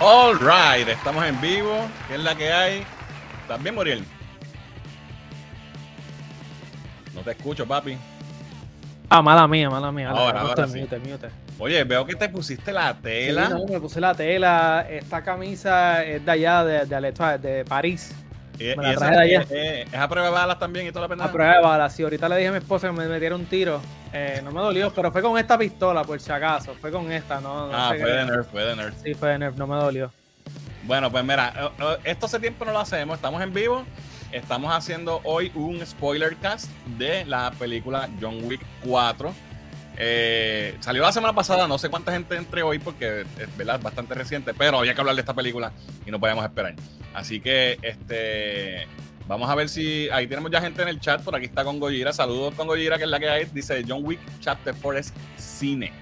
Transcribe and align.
All 0.00 0.38
right, 0.38 0.86
estamos 0.88 1.24
en 1.24 1.40
vivo. 1.40 1.74
¿Qué 2.06 2.14
es 2.14 2.20
la 2.20 2.34
que 2.36 2.52
hay? 2.52 2.84
¿Estás 3.42 3.62
bien, 3.62 3.74
Muriel? 3.74 4.04
No 7.14 7.20
te 7.22 7.32
escucho, 7.32 7.66
papi. 7.66 7.96
Ah, 9.10 9.22
mala 9.22 9.48
mía, 9.48 9.68
mala 9.70 9.90
mía. 9.90 10.10
Ahora, 10.10 10.40
ahora 10.42 10.66
sí. 10.68 10.80
mute, 10.80 10.98
mute. 10.98 11.28
Oye, 11.58 11.82
veo 11.82 12.04
que 12.06 12.14
te 12.14 12.28
pusiste 12.28 12.70
la 12.72 12.92
Sí, 12.92 12.98
tela. 13.02 13.48
no, 13.48 13.64
me 13.66 13.80
puse 13.80 14.00
la 14.00 14.14
tela. 14.14 14.86
Esta 14.88 15.22
camisa 15.22 16.04
es 16.04 16.24
de 16.24 16.30
allá, 16.30 16.64
de, 16.64 16.86
de, 16.86 17.38
de 17.38 17.64
París. 17.64 18.14
y, 18.58 18.64
me 18.76 18.82
la 18.84 18.94
traje 18.94 19.14
de 19.16 19.20
allá. 19.22 19.40
eh, 19.42 19.46
eh, 19.50 19.86
es 19.90 19.98
a 19.98 20.08
prueba 20.08 20.28
de 20.28 20.34
balas 20.34 20.58
también 20.60 20.86
y 20.86 20.90
toda 20.90 21.02
la 21.02 21.08
pendeja. 21.08 21.28
A 21.30 21.32
prueba 21.32 21.54
de 21.56 21.62
balas. 21.62 21.92
Si 21.92 22.04
ahorita 22.04 22.28
le 22.28 22.36
dije 22.36 22.48
a 22.48 22.52
mi 22.52 22.58
esposa 22.58 22.86
que 22.88 22.92
me 22.92 23.08
metiera 23.08 23.34
un 23.34 23.46
tiro, 23.46 23.80
eh, 24.12 24.40
no 24.42 24.50
me 24.50 24.60
dolió, 24.60 24.92
pero 24.92 25.10
fue 25.12 25.22
con 25.22 25.38
esta 25.38 25.58
pistola, 25.58 26.02
por 26.04 26.20
si 26.20 26.30
acaso. 26.32 26.74
Fue 26.80 26.90
con 26.90 27.10
esta, 27.12 27.40
no, 27.40 27.66
no 27.68 27.76
Ah, 27.76 27.88
fue 27.98 28.10
de 28.10 28.24
Nerf, 28.24 28.46
fue 28.50 28.64
de 28.64 28.76
Nerf. 28.76 28.94
Sí, 29.02 29.14
fue 29.14 29.30
de 29.30 29.38
Nerf, 29.38 29.56
no 29.56 29.66
me 29.66 29.76
dolió. 29.76 30.12
Bueno, 30.84 31.10
pues 31.10 31.22
mira, 31.24 31.52
eh, 31.56 31.68
eh, 31.80 31.96
esto 32.04 32.26
hace 32.26 32.38
tiempo 32.40 32.64
no 32.64 32.72
lo 32.72 32.80
hacemos, 32.80 33.16
estamos 33.16 33.42
en 33.42 33.52
vivo. 33.52 33.84
Estamos 34.32 34.74
haciendo 34.74 35.20
hoy 35.24 35.50
un 35.54 35.84
spoiler 35.86 36.36
cast 36.36 36.70
de 36.98 37.24
la 37.24 37.50
película 37.58 38.08
John 38.20 38.44
Wick 38.44 38.60
4. 38.84 39.32
Eh, 40.00 40.76
salió 40.80 41.02
la 41.02 41.12
semana 41.12 41.32
pasada, 41.34 41.66
no 41.66 41.76
sé 41.78 41.88
cuánta 41.88 42.12
gente 42.12 42.36
entre 42.36 42.62
hoy 42.62 42.78
porque 42.78 43.22
es 43.38 43.56
¿verdad? 43.56 43.80
bastante 43.80 44.14
reciente, 44.14 44.54
pero 44.54 44.78
había 44.78 44.94
que 44.94 45.00
hablar 45.00 45.14
de 45.16 45.22
esta 45.22 45.34
película 45.34 45.72
y 46.06 46.10
no 46.10 46.20
podíamos 46.20 46.44
esperar. 46.44 46.74
Así 47.14 47.40
que 47.40 47.78
este 47.82 48.86
vamos 49.28 49.48
a 49.48 49.54
ver 49.54 49.68
si 49.68 50.08
ahí 50.10 50.26
tenemos 50.26 50.50
ya 50.50 50.60
gente 50.60 50.82
en 50.82 50.88
el 50.88 50.98
chat, 51.00 51.22
por 51.22 51.36
aquí 51.36 51.44
está 51.46 51.62
con 51.64 51.78
Gojira, 51.78 52.12
saludos 52.12 52.54
con 52.54 52.66
Gojira, 52.66 52.96
que 52.98 53.04
es 53.04 53.10
la 53.10 53.20
que 53.20 53.28
hay, 53.28 53.44
dice 53.52 53.84
John 53.86 54.00
Wick 54.04 54.18
Chapter 54.40 54.74
4 54.80 54.98
es 54.98 55.12
cine 55.36 55.92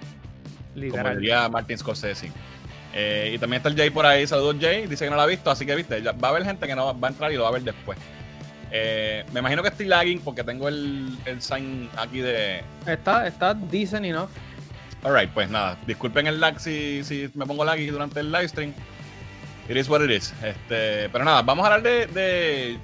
como 0.75 0.85
Literal. 0.87 1.19
diría 1.19 1.49
Martin 1.49 1.79
Scorsese. 1.79 2.31
Eh, 2.99 3.33
y 3.35 3.39
también 3.39 3.59
está 3.59 3.69
el 3.69 3.77
Jay 3.77 3.91
por 3.91 4.07
ahí. 4.07 4.27
Saludos, 4.27 4.57
Jay. 4.61 4.87
Dice 4.87 5.05
que 5.05 5.11
no 5.11 5.17
lo 5.17 5.23
ha 5.23 5.27
visto, 5.27 5.51
así 5.51 5.67
que 5.67 5.75
viste, 5.75 6.01
va 6.01 6.29
a 6.29 6.31
haber 6.31 6.45
gente 6.45 6.67
que 6.67 6.75
no 6.75 6.95
va- 6.95 7.07
a 7.09 7.11
entrar 7.11 7.31
y 7.33 7.37
lo 7.37 7.43
va 7.43 7.49
a 7.49 7.53
ver 7.53 7.63
después. 7.63 7.99
Eh, 8.71 9.25
me 9.33 9.41
imagino 9.41 9.63
que 9.63 9.69
estoy 9.69 9.87
lagging 9.87 10.21
porque 10.21 10.43
tengo 10.45 10.69
el, 10.69 11.17
el 11.25 11.41
sign 11.43 11.89
aquí 11.97 12.19
de. 12.21 12.63
Está, 12.87 13.27
está 13.27 13.55
decent 13.55 14.05
enough. 14.05 14.29
Alright, 15.03 15.31
pues 15.31 15.49
nada. 15.51 15.79
Disculpen 15.87 16.27
el 16.27 16.41
lag 16.41 16.59
si, 16.59 17.03
si 17.05 17.31
me 17.35 17.47
pongo 17.47 17.65
laggy 17.65 17.87
durante 17.87 18.21
el 18.21 18.31
live 18.33 18.49
stream. 18.49 18.73
It 19.69 19.77
is 19.77 19.89
what 19.89 20.03
it 20.03 20.11
is. 20.11 20.33
Este, 20.43 21.09
pero 21.11 21.25
nada, 21.25 21.43
vamos 21.43 21.65
a 21.67 21.75
hablar 21.75 21.83
de, 21.83 22.07
de, 22.07 22.79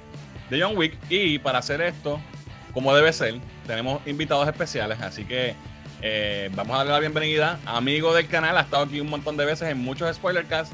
de 0.49 0.61
John 0.61 0.77
Wick. 0.77 0.97
Y 1.09 1.39
para 1.39 1.59
hacer 1.59 1.81
esto, 1.81 2.19
como 2.73 2.93
debe 2.95 3.11
ser, 3.13 3.35
tenemos 3.67 4.05
invitados 4.07 4.47
especiales. 4.47 4.99
Así 5.01 5.25
que 5.25 5.55
eh, 6.01 6.49
vamos 6.55 6.73
a 6.75 6.77
darle 6.79 6.91
la 6.93 6.99
bienvenida. 6.99 7.59
Amigo 7.65 8.13
del 8.13 8.27
canal, 8.27 8.57
ha 8.57 8.61
estado 8.61 8.83
aquí 8.83 8.99
un 8.99 9.09
montón 9.09 9.37
de 9.37 9.45
veces 9.45 9.69
en 9.69 9.77
muchos 9.79 10.13
spoilercasts. 10.15 10.73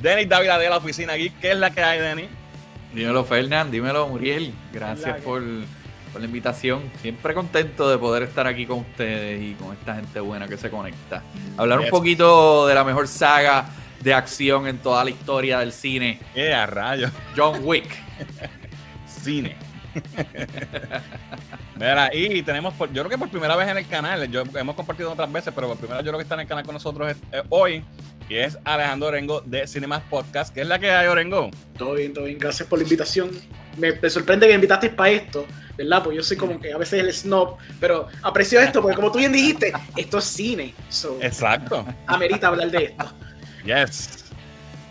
Denis 0.00 0.28
Dávila 0.28 0.58
de 0.58 0.68
la 0.68 0.76
oficina 0.76 1.14
aquí. 1.14 1.30
¿Qué 1.40 1.52
es 1.52 1.56
la 1.58 1.70
que 1.70 1.82
hay, 1.82 1.98
Denis? 2.00 2.26
Dímelo, 2.92 3.24
Fernán, 3.24 3.70
dímelo, 3.70 4.08
Muriel. 4.08 4.52
Gracias 4.72 5.20
por, 5.22 5.42
por 6.12 6.20
la 6.20 6.26
invitación. 6.26 6.82
Siempre 7.02 7.32
contento 7.34 7.88
de 7.90 7.98
poder 7.98 8.22
estar 8.22 8.46
aquí 8.46 8.66
con 8.66 8.80
ustedes 8.80 9.42
y 9.42 9.54
con 9.54 9.72
esta 9.74 9.94
gente 9.96 10.20
buena 10.20 10.46
que 10.48 10.56
se 10.56 10.70
conecta. 10.70 11.22
Hablar 11.56 11.78
Yes. 11.80 11.86
un 11.86 11.90
poquito 11.90 12.66
de 12.66 12.74
la 12.74 12.84
mejor 12.84 13.08
saga 13.08 13.66
de 14.00 14.12
acción 14.14 14.66
en 14.66 14.78
toda 14.78 15.02
la 15.02 15.10
historia 15.10 15.58
del 15.58 15.72
cine, 15.72 16.20
¡Qué 16.34 16.52
a 16.54 16.66
rayos! 16.66 17.10
John 17.36 17.60
Wick. 17.64 17.86
Cine. 19.26 19.56
Mira, 21.76 22.14
y 22.14 22.42
tenemos, 22.42 22.72
por- 22.74 22.92
yo 22.92 23.02
creo 23.02 23.10
que 23.10 23.18
por 23.18 23.28
primera 23.28 23.56
vez 23.56 23.68
en 23.68 23.76
el 23.78 23.86
canal, 23.86 24.30
yo, 24.30 24.42
hemos 24.54 24.74
compartido 24.74 25.12
otras 25.12 25.30
veces, 25.30 25.52
pero 25.54 25.68
por 25.68 25.76
primera 25.76 25.98
vez 25.98 26.06
yo 26.06 26.10
creo 26.12 26.18
que 26.18 26.22
está 26.22 26.34
en 26.34 26.40
el 26.42 26.46
canal 26.46 26.64
con 26.64 26.74
nosotros 26.74 27.10
es- 27.10 27.16
eh, 27.32 27.42
hoy, 27.50 27.84
y 28.28 28.36
es 28.36 28.58
Alejandro 28.64 29.08
Orengo 29.08 29.40
de 29.42 29.66
Cinemas 29.66 30.02
Podcast. 30.08 30.52
¿Qué 30.54 30.62
es 30.62 30.66
la 30.66 30.78
que 30.78 30.90
hay, 30.90 31.06
Orengo? 31.06 31.50
Todo 31.78 31.94
bien, 31.94 32.12
todo 32.14 32.24
bien. 32.24 32.38
Gracias 32.38 32.68
por 32.68 32.78
la 32.78 32.82
invitación. 32.84 33.30
Me, 33.76 33.92
me 33.92 34.10
sorprende 34.10 34.46
que 34.46 34.50
me 34.52 34.56
invitaste 34.56 34.88
para 34.90 35.10
esto, 35.10 35.46
¿verdad? 35.76 36.02
Pues 36.02 36.16
yo 36.16 36.22
soy 36.22 36.36
como 36.36 36.58
que 36.60 36.72
a 36.72 36.78
veces 36.78 37.00
el 37.00 37.12
snob, 37.12 37.56
pero 37.78 38.08
aprecio 38.22 38.58
esto 38.60 38.80
porque 38.80 38.96
como 38.96 39.12
tú 39.12 39.18
bien 39.18 39.32
dijiste, 39.32 39.72
esto 39.96 40.18
es 40.18 40.24
cine. 40.24 40.74
So, 40.88 41.18
Exacto. 41.20 41.84
amerita 42.06 42.48
hablar 42.48 42.70
de 42.70 42.84
esto. 42.84 43.12
Yes. 43.64 44.24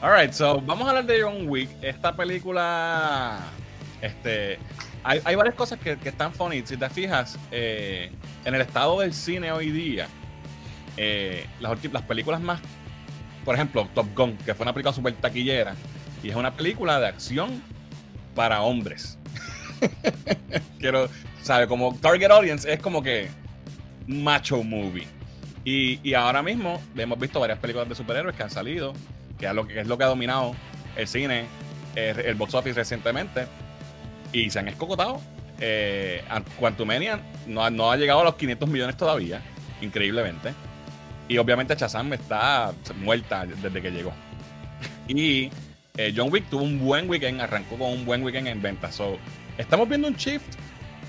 Alright, 0.01 0.34
so 0.34 0.62
vamos 0.62 0.85
a 0.85 0.90
hablar 0.91 1.06
de 1.06 1.22
John 1.24 1.47
Wick. 1.47 1.69
Esta 1.81 2.16
película, 2.16 3.40
este, 4.05 4.59
hay, 5.03 5.35
varias 5.35 5.55
cosas 5.55 5.79
que, 5.79 5.97
están 6.03 6.33
funny. 6.33 6.63
Si 6.66 6.77
te 6.77 6.89
fijas, 6.89 7.38
eh, 7.51 8.11
en 8.43 8.55
el 8.55 8.61
estado 8.61 9.01
del 9.01 9.13
cine 9.13 9.51
hoy 9.51 9.69
día, 9.69 10.07
eh, 10.97 11.45
las, 11.59 11.77
películas 12.03 12.41
más, 12.41 12.59
por 13.44 13.53
ejemplo, 13.53 13.88
Top 13.94 14.07
Gun, 14.15 14.35
que 14.38 14.55
fue 14.55 14.63
una 14.63 14.73
película 14.73 14.94
super 14.94 15.13
taquillera, 15.13 15.75
y 16.23 16.29
es 16.29 16.35
una 16.35 16.55
película 16.55 16.99
de 16.99 17.07
acción 17.07 17.61
para 18.33 18.63
hombres. 18.63 19.19
Quiero, 20.79 21.07
¿sabe? 21.44 21.67
Como 21.67 21.95
target 21.95 22.31
audience 22.31 22.71
es 22.71 22.79
como 22.79 23.03
que 23.03 23.29
macho 24.07 24.63
movie. 24.63 25.07
Y, 25.63 26.13
ahora 26.13 26.44
mismo 26.44 26.81
hemos 26.95 27.19
visto 27.19 27.39
varias 27.39 27.59
películas 27.59 27.89
de 27.89 27.95
superhéroes 27.95 28.35
que 28.35 28.44
han 28.44 28.51
salido, 28.51 28.94
que 29.39 29.47
es 29.47 29.53
lo 29.88 29.97
que, 29.97 30.03
ha 30.03 30.07
dominado 30.07 30.55
el 30.95 31.07
cine, 31.07 31.45
el, 31.95 32.19
el 32.19 32.35
box 32.35 32.53
office 32.53 32.75
recientemente, 32.75 33.47
y 34.35 34.50
se 34.50 34.59
han 34.59 34.68
escocotado. 34.68 35.22
Eh, 35.59 36.22
Quantumania 36.59 37.22
no, 37.47 37.69
no 37.69 37.90
ha 37.90 37.96
llegado 37.96 38.19
a 38.19 38.23
los 38.25 38.35
500 38.35 38.68
millones 38.68 38.97
todavía, 38.97 39.41
increíblemente. 39.81 40.53
Y 41.28 41.38
obviamente 41.38 41.75
Shazam 41.75 42.13
está 42.13 42.74
muerta 43.01 43.45
desde 43.45 43.81
que 43.81 43.91
llegó. 43.91 44.13
Y 45.07 45.50
eh, 45.97 46.13
John 46.16 46.31
Wick 46.31 46.50
tuvo 46.50 46.63
un 46.63 46.79
buen 46.79 47.09
weekend, 47.09 47.40
arrancó 47.40 47.78
con 47.78 47.94
un 47.94 48.06
buen 48.06 48.24
weekend 48.24 48.47
en 48.47 48.62
ventas. 48.62 48.95
So, 48.95 49.18
estamos 49.57 49.88
viendo 49.88 50.09
un 50.09 50.16
shift 50.16 50.56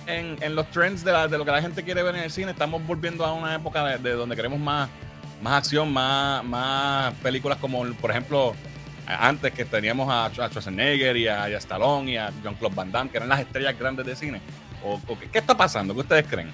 en, 0.06 0.40
en 0.40 0.54
los 0.54 0.70
trends 0.70 1.04
de 1.04 1.12
lo 1.12 1.44
que 1.44 1.50
la 1.50 1.60
gente 1.60 1.82
quiere 1.82 2.04
ver 2.04 2.14
en 2.14 2.22
el 2.22 2.30
cine. 2.30 2.52
Estamos 2.52 2.86
volviendo 2.86 3.24
a 3.24 3.32
una 3.32 3.56
época 3.56 3.84
de, 3.84 3.98
de 3.98 4.12
donde 4.12 4.36
queremos 4.36 4.60
más, 4.60 4.88
más 5.42 5.54
acción, 5.54 5.92
más, 5.92 6.44
más 6.44 7.12
películas 7.14 7.58
como, 7.58 7.84
por 7.94 8.12
ejemplo, 8.12 8.54
antes 9.06 9.52
que 9.52 9.64
teníamos 9.64 10.08
a, 10.10 10.30
Sch- 10.32 10.42
a 10.44 10.48
Schwarzenegger 10.48 11.16
y 11.16 11.28
a, 11.28 11.48
y 11.48 11.54
a 11.54 11.58
Stallone 11.58 12.10
y 12.12 12.16
a 12.16 12.30
Jean-Claude 12.42 12.74
Van 12.74 12.90
Damme, 12.92 13.10
que 13.10 13.16
eran 13.18 13.28
las 13.28 13.40
estrellas 13.40 13.78
grandes 13.78 14.04
de 14.06 14.16
cine. 14.16 14.40
O, 14.84 15.00
o 15.06 15.18
¿qué, 15.18 15.28
qué 15.30 15.38
está 15.38 15.56
pasando? 15.56 15.94
¿Qué 15.94 16.00
ustedes 16.00 16.26
creen? 16.28 16.50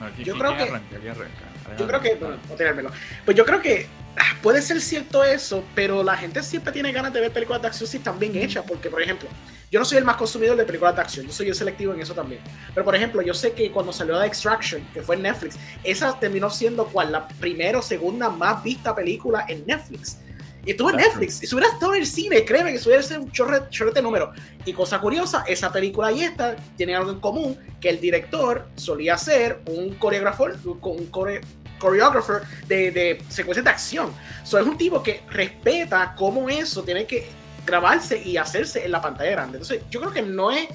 Aquí- 0.00 0.24
Yo 0.24 0.32
aquí 0.34 0.40
creo 0.40 0.56
que- 0.56 0.62
arranca, 0.62 0.96
aquí 0.96 1.08
arranca. 1.08 1.76
Yo 1.78 1.86
creo 1.86 2.00
que, 2.00 2.14
bueno. 2.16 2.90
Pues 3.24 3.36
yo 3.36 3.44
creo 3.44 3.60
que 3.62 3.86
ah, 4.16 4.34
puede 4.42 4.60
ser 4.60 4.80
cierto 4.80 5.22
eso, 5.22 5.62
pero 5.74 6.02
la 6.02 6.16
gente 6.16 6.42
siempre 6.42 6.72
tiene 6.72 6.90
ganas 6.90 7.12
de 7.12 7.20
ver 7.20 7.30
películas 7.30 7.62
de 7.62 7.68
acción 7.68 7.88
si 7.88 7.98
están 7.98 8.18
bien 8.18 8.34
hechas, 8.36 8.64
porque 8.66 8.90
por 8.90 9.00
ejemplo, 9.00 9.28
yo 9.70 9.78
no 9.78 9.84
soy 9.84 9.98
el 9.98 10.04
más 10.04 10.16
consumidor 10.16 10.56
de 10.56 10.64
películas 10.64 10.96
de 10.96 11.02
acción, 11.02 11.26
yo 11.26 11.32
soy 11.32 11.48
el 11.48 11.54
selectivo 11.54 11.94
en 11.94 12.00
eso 12.00 12.12
también. 12.12 12.40
Pero 12.74 12.84
por 12.84 12.96
ejemplo, 12.96 13.22
yo 13.22 13.34
sé 13.34 13.52
que 13.52 13.70
cuando 13.70 13.92
salió 13.92 14.18
The 14.18 14.26
Extraction, 14.26 14.82
que 14.92 15.00
fue 15.02 15.14
en 15.14 15.22
Netflix, 15.22 15.58
esa 15.84 16.18
terminó 16.18 16.50
siendo 16.50 16.86
cual 16.86 17.12
la 17.12 17.28
primera 17.28 17.78
o 17.78 17.82
segunda 17.82 18.30
más 18.30 18.64
vista 18.64 18.94
película 18.94 19.44
en 19.48 19.64
Netflix. 19.64 20.18
Y 20.64 20.72
estuvo 20.72 20.90
en 20.90 20.96
Netflix, 20.96 21.42
y 21.42 21.46
si 21.46 21.54
hubiera 21.54 21.72
estado 21.72 21.94
en 21.94 22.00
el 22.00 22.06
cine, 22.06 22.44
créeme 22.44 22.72
que 22.72 22.78
si 22.78 22.88
hubiera 22.88 23.02
sido 23.02 23.22
un 23.22 23.32
chorre- 23.32 23.68
chorrete 23.70 24.02
número. 24.02 24.32
Y 24.64 24.72
cosa 24.72 25.00
curiosa, 25.00 25.44
esa 25.46 25.72
película 25.72 26.12
y 26.12 26.22
esta 26.22 26.56
tienen 26.76 26.96
algo 26.96 27.12
en 27.12 27.20
común, 27.20 27.58
que 27.80 27.88
el 27.88 27.98
director 28.00 28.66
solía 28.76 29.16
ser 29.16 29.60
un 29.66 29.94
coreógrafo, 29.94 30.48
un 30.82 31.06
core, 31.06 31.40
choreographer 31.80 32.42
de, 32.66 32.90
de 32.90 33.22
secuencias 33.28 33.64
de 33.64 33.70
acción. 33.70 34.12
So, 34.44 34.58
es 34.58 34.66
un 34.66 34.76
tipo 34.76 35.02
que 35.02 35.22
respeta 35.30 36.14
cómo 36.16 36.48
eso 36.50 36.82
tiene 36.82 37.06
que 37.06 37.28
grabarse 37.64 38.20
y 38.22 38.36
hacerse 38.36 38.84
en 38.84 38.92
la 38.92 39.00
pantalla 39.00 39.30
grande. 39.30 39.58
Entonces, 39.58 39.82
yo 39.90 40.00
creo 40.00 40.12
que 40.12 40.22
no 40.22 40.50
es, 40.50 40.68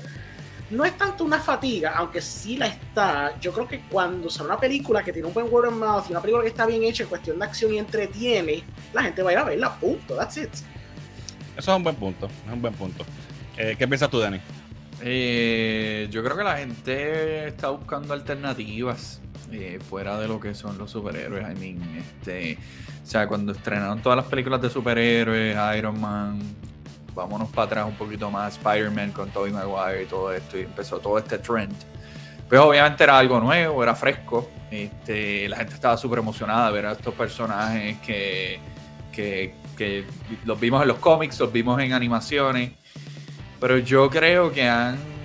no 0.70 0.84
es 0.84 0.98
tanto 0.98 1.24
una 1.24 1.40
fatiga, 1.40 1.94
aunque 1.96 2.22
sí 2.22 2.58
la 2.58 2.68
está. 2.68 3.40
Yo 3.40 3.52
creo 3.52 3.68
que 3.68 3.82
cuando 3.82 4.30
sale 4.30 4.50
una 4.50 4.60
película 4.60 5.04
que 5.04 5.14
tiene 5.14 5.28
un 5.28 5.34
buen 5.34 5.48
word 5.52 5.68
of 5.68 5.76
mouth 5.76 6.06
y 6.10 6.12
una 6.12 6.22
película 6.22 6.44
que 6.44 6.50
está 6.50 6.66
bien 6.66 6.84
hecha 6.84 7.04
en 7.04 7.10
cuestión 7.10 7.38
de 7.40 7.46
acción 7.46 7.74
y 7.74 7.78
entretiene, 7.78 8.64
la 8.94 9.04
gente 9.04 9.22
va 9.22 9.30
a 9.30 9.34
ir 9.34 9.40
a 9.40 9.44
verla, 9.44 9.76
punto. 9.80 10.16
That's 10.16 10.38
it. 10.38 10.50
Eso 11.58 11.72
es 11.72 11.78
un 11.78 11.84
buen 11.84 11.96
punto. 11.96 12.28
Es 12.46 12.54
un 12.54 12.62
buen 12.62 12.74
punto. 12.74 13.06
Eh, 13.58 13.76
¿Qué 13.78 13.88
piensas 13.88 14.10
tú, 14.10 14.20
Dani? 14.20 14.40
Eh, 15.02 16.08
yo 16.10 16.24
creo 16.24 16.38
que 16.38 16.44
la 16.44 16.58
gente 16.58 17.48
está 17.48 17.70
buscando 17.70 18.14
alternativas 18.14 19.22
eh, 19.52 19.80
fuera 19.88 20.20
de 20.20 20.28
lo 20.28 20.40
que 20.40 20.56
son 20.56 20.78
los 20.78 20.92
superhéroes. 20.92 21.44
I 21.44 21.60
mean, 21.60 21.98
este, 21.98 22.58
o 23.04 23.06
sea, 23.06 23.28
cuando 23.28 23.52
estrenaron 23.52 24.02
todas 24.02 24.18
las 24.18 24.26
películas 24.26 24.62
de 24.62 24.70
superhéroes, 24.70 25.56
Iron 25.78 26.00
Man, 26.02 26.40
vámonos 27.16 27.50
para 27.50 27.66
atrás 27.66 27.86
un 27.88 27.96
poquito 27.96 28.30
más, 28.30 28.58
Spider-Man 28.58 29.12
con 29.12 29.30
Tobey 29.30 29.52
Maguire 29.52 30.04
y 30.04 30.06
todo 30.06 30.32
esto, 30.34 30.58
y 30.58 30.62
empezó 30.62 31.00
todo 31.00 31.18
este 31.18 31.38
trend. 31.40 31.74
Pues 32.48 32.62
obviamente 32.62 33.04
era 33.04 33.18
algo 33.18 33.40
nuevo, 33.40 33.82
era 33.82 33.96
fresco. 33.96 34.50
Este, 34.70 35.50
la 35.50 35.58
gente 35.58 35.74
estaba 35.74 35.98
súper 35.98 36.20
emocionada 36.20 36.68
de 36.68 36.74
ver 36.74 36.86
a 36.86 36.92
estos 36.92 37.14
personajes 37.14 37.98
que, 38.00 38.60
que, 39.12 39.56
que 39.76 40.06
los 40.44 40.60
vimos 40.60 40.82
en 40.82 40.90
los 40.90 40.98
cómics, 40.98 41.40
los 41.40 41.52
vimos 41.52 41.82
en 41.82 41.94
animaciones. 41.94 42.74
Pero 43.60 43.80
yo 43.80 44.10
creo 44.10 44.52
que 44.52 44.68
han 44.68 45.16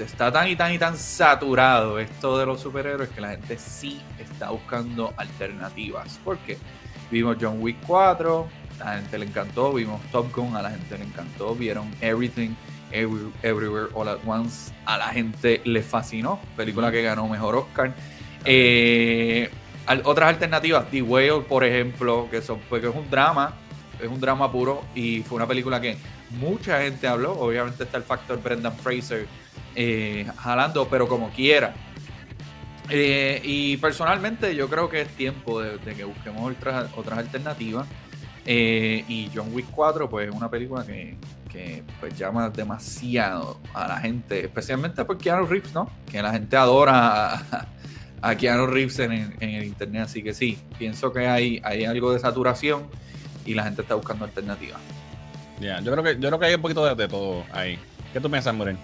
está 0.00 0.32
tan 0.32 0.48
y 0.48 0.56
tan 0.56 0.72
y 0.72 0.78
tan 0.78 0.96
saturado 0.96 2.00
esto 2.00 2.36
de 2.36 2.44
los 2.44 2.60
superhéroes 2.60 3.10
que 3.10 3.20
la 3.20 3.30
gente 3.30 3.56
sí 3.56 4.02
está 4.18 4.50
buscando 4.50 5.14
alternativas. 5.16 6.18
¿Por 6.24 6.38
qué? 6.38 6.58
vimos 7.12 7.36
John 7.38 7.58
Wick 7.60 7.76
4, 7.86 8.48
a 8.61 8.61
la 8.78 8.96
gente 8.96 9.18
le 9.18 9.26
encantó, 9.26 9.72
vimos 9.72 10.00
Top 10.10 10.34
Gun, 10.34 10.56
a 10.56 10.62
la 10.62 10.70
gente 10.70 10.98
le 10.98 11.04
encantó, 11.04 11.54
vieron 11.54 11.90
Everything, 12.00 12.50
Everywhere, 12.90 13.88
All 13.94 14.08
at 14.08 14.18
Once, 14.26 14.72
a 14.84 14.98
la 14.98 15.08
gente 15.08 15.60
le 15.64 15.82
fascinó, 15.82 16.40
película 16.56 16.90
que 16.90 17.02
ganó 17.02 17.28
mejor 17.28 17.56
Oscar. 17.56 17.94
Eh, 18.44 19.50
otras 20.04 20.28
alternativas, 20.28 20.90
The 20.90 21.02
Whale, 21.02 21.40
por 21.40 21.64
ejemplo, 21.64 22.28
que, 22.30 22.42
son, 22.42 22.60
pues, 22.68 22.82
que 22.82 22.88
es 22.88 22.94
un 22.94 23.08
drama, 23.10 23.54
es 24.00 24.08
un 24.08 24.20
drama 24.20 24.50
puro 24.50 24.82
y 24.94 25.22
fue 25.22 25.36
una 25.36 25.46
película 25.46 25.80
que 25.80 25.96
mucha 26.30 26.80
gente 26.82 27.06
habló, 27.06 27.32
obviamente 27.32 27.84
está 27.84 27.98
el 27.98 28.04
factor 28.04 28.42
Brendan 28.42 28.74
Fraser 28.76 29.26
eh, 29.74 30.26
jalando, 30.36 30.88
pero 30.88 31.08
como 31.08 31.30
quiera. 31.30 31.74
Eh, 32.90 33.40
y 33.44 33.76
personalmente 33.78 34.54
yo 34.54 34.68
creo 34.68 34.88
que 34.88 35.02
es 35.02 35.08
tiempo 35.08 35.62
de, 35.62 35.78
que 35.94 36.04
busquemos 36.04 36.52
otras, 36.52 36.90
otras 36.96 37.18
alternativas. 37.18 37.86
Eh, 38.44 39.04
y 39.08 39.30
John 39.34 39.48
Wick 39.52 39.66
4, 39.70 40.08
pues 40.08 40.28
es 40.28 40.34
una 40.34 40.50
película 40.50 40.84
que, 40.84 41.16
pues, 42.00 42.16
llama 42.18 42.50
demasiado 42.50 43.60
a 43.74 43.86
la 43.86 43.98
gente, 43.98 44.40
especialmente 44.44 45.04
por 45.04 45.18
Keanu 45.18 45.46
Reeves, 45.46 45.72
¿no? 45.74 45.90
Que 46.10 46.20
la 46.22 46.32
gente 46.32 46.56
adora 46.56 47.42
a, 48.20 48.34
Keanu 48.34 48.66
Reeves 48.66 48.98
en, 48.98 49.12
el 49.40 49.64
internet. 49.64 50.02
Así 50.02 50.22
que 50.22 50.34
sí, 50.34 50.58
pienso 50.78 51.12
que 51.12 51.26
hay, 51.26 51.60
hay 51.62 51.84
algo 51.84 52.12
de 52.12 52.18
saturación 52.18 52.88
y 53.44 53.54
la 53.54 53.64
gente 53.64 53.82
está 53.82 53.94
buscando 53.94 54.24
alternativas. 54.24 54.80
Ya, 55.60 55.80
yo 55.80 55.92
creo 55.92 56.02
que 56.02 56.14
yo 56.18 56.28
creo 56.28 56.38
que 56.40 56.46
hay 56.46 56.54
un 56.54 56.62
poquito 56.62 56.94
de, 56.94 57.08
todo 57.08 57.44
ahí. 57.52 57.78
¿Qué 58.12 58.20
tú 58.20 58.28
piensas, 58.28 58.54
Moren? 58.54 58.76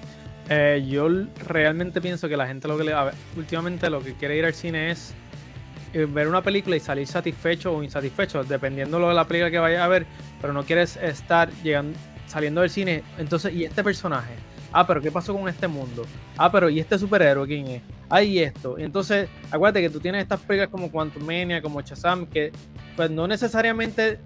Eh, 0.49 0.87
yo 0.88 1.08
realmente 1.46 2.00
pienso 2.00 2.28
que 2.28 2.37
la 2.37 2.46
gente 2.46 2.69
lo 2.69 2.78
que 2.78 2.84
le. 2.84 2.93
A 2.93 3.05
ver, 3.05 3.14
últimamente 3.37 3.90
lo 3.90 4.00
que 4.00 4.14
quiere 4.14 4.37
ir 4.37 4.44
al 4.44 4.55
cine 4.55 4.93
es 4.93 5.12
ver 5.93 6.29
una 6.29 6.43
película 6.43 6.76
y 6.76 6.81
salir 6.81 7.06
satisfecho 7.06 7.75
o 7.75 7.82
insatisfecho, 7.82 8.44
dependiendo 8.44 8.99
de 9.08 9.14
la 9.14 9.26
película 9.26 9.50
que 9.50 9.58
vaya 9.58 9.85
a 9.85 9.88
ver, 9.88 10.06
pero 10.40 10.52
no 10.52 10.64
quieres 10.64 10.96
estar 10.96 11.50
llegando, 11.62 11.99
saliendo 12.26 12.61
del 12.61 12.70
cine. 12.70 13.02
Entonces, 13.19 13.55
¿y 13.55 13.64
este 13.64 13.82
personaje? 13.82 14.35
Ah, 14.73 14.87
pero 14.87 15.00
¿qué 15.00 15.11
pasó 15.11 15.35
con 15.35 15.49
este 15.49 15.67
mundo? 15.67 16.05
Ah, 16.37 16.52
pero 16.52 16.69
¿y 16.69 16.79
este 16.79 16.99
superhéroe 16.99 17.46
quién 17.46 17.67
es? 17.69 17.82
Ah, 18.11 18.23
y 18.23 18.38
esto. 18.38 18.79
Entonces, 18.79 19.29
acuérdate 19.50 19.81
que 19.81 19.90
tú 19.90 20.00
tienes 20.00 20.23
estas 20.23 20.40
películas 20.40 20.70
como 20.70 20.90
Quantum 20.90 21.25
Mania, 21.25 21.62
como 21.62 21.81
Shazam, 21.81 22.26
que 22.26 22.52
pues 22.96 23.11
no 23.11 23.26
necesariamente 23.26 24.19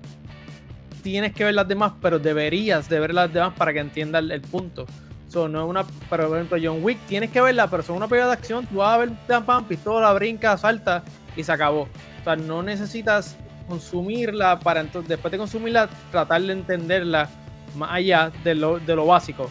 tienes 1.03 1.32
que 1.32 1.44
ver 1.44 1.55
las 1.55 1.69
demás, 1.69 1.93
pero 2.00 2.19
deberías 2.19 2.88
de 2.88 2.99
ver 3.00 3.12
las 3.12 3.32
demás 3.32 3.55
para 3.55 3.73
que 3.73 3.81
entiendas 3.81 4.25
el, 4.29 4.41
punto. 4.41 4.87
So, 5.32 5.49
no 5.49 5.64
es 5.64 5.70
una, 5.70 5.84
pero 6.11 6.29
por 6.29 6.37
ejemplo, 6.37 6.58
John 6.62 6.84
Wick 6.84 6.99
tienes 7.06 7.31
que 7.31 7.40
verla, 7.40 7.67
pero 7.69 7.82
son 7.82 7.96
una 7.96 8.06
película 8.06 8.26
de 8.26 8.32
acción, 8.34 8.67
tú 8.67 8.76
vas 8.76 8.94
a 8.94 8.99
ver 8.99 9.12
pam, 9.26 9.44
pam, 9.46 9.64
pistola, 9.64 10.12
brinca, 10.12 10.58
salta 10.58 11.02
y 11.34 11.43
se 11.43 11.50
acabó. 11.50 11.82
O 12.20 12.25
sea, 12.25 12.37
no 12.37 12.62
necesitas 12.62 13.38
consumirla 13.67 14.58
para 14.58 14.81
entonces, 14.81 15.08
después 15.08 15.32
de 15.32 15.38
consumirla, 15.38 15.88
tratar 16.11 16.43
de 16.43 16.52
entenderla 16.52 17.31
más 17.76 17.93
allá 17.93 18.31
de 18.44 18.55
lo, 18.55 18.79
de 18.79 18.94
lo 18.94 19.06
básico. 19.06 19.50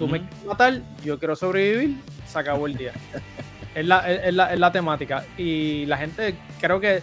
Tú 0.00 0.08
me 0.08 0.18
quieres 0.18 0.44
matar, 0.44 0.80
yo 1.04 1.16
quiero 1.20 1.36
sobrevivir, 1.36 1.96
se 2.26 2.36
acabó 2.36 2.66
el 2.66 2.76
día. 2.76 2.92
es, 3.76 3.86
la, 3.86 4.10
es, 4.10 4.34
la, 4.34 4.52
es 4.52 4.58
la 4.58 4.72
temática. 4.72 5.24
Y 5.38 5.86
la 5.86 5.96
gente, 5.96 6.34
creo 6.60 6.80
que 6.80 7.02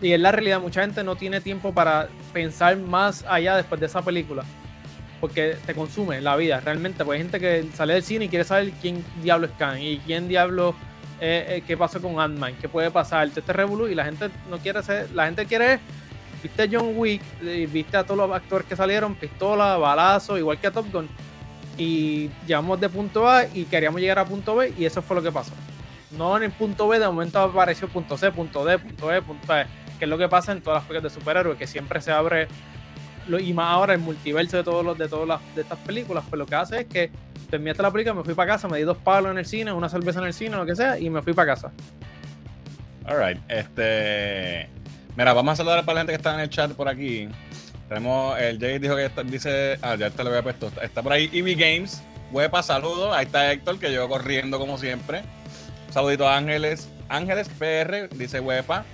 y 0.00 0.12
es 0.12 0.20
la 0.20 0.32
realidad, 0.32 0.60
mucha 0.60 0.82
gente 0.82 1.02
no 1.02 1.16
tiene 1.16 1.40
tiempo 1.40 1.74
para 1.74 2.08
pensar 2.32 2.76
más 2.76 3.24
allá 3.28 3.56
después 3.56 3.80
de 3.80 3.86
esa 3.86 4.02
película. 4.02 4.44
Porque 5.20 5.56
te 5.66 5.74
consume 5.74 6.20
la 6.20 6.36
vida, 6.36 6.60
realmente. 6.60 7.04
Pues 7.04 7.16
hay 7.16 7.22
gente 7.22 7.40
que 7.40 7.66
sale 7.74 7.94
del 7.94 8.02
cine 8.02 8.24
y 8.24 8.28
quiere 8.28 8.44
saber 8.44 8.72
quién 8.80 9.04
diablo 9.22 9.46
es 9.46 9.52
Khan 9.58 9.80
y 9.80 9.98
quién 9.98 10.28
diablo, 10.28 10.74
eh, 11.20 11.44
eh, 11.48 11.62
qué 11.66 11.76
pasó 11.76 12.00
con 12.00 12.18
Ant-Man, 12.18 12.54
qué 12.60 12.68
puede 12.68 12.90
pasar, 12.90 13.28
este 13.28 13.52
Revolu. 13.52 13.88
Y 13.88 13.94
la 13.94 14.04
gente 14.04 14.30
no 14.48 14.58
quiere 14.58 14.82
ser, 14.82 15.10
la 15.12 15.26
gente 15.26 15.44
quiere, 15.46 15.78
viste 16.42 16.62
a 16.62 16.68
John 16.70 16.92
Wick, 16.96 17.22
viste 17.70 17.96
a 17.96 18.04
todos 18.04 18.28
los 18.28 18.34
actores 18.34 18.66
que 18.66 18.76
salieron, 18.76 19.14
pistola, 19.14 19.76
balazo, 19.76 20.38
igual 20.38 20.58
que 20.58 20.68
a 20.68 20.70
Top 20.70 20.90
Gun. 20.90 21.08
Y 21.76 22.30
llegamos 22.46 22.80
de 22.80 22.88
punto 22.88 23.28
A 23.28 23.44
y 23.46 23.64
queríamos 23.64 24.00
llegar 24.00 24.18
a 24.18 24.24
punto 24.24 24.56
B 24.56 24.72
y 24.76 24.84
eso 24.84 25.02
fue 25.02 25.16
lo 25.16 25.22
que 25.22 25.32
pasó. 25.32 25.52
No 26.10 26.36
en 26.36 26.44
el 26.44 26.50
punto 26.50 26.88
B, 26.88 26.98
de 26.98 27.06
momento 27.06 27.38
apareció 27.40 27.88
punto 27.88 28.16
C, 28.16 28.32
punto 28.32 28.64
D, 28.64 28.78
punto 28.78 29.12
E, 29.12 29.22
punto 29.22 29.56
E 29.56 29.66
que 30.00 30.06
es 30.06 30.08
lo 30.08 30.16
que 30.16 30.28
pasa 30.28 30.52
en 30.52 30.62
todas 30.62 30.78
las 30.78 30.88
películas 30.88 31.12
de 31.12 31.20
superhéroes, 31.20 31.58
que 31.58 31.66
siempre 31.66 32.00
se 32.00 32.10
abre, 32.10 32.48
y 33.38 33.52
más 33.52 33.66
ahora 33.66 33.94
el 33.94 34.00
multiverso 34.00 34.56
de 34.56 34.64
todos 34.64 34.84
los 34.84 34.98
de 34.98 35.08
todas 35.08 35.28
las, 35.28 35.54
de 35.54 35.62
estas 35.62 35.78
películas, 35.78 36.24
pues 36.28 36.38
lo 36.38 36.46
que 36.46 36.54
hace 36.54 36.80
es 36.80 36.86
que 36.86 37.10
terminaste 37.50 37.82
la 37.82 37.90
película, 37.90 38.14
me 38.14 38.24
fui 38.24 38.34
para 38.34 38.52
casa, 38.52 38.68
me 38.68 38.78
di 38.78 38.84
dos 38.84 38.96
palos 38.96 39.30
en 39.30 39.38
el 39.38 39.46
cine, 39.46 39.72
una 39.72 39.88
cerveza 39.88 40.20
en 40.20 40.26
el 40.26 40.32
cine, 40.32 40.56
lo 40.56 40.64
que 40.64 40.76
sea, 40.76 40.98
y 40.98 41.10
me 41.10 41.20
fui 41.22 41.32
para 41.32 41.54
casa. 41.54 41.72
Alright, 43.04 43.38
este. 43.48 44.68
Mira, 45.16 45.32
vamos 45.32 45.52
a 45.52 45.56
saludar 45.56 45.84
para 45.84 45.94
la 45.94 46.00
gente 46.00 46.12
que 46.12 46.16
está 46.16 46.34
en 46.34 46.40
el 46.40 46.48
chat 46.48 46.72
por 46.72 46.88
aquí. 46.88 47.28
Tenemos, 47.88 48.38
el 48.38 48.60
Jay 48.60 48.78
dijo 48.78 48.94
que 48.94 49.10
dice, 49.24 49.78
ah, 49.82 49.96
ya 49.96 50.10
te 50.10 50.22
lo 50.22 50.30
había 50.30 50.42
puesto, 50.42 50.70
está 50.80 51.02
por 51.02 51.12
ahí 51.12 51.28
EV 51.32 51.58
Games, 51.58 52.02
huepa, 52.30 52.62
saludos, 52.62 53.12
ahí 53.12 53.26
está 53.26 53.50
Héctor 53.50 53.80
que 53.80 53.88
llegó 53.88 54.08
corriendo 54.08 54.60
como 54.60 54.78
siempre. 54.78 55.22
saludito 55.90 56.28
a 56.28 56.36
Ángeles, 56.36 56.88
Ángeles 57.08 57.48
PR, 57.58 58.08
dice 58.16 58.38
huepa. 58.38 58.84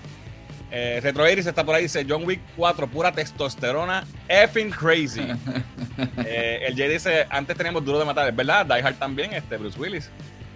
Eh, 0.70 1.00
Retro 1.02 1.28
Iris 1.30 1.46
está 1.46 1.64
por 1.64 1.74
ahí, 1.74 1.84
dice 1.84 2.04
John 2.08 2.24
Wick 2.24 2.40
4, 2.56 2.88
pura 2.88 3.12
testosterona, 3.12 4.04
effing 4.28 4.70
crazy. 4.70 5.20
eh, 6.24 6.64
el 6.66 6.76
Jay 6.76 6.88
dice, 6.88 7.26
antes 7.30 7.56
teníamos 7.56 7.84
duro 7.84 7.98
de 7.98 8.04
matar, 8.04 8.28
es 8.28 8.34
verdad, 8.34 8.66
Die 8.66 8.82
Hard 8.82 8.96
también, 8.96 9.32
este, 9.32 9.56
Bruce 9.56 9.78
Willis. 9.78 10.10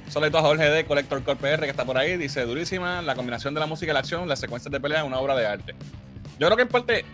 Solito 0.08 0.38
a 0.38 0.42
Jorge 0.42 0.68
D, 0.68 0.84
Collector 0.84 1.22
Core 1.22 1.38
PR, 1.38 1.62
que 1.62 1.70
está 1.70 1.84
por 1.84 1.96
ahí, 1.96 2.16
dice, 2.16 2.44
durísima, 2.44 3.00
la 3.02 3.14
combinación 3.14 3.54
de 3.54 3.60
la 3.60 3.66
música 3.66 3.92
y 3.92 3.94
la 3.94 4.00
acción, 4.00 4.28
las 4.28 4.40
secuencias 4.40 4.72
de 4.72 4.80
pelea, 4.80 5.04
una 5.04 5.18
obra 5.18 5.36
de 5.36 5.46
arte. 5.46 5.74
Yo 6.40 6.46
creo 6.48 6.56
que 6.56 6.62
en 6.62 6.68
parte, 6.68 7.04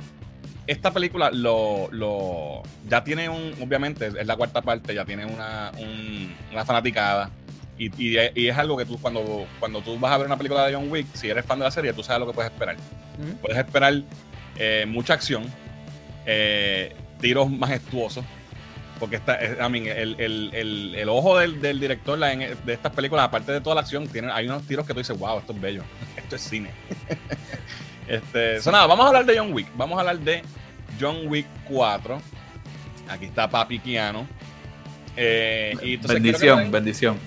esta 0.67 0.91
película 0.91 1.31
lo, 1.31 1.89
lo 1.91 2.63
ya 2.89 3.05
tiene 3.05 3.29
un, 3.29 3.55
obviamente, 3.61 4.07
es 4.07 4.27
la 4.27 4.37
cuarta 4.37 4.63
parte, 4.63 4.95
ya 4.95 5.05
tiene 5.05 5.27
una, 5.27 5.73
un, 5.79 6.35
una 6.51 6.65
fanaticada 6.65 7.31
y, 7.79 8.17
es 8.49 8.57
algo 8.57 8.77
que 8.77 8.87
tú, 8.87 8.99
cuando, 8.99 9.47
cuando 9.59 9.83
tú 9.83 9.99
vas 9.99 10.13
a 10.13 10.19
ver 10.19 10.27
una 10.27 10.37
película 10.37 10.67
de 10.67 10.75
John 10.75 10.91
Wick, 10.91 11.07
si 11.15 11.29
eres 11.29 11.45
fan 11.45 11.59
de 11.59 11.65
la 11.65 11.71
serie, 11.71 11.93
tú 11.93 12.03
sabes 12.03 12.21
lo 12.21 12.27
que 12.27 12.33
puedes 12.33 12.51
esperar. 12.51 12.77
Puedes 13.41 13.59
esperar 13.59 13.95
eh, 14.57 14.85
mucha 14.87 15.15
acción, 15.15 15.45
eh, 16.25 16.95
tiros 17.21 17.51
majestuosos, 17.51 18.25
porque 18.99 19.17
está, 19.17 19.35
el, 19.37 21.09
ojo 21.09 21.39
del, 21.39 21.81
director 21.81 22.19
de 22.19 22.73
estas 22.73 22.93
películas, 22.93 23.27
aparte 23.27 23.53
de 23.53 23.61
toda 23.61 23.75
la 23.75 23.83
acción, 23.83 24.09
tiene, 24.09 24.31
hay 24.33 24.47
unos 24.47 24.67
tiros 24.67 24.87
que 24.87 24.95
tú 24.95 25.01
dices, 25.01 25.19
wow, 25.19 25.39
esto 25.39 25.53
es 25.53 25.61
bello, 25.61 25.83
esto 26.17 26.37
es 26.37 26.43
cine. 26.43 26.71
este, 28.09 28.59
nada, 28.71 28.87
vamos 28.87 29.05
a 29.05 29.09
hablar 29.09 29.27
de 29.27 29.39
John 29.39 29.53
Wick, 29.53 29.69
vamos 29.77 29.97
a 29.99 30.01
hablar 30.01 30.19
de 30.21 30.43
John 31.01 31.27
Wick 31.27 31.47
4. 31.69 32.21
Aquí 33.09 33.27
está 33.27 33.49
Papi 33.49 33.79
Keanu. 33.79 34.27
Eh, 35.17 35.75
y 35.83 35.97
bendición, 35.97 36.71
bendición. 36.71 37.19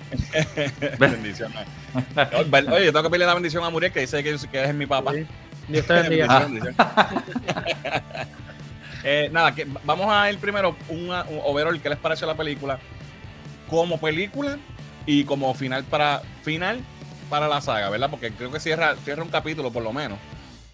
bendición. 0.99 1.51
Oye, 2.71 2.85
yo 2.85 2.93
tengo 2.93 3.03
que 3.03 3.09
pedirle 3.09 3.25
la 3.25 3.33
bendición 3.33 3.63
a 3.63 3.69
Muriel 3.69 3.91
que 3.91 4.01
dice 4.01 4.23
que, 4.23 4.37
que 4.51 4.63
es 4.63 4.75
mi 4.75 4.85
papá. 4.85 5.13
Dios 5.67 5.85
te 5.85 5.93
bendiga. 5.93 6.47
eh, 9.03 9.29
nada, 9.31 9.55
que 9.55 9.67
vamos 9.83 10.07
a 10.09 10.31
ir 10.31 10.37
primero 10.37 10.75
un, 10.89 11.09
un 11.09 11.39
overall 11.43 11.81
que 11.81 11.89
les 11.89 11.97
pareció 11.97 12.27
la 12.27 12.35
película 12.35 12.79
como 13.69 13.99
película 13.99 14.57
y 15.05 15.23
como 15.23 15.53
final 15.53 15.83
para 15.83 16.21
final 16.43 16.79
para 17.29 17.47
la 17.47 17.61
saga, 17.61 17.89
¿verdad? 17.89 18.09
Porque 18.09 18.31
creo 18.31 18.51
que 18.51 18.59
cierra, 18.59 18.95
cierra 19.03 19.23
un 19.23 19.29
capítulo 19.29 19.71
por 19.71 19.83
lo 19.83 19.93
menos. 19.93 20.17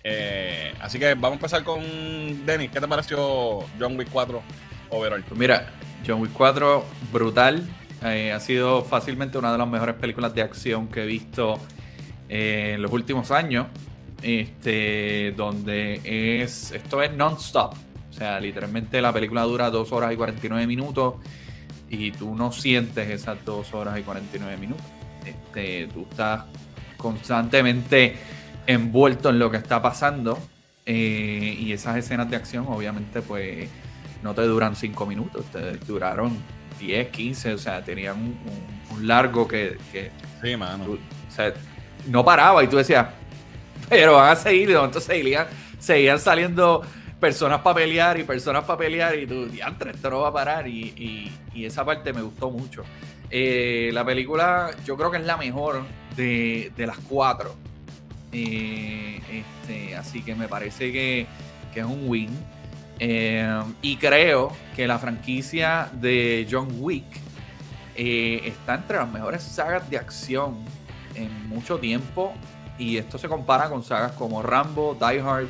Eh, 0.04 0.74
así 0.82 1.00
que 1.00 1.14
vamos 1.16 1.32
a 1.32 1.34
empezar 1.34 1.64
con 1.64 2.46
Denis. 2.46 2.72
¿Qué 2.72 2.80
te 2.80 2.88
pareció 2.88 3.62
John 3.80 3.98
Wick 3.98 4.10
4 4.12 4.42
overall? 4.90 5.24
Pues 5.24 5.40
mira, 5.40 5.72
John 6.06 6.22
Wick 6.22 6.34
4, 6.34 6.86
brutal. 7.12 7.68
Eh, 8.04 8.32
ha 8.32 8.40
sido 8.40 8.84
fácilmente 8.84 9.38
una 9.38 9.52
de 9.52 9.58
las 9.58 9.68
mejores 9.68 9.96
películas 9.96 10.36
de 10.36 10.42
acción 10.42 10.88
que 10.88 11.04
he 11.04 11.06
visto 11.06 11.60
eh, 12.30 12.74
en 12.76 12.82
los 12.82 12.92
últimos 12.92 13.32
años. 13.32 13.68
Este, 14.22 15.34
donde 15.36 16.02
es. 16.42 16.72
Esto 16.72 17.02
es 17.02 17.14
non-stop. 17.14 17.74
O 18.10 18.14
sea, 18.14 18.40
literalmente 18.40 19.02
la 19.02 19.12
película 19.12 19.44
dura 19.44 19.70
2 19.70 19.92
horas 19.92 20.14
y 20.14 20.16
49 20.16 20.68
minutos. 20.68 21.16
Y 21.90 22.12
tú 22.12 22.36
no 22.36 22.52
sientes 22.52 23.10
esas 23.10 23.44
2 23.44 23.74
horas 23.74 24.00
y 24.00 24.04
49 24.04 24.58
minutos. 24.58 24.86
Este, 25.26 25.88
tú 25.94 26.08
estás 26.10 26.46
constantemente 26.98 28.16
envuelto 28.68 29.30
en 29.30 29.40
lo 29.40 29.52
que 29.52 29.58
está 29.58 29.82
pasando. 29.82 30.38
Eh, 30.86 31.58
y 31.60 31.72
esas 31.72 31.98
escenas 31.98 32.30
de 32.30 32.36
acción, 32.36 32.66
obviamente, 32.68 33.22
pues 33.22 33.68
no 34.26 34.34
te 34.34 34.42
duran 34.42 34.76
5 34.76 35.06
minutos, 35.06 35.46
te 35.52 35.78
duraron 35.86 36.36
10, 36.80 37.10
15, 37.10 37.54
o 37.54 37.58
sea, 37.60 37.84
tenían 37.84 38.18
un, 38.18 39.08
largo 39.08 39.48
que, 39.48 39.78
sí, 40.42 40.58
mano. 40.58 40.84
o 40.94 41.32
sea, 41.32 41.54
no 42.08 42.26
paraba 42.26 42.64
y 42.64 42.68
tú 42.68 42.78
decías, 42.78 43.06
pero 43.88 44.14
van 44.14 44.32
a 44.32 44.36
seguir, 44.36 44.72
entonces 44.72 45.04
seguían, 45.04 45.46
seguían 45.78 46.20
saliendo 46.20 46.82
personas 47.20 47.62
para 47.62 47.76
pelear 47.76 48.20
y 48.20 48.24
personas 48.24 48.64
para 48.64 48.80
pelear 48.80 49.16
y 49.16 49.28
tú, 49.28 49.46
diantre, 49.46 49.92
esto 49.92 50.10
no 50.10 50.22
va 50.22 50.30
a 50.30 50.34
parar 50.34 50.68
y, 50.68 51.32
esa 51.56 51.86
parte 51.86 52.12
me 52.12 52.24
gustó 52.24 52.50
mucho. 52.50 52.84
Eh, 53.30 53.92
la 53.94 54.04
película 54.04 54.72
yo 54.86 54.98
creo 54.98 55.12
que 55.12 55.18
es 55.18 55.26
la 55.26 55.38
mejor 55.38 55.84
de, 56.16 56.72
las 56.78 56.98
cuatro. 56.98 57.56
Eh, 58.32 59.22
este, 59.32 59.96
así 59.96 60.24
que 60.24 60.34
me 60.34 60.48
parece 60.48 60.92
que, 60.92 61.28
que 61.72 61.82
es 61.82 61.86
un 61.86 62.10
win. 62.10 62.55
Eh, 63.00 63.62
y 63.82 63.98
creo 63.98 64.52
que 64.76 64.88
la 64.88 65.00
franquicia 65.00 65.90
de 65.94 66.48
John 66.50 66.70
Wick 66.80 67.06
eh, 67.96 68.42
está 68.46 68.76
entre 68.76 68.98
las 68.98 69.12
mejores 69.12 69.44
sagas 69.44 69.90
de 69.90 69.98
acción 69.98 70.58
en 71.16 71.48
mucho 71.50 71.78
tiempo. 71.78 72.34
Y 72.78 72.98
esto 72.98 73.18
se 73.18 73.28
compara 73.28 73.70
con 73.70 73.84
sagas 73.84 74.14
como 74.14 74.42
Rambo, 74.42 74.98
Die 75.00 75.22
Hard, 75.22 75.48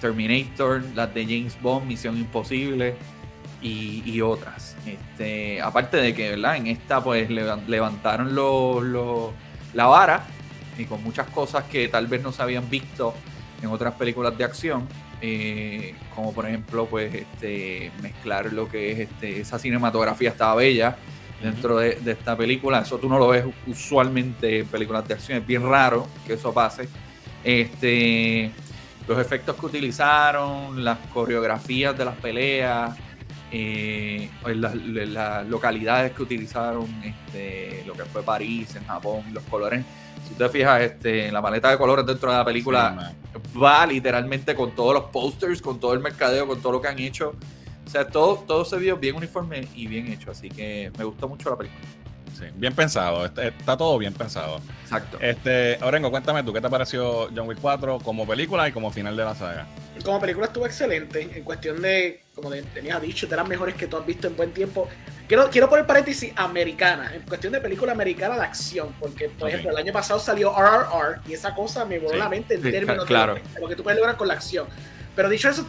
Terminator, 0.00 0.82
las 0.94 1.12
de 1.12 1.24
James 1.24 1.60
Bond, 1.60 1.86
Misión 1.86 2.16
Imposible 2.16 2.96
y, 3.60 4.20
otras. 4.20 4.76
Este, 4.86 5.60
aparte 5.60 5.96
de 5.98 6.14
que. 6.14 6.32
En 6.32 6.66
esta 6.66 7.02
pues 7.02 7.28
levantaron 7.30 8.34
la 9.74 9.86
vara 9.86 10.24
y 10.78 10.84
con 10.84 11.02
muchas 11.02 11.26
cosas 11.28 11.64
que 11.64 11.88
tal 11.88 12.06
vez 12.06 12.22
no 12.22 12.32
se 12.32 12.42
habían 12.42 12.68
visto 12.70 13.14
en 13.62 13.68
otras 13.68 13.94
películas 13.94 14.36
de 14.38 14.44
acción. 14.44 14.88
Eh, 15.22 15.94
como 16.14 16.32
por 16.32 16.46
ejemplo 16.46 16.86
pues 16.86 17.14
este 17.14 17.92
mezclar 18.00 18.54
lo 18.54 18.66
que 18.70 18.92
es 18.92 18.98
este 19.00 19.40
esa 19.40 19.58
cinematografía 19.58 20.30
estaba 20.30 20.54
bella 20.54 20.96
dentro 21.42 21.78
de, 21.78 21.98
esta 22.06 22.36
película. 22.36 22.80
Eso 22.80 22.98
tú 22.98 23.08
no 23.08 23.18
lo 23.18 23.28
ves 23.28 23.44
usualmente 23.66 24.60
en 24.60 24.66
películas 24.66 25.06
de 25.08 25.14
acción. 25.14 25.38
Es 25.38 25.46
bien 25.46 25.68
raro 25.68 26.06
que 26.26 26.34
eso 26.34 26.52
pase. 26.52 26.88
Este 27.44 28.50
los 29.08 29.18
efectos 29.18 29.56
que 29.56 29.66
utilizaron 29.66 30.84
las 30.84 30.98
coreografías 31.12 31.96
de 31.96 32.04
las 32.04 32.16
peleas 32.16 32.96
eh, 33.50 34.30
las, 34.54 35.46
localidades 35.48 36.12
que 36.12 36.22
utilizaron 36.22 36.86
este, 37.02 37.82
lo 37.86 37.94
que 37.94 38.04
fue 38.04 38.22
París 38.22 38.76
en 38.76 38.86
Japón 38.86 39.24
los 39.32 39.42
colores 39.44 39.84
te 40.40 40.48
fijas, 40.48 40.80
este, 40.80 41.30
la 41.30 41.42
paleta 41.42 41.70
de 41.70 41.76
colores 41.76 42.06
dentro 42.06 42.30
de 42.30 42.38
la 42.38 42.44
película 42.44 43.12
va 43.62 43.86
literalmente 43.86 44.54
con 44.54 44.74
todos 44.74 44.94
los 44.94 45.04
posters, 45.04 45.60
con 45.60 45.78
todo 45.78 45.92
el 45.92 46.00
mercadeo, 46.00 46.46
con 46.46 46.62
todo 46.62 46.72
lo 46.72 46.80
que 46.80 46.88
han 46.88 46.98
hecho. 46.98 47.34
O 47.86 47.90
sea, 47.90 48.06
todo, 48.08 48.36
todo 48.46 48.64
se 48.64 48.78
vio 48.78 48.96
bien 48.96 49.16
uniforme 49.16 49.68
y 49.74 49.86
bien 49.86 50.06
hecho. 50.06 50.30
Así 50.30 50.48
que 50.48 50.90
me 50.96 51.04
gustó 51.04 51.28
mucho 51.28 51.50
la 51.50 51.58
película. 51.58 51.82
Sí, 52.38 52.46
bien 52.54 52.74
pensado, 52.74 53.26
está, 53.26 53.76
todo 53.76 53.98
bien 53.98 54.14
pensado. 54.14 54.60
Exacto. 54.82 55.18
Este, 55.20 55.78
Orengo, 55.82 56.10
cuéntame 56.10 56.42
tú, 56.42 56.54
¿qué 56.54 56.60
te 56.62 56.70
pareció 56.70 57.28
John 57.36 57.46
Wick 57.46 57.58
4 57.60 57.98
como 57.98 58.26
película 58.26 58.66
y 58.66 58.72
como 58.72 58.90
final 58.90 59.14
de 59.14 59.24
la 59.24 59.34
saga? 59.34 59.66
Como 60.04 60.20
película 60.20 60.46
estuvo 60.46 60.66
excelente, 60.66 61.28
en 61.34 61.44
cuestión 61.44 61.80
de, 61.82 62.22
como 62.34 62.50
tenías 62.50 63.00
dicho, 63.02 63.26
de 63.26 63.36
las 63.36 63.46
mejores 63.46 63.74
que 63.74 63.86
tú 63.86 63.96
has 63.96 64.06
visto 64.06 64.26
en 64.26 64.36
buen 64.36 64.52
tiempo. 64.52 64.88
Quiero, 65.28 65.48
quiero 65.48 65.68
poner 65.68 65.86
paréntesis 65.86 66.32
americana, 66.36 67.14
en 67.14 67.22
cuestión 67.22 67.52
de 67.52 67.60
película 67.60 67.92
americana 67.92 68.36
de 68.36 68.42
acción, 68.42 68.94
porque, 68.98 69.28
por 69.28 69.48
ejemplo, 69.48 69.70
el 69.70 69.76
año 69.76 69.92
pasado 69.92 70.18
salió 70.18 70.52
RRR 70.52 71.20
y 71.28 71.34
esa 71.34 71.54
cosa 71.54 71.84
me 71.84 71.98
voló 71.98 72.16
la 72.16 72.28
mente 72.28 72.54
en 72.54 72.62
términos 72.62 73.06
de, 73.06 73.60
lo 73.60 73.68
que 73.68 73.76
tú 73.76 73.82
puedes 73.82 73.98
lograr 73.98 74.16
con 74.16 74.26
la 74.26 74.34
acción. 74.34 74.66
Pero 75.14 75.28
dicho 75.28 75.48
eso, 75.48 75.66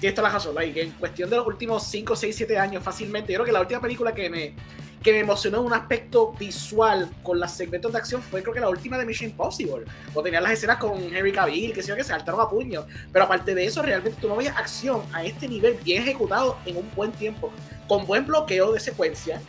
tienes 0.00 0.14
toda 0.14 0.28
la 0.28 0.34
razón, 0.34 0.54
like, 0.54 0.80
en 0.80 0.90
cuestión 0.92 1.30
de 1.30 1.36
los 1.36 1.46
últimos 1.46 1.86
5, 1.86 2.16
6, 2.16 2.34
7 2.36 2.58
años 2.58 2.82
fácilmente, 2.82 3.32
yo 3.32 3.38
creo 3.38 3.46
que 3.46 3.52
la 3.52 3.60
última 3.60 3.80
película 3.80 4.12
que 4.12 4.28
me, 4.28 4.54
que 5.04 5.12
me 5.12 5.20
emocionó 5.20 5.58
en 5.58 5.66
un 5.66 5.72
aspecto 5.74 6.32
visual 6.32 7.10
con 7.22 7.38
los 7.38 7.50
segmentos 7.50 7.92
de 7.92 7.98
acción 7.98 8.22
fue 8.22 8.42
creo 8.42 8.54
que 8.54 8.60
la 8.60 8.70
última 8.70 8.96
de 8.96 9.04
Mission 9.04 9.30
Impossible. 9.30 9.84
O 10.14 10.22
tenía 10.22 10.40
las 10.40 10.52
escenas 10.52 10.78
con 10.78 11.14
Henry 11.14 11.30
Cavill, 11.30 11.74
que 11.74 11.82
yo, 11.82 11.94
que 11.94 12.02
se 12.02 12.08
saltaron 12.08 12.40
a 12.40 12.48
puño. 12.48 12.86
Pero 13.12 13.26
aparte 13.26 13.54
de 13.54 13.66
eso, 13.66 13.82
realmente 13.82 14.18
tú 14.20 14.28
no 14.28 14.36
veías 14.36 14.56
acción 14.56 15.02
a 15.12 15.22
este 15.22 15.46
nivel 15.46 15.74
bien 15.84 16.02
ejecutado 16.02 16.56
en 16.64 16.78
un 16.78 16.90
buen 16.96 17.12
tiempo, 17.12 17.52
con 17.86 18.06
buen 18.06 18.26
bloqueo 18.26 18.72
de 18.72 18.80
secuencia 18.80 19.40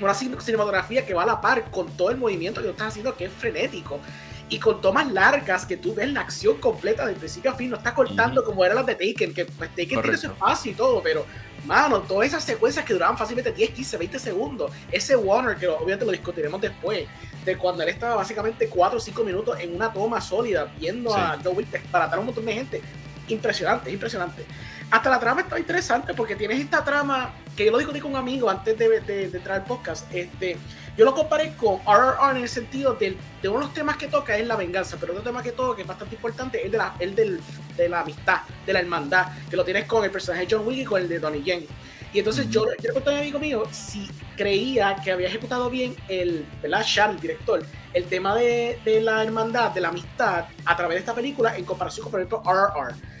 una 0.00 0.14
cinematografía 0.14 1.06
que 1.06 1.14
va 1.14 1.22
a 1.22 1.26
la 1.26 1.40
par 1.40 1.70
con 1.70 1.86
todo 1.96 2.10
el 2.10 2.16
movimiento 2.16 2.60
que 2.60 2.66
tú 2.66 2.72
estás 2.72 2.88
haciendo, 2.88 3.16
que 3.16 3.26
es 3.26 3.32
frenético. 3.32 4.00
Y 4.48 4.58
con 4.58 4.80
tomas 4.80 5.10
largas 5.10 5.64
que 5.64 5.76
tú 5.78 5.94
ves 5.94 6.12
la 6.12 6.20
acción 6.20 6.58
completa 6.58 7.06
de 7.06 7.14
principio 7.14 7.52
a 7.52 7.54
fin, 7.54 7.70
no 7.70 7.76
está 7.76 7.94
cortando 7.94 8.44
como 8.44 8.64
eran 8.64 8.76
las 8.76 8.86
de 8.86 8.94
Taken, 8.96 9.32
que 9.32 9.46
pues 9.46 9.70
Taken 9.70 10.02
tiene 10.02 10.16
su 10.18 10.26
espacio 10.26 10.72
y 10.72 10.74
todo, 10.74 11.02
pero 11.02 11.24
mano, 11.64 12.00
todas 12.00 12.28
esas 12.28 12.44
secuencias 12.44 12.84
que 12.84 12.92
duraban 12.92 13.16
fácilmente 13.16 13.52
10, 13.52 13.70
15, 13.70 13.96
20 13.96 14.18
segundos, 14.18 14.72
ese 14.90 15.16
Warner, 15.16 15.56
que 15.56 15.68
obviamente 15.68 16.04
lo 16.04 16.12
discutiremos 16.12 16.60
después, 16.60 17.06
de 17.44 17.58
cuando 17.58 17.82
él 17.82 17.88
estaba 17.88 18.16
básicamente 18.16 18.68
4 18.68 18.96
o 18.96 19.00
5 19.00 19.24
minutos 19.24 19.58
en 19.60 19.74
una 19.74 19.92
toma 19.92 20.20
sólida, 20.20 20.72
viendo 20.78 21.14
a 21.14 21.38
Joe 21.42 21.52
Wick 21.52 21.80
para 21.90 22.04
a 22.04 22.18
un 22.18 22.26
montón 22.26 22.44
de 22.44 22.54
gente, 22.54 22.82
impresionante, 23.28 23.90
impresionante. 23.90 24.44
Hasta 24.90 25.08
la 25.08 25.18
trama 25.18 25.40
está 25.40 25.58
interesante 25.58 26.12
porque 26.14 26.36
tienes 26.36 26.60
esta 26.60 26.84
trama 26.84 27.32
que 27.56 27.64
yo 27.64 27.72
lo 27.72 27.78
discutí 27.78 28.00
con 28.00 28.12
un 28.12 28.18
amigo 28.18 28.50
antes 28.50 28.76
de, 28.78 29.00
de, 29.00 29.24
entrar 29.24 29.60
al 29.60 29.64
podcast. 29.64 30.06
Este, 30.12 30.56
yo 30.96 31.04
lo 31.04 31.14
comparé 31.14 31.54
con 31.56 31.80
RRR 31.86 32.36
en 32.36 32.42
el 32.42 32.48
sentido 32.48 32.94
de, 32.94 33.16
de 33.40 33.48
uno 33.48 33.60
de 33.60 33.64
los 33.66 33.74
temas 33.74 33.96
que 33.96 34.08
toca 34.08 34.36
es 34.36 34.46
la 34.46 34.56
venganza, 34.56 34.96
pero 35.00 35.12
otro 35.12 35.24
tema 35.24 35.42
que 35.42 35.52
toca 35.52 35.76
que 35.76 35.82
es 35.82 35.88
bastante 35.88 36.14
importante 36.16 36.64
es 36.64 36.70
de 36.70 36.78
la, 36.78 36.94
el 36.98 37.14
del, 37.14 37.40
de 37.76 37.88
la 37.88 38.00
amistad, 38.00 38.40
de 38.66 38.72
la 38.72 38.80
hermandad, 38.80 39.28
que 39.48 39.56
lo 39.56 39.64
tienes 39.64 39.86
con 39.86 40.04
el 40.04 40.10
personaje 40.10 40.46
de 40.46 40.54
John 40.54 40.66
Wick 40.66 40.80
y 40.80 40.84
con 40.84 41.00
el 41.00 41.08
de 41.08 41.18
Donnie 41.18 41.42
Yen. 41.42 41.66
Y 42.12 42.18
entonces 42.18 42.50
yo, 42.50 42.66
yo 42.78 42.88
le 42.88 42.92
conté 42.92 43.10
a 43.10 43.12
mi 43.14 43.20
amigo 43.20 43.38
mío 43.38 43.62
si 43.70 44.10
creía 44.36 44.96
que 45.02 45.12
había 45.12 45.28
ejecutado 45.28 45.70
bien 45.70 45.96
el, 46.08 46.44
¿verdad? 46.60 46.84
Charles, 46.84 47.16
el 47.16 47.22
director, 47.22 47.64
el 47.94 48.04
tema 48.04 48.34
de, 48.34 48.78
de 48.84 49.00
la 49.00 49.22
hermandad, 49.22 49.70
de 49.70 49.80
la 49.80 49.88
amistad, 49.88 50.44
a 50.66 50.76
través 50.76 50.96
de 50.96 51.00
esta 51.00 51.14
película 51.14 51.56
en 51.56 51.64
comparación 51.64 52.04
con, 52.04 52.10
por 52.10 52.20
ejemplo, 52.20 52.42
RRR 52.44 53.11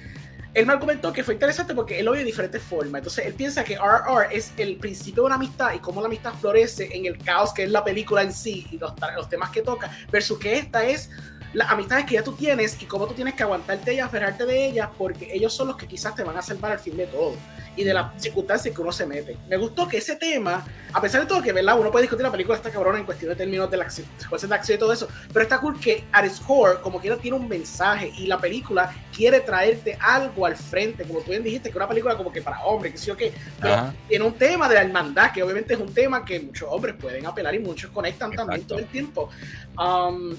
él 0.54 0.66
me 0.66 0.72
argumentó 0.72 1.12
que 1.12 1.24
fue 1.24 1.34
interesante 1.34 1.74
porque 1.74 1.98
él 1.98 2.04
lo 2.04 2.12
ve 2.12 2.18
de 2.18 2.24
diferentes 2.24 2.62
formas. 2.62 3.00
Entonces, 3.00 3.26
él 3.26 3.34
piensa 3.34 3.64
que 3.64 3.76
RR 3.76 4.28
es 4.30 4.52
el 4.58 4.76
principio 4.76 5.22
de 5.22 5.26
una 5.26 5.34
amistad 5.36 5.72
y 5.74 5.78
cómo 5.78 6.00
la 6.00 6.08
amistad 6.08 6.34
florece 6.34 6.94
en 6.94 7.06
el 7.06 7.16
caos 7.18 7.52
que 7.54 7.64
es 7.64 7.70
la 7.70 7.82
película 7.82 8.22
en 8.22 8.32
sí 8.32 8.66
y 8.70 8.78
los, 8.78 8.92
los 9.16 9.28
temas 9.28 9.50
que 9.50 9.62
toca, 9.62 9.90
versus 10.10 10.38
que 10.38 10.58
esta 10.58 10.84
es 10.84 11.10
las 11.52 11.70
amistades 11.70 12.06
que 12.06 12.14
ya 12.14 12.22
tú 12.22 12.32
tienes 12.32 12.80
y 12.80 12.86
cómo 12.86 13.06
tú 13.06 13.14
tienes 13.14 13.34
que 13.34 13.42
aguantarte 13.42 13.84
de 13.84 13.92
ellas, 13.92 14.06
aferrarte 14.06 14.46
de 14.46 14.66
ellas, 14.66 14.88
porque 14.96 15.28
ellos 15.32 15.52
son 15.52 15.68
los 15.68 15.76
que 15.76 15.86
quizás 15.86 16.14
te 16.14 16.22
van 16.24 16.36
a 16.36 16.42
salvar 16.42 16.72
al 16.72 16.78
fin 16.78 16.96
de 16.96 17.06
todo 17.06 17.36
y 17.74 17.84
de 17.84 17.94
las 17.94 18.20
circunstancias 18.20 18.74
que 18.74 18.80
uno 18.80 18.92
se 18.92 19.06
mete. 19.06 19.36
Me 19.48 19.56
gustó 19.56 19.88
que 19.88 19.98
ese 19.98 20.16
tema, 20.16 20.64
a 20.92 21.00
pesar 21.00 21.22
de 21.22 21.26
todo 21.26 21.42
que, 21.42 21.52
¿verdad? 21.52 21.78
Uno 21.78 21.90
puede 21.90 22.02
discutir 22.02 22.22
la 22.22 22.30
película 22.30 22.56
esta 22.56 22.70
cabrona 22.70 22.98
en 22.98 23.04
cuestión 23.04 23.30
de 23.30 23.36
términos 23.36 23.70
de 23.70 23.76
la 23.78 23.88
secuencia 23.88 24.48
de 24.48 24.54
acción 24.54 24.76
y 24.76 24.78
todo 24.78 24.92
eso, 24.92 25.08
pero 25.32 25.42
está 25.42 25.58
cool 25.58 25.78
que 25.80 26.04
at 26.12 26.24
its 26.24 26.40
core, 26.40 26.80
como 26.80 27.00
quiera, 27.00 27.16
tiene 27.16 27.36
un 27.36 27.48
mensaje 27.48 28.12
y 28.16 28.26
la 28.26 28.38
película 28.38 28.94
quiere 29.14 29.40
traerte 29.40 29.96
algo 30.00 30.44
al 30.44 30.56
frente, 30.56 31.04
como 31.04 31.20
tú 31.20 31.30
bien 31.30 31.42
dijiste, 31.42 31.70
que 31.70 31.76
una 31.76 31.88
película 31.88 32.16
como 32.16 32.32
que 32.32 32.42
para 32.42 32.62
hombres, 32.64 32.92
que 32.92 32.98
sí 32.98 33.10
o 33.10 33.16
qué, 33.16 33.32
pero 33.60 33.92
tiene 34.08 34.24
un 34.24 34.34
tema 34.34 34.68
de 34.68 34.74
la 34.74 34.82
hermandad, 34.82 35.32
que 35.32 35.42
obviamente 35.42 35.74
es 35.74 35.80
un 35.80 35.92
tema 35.92 36.24
que 36.24 36.40
muchos 36.40 36.68
hombres 36.70 36.94
pueden 37.00 37.24
apelar 37.26 37.54
y 37.54 37.58
muchos 37.58 37.90
conectan 37.90 38.32
también 38.32 38.66
todo 38.66 38.78
el 38.78 38.86
tiempo. 38.86 39.30
Um, 39.78 40.34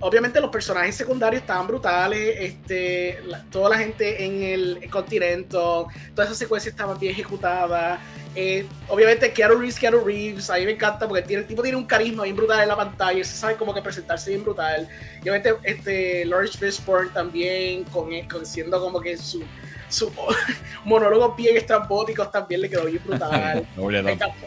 obviamente 0.00 0.40
los 0.40 0.50
personajes 0.50 0.94
secundarios 0.94 1.42
estaban 1.42 1.66
brutales, 1.66 2.36
este, 2.38 3.18
toda 3.50 3.70
la 3.70 3.78
gente 3.78 4.24
en 4.24 4.42
el, 4.42 4.90
continente, 4.90 5.48
toda 5.50 5.88
esa 6.24 6.34
secuencia 6.34 6.70
estaba 6.70 6.94
bien 6.94 7.12
ejecutada. 7.12 8.00
Eh, 8.34 8.66
obviamente 8.88 9.32
Keanu 9.32 9.54
Reeves, 9.54 9.78
Keanu 9.78 10.04
Reeves, 10.04 10.50
a 10.50 10.56
mí 10.56 10.66
me 10.66 10.72
encanta 10.72 11.08
porque 11.08 11.22
tiene, 11.22 11.42
el 11.42 11.48
tipo 11.48 11.62
tiene 11.62 11.78
un 11.78 11.86
carisma 11.86 12.24
bien 12.24 12.36
brutal 12.36 12.60
en 12.60 12.68
la 12.68 12.76
pantalla, 12.76 13.24
se 13.24 13.34
sabe 13.34 13.56
cómo 13.56 13.72
que 13.72 13.80
presentarse 13.80 14.30
bien 14.30 14.44
brutal. 14.44 14.86
Y 15.24 15.28
obviamente 15.30 15.54
este, 15.62 16.26
Lawrence 16.26 16.58
Fishburne 16.58 17.10
también, 17.10 17.84
con, 17.84 18.10
con 18.28 18.44
siendo 18.44 18.78
como 18.78 19.00
que 19.00 19.16
su, 19.16 19.42
su 19.88 20.12
monólogo 20.84 21.34
bien 21.34 21.56
estrambóticos 21.56 22.30
también 22.30 22.60
le 22.60 22.68
quedó 22.68 22.84
bien 22.84 23.02
brutal. 23.04 23.66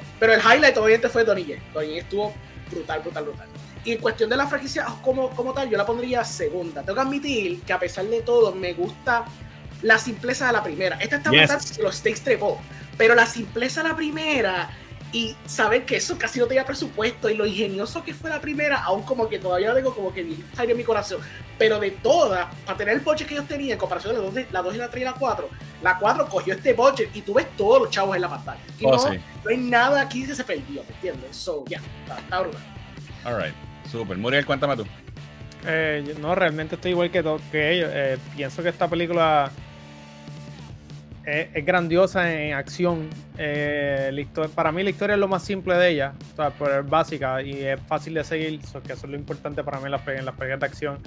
Pero 0.19 0.33
el 0.33 0.39
highlight 0.39 0.77
obviamente 0.77 1.09
fue 1.09 1.23
Donnie 1.23 1.45
Yen. 1.45 1.59
Donnie 1.73 1.97
estuvo 1.97 2.31
brutal, 2.69 3.01
brutal, 3.01 3.23
brutal. 3.23 3.47
Y 3.89 3.93
en 3.93 3.97
cuestión 4.01 4.29
de 4.29 4.37
la 4.37 4.45
franquicia 4.45 4.85
como, 5.01 5.31
como 5.31 5.51
tal, 5.51 5.67
yo 5.67 5.75
la 5.75 5.83
pondría 5.83 6.23
segunda. 6.23 6.83
Tengo 6.83 6.93
que 6.93 7.01
admitir 7.01 7.61
que 7.61 7.73
a 7.73 7.79
pesar 7.79 8.05
de 8.05 8.21
todo, 8.21 8.53
me 8.53 8.73
gusta 8.73 9.25
la 9.81 9.97
simpleza 9.97 10.45
de 10.45 10.53
la 10.53 10.61
primera. 10.61 10.97
Esta 10.97 11.15
está 11.15 11.31
yes. 11.31 11.79
los 11.79 11.95
stakes 11.95 12.21
trepó, 12.23 12.61
pero 12.99 13.15
la 13.15 13.25
simpleza 13.25 13.81
de 13.81 13.89
la 13.89 13.95
primera 13.95 14.69
y 15.11 15.35
saber 15.47 15.87
que 15.87 15.95
eso 15.95 16.19
casi 16.19 16.37
no 16.37 16.45
tenía 16.45 16.67
presupuesto 16.67 17.31
y 17.31 17.33
lo 17.33 17.47
ingenioso 17.47 18.03
que 18.03 18.13
fue 18.13 18.29
la 18.29 18.39
primera, 18.39 18.83
aún 18.83 19.01
como 19.01 19.27
que 19.27 19.39
todavía 19.39 19.69
lo 19.69 19.75
tengo 19.75 19.95
como 19.95 20.13
que 20.13 20.37
salió 20.55 20.73
en 20.73 20.77
mi 20.77 20.83
corazón. 20.83 21.19
Pero 21.57 21.79
de 21.79 21.89
todas, 21.89 22.47
para 22.67 22.77
tener 22.77 22.93
el 22.93 22.99
budget 22.99 23.27
que 23.27 23.33
ellos 23.33 23.47
tenían 23.47 23.71
en 23.71 23.79
comparación 23.79 24.13
de 24.13 24.45
la 24.51 24.61
2, 24.61 24.75
y 24.75 24.77
la 24.77 24.87
3 24.87 25.01
y 25.01 25.05
la 25.05 25.13
4, 25.13 25.49
la 25.81 25.97
4 25.97 26.29
cogió 26.29 26.53
este 26.53 26.73
budget 26.73 27.09
y 27.15 27.23
tú 27.23 27.33
ves 27.33 27.47
todos 27.57 27.81
los 27.81 27.89
chavos 27.89 28.15
en 28.15 28.21
la 28.21 28.29
pantalla. 28.29 28.61
Y 28.77 28.85
oh, 28.85 28.91
no, 28.91 29.03
no, 29.03 29.49
hay 29.49 29.57
nada 29.57 29.99
aquí 29.99 30.27
que 30.27 30.35
se 30.35 30.43
perdió, 30.43 30.83
¿me 30.83 30.93
entiendes? 30.93 31.35
So, 31.35 31.65
ya, 31.67 31.79
yeah, 32.05 32.17
está, 32.19 32.41
brutal. 32.41 32.61
All 33.25 33.68
Super. 33.91 34.17
Muriel, 34.17 34.45
cuéntame 34.45 34.75
tú. 34.75 34.85
Eh, 35.67 36.15
no, 36.21 36.35
realmente 36.35 36.75
estoy 36.75 36.91
igual 36.91 37.11
que, 37.11 37.19
ellos. 37.19 37.89
Eh, 37.93 38.17
pienso 38.35 38.63
que 38.63 38.69
esta 38.69 38.87
película 38.87 39.51
es, 41.25 41.65
grandiosa 41.65 42.33
en 42.33 42.53
acción. 42.53 43.09
Eh, 43.37 44.27
para 44.55 44.71
mí 44.71 44.83
la 44.83 44.89
historia 44.89 45.15
es 45.15 45.19
lo 45.19 45.27
más 45.27 45.43
simple 45.43 45.75
de 45.75 45.89
ella, 45.89 46.13
o 46.33 46.35
sea, 46.35 46.79
es 46.79 46.89
básica 46.89 47.41
y 47.41 47.61
es 47.63 47.79
fácil 47.87 48.13
de 48.13 48.23
seguir, 48.23 48.59
que 48.85 48.93
eso 48.93 49.05
es 49.05 49.11
lo 49.11 49.15
importante 49.15 49.63
para 49.63 49.79
mí 49.79 49.85
en 49.85 49.91
las, 49.91 50.07
en 50.07 50.25
las 50.25 50.35
películas 50.35 50.59
de 50.59 50.65
acción. 50.65 50.99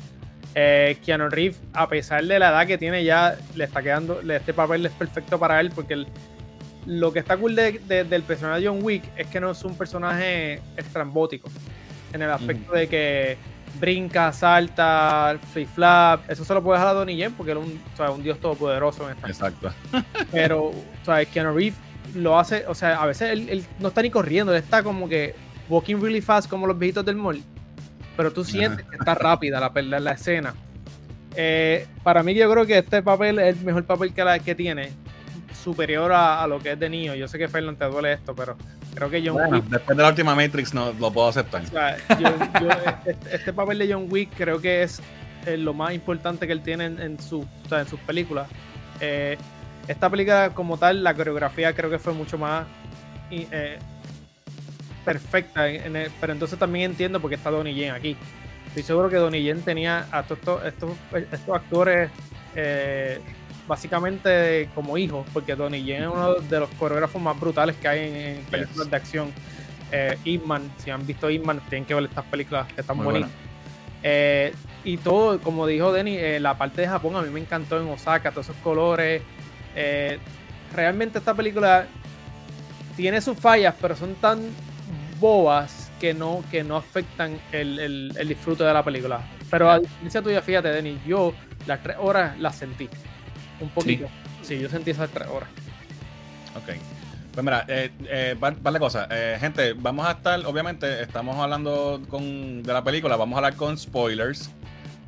Keanu 0.54 1.30
Reeves, 1.30 1.62
a 1.72 1.88
pesar 1.88 2.24
de 2.24 2.38
la 2.38 2.50
edad 2.50 2.66
que 2.66 2.76
tiene 2.76 3.04
ya, 3.04 3.38
le 3.54 3.64
está 3.64 3.82
quedando, 3.82 4.20
este 4.20 4.52
papel 4.52 4.84
es 4.84 4.92
perfecto 4.92 5.38
para 5.38 5.58
él 5.60 5.70
porque 5.74 6.04
lo 6.84 7.10
que 7.10 7.20
está 7.20 7.38
cool 7.38 7.56
del 7.56 8.22
personaje 8.26 8.60
de 8.60 8.66
John 8.66 8.80
Wick 8.82 9.02
es 9.16 9.28
que 9.28 9.40
no 9.40 9.52
es 9.52 9.64
un 9.64 9.74
personaje 9.78 10.60
estrambótico 10.76 11.48
en 12.12 12.22
el 12.22 12.30
aspecto 12.30 12.72
de 12.72 12.88
que 12.88 13.36
brinca, 13.80 14.32
salta, 14.32 15.38
free 15.52 15.66
flap. 15.66 16.30
Eso 16.30 16.44
se 16.44 16.54
lo 16.54 16.62
puede 16.62 16.78
dejar 16.78 16.94
a 16.94 16.98
Donnie 16.98 17.16
Yen 17.16 17.32
porque 17.32 17.52
él 17.52 17.58
es 17.58 17.64
un, 17.64 17.80
o 17.92 17.96
sea, 17.96 18.10
un 18.10 18.22
dios 18.22 18.38
todopoderoso 18.38 19.08
en 19.08 19.16
esta. 19.16 19.28
Exacto. 19.28 19.72
Pero, 20.32 20.66
o 20.66 21.04
sea, 21.04 21.24
Keanu 21.24 21.54
Reeves 21.54 21.78
lo 22.14 22.38
hace, 22.38 22.66
o 22.66 22.74
sea, 22.74 23.02
a 23.02 23.06
veces 23.06 23.30
él, 23.30 23.48
él 23.48 23.64
no 23.78 23.88
está 23.88 24.02
ni 24.02 24.10
corriendo, 24.10 24.52
él 24.52 24.62
está 24.62 24.82
como 24.82 25.08
que 25.08 25.34
walking 25.68 25.96
really 25.96 26.20
fast 26.20 26.48
como 26.48 26.66
los 26.66 26.78
viejitos 26.78 27.04
del 27.04 27.16
mall. 27.16 27.42
Pero 28.16 28.32
tú 28.32 28.44
sientes 28.44 28.86
que 28.86 28.96
está 28.96 29.14
rápida 29.14 29.58
la, 29.58 29.72
la, 29.82 30.00
la 30.00 30.12
escena. 30.12 30.54
Eh, 31.34 31.86
para 32.02 32.22
mí 32.22 32.34
yo 32.34 32.50
creo 32.50 32.66
que 32.66 32.78
este 32.78 33.02
papel 33.02 33.38
es 33.38 33.56
el 33.56 33.64
mejor 33.64 33.84
papel 33.84 34.12
que, 34.12 34.22
la, 34.22 34.38
que 34.38 34.54
tiene, 34.54 34.92
superior 35.62 36.12
a, 36.12 36.42
a, 36.42 36.46
lo 36.46 36.58
que 36.58 36.72
es 36.72 36.78
de 36.78 36.90
niño. 36.90 37.14
Yo 37.14 37.26
sé 37.26 37.38
que 37.38 37.48
Fernan 37.48 37.76
te 37.76 37.86
duele 37.86 38.12
esto, 38.12 38.34
pero 38.34 38.56
creo 38.94 39.10
que 39.10 39.22
John 39.24 39.34
bueno, 39.34 39.56
Wick... 39.56 39.64
Después 39.66 39.96
de 39.96 40.02
la 40.02 40.08
última 40.08 40.34
Matrix 40.34 40.74
no 40.74 40.92
lo 40.92 41.12
puedo 41.12 41.28
aceptar. 41.28 41.62
O 41.62 41.66
sea, 41.66 41.96
yo, 42.18 42.28
yo, 42.60 42.68
este, 43.06 43.36
este, 43.36 43.52
papel 43.52 43.78
de 43.78 43.92
John 43.92 44.06
Wick 44.10 44.30
creo 44.36 44.60
que 44.60 44.82
es 44.82 45.00
eh, 45.46 45.56
lo 45.56 45.74
más 45.74 45.92
importante 45.94 46.46
que 46.46 46.52
él 46.52 46.62
tiene 46.62 46.86
en, 46.86 47.00
en, 47.00 47.20
su, 47.20 47.40
o 47.40 47.68
sea, 47.68 47.80
en 47.80 47.88
sus 47.88 48.00
películas. 48.00 48.48
Eh, 49.00 49.36
esta 49.88 50.08
película 50.08 50.50
como 50.54 50.78
tal, 50.78 51.02
la 51.02 51.14
coreografía 51.14 51.74
creo 51.74 51.90
que 51.90 51.98
fue 51.98 52.12
mucho 52.12 52.38
más 52.38 52.66
eh, 53.30 53.78
perfecta, 55.04 55.68
en 55.68 55.96
el, 55.96 56.10
pero 56.20 56.32
entonces 56.32 56.58
también 56.58 56.92
entiendo 56.92 57.20
por 57.20 57.30
qué 57.30 57.36
está 57.36 57.50
Donnie 57.50 57.74
Yen 57.74 57.92
aquí. 57.92 58.16
Estoy 58.68 58.84
seguro 58.84 59.10
que 59.10 59.16
Donnie 59.16 59.42
Yen 59.42 59.62
tenía 59.62 60.06
a 60.12 60.20
estos, 60.20 60.64
estos, 60.64 60.90
estos 61.12 61.56
actores 61.56 62.10
eh, 62.54 63.20
básicamente 63.66 64.68
como 64.74 64.98
hijos, 64.98 65.26
porque 65.32 65.54
Donnie 65.54 65.84
Yen 65.84 66.02
es 66.02 66.08
uno 66.08 66.34
de 66.34 66.60
los 66.60 66.70
coreógrafos 66.70 67.20
más 67.20 67.38
brutales 67.38 67.76
que 67.76 67.88
hay 67.88 68.08
en, 68.08 68.16
en 68.16 68.44
películas 68.44 68.84
yes. 68.84 68.90
de 68.90 68.96
acción. 68.96 69.32
Eh, 69.92 70.16
si 70.78 70.90
han 70.90 71.06
visto 71.06 71.30
Inman, 71.30 71.60
tienen 71.68 71.84
que 71.84 71.94
ver 71.94 72.04
estas 72.04 72.24
películas 72.24 72.66
que 72.72 72.80
están 72.80 72.96
Muy 72.96 73.06
bonitas. 73.06 73.30
Eh, 74.02 74.54
y 74.84 74.96
todo, 74.96 75.38
como 75.40 75.66
dijo 75.66 75.92
Denny, 75.92 76.16
eh, 76.16 76.40
la 76.40 76.58
parte 76.58 76.80
de 76.82 76.88
Japón 76.88 77.14
a 77.14 77.22
mí 77.22 77.30
me 77.30 77.40
encantó 77.40 77.80
en 77.80 77.88
Osaka, 77.88 78.30
todos 78.30 78.48
esos 78.48 78.56
colores. 78.62 79.22
Eh, 79.76 80.18
realmente 80.74 81.18
esta 81.18 81.34
película 81.34 81.86
tiene 82.96 83.20
sus 83.20 83.38
fallas, 83.38 83.74
pero 83.80 83.94
son 83.94 84.14
tan 84.16 84.40
bobas 85.20 85.90
que 86.00 86.14
no, 86.14 86.42
que 86.50 86.64
no 86.64 86.76
afectan 86.76 87.38
el, 87.52 87.78
el, 87.78 88.14
el 88.18 88.28
disfrute 88.28 88.64
de 88.64 88.72
la 88.72 88.82
película. 88.82 89.20
Pero 89.50 89.70
a 89.70 89.78
diferencia 89.78 90.20
tuya, 90.20 90.42
fíjate, 90.42 90.68
Denny, 90.68 90.98
yo 91.06 91.32
las 91.66 91.82
tres 91.82 91.96
horas 92.00 92.36
las 92.40 92.56
sentí. 92.56 92.88
Un 93.62 93.70
poquito. 93.70 94.08
Sí, 94.42 94.56
sí 94.56 94.60
yo 94.60 94.68
sentí 94.68 94.90
esas 94.90 95.10
tres 95.10 95.28
horas. 95.28 95.48
Ok. 96.56 96.74
Pues 97.32 97.44
mira, 97.44 97.64
eh, 97.68 97.90
eh, 98.08 98.36
vale 98.38 98.78
cosa. 98.78 99.08
Eh, 99.10 99.38
gente, 99.40 99.72
vamos 99.72 100.06
a 100.06 100.12
estar, 100.12 100.44
obviamente, 100.44 101.02
estamos 101.02 101.36
hablando 101.38 102.02
con, 102.08 102.62
de 102.62 102.72
la 102.72 102.84
película, 102.84 103.16
vamos 103.16 103.36
a 103.36 103.38
hablar 103.38 103.56
con 103.56 103.78
spoilers. 103.78 104.50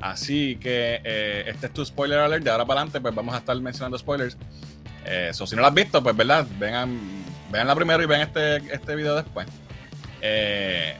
Así 0.01 0.57
que 0.57 1.01
eh, 1.03 1.45
este 1.47 1.67
es 1.67 1.73
tu 1.73 1.85
spoiler 1.85 2.19
alert. 2.19 2.43
De 2.43 2.51
ahora 2.51 2.65
para 2.65 2.81
adelante, 2.81 3.01
pues 3.01 3.13
vamos 3.13 3.33
a 3.35 3.39
estar 3.39 3.59
mencionando 3.59 3.97
spoilers. 3.97 4.37
Eh, 5.05 5.31
so, 5.33 5.45
si 5.47 5.55
no 5.55 5.61
lo 5.61 5.67
has 5.67 5.73
visto, 5.73 6.01
pues 6.01 6.15
verdad, 6.15 6.45
vengan, 6.59 6.99
vean 7.51 7.67
la 7.67 7.75
primero 7.75 8.01
y 8.03 8.05
vean 8.05 8.21
este, 8.21 8.57
este 8.73 8.95
video 8.95 9.15
después. 9.15 9.47
Eh, 10.21 10.95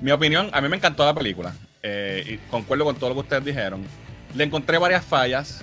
mi 0.00 0.10
opinión, 0.10 0.50
a 0.52 0.60
mí 0.60 0.68
me 0.68 0.76
encantó 0.76 1.04
la 1.04 1.14
película. 1.14 1.54
y 1.82 2.36
concuerdo 2.50 2.84
con 2.84 2.96
todo 2.96 3.10
lo 3.10 3.14
que 3.16 3.20
ustedes 3.20 3.44
dijeron. 3.44 3.84
Le 4.34 4.44
encontré 4.44 4.78
varias 4.78 5.04
fallas. 5.04 5.62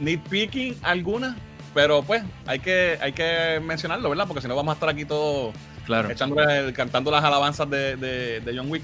Nitpicking 0.00 0.76
algunas, 0.82 1.36
pero 1.74 2.02
pues 2.02 2.22
hay 2.46 2.58
que, 2.58 2.98
hay 3.00 3.12
que 3.12 3.60
mencionarlo, 3.62 4.08
¿verdad? 4.08 4.26
Porque 4.26 4.42
si 4.42 4.48
no 4.48 4.56
vamos 4.56 4.72
a 4.72 4.74
estar 4.74 4.88
aquí 4.88 5.04
todos 5.04 5.54
claro. 5.84 6.10
echándole, 6.10 6.72
cantando 6.72 7.10
las 7.10 7.22
alabanzas 7.22 7.68
de, 7.70 7.96
de, 7.96 8.40
de, 8.40 8.56
John 8.56 8.70
Wick. 8.70 8.82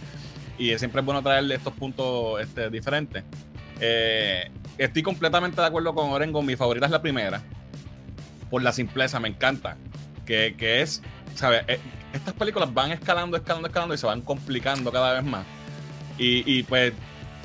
Y 0.59 0.77
siempre 0.79 1.01
es 1.01 1.05
bueno 1.05 1.23
traerle 1.23 1.55
estos 1.55 1.73
puntos 1.75 2.41
este, 2.41 2.71
diferentes. 2.71 3.25
Eh, 3.81 4.51
estoy 4.79 5.03
completamente 5.03 5.61
de 5.61 5.67
acuerdo 5.67 5.95
con 5.95 6.11
Orengo. 6.11 6.43
Mi 6.43 6.57
favorita 6.57 6.87
es 6.87 6.93
la 6.93 7.03
primera. 7.03 7.43
Por 8.51 8.63
la 8.63 8.73
simpleza, 8.73 9.21
me 9.21 9.29
encanta. 9.29 9.77
Que, 10.25 10.55
que 10.57 10.83
es, 10.83 11.03
¿sabes? 11.35 11.63
Eh, 11.69 11.79
estas 12.13 12.35
películas 12.35 12.73
van 12.73 12.91
escalando, 12.91 13.37
escalando, 13.37 13.69
escalando 13.69 13.95
y 13.95 13.99
se 13.99 14.07
van 14.07 14.23
complicando 14.23 14.91
cada 14.91 15.13
vez 15.15 15.25
más. 15.25 15.45
Y, 16.19 16.43
y 16.51 16.63
pues, 16.63 16.93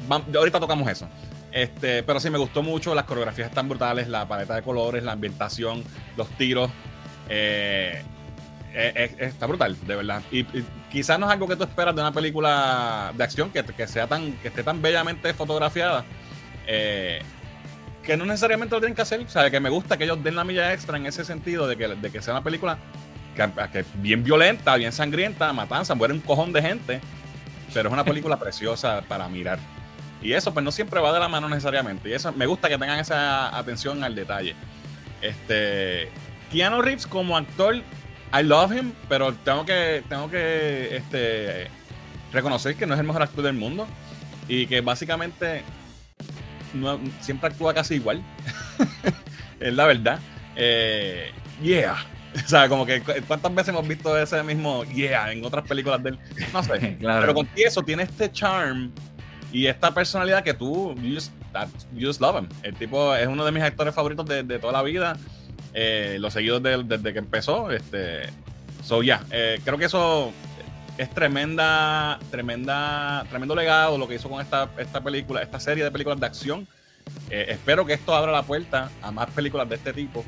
van, 0.07 0.23
ahorita 0.33 0.59
tocamos 0.59 0.89
eso. 0.89 1.07
Este, 1.51 2.03
pero 2.03 2.19
sí, 2.19 2.29
me 2.29 2.37
gustó 2.37 2.63
mucho. 2.63 2.95
Las 2.95 3.05
coreografías 3.05 3.49
están 3.49 3.67
brutales, 3.67 4.07
la 4.07 4.27
paleta 4.27 4.55
de 4.55 4.61
colores, 4.61 5.03
la 5.03 5.13
ambientación, 5.13 5.83
los 6.17 6.29
tiros. 6.37 6.71
Eh, 7.29 8.03
eh, 8.73 9.15
está 9.19 9.47
brutal, 9.47 9.77
de 9.85 9.95
verdad. 9.95 10.21
Y, 10.31 10.45
quizás 10.89 11.19
no 11.19 11.25
es 11.25 11.31
algo 11.31 11.47
que 11.47 11.55
tú 11.55 11.63
esperas 11.63 11.95
de 11.95 12.01
una 12.01 12.11
película 12.11 13.13
de 13.15 13.23
acción 13.23 13.49
que, 13.49 13.63
que 13.63 13.87
sea 13.87 14.07
tan, 14.07 14.33
que 14.33 14.49
esté 14.49 14.63
tan 14.63 14.81
bellamente 14.81 15.33
fotografiada. 15.33 16.05
Eh, 16.67 17.21
que 18.03 18.17
no 18.17 18.25
necesariamente 18.25 18.73
lo 18.75 18.79
tienen 18.79 18.95
que 18.95 19.01
hacer. 19.01 19.19
O 19.21 19.29
sea, 19.29 19.49
que 19.49 19.59
me 19.59 19.69
gusta 19.69 19.97
que 19.97 20.05
ellos 20.05 20.23
den 20.23 20.35
la 20.35 20.43
milla 20.43 20.73
extra 20.73 20.97
en 20.97 21.05
ese 21.05 21.25
sentido 21.25 21.67
de 21.67 21.77
que, 21.77 21.87
de 21.87 22.09
que 22.09 22.21
sea 22.21 22.33
una 22.33 22.43
película 22.43 22.77
que, 23.35 23.49
que 23.71 23.85
bien 23.95 24.23
violenta, 24.23 24.75
bien 24.75 24.91
sangrienta, 24.91 25.51
matanza, 25.53 25.95
muere 25.95 26.13
un 26.13 26.21
cojón 26.21 26.53
de 26.53 26.61
gente. 26.61 27.01
Pero 27.73 27.89
es 27.89 27.93
una 27.93 28.03
película 28.03 28.37
preciosa 28.39 29.01
para 29.07 29.27
mirar. 29.27 29.59
Y 30.21 30.33
eso, 30.33 30.53
pues 30.53 30.63
no 30.63 30.71
siempre 30.71 30.99
va 30.99 31.11
de 31.13 31.19
la 31.19 31.27
mano 31.27 31.49
necesariamente. 31.49 32.09
Y 32.09 32.13
eso 32.13 32.31
me 32.33 32.45
gusta 32.45 32.69
que 32.69 32.77
tengan 32.77 32.99
esa 32.99 33.57
atención 33.57 34.03
al 34.03 34.15
detalle. 34.15 34.55
Este. 35.21 36.09
Keanu 36.51 36.81
Reeves 36.81 37.07
como 37.07 37.37
actor, 37.37 37.75
I 37.75 38.43
love 38.43 38.73
him, 38.73 38.91
pero 39.07 39.33
tengo 39.33 39.65
que, 39.65 40.03
tengo 40.09 40.29
que 40.29 40.97
este, 40.97 41.69
reconocer 42.33 42.75
que 42.75 42.85
no 42.85 42.93
es 42.93 42.99
el 42.99 43.07
mejor 43.07 43.21
actor 43.21 43.43
del 43.43 43.55
mundo. 43.55 43.87
Y 44.47 44.67
que 44.67 44.81
básicamente 44.81 45.63
no, 46.73 46.99
siempre 47.21 47.49
actúa 47.49 47.73
casi 47.73 47.95
igual. 47.95 48.21
es 49.59 49.73
la 49.73 49.85
verdad. 49.85 50.19
Eh, 50.55 51.31
yeah. 51.61 51.97
O 52.33 52.47
sea, 52.47 52.69
como 52.69 52.85
que 52.85 53.01
cuántas 53.01 53.53
veces 53.53 53.69
hemos 53.69 53.85
visto 53.85 54.17
ese 54.17 54.41
mismo 54.41 54.85
yeah 54.85 55.33
en 55.33 55.43
otras 55.43 55.67
películas 55.67 56.01
de 56.01 56.11
él. 56.11 56.19
No 56.53 56.63
sé. 56.63 56.97
claro. 56.99 57.21
Pero 57.21 57.33
con 57.33 57.49
eso 57.57 57.81
tiene 57.81 58.03
este 58.03 58.31
charm 58.31 58.89
y 59.51 59.67
esta 59.67 59.93
personalidad 59.93 60.43
que 60.43 60.53
tú, 60.53 60.95
you 61.01 61.15
just, 62.07 62.21
love 62.21 62.39
him. 62.39 62.49
El 62.63 62.75
tipo 62.75 63.15
es 63.15 63.27
uno 63.27 63.43
de 63.43 63.51
mis 63.51 63.63
actores 63.63 63.93
favoritos 63.93 64.25
de, 64.25 64.43
de 64.43 64.59
toda 64.59 64.73
la 64.73 64.81
vida. 64.81 65.17
Eh, 65.73 66.17
los 66.19 66.33
seguidos 66.33 66.61
de, 66.63 66.83
desde 66.83 67.13
que 67.13 67.19
empezó. 67.19 67.71
Este, 67.71 68.29
so, 68.83 69.03
ya, 69.03 69.19
yeah, 69.19 69.27
eh, 69.31 69.59
creo 69.63 69.77
que 69.77 69.85
eso 69.85 70.31
es 70.97 71.09
tremenda, 71.09 72.19
tremenda, 72.29 73.25
tremendo 73.29 73.55
legado 73.55 73.97
lo 73.97 74.07
que 74.07 74.15
hizo 74.15 74.29
con 74.29 74.41
esta, 74.41 74.69
esta 74.77 75.01
película, 75.01 75.41
esta 75.41 75.59
serie 75.59 75.83
de 75.83 75.91
películas 75.91 76.19
de 76.19 76.25
acción. 76.25 76.67
Eh, 77.29 77.47
espero 77.49 77.85
que 77.85 77.93
esto 77.93 78.13
abra 78.13 78.31
la 78.31 78.43
puerta 78.43 78.89
a 79.01 79.11
más 79.11 79.29
películas 79.31 79.67
de 79.67 79.75
este 79.75 79.91
tipo 79.93 80.23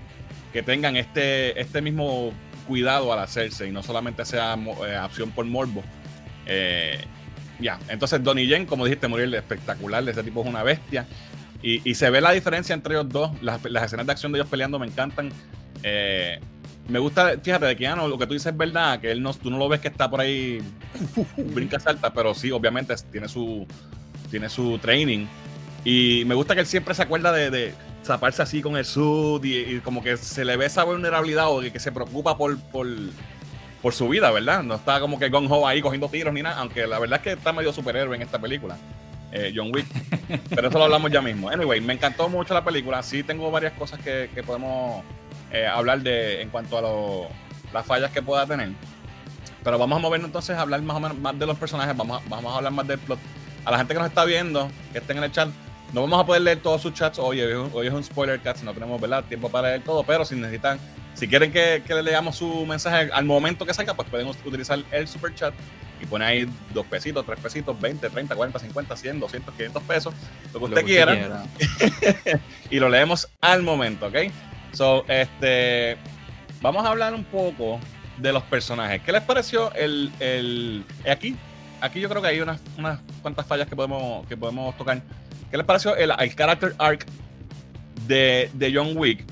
que 0.52 0.64
tengan 0.64 0.96
este, 0.96 1.60
este 1.60 1.82
mismo 1.82 2.32
cuidado 2.68 3.12
al 3.12 3.20
hacerse 3.20 3.68
y 3.68 3.72
no 3.72 3.84
solamente 3.84 4.26
sea 4.26 4.58
eh, 4.88 4.96
acción 4.96 5.32
por 5.32 5.46
morbo. 5.46 5.84
Ya, 7.60 7.80
entonces 7.88 8.24
Donnie 8.24 8.48
Yen, 8.48 8.66
como 8.66 8.86
dijiste, 8.86 9.08
Muriel, 9.08 9.34
espectacular, 9.34 10.08
ese 10.08 10.24
tipo 10.24 10.42
es 10.42 10.48
una 10.48 10.64
bestia. 10.64 11.06
Y, 11.62 11.90
y 11.90 11.96
se 11.96 12.10
ve 12.10 12.20
la 12.20 12.32
diferencia 12.32 12.74
entre 12.74 12.96
ellos 12.96 13.10
dos, 13.10 13.32
las, 13.42 13.64
las, 13.66 13.84
escenas 13.84 14.06
de 14.06 14.12
acción 14.12 14.32
de 14.32 14.40
ellos 14.40 14.50
peleando 14.50 14.80
me 14.80 14.86
encantan. 14.86 15.32
Eh, 15.82 16.40
me 16.88 17.00
gusta, 17.00 17.38
fíjate, 17.42 17.66
de 17.66 17.76
Keanu, 17.78 18.08
lo 18.08 18.18
que 18.18 18.28
tú 18.28 18.34
dices 18.34 18.52
es 18.52 18.58
verdad, 18.58 19.00
que 19.00 19.12
él 19.12 19.24
no, 19.24 19.34
tú 19.34 19.50
no 19.50 19.58
lo 19.58 19.70
ves 19.70 19.80
que 19.80 19.88
está 19.88 20.10
por 20.10 20.20
ahí, 20.20 20.62
brinca 21.38 21.80
salta, 21.80 22.14
pero 22.14 22.34
sí, 22.34 22.52
obviamente 22.52 22.94
tiene 23.12 23.30
su, 23.30 23.66
tiene 24.30 24.50
su 24.50 24.78
training. 24.80 25.26
Y 25.86 26.24
me 26.26 26.36
gusta 26.36 26.54
que 26.54 26.62
él 26.62 26.68
siempre 26.68 26.94
se 26.94 27.04
acuerda 27.04 27.32
de, 27.32 27.50
de 27.50 27.74
zaparse 28.04 28.42
así 28.42 28.62
con 28.62 28.76
el 28.76 28.86
sud 28.86 29.44
y, 29.44 29.58
y, 29.58 29.80
como 29.80 30.04
que 30.04 30.18
se 30.18 30.44
le 30.44 30.58
ve 30.58 30.66
esa 30.66 30.84
vulnerabilidad 30.84 31.50
o 31.50 31.62
que, 31.62 31.72
que 31.72 31.80
se 31.80 31.92
preocupa 31.92 32.38
por, 32.38 32.58
por, 32.60 32.88
por, 33.84 33.94
su 33.94 34.10
vida, 34.10 34.32
¿verdad? 34.32 34.64
No 34.64 34.76
está 34.76 35.00
como 35.00 35.20
que 35.20 35.30
Gon 35.30 35.48
Ho 35.52 35.68
ahí 35.68 35.82
cogiendo 35.82 36.10
tiros 36.10 36.34
ni 36.34 36.42
nada, 36.42 36.58
aunque 36.58 36.88
la 36.88 36.98
verdad 36.98 37.20
es 37.20 37.24
que 37.24 37.32
está 37.34 37.54
medio 37.54 37.72
superhéroe 37.72 38.16
en 38.16 38.22
esta 38.22 38.40
película. 38.40 38.78
Eh, 39.32 39.52
John 39.56 39.72
Wick. 39.74 39.88
Pero 40.50 40.70
eso 40.70 40.78
lo 40.78 40.86
hablamos 40.86 41.12
ya 41.12 41.22
mismo. 41.22 41.50
Anyway, 41.50 41.82
me 41.82 41.94
encantó 41.94 42.30
mucho 42.30 42.54
la 42.54 42.64
película. 42.64 43.02
Sí 43.02 43.24
tengo 43.24 43.50
varias 43.50 43.74
cosas 43.74 44.00
que, 44.00 44.30
podemos 44.46 45.04
eh, 45.52 45.66
hablar 45.66 46.02
de 46.02 46.42
en 46.42 46.50
cuanto 46.50 46.78
a 46.78 46.82
lo, 46.82 47.28
las 47.74 47.86
fallas 47.86 48.12
que 48.12 48.22
pueda 48.22 48.46
tener. 48.46 48.70
Pero 49.64 49.80
vamos 49.80 49.98
a 49.98 50.02
movernos 50.02 50.28
entonces 50.28 50.56
a 50.56 50.62
hablar 50.62 50.82
más 50.82 50.98
o 50.98 51.00
menos 51.00 51.18
más 51.18 51.38
de 51.38 51.46
los 51.46 51.58
personajes. 51.58 51.96
Vamos 51.98 52.22
a, 52.22 52.30
vamos 52.30 52.54
a 52.54 52.58
hablar 52.58 52.72
más 52.72 52.88
del 52.88 53.00
plot. 53.00 53.20
A 53.66 53.72
la 53.72 53.78
gente 53.78 53.94
que 53.94 54.00
nos 54.00 54.10
está 54.10 54.26
viendo, 54.26 54.70
que 54.92 55.00
estén 55.00 55.18
en 55.18 55.24
el 55.24 55.32
chat, 55.32 55.50
no 55.94 56.02
vamos 56.02 56.20
a 56.20 56.26
poder 56.26 56.42
leer 56.42 56.60
todos 56.60 56.82
sus 56.82 56.94
chats. 56.94 57.18
Hoy, 57.18 57.42
hoy 57.42 57.88
es 57.88 57.94
un 57.94 58.04
spoiler 58.04 58.40
cast, 58.40 58.64
no 58.64 58.74
tenemos 58.74 59.00
¿verdad? 59.00 59.24
tiempo 59.24 59.50
para 59.50 59.70
leer 59.70 59.84
todo. 59.84 60.04
Pero 60.04 60.26
si 60.26 60.36
necesitan, 60.36 60.80
si 61.14 61.28
quieren 61.28 61.52
que, 61.52 61.84
que 61.86 61.94
le 61.94 62.04
leamos 62.04 62.36
su 62.36 62.66
mensaje 62.66 63.10
al 63.12 63.26
momento 63.26 63.66
que 63.66 63.74
salga, 63.74 63.94
pues 63.94 64.10
pueden 64.10 64.28
utilizar 64.28 64.80
el 64.92 65.08
super 65.08 65.34
chat 65.36 65.54
y 66.02 66.06
pone 66.06 66.26
ahí 66.26 66.50
dos 66.74 66.86
pesitos, 66.86 67.26
tres 67.26 67.40
pesitos, 67.40 67.80
20, 67.80 68.10
30, 68.10 68.36
40, 68.36 68.60
50, 68.60 68.98
100, 68.98 69.20
200, 69.20 69.54
500 69.54 69.84
pesos, 69.84 70.14
lo 70.54 70.60
que 70.60 70.66
usted, 70.66 70.82
lo 70.82 70.88
que 70.88 70.94
quiera. 70.94 71.14
Quiera. 71.14 72.40
y 72.70 72.80
lo 72.80 72.90
leemos 72.90 73.30
al 73.42 73.62
momento, 73.62 74.08
¿ok? 74.08 74.16
So, 74.74 75.06
este, 75.08 75.98
vamos 76.62 76.86
a 76.86 76.90
hablar 76.90 77.14
un 77.14 77.24
poco 77.24 77.80
de 78.18 78.34
los 78.34 78.44
personajes. 78.44 79.02
¿Qué 79.02 79.12
les 79.12 79.22
pareció 79.22 79.74
el, 79.74 80.12
el 80.20 80.84
aquí? 81.10 81.38
aquí 81.84 82.00
yo 82.00 82.10
creo 82.10 82.22
que 82.22 82.30
hay 82.30 82.40
unas, 82.40 82.62
unas 82.78 83.00
cuantas 83.22 83.46
fallas 83.46 83.68
que 83.68 83.76
podemos, 83.76 84.26
que 84.28 84.38
podemos 84.38 84.76
tocar. 84.78 85.02
¿Qué 85.52 85.58
les 85.58 85.66
pareció 85.66 85.96
el, 85.96 86.12
el 86.18 86.36
character 86.36 86.74
arc 86.80 87.06
de, 88.08 88.50
de 88.54 88.74
John 88.74 88.98
Wick 88.98 89.26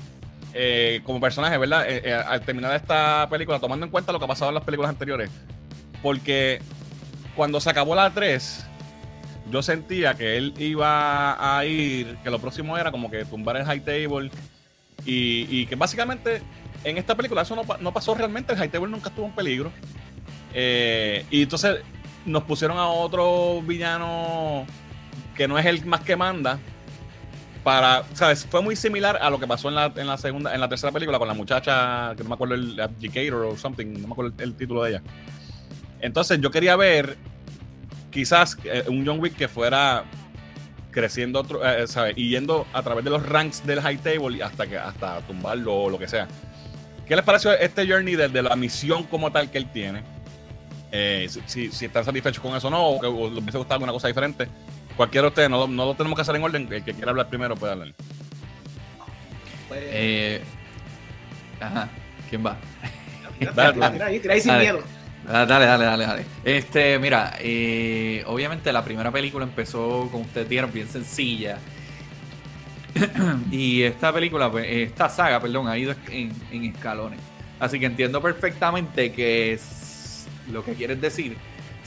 eh, 0.54 1.00
como 1.04 1.20
personaje, 1.20 1.56
verdad? 1.58 1.88
Eh, 1.88 2.02
eh, 2.04 2.12
al 2.12 2.42
terminar 2.42 2.74
esta 2.74 3.26
película, 3.30 3.58
tomando 3.58 3.86
en 3.86 3.90
cuenta 3.90 4.12
lo 4.12 4.18
que 4.18 4.24
ha 4.24 4.28
pasado 4.28 4.50
en 4.50 4.54
las 4.54 4.64
películas 4.64 4.90
anteriores. 4.90 5.30
Porque 6.02 6.60
cuando 7.36 7.60
se 7.60 7.70
acabó 7.70 7.94
la 7.94 8.10
3, 8.10 8.66
yo 9.50 9.62
sentía 9.62 10.14
que 10.14 10.36
él 10.36 10.54
iba 10.58 11.56
a 11.56 11.64
ir, 11.64 12.16
que 12.22 12.30
lo 12.30 12.38
próximo 12.38 12.76
era 12.76 12.90
como 12.90 13.10
que 13.10 13.24
tumbar 13.24 13.56
el 13.56 13.64
high 13.64 13.80
table 13.80 14.30
y, 15.04 15.46
y 15.48 15.66
que 15.66 15.74
básicamente 15.76 16.42
en 16.84 16.98
esta 16.98 17.14
película 17.14 17.42
eso 17.42 17.56
no, 17.56 17.62
no 17.80 17.92
pasó 17.92 18.14
realmente, 18.14 18.52
el 18.52 18.58
high 18.58 18.68
table 18.68 18.90
nunca 18.90 19.08
estuvo 19.08 19.26
en 19.26 19.32
peligro. 19.32 19.72
Y 20.54 21.42
entonces 21.42 21.78
nos 22.26 22.42
pusieron 22.44 22.78
a 22.78 22.88
otro 22.88 23.62
villano 23.62 24.66
que 25.34 25.48
no 25.48 25.58
es 25.58 25.66
el 25.66 25.84
más 25.86 26.00
que 26.00 26.16
manda. 26.16 26.58
Para, 27.64 28.02
¿sabes? 28.14 28.44
Fue 28.50 28.60
muy 28.60 28.74
similar 28.74 29.18
a 29.22 29.30
lo 29.30 29.38
que 29.38 29.46
pasó 29.46 29.68
en 29.68 29.76
la, 29.76 29.92
en 29.94 30.06
la 30.08 30.16
segunda, 30.18 30.52
en 30.52 30.60
la 30.60 30.68
tercera 30.68 30.90
película 30.90 31.18
con 31.18 31.28
la 31.28 31.34
muchacha, 31.34 32.12
que 32.16 32.24
no 32.24 32.30
me 32.30 32.34
acuerdo 32.34 32.54
el 32.54 32.78
Abdicator 32.80 33.44
o 33.44 33.56
something, 33.56 33.86
no 34.00 34.08
me 34.08 34.12
acuerdo 34.12 34.32
el, 34.38 34.42
el 34.42 34.54
título 34.56 34.82
de 34.82 34.90
ella. 34.90 35.02
Entonces 36.00 36.40
yo 36.40 36.50
quería 36.50 36.74
ver 36.74 37.16
quizás 38.10 38.58
eh, 38.64 38.84
un 38.88 39.06
John 39.06 39.20
Wick 39.20 39.36
que 39.36 39.46
fuera 39.46 40.02
creciendo 40.90 41.38
otro, 41.40 41.64
eh, 41.64 41.86
¿sabes? 41.86 42.14
y 42.16 42.30
yendo 42.30 42.66
a 42.72 42.82
través 42.82 43.04
de 43.04 43.10
los 43.10 43.24
ranks 43.26 43.64
del 43.64 43.80
high 43.80 43.98
table 43.98 44.42
hasta 44.42 44.66
que 44.66 44.76
hasta 44.76 45.20
tumbarlo 45.20 45.72
o 45.74 45.88
lo 45.90 45.98
que 46.00 46.08
sea. 46.08 46.26
¿Qué 47.06 47.14
les 47.14 47.24
pareció 47.24 47.52
este 47.52 47.86
journey 47.86 48.16
de, 48.16 48.28
de 48.28 48.42
la 48.42 48.56
misión 48.56 49.04
como 49.04 49.30
tal 49.30 49.50
que 49.50 49.58
él 49.58 49.70
tiene? 49.72 50.02
Eh, 50.90 51.26
si, 51.30 51.40
si- 51.46 51.72
si 51.72 51.84
están 51.86 52.04
satisfechos 52.04 52.42
con 52.42 52.54
eso 52.56 52.66
o 52.66 52.70
no, 52.70 52.86
o 52.88 53.00
que 53.00 53.06
les 53.06 53.38
hubiese 53.42 53.56
gustado 53.58 53.74
alguna 53.74 53.92
cosa 53.92 54.08
diferente. 54.08 54.48
Cualquiera 54.96 55.22
de 55.22 55.28
ustedes, 55.28 55.50
no, 55.50 55.58
lo- 55.58 55.68
no 55.68 55.84
lo 55.86 55.94
tenemos 55.94 56.16
que 56.16 56.22
hacer 56.22 56.36
en 56.36 56.42
orden. 56.42 56.68
El 56.70 56.84
que 56.84 56.92
quiera 56.94 57.10
hablar 57.10 57.28
primero 57.28 57.56
puede 57.56 57.72
hablar. 57.72 57.92
Pues, 59.68 59.80
Eh, 59.84 60.42
ajá, 61.60 61.88
¿quién 62.28 62.44
va? 62.44 62.56
tira, 63.38 63.52
dale, 63.54 63.78
dale. 63.78 63.92
tira 63.94 64.06
ahí, 64.06 64.20
tira 64.20 64.34
ahí 64.34 64.40
sin 64.40 64.48
Dale. 64.52 64.64
miedo. 64.64 64.82
Dale, 65.26 65.46
dale, 65.66 65.84
dale, 65.84 66.04
dale. 66.06 66.24
Este, 66.44 66.98
mira, 66.98 67.34
eh, 67.38 68.24
obviamente 68.26 68.72
la 68.72 68.84
primera 68.84 69.10
película 69.12 69.44
empezó, 69.44 70.08
como 70.10 70.24
ustedes 70.24 70.48
dijeron, 70.48 70.72
bien 70.72 70.88
sencilla. 70.88 71.58
y 73.50 73.82
esta 73.82 74.12
película, 74.12 74.50
pues, 74.50 74.66
esta 74.68 75.08
saga, 75.08 75.40
perdón, 75.40 75.68
ha 75.68 75.78
ido 75.78 75.94
en, 76.10 76.32
en 76.50 76.64
escalones. 76.64 77.20
Así 77.60 77.78
que 77.78 77.86
entiendo 77.86 78.20
perfectamente 78.20 79.12
que 79.12 79.52
es 79.52 80.26
lo 80.50 80.64
que 80.64 80.74
quieres 80.74 81.00
decir. 81.00 81.36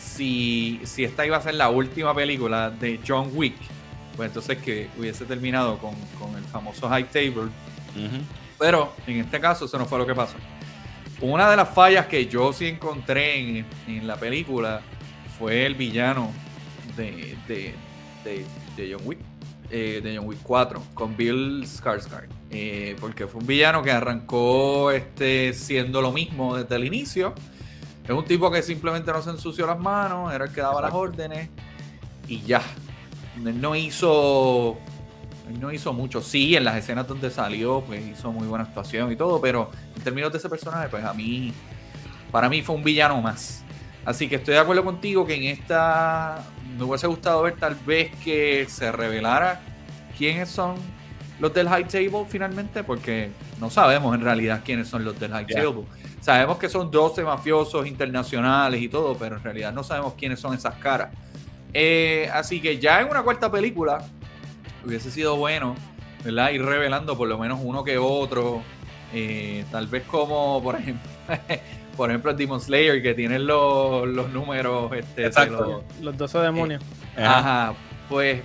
Si, 0.05 0.79
si 0.83 1.03
esta 1.03 1.25
iba 1.25 1.37
a 1.37 1.41
ser 1.41 1.55
la 1.55 1.69
última 1.69 2.13
película 2.13 2.69
de 2.69 2.99
John 3.05 3.31
Wick, 3.33 3.55
pues 4.15 4.27
entonces 4.29 4.57
que 4.59 4.87
hubiese 4.97 5.25
terminado 5.25 5.77
con, 5.79 5.93
con 6.19 6.35
el 6.37 6.43
famoso 6.45 6.87
High 6.87 7.05
Table 7.11 7.49
pero 8.59 8.93
en 9.07 9.19
este 9.21 9.39
caso 9.39 9.65
eso 9.65 9.77
no 9.77 9.85
fue 9.85 9.97
lo 9.97 10.05
que 10.05 10.13
pasó. 10.15 10.35
Una 11.21 11.49
de 11.49 11.57
las 11.57 11.69
fallas 11.69 12.05
que 12.07 12.27
yo 12.27 12.51
sí 12.53 12.65
encontré 12.67 13.39
en, 13.59 13.65
en 13.87 14.05
la 14.07 14.15
película 14.17 14.81
fue 15.39 15.65
el 15.65 15.75
villano 15.75 16.31
de, 16.95 17.35
de, 17.47 17.73
de- 18.23 18.45
de 18.75 18.93
John 18.93 19.01
Wick, 19.05 19.19
eh, 19.71 20.01
de 20.03 20.17
John 20.17 20.27
Wick 20.27 20.39
4, 20.43 20.81
con 20.93 21.15
Bill 21.17 21.63
Skarsgård. 21.65 22.27
Eh, 22.51 22.95
porque 22.99 23.27
fue 23.27 23.39
un 23.41 23.47
villano 23.47 23.81
que 23.81 23.91
arrancó 23.91 24.91
este, 24.91 25.53
siendo 25.53 26.01
lo 26.01 26.11
mismo 26.11 26.57
desde 26.57 26.75
el 26.75 26.83
inicio. 26.85 27.33
Es 28.05 28.11
un 28.11 28.25
tipo 28.25 28.51
que 28.51 28.61
simplemente 28.61 29.11
no 29.11 29.21
se 29.21 29.31
ensució 29.31 29.65
las 29.65 29.79
manos, 29.79 30.33
era 30.33 30.45
el 30.45 30.51
que 30.51 30.61
daba 30.61 30.81
las 30.81 30.93
órdenes 30.93 31.49
y 32.27 32.41
ya. 32.41 32.61
Él 33.43 33.59
no 33.59 33.75
hizo 33.75 34.77
él 35.49 35.59
no 35.59 35.71
hizo 35.71 35.93
mucho. 35.93 36.21
Sí, 36.21 36.55
en 36.55 36.63
las 36.63 36.75
escenas 36.75 37.07
donde 37.07 37.29
salió, 37.29 37.81
pues 37.81 38.05
hizo 38.05 38.31
muy 38.31 38.47
buena 38.47 38.65
actuación 38.65 39.11
y 39.11 39.15
todo, 39.15 39.39
pero 39.39 39.69
en 39.95 40.01
términos 40.01 40.31
de 40.31 40.37
ese 40.39 40.49
personaje, 40.49 40.87
pues 40.89 41.03
a 41.03 41.13
mí, 41.13 41.53
para 42.31 42.49
mí 42.49 42.61
fue 42.61 42.75
un 42.75 42.83
villano 42.83 43.21
más. 43.21 43.63
Así 44.05 44.27
que 44.27 44.35
estoy 44.35 44.53
de 44.55 44.59
acuerdo 44.59 44.83
contigo 44.83 45.25
que 45.25 45.35
en 45.35 45.43
esta 45.43 46.43
me 46.77 46.83
hubiese 46.83 47.07
gustado 47.07 47.41
ver 47.43 47.55
tal 47.55 47.75
vez 47.75 48.11
que 48.23 48.67
se 48.69 48.91
revelara 48.91 49.61
quiénes 50.17 50.49
son 50.49 50.75
los 51.39 51.53
del 51.53 51.67
High 51.67 51.87
Table 51.87 52.25
finalmente, 52.27 52.83
porque 52.83 53.31
no 53.59 53.69
sabemos 53.69 54.13
en 54.15 54.21
realidad 54.21 54.61
quiénes 54.63 54.87
son 54.87 55.03
los 55.03 55.19
del 55.19 55.31
High 55.31 55.47
Ya. 55.49 55.63
Table. 55.63 55.83
Sabemos 56.25 56.57
que 56.57 56.69
son 56.69 56.89
12 56.89 57.23
mafiosos 57.23 57.85
internacionales 57.85 58.81
y 58.81 58.89
todo, 58.89 59.15
pero 59.15 59.35
en 59.37 59.43
realidad 59.43 59.71
no 59.71 59.83
sabemos 59.83 60.15
quiénes 60.15 60.39
son 60.39 60.55
esas 60.55 60.73
caras. 60.75 61.09
Eh, 61.71 62.27
así 62.33 62.59
que 62.59 62.79
ya 62.79 62.99
en 63.01 63.09
una 63.09 63.21
cuarta 63.21 63.51
película 63.51 64.03
hubiese 64.83 65.11
sido 65.11 65.35
bueno, 65.35 65.75
¿verdad? 66.23 66.49
Ir 66.49 66.63
revelando 66.65 67.15
por 67.15 67.27
lo 67.27 67.37
menos 67.37 67.59
uno 67.61 67.83
que 67.83 67.99
otro. 67.99 68.63
eh, 69.13 69.65
tal 69.71 69.85
vez 69.85 70.01
como, 70.03 70.63
por 70.63 70.75
ejemplo, 70.77 71.07
por 71.95 72.09
ejemplo, 72.09 72.31
el 72.31 72.37
Demon 72.37 72.59
Slayer, 72.59 73.03
que 73.03 73.13
tiene 73.13 73.37
los, 73.37 74.07
los 74.07 74.29
números. 74.31 74.91
Este, 74.93 75.27
Exacto. 75.27 75.83
los- 75.93 76.01
Los 76.03 76.17
12 76.17 76.39
demonios. 76.39 76.83
Ajá. 77.15 77.37
Ajá, 77.67 77.73
pues, 78.09 78.41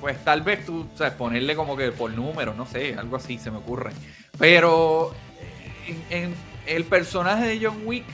pues 0.00 0.16
tal 0.24 0.40
vez 0.40 0.64
tú, 0.64 0.86
o 0.94 0.96
sea, 0.96 1.14
ponerle 1.14 1.54
como 1.56 1.76
que 1.76 1.92
por 1.92 2.10
números, 2.10 2.56
no 2.56 2.64
sé, 2.64 2.94
algo 2.98 3.16
así 3.16 3.36
se 3.38 3.50
me 3.50 3.58
ocurre. 3.58 3.90
Pero 4.38 5.12
eh, 5.86 5.94
en, 6.10 6.22
en 6.24 6.34
el 6.66 6.84
personaje 6.84 7.46
de 7.46 7.66
John 7.66 7.80
Wick, 7.84 8.04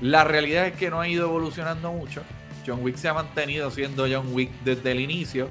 la 0.00 0.24
realidad 0.24 0.66
es 0.66 0.74
que 0.74 0.90
no 0.90 1.00
ha 1.00 1.08
ido 1.08 1.26
evolucionando 1.26 1.92
mucho. 1.92 2.22
John 2.66 2.80
Wick 2.82 2.96
se 2.96 3.08
ha 3.08 3.14
mantenido 3.14 3.70
siendo 3.70 4.06
John 4.10 4.28
Wick 4.32 4.50
desde 4.64 4.92
el 4.92 5.00
inicio. 5.00 5.48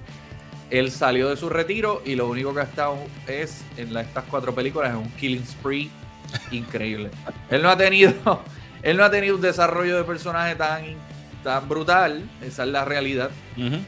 Él 0.69 0.91
salió 0.91 1.29
de 1.29 1.37
su 1.37 1.49
retiro 1.49 2.01
y 2.05 2.15
lo 2.15 2.27
único 2.27 2.53
que 2.53 2.59
ha 2.59 2.63
estado 2.63 2.97
es 3.27 3.63
en 3.77 3.93
la- 3.93 4.01
estas 4.01 4.25
cuatro 4.29 4.53
películas 4.53 4.91
es 4.91 4.97
un 4.97 5.09
killing 5.11 5.45
spree 5.45 5.89
increíble. 6.51 7.09
Él 7.49 7.61
no 7.61 7.69
ha 7.69 7.77
tenido, 7.77 8.13
él 8.83 8.97
no 8.97 9.03
ha 9.05 9.09
tenido 9.09 9.35
un 9.35 9.41
desarrollo 9.41 9.97
de 9.97 10.03
personaje 10.03 10.55
tan, 10.55 10.83
tan 11.43 11.67
brutal, 11.69 12.29
esa 12.41 12.63
es 12.63 12.69
la 12.69 12.83
realidad. 12.85 13.29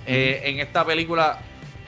Eh, 0.08 0.42
en 0.46 0.60
esta 0.60 0.86
película 0.86 1.40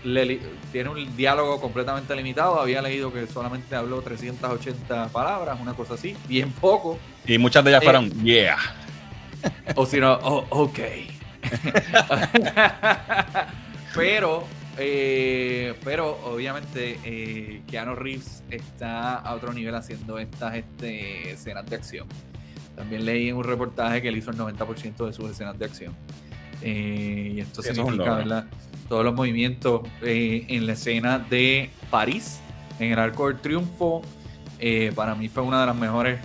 le 0.04 0.40
tiene 0.72 0.90
un 0.90 1.16
diálogo 1.16 1.60
completamente 1.60 2.16
limitado. 2.16 2.60
Había 2.60 2.82
leído 2.82 3.12
que 3.12 3.28
solamente 3.28 3.76
habló 3.76 4.02
380 4.02 5.10
palabras, 5.10 5.60
una 5.60 5.74
cosa 5.74 5.96
así, 5.96 6.16
bien 6.28 6.52
poco. 6.52 6.98
Y 7.26 7.38
muchas 7.38 7.64
de 7.64 7.72
ellas 7.72 7.82
eh, 7.82 7.86
fueron, 7.86 8.24
yeah. 8.24 8.58
O 9.76 9.86
si 9.86 10.00
no, 10.00 10.14
oh, 10.14 10.46
ok. 10.50 10.80
pero, 13.96 14.44
eh, 14.78 15.74
pero 15.84 16.20
obviamente 16.26 17.00
eh, 17.04 17.62
Keanu 17.68 17.96
Reeves 17.96 18.44
está 18.50 19.16
a 19.16 19.34
otro 19.34 19.54
nivel 19.54 19.74
haciendo 19.76 20.20
estas 20.20 20.56
este, 20.56 21.32
escenas 21.32 21.66
de 21.66 21.76
acción. 21.76 22.08
También 22.76 23.06
leí 23.06 23.30
en 23.30 23.36
un 23.36 23.44
reportaje 23.44 24.02
que 24.02 24.08
él 24.08 24.18
hizo 24.18 24.32
el 24.32 24.38
90% 24.38 25.06
de 25.06 25.14
sus 25.14 25.30
escenas 25.30 25.58
de 25.60 25.66
acción. 25.66 25.94
Eh, 26.62 27.34
y 27.36 27.40
esto 27.42 27.62
eso 27.62 27.74
significa. 27.74 28.16
¿verdad? 28.16 28.46
Todos 28.92 29.06
los 29.06 29.14
movimientos 29.16 29.84
eh, 30.02 30.44
en 30.50 30.68
la 30.68 30.74
escena 30.74 31.18
de 31.18 31.70
París, 31.90 32.42
en 32.78 32.92
el 32.92 33.00
Arco 33.00 33.30
del 33.30 33.40
Triunfo. 33.40 34.02
eh, 34.60 34.92
para 34.94 35.16
mí 35.16 35.30
fue 35.30 35.44
una 35.44 35.62
de 35.62 35.68
las 35.68 35.76
mejores 35.78 36.20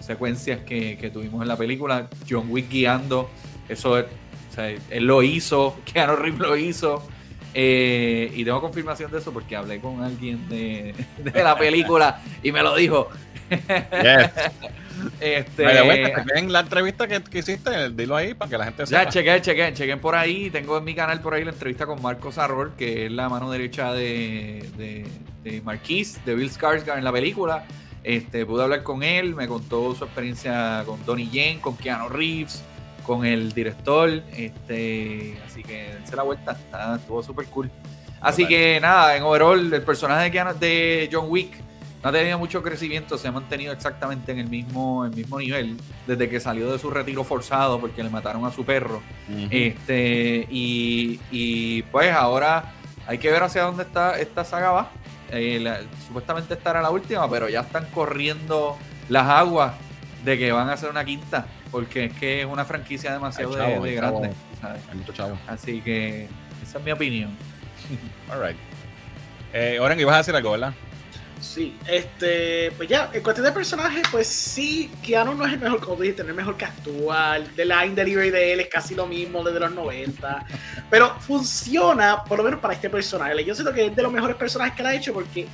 secuencias 0.00 0.60
que, 0.60 0.96
que 0.96 1.10
tuvimos 1.10 1.42
en 1.42 1.48
la 1.48 1.56
película. 1.56 2.08
John 2.30 2.46
Wick 2.50 2.70
guiando, 2.70 3.28
eso 3.68 3.98
es- 3.98 4.04
o 4.04 4.54
sea, 4.54 4.68
él 4.68 5.04
lo 5.04 5.24
hizo, 5.24 5.76
Keanu 5.92 6.14
Reeves 6.14 6.38
lo 6.38 6.56
hizo. 6.56 7.04
eh, 7.52 8.30
y 8.32 8.44
tengo 8.44 8.60
confirmación 8.60 9.10
de 9.10 9.18
eso 9.18 9.32
porque 9.32 9.56
hablé 9.56 9.80
con 9.80 10.00
alguien 10.00 10.48
de, 10.48 10.94
de 11.18 11.42
la 11.42 11.58
película 11.58 12.22
y 12.44 12.52
me 12.52 12.62
lo 12.62 12.76
dijo. 12.76 13.08
Yes. 13.50 14.30
Este, 15.20 15.64
way, 15.64 16.02
que 16.04 16.22
chequen 16.22 16.52
la 16.52 16.60
entrevista 16.60 17.06
que, 17.08 17.22
que 17.22 17.38
hiciste, 17.38 17.90
dilo 17.90 18.16
ahí 18.16 18.34
para 18.34 18.50
que 18.50 18.58
la 18.58 18.64
gente 18.64 18.84
ya, 18.86 19.00
sepa. 19.00 19.10
chequen, 19.10 19.42
chequen, 19.42 19.74
chequen 19.74 20.00
por 20.00 20.14
ahí. 20.14 20.50
Tengo 20.50 20.78
en 20.78 20.84
mi 20.84 20.94
canal 20.94 21.20
por 21.20 21.34
ahí 21.34 21.44
la 21.44 21.50
entrevista 21.52 21.86
con 21.86 22.00
Marcos 22.02 22.38
Arror, 22.38 22.72
que 22.76 23.06
es 23.06 23.12
la 23.12 23.28
mano 23.28 23.50
derecha 23.50 23.92
de, 23.92 24.68
de, 24.76 25.06
de 25.42 25.60
Marquis, 25.62 26.24
de 26.24 26.34
Bill 26.34 26.50
Skarsgård 26.50 26.98
en 26.98 27.04
la 27.04 27.12
película. 27.12 27.64
Este, 28.02 28.44
pude 28.44 28.62
hablar 28.62 28.82
con 28.82 29.02
él, 29.02 29.34
me 29.34 29.48
contó 29.48 29.94
su 29.94 30.04
experiencia 30.04 30.82
con 30.86 31.04
Donnie 31.06 31.28
Yen, 31.30 31.58
con 31.60 31.76
Keanu 31.76 32.08
Reeves, 32.10 32.62
con 33.02 33.24
el 33.24 33.52
director. 33.52 34.10
Este, 34.36 35.36
así 35.46 35.62
que 35.62 35.94
dense 35.94 36.14
la 36.16 36.22
vuelta, 36.22 36.52
está- 36.52 36.96
estuvo 36.96 37.22
súper 37.22 37.46
cool. 37.46 37.70
Así 38.20 38.42
Total. 38.42 38.48
que 38.56 38.80
nada, 38.80 39.16
en 39.16 39.22
overall, 39.22 39.72
el 39.72 39.82
personaje 39.82 40.30
de, 40.30 40.32
Keanu- 40.38 40.54
de 40.58 41.08
John 41.12 41.26
Wick 41.28 41.52
no 42.04 42.10
ha 42.10 42.12
tenido 42.12 42.38
mucho 42.38 42.62
crecimiento, 42.62 43.16
se 43.18 43.26
ha 43.28 43.32
mantenido 43.32 43.72
exactamente 43.72 44.30
en 44.32 44.38
el 44.38 44.48
mismo, 44.48 45.04
el 45.06 45.12
mismo 45.16 45.38
nivel 45.40 45.76
desde 46.06 46.28
que 46.28 46.38
salió 46.38 46.70
de 46.70 46.78
su 46.78 46.90
retiro 46.90 47.24
forzado 47.24 47.80
porque 47.80 48.02
le 48.04 48.10
mataron 48.10 48.44
a 48.44 48.52
su 48.52 48.62
perro. 48.64 49.00
Este, 49.50 50.46
y, 50.50 51.18
y, 51.30 51.82
pues 51.84 52.12
ahora 52.12 52.72
hay 53.06 53.16
que 53.18 53.30
ver 53.30 53.42
hacia 53.42 53.62
dónde 53.62 53.84
está 53.84 54.18
esta 54.20 54.44
saga 54.44 54.70
va. 54.70 54.90
Eh, 55.30 55.58
la- 55.60 55.80
supuestamente 56.06 56.52
estará 56.54 56.82
la 56.82 56.90
última, 56.90 57.28
pero 57.30 57.48
ya 57.48 57.60
están 57.60 57.86
corriendo 57.86 58.76
las 59.08 59.26
aguas 59.26 59.72
de 60.24 60.38
que 60.38 60.52
van 60.52 60.68
a 60.68 60.74
hacer 60.74 60.90
una 60.90 61.04
quinta, 61.04 61.46
porque 61.70 62.04
es 62.04 62.12
que 62.14 62.40
es 62.42 62.46
una 62.46 62.64
franquicia 62.66 63.12
demasiado 63.14 63.50
Ay, 63.54 63.56
de- 63.56 63.72
chavo, 63.72 63.82
de, 63.84 63.90
ay, 63.90 63.96
grande. 63.96 64.30
Así 65.46 65.80
que 65.80 66.28
esa 66.62 66.78
es 66.78 66.84
mi 66.84 66.92
opinión. 66.92 67.30
Alright. 68.30 68.56
Eh, 69.52 69.78
Oren, 69.80 69.98
ibas 70.00 70.14
a 70.14 70.18
decir 70.18 70.34
algo, 70.34 70.50
¿verdad? 70.52 70.74
Sí, 71.44 71.76
este, 71.86 72.72
pues 72.72 72.88
ya, 72.88 73.10
en 73.12 73.22
cuestión 73.22 73.44
de 73.44 73.52
personaje, 73.52 74.00
pues 74.10 74.26
sí, 74.26 74.90
Keanu 75.02 75.34
no 75.34 75.44
es 75.44 75.52
el 75.52 75.60
mejor, 75.60 75.78
como 75.78 75.96
tú 75.96 76.02
dijiste, 76.02 76.22
no 76.22 76.28
es 76.28 76.30
el 76.30 76.36
mejor 76.36 76.56
que 76.56 76.64
actual. 76.64 77.46
The 77.54 77.66
line 77.66 77.94
delivery 77.94 78.30
de 78.30 78.52
él 78.54 78.60
es 78.60 78.68
casi 78.68 78.94
lo 78.94 79.06
mismo 79.06 79.44
desde 79.44 79.60
los 79.60 79.72
90. 79.72 80.46
Pero 80.90 81.14
funciona, 81.20 82.24
por 82.24 82.38
lo 82.38 82.44
menos 82.44 82.60
para 82.60 82.72
este 82.72 82.88
personaje. 82.88 83.44
Yo 83.44 83.54
siento 83.54 83.74
que 83.74 83.86
es 83.86 83.94
de 83.94 84.02
los 84.02 84.10
mejores 84.10 84.36
personajes 84.36 84.74
que 84.74 84.82
él 84.82 84.88
ha 84.88 84.94
hecho 84.94 85.12
porque 85.12 85.46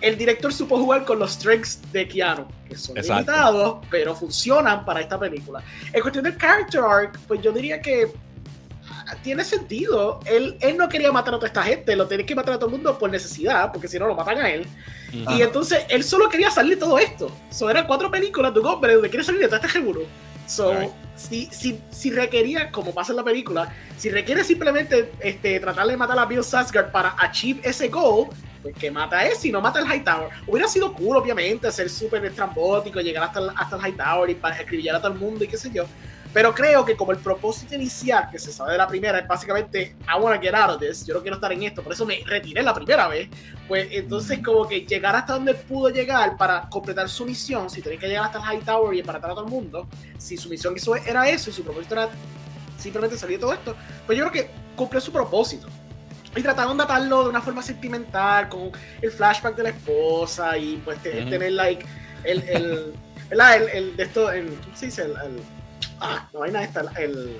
el 0.00 0.16
director 0.16 0.52
supo 0.52 0.78
jugar 0.78 1.04
con 1.04 1.18
los 1.18 1.32
strengths 1.32 1.80
de 1.92 2.08
Keanu, 2.08 2.46
que 2.66 2.76
son 2.76 2.96
Exacto. 2.96 3.30
limitados, 3.32 3.86
pero 3.90 4.14
funcionan 4.14 4.84
para 4.84 5.00
esta 5.00 5.20
película. 5.20 5.62
En 5.92 6.00
cuestión 6.00 6.24
del 6.24 6.38
character 6.38 6.80
arc, 6.80 7.18
pues 7.28 7.42
yo 7.42 7.52
diría 7.52 7.82
que 7.82 8.10
tiene 9.22 9.44
sentido. 9.44 10.20
Él, 10.24 10.56
él 10.60 10.76
no 10.76 10.88
quería 10.88 11.10
matar 11.12 11.34
a 11.34 11.36
toda 11.38 11.48
esta 11.48 11.62
gente, 11.62 11.94
lo 11.96 12.06
tenía 12.06 12.26
que 12.26 12.34
matar 12.34 12.54
a 12.54 12.58
todo 12.58 12.66
el 12.66 12.72
mundo 12.76 12.98
por 12.98 13.10
necesidad, 13.10 13.72
porque 13.72 13.88
si 13.88 13.98
no 13.98 14.06
lo 14.06 14.14
matan 14.14 14.38
a 14.38 14.50
él. 14.50 14.66
Y 15.12 15.24
Ajá. 15.26 15.38
entonces 15.44 15.84
él 15.88 16.04
solo 16.04 16.28
quería 16.28 16.50
salir 16.50 16.74
de 16.74 16.80
todo 16.80 16.98
esto. 16.98 17.30
So, 17.50 17.70
eran 17.70 17.86
cuatro 17.86 18.10
películas 18.10 18.52
de 18.52 18.60
un 18.60 18.66
hombre 18.66 18.94
donde 18.94 19.08
quiere 19.08 19.24
salir 19.24 19.40
de 19.40 19.46
todo 19.46 19.56
este 19.56 19.68
seguro. 19.68 20.02
So, 20.46 20.72
Right. 20.72 20.90
si, 21.16 21.46
si, 21.52 21.80
si 21.90 22.10
requería, 22.10 22.70
como 22.70 22.92
pasa 22.94 23.12
en 23.12 23.16
la 23.16 23.24
película, 23.24 23.72
si 23.98 24.08
requiere 24.10 24.44
simplemente 24.44 25.12
este, 25.20 25.60
tratar 25.60 25.86
de 25.86 25.96
matar 25.96 26.18
a 26.18 26.24
Bill 26.24 26.42
Sarsgaard 26.42 26.90
para 26.90 27.14
achieve 27.18 27.60
ese 27.64 27.88
goal, 27.88 28.28
pues 28.62 28.74
que 28.74 28.90
mata 28.90 29.18
a 29.18 29.26
ese 29.26 29.48
y 29.48 29.52
no 29.52 29.60
mata 29.60 29.78
al 29.78 29.86
Hightower. 29.86 30.30
Hubiera 30.46 30.66
sido 30.68 30.92
cool, 30.94 31.16
obviamente, 31.16 31.70
ser 31.70 31.88
súper 31.88 32.24
estrambótico, 32.24 33.00
llegar 33.00 33.24
hasta 33.24 33.40
el, 33.40 33.50
hasta 33.54 33.76
el 33.76 33.86
Hightower 33.86 34.30
y 34.30 34.34
para 34.34 34.58
escribir 34.58 34.90
a 34.92 34.98
todo 35.00 35.12
el 35.12 35.18
mundo 35.18 35.44
y 35.44 35.48
qué 35.48 35.56
sé 35.56 35.70
yo. 35.72 35.84
Pero 36.32 36.54
creo 36.54 36.84
que 36.84 36.94
como 36.94 37.12
el 37.12 37.18
propósito 37.18 37.74
inicial 37.74 38.28
que 38.30 38.38
se 38.38 38.52
sabe 38.52 38.72
de 38.72 38.78
la 38.78 38.86
primera 38.86 39.18
es 39.18 39.26
básicamente 39.26 39.96
I 40.02 40.20
wanna 40.20 40.38
get 40.38 40.54
out 40.54 40.70
of 40.70 40.80
this, 40.80 41.06
yo 41.06 41.14
no 41.14 41.20
quiero 41.22 41.36
estar 41.36 41.50
en 41.52 41.62
esto, 41.62 41.82
por 41.82 41.92
eso 41.92 42.04
me 42.04 42.20
retiré 42.26 42.62
la 42.62 42.74
primera 42.74 43.08
vez, 43.08 43.28
pues 43.66 43.88
entonces 43.90 44.40
como 44.44 44.68
que 44.68 44.80
llegar 44.82 45.16
hasta 45.16 45.32
donde 45.32 45.54
pudo 45.54 45.88
llegar 45.88 46.36
para 46.36 46.68
completar 46.68 47.08
su 47.08 47.24
misión, 47.24 47.70
si 47.70 47.80
tenía 47.80 47.98
que 47.98 48.08
llegar 48.08 48.26
hasta 48.26 48.38
el 48.38 48.44
High 48.44 48.60
Tower 48.60 48.94
y 48.94 49.02
para 49.02 49.18
a 49.18 49.20
todo 49.22 49.44
el 49.44 49.50
mundo, 49.50 49.88
si 50.18 50.36
su 50.36 50.50
misión 50.50 50.74
era 51.06 51.28
eso 51.28 51.48
y 51.48 51.52
su 51.54 51.64
propósito 51.64 51.94
era 51.94 52.08
simplemente 52.78 53.16
salir 53.16 53.38
de 53.38 53.40
todo 53.42 53.54
esto, 53.54 53.74
pues 54.06 54.18
yo 54.18 54.28
creo 54.28 54.44
que 54.44 54.50
cumplió 54.76 55.00
su 55.00 55.10
propósito. 55.10 55.66
Y 56.36 56.42
trataron 56.42 56.76
de 56.76 56.84
atarlo 56.84 57.24
de 57.24 57.30
una 57.30 57.40
forma 57.40 57.62
sentimental, 57.62 58.48
con 58.50 58.70
el 59.00 59.10
flashback 59.10 59.56
de 59.56 59.62
la 59.62 59.68
esposa 59.70 60.56
y 60.58 60.76
pues 60.84 61.02
tener 61.02 61.52
like 61.52 61.84
el, 62.22 62.42
el, 62.42 62.94
el, 63.30 63.68
el 63.72 63.96
de 63.96 64.02
esto, 64.04 64.26
¿cómo 64.26 64.76
se 64.76 64.86
dice? 64.86 65.02
El- 65.04 65.40
ah, 66.00 66.28
no 66.32 66.40
vaina 66.40 66.62
esta, 66.62 66.80
el, 66.98 67.38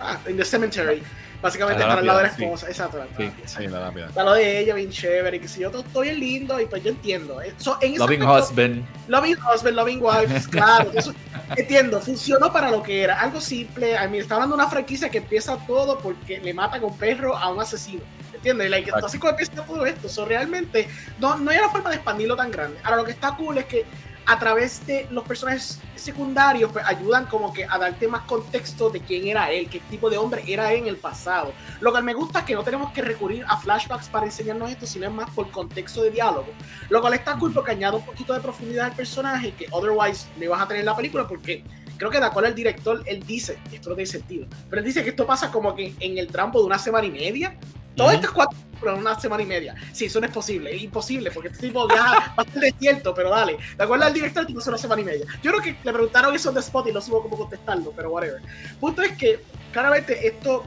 ah, 0.00 0.18
in 0.28 0.36
the 0.36 0.44
cemetery, 0.44 1.02
básicamente 1.42 1.82
la 1.82 1.88
para 1.88 2.00
el 2.00 2.06
lado 2.06 2.18
de 2.18 2.24
la 2.24 2.28
lápida, 2.30 2.36
sí. 2.36 2.44
esposa, 2.44 2.66
exacto, 2.68 2.98
la- 2.98 3.06
Sí, 3.16 3.32
Sí, 3.46 3.66
la 3.68 3.80
lápida. 3.80 4.06
Está 4.06 4.24
lo 4.24 4.32
de 4.34 4.58
ella 4.60 4.74
bien 4.74 4.90
chévere 4.90 5.36
y 5.36 5.40
que 5.40 5.48
si 5.48 5.60
yo 5.60 5.70
todo 5.70 6.00
bien 6.00 6.18
lindo 6.18 6.60
y 6.60 6.66
pues 6.66 6.82
yo 6.82 6.90
entiendo. 6.90 7.40
Eso, 7.40 7.78
en 7.80 7.90
ese 7.92 7.98
Loving 8.00 8.22
aspecto- 8.22 8.52
Husband. 8.52 8.86
Loving 9.08 9.36
husband, 9.36 9.76
loving 9.76 10.00
wife, 10.02 10.48
claro. 10.50 10.90
eso- 10.94 11.14
entiendo, 11.56 12.00
funcionó 12.00 12.52
para 12.52 12.70
lo 12.70 12.82
que 12.82 13.02
era. 13.02 13.20
Algo 13.20 13.40
simple. 13.40 13.96
A 13.96 14.08
mí 14.08 14.18
está 14.18 14.34
hablando 14.34 14.56
de 14.56 14.62
una 14.62 14.70
franquicia 14.70 15.08
que 15.08 15.18
empieza 15.18 15.56
todo 15.66 15.98
porque 15.98 16.38
le 16.40 16.52
mata 16.54 16.80
con 16.80 16.96
perro 16.96 17.36
a 17.36 17.50
un 17.50 17.60
asesino. 17.60 18.02
¿Entiendes? 18.34 18.70
Like, 18.70 18.90
entonces, 18.94 19.18
¿cómo 19.18 19.30
empieza 19.30 19.52
todo 19.64 19.84
esto? 19.84 20.08
So, 20.08 20.24
realmente, 20.24 20.88
no, 21.18 21.36
no 21.38 21.50
hay 21.50 21.58
una 21.58 21.70
forma 21.70 21.90
de 21.90 21.96
expandirlo 21.96 22.36
tan 22.36 22.52
grande. 22.52 22.78
Ahora, 22.84 22.98
lo 22.98 23.04
que 23.04 23.10
está 23.10 23.34
cool 23.34 23.58
es 23.58 23.64
que 23.64 23.84
a 24.28 24.38
través 24.38 24.86
de 24.86 25.06
los 25.10 25.24
personajes 25.24 25.80
secundarios, 25.96 26.70
pues 26.70 26.84
ayudan 26.84 27.24
como 27.26 27.50
que 27.50 27.64
a 27.64 27.78
darte 27.78 28.06
más 28.06 28.22
contexto 28.24 28.90
de 28.90 29.00
quién 29.00 29.26
era 29.26 29.50
él, 29.50 29.70
qué 29.70 29.80
tipo 29.80 30.10
de 30.10 30.18
hombre 30.18 30.44
era 30.46 30.70
él 30.70 30.80
en 30.80 30.88
el 30.88 30.98
pasado. 30.98 31.54
Lo 31.80 31.94
que 31.94 32.02
me 32.02 32.12
gusta 32.12 32.40
es 32.40 32.44
que 32.44 32.54
no 32.54 32.62
tenemos 32.62 32.92
que 32.92 33.00
recurrir 33.00 33.42
a 33.48 33.56
flashbacks 33.56 34.08
para 34.08 34.26
enseñarnos 34.26 34.70
esto, 34.70 34.84
sino 34.84 35.06
es 35.06 35.12
más 35.12 35.30
por 35.30 35.50
contexto 35.50 36.02
de 36.02 36.10
diálogo. 36.10 36.48
Lo 36.90 37.00
cual 37.00 37.14
está 37.14 37.38
cool 37.38 37.54
porque 37.54 37.70
añade 37.70 37.96
un 37.96 38.04
poquito 38.04 38.34
de 38.34 38.40
profundidad 38.40 38.84
al 38.84 38.92
personaje 38.92 39.52
que 39.52 39.66
otherwise 39.70 40.26
no 40.36 40.44
ibas 40.44 40.60
a 40.60 40.68
tener 40.68 40.80
en 40.80 40.86
la 40.86 40.96
película 40.96 41.26
porque 41.26 41.64
creo 41.96 42.10
que 42.10 42.20
de 42.20 42.26
acuerdo 42.26 42.48
al 42.48 42.54
director, 42.54 43.02
él 43.06 43.24
dice, 43.26 43.58
esto 43.72 43.88
no 43.88 43.96
tiene 43.96 44.10
sentido, 44.10 44.46
pero 44.68 44.80
él 44.80 44.86
dice 44.86 45.02
que 45.02 45.10
esto 45.10 45.26
pasa 45.26 45.50
como 45.50 45.74
que 45.74 45.94
en 46.00 46.18
el 46.18 46.26
trampo 46.26 46.60
de 46.60 46.66
una 46.66 46.78
semana 46.78 47.06
y 47.06 47.10
media. 47.10 47.56
Todo 47.98 48.06
Ujú. 48.06 48.14
esto 48.16 48.26
es 48.28 48.32
cuatro 48.32 48.58
en 48.94 48.98
una 49.00 49.18
semana 49.20 49.42
y 49.42 49.46
media. 49.46 49.74
Sí, 49.92 50.04
eso 50.06 50.20
no 50.20 50.26
es 50.26 50.32
posible, 50.32 50.74
es 50.74 50.80
imposible 50.82 51.30
porque 51.32 51.48
este 51.48 51.66
tipo 51.66 51.86
viaja 51.86 52.32
va 52.38 52.44
a 52.44 52.50
ser 52.50 52.62
desierto, 52.62 53.12
pero 53.12 53.28
dale. 53.30 53.58
De 53.76 53.84
acuerdo 53.84 54.04
al 54.06 54.14
director, 54.14 54.46
tipo 54.46 54.60
una 54.66 54.78
semana 54.78 55.02
y 55.02 55.04
media. 55.04 55.26
Yo 55.42 55.50
creo 55.50 55.62
que 55.62 55.76
le 55.84 55.92
preguntaron 55.92 56.34
eso 56.34 56.50
de 56.52 56.60
spot 56.60 56.86
y 56.88 56.92
no 56.92 57.00
supo 57.02 57.22
cómo 57.22 57.36
contestarlo, 57.36 57.92
pero 57.94 58.10
whatever. 58.10 58.40
Punto 58.80 59.02
es 59.02 59.12
que 59.18 59.40
claramente 59.72 60.26
esto 60.26 60.64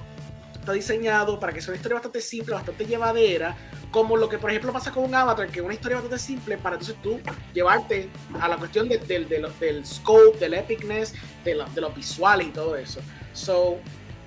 está 0.59 0.73
diseñado 0.73 1.39
para 1.39 1.53
que 1.53 1.61
sea 1.61 1.69
una 1.71 1.77
historia 1.77 1.95
bastante 1.95 2.21
simple, 2.21 2.53
bastante 2.53 2.85
llevadera, 2.85 3.55
como 3.89 4.15
lo 4.15 4.29
que 4.29 4.37
por 4.37 4.49
ejemplo 4.51 4.71
pasa 4.71 4.91
con 4.91 5.05
un 5.05 5.15
Avatar, 5.15 5.47
que 5.47 5.59
es 5.59 5.65
una 5.65 5.73
historia 5.73 5.95
bastante 5.97 6.19
simple 6.19 6.57
para 6.57 6.75
entonces 6.75 7.01
tú 7.01 7.19
llevarte 7.53 8.09
a 8.39 8.47
la 8.47 8.57
cuestión 8.57 8.87
de- 8.87 8.99
del- 8.99 9.27
de 9.27 9.39
lo- 9.39 9.49
del 9.59 9.85
scope, 9.85 10.37
del 10.37 10.53
epicness, 10.53 11.13
de, 11.43 11.55
la- 11.55 11.65
de 11.65 11.81
los 11.81 11.95
visuales 11.95 12.47
y 12.47 12.51
todo 12.51 12.75
eso. 12.75 12.99
So, 13.33 13.79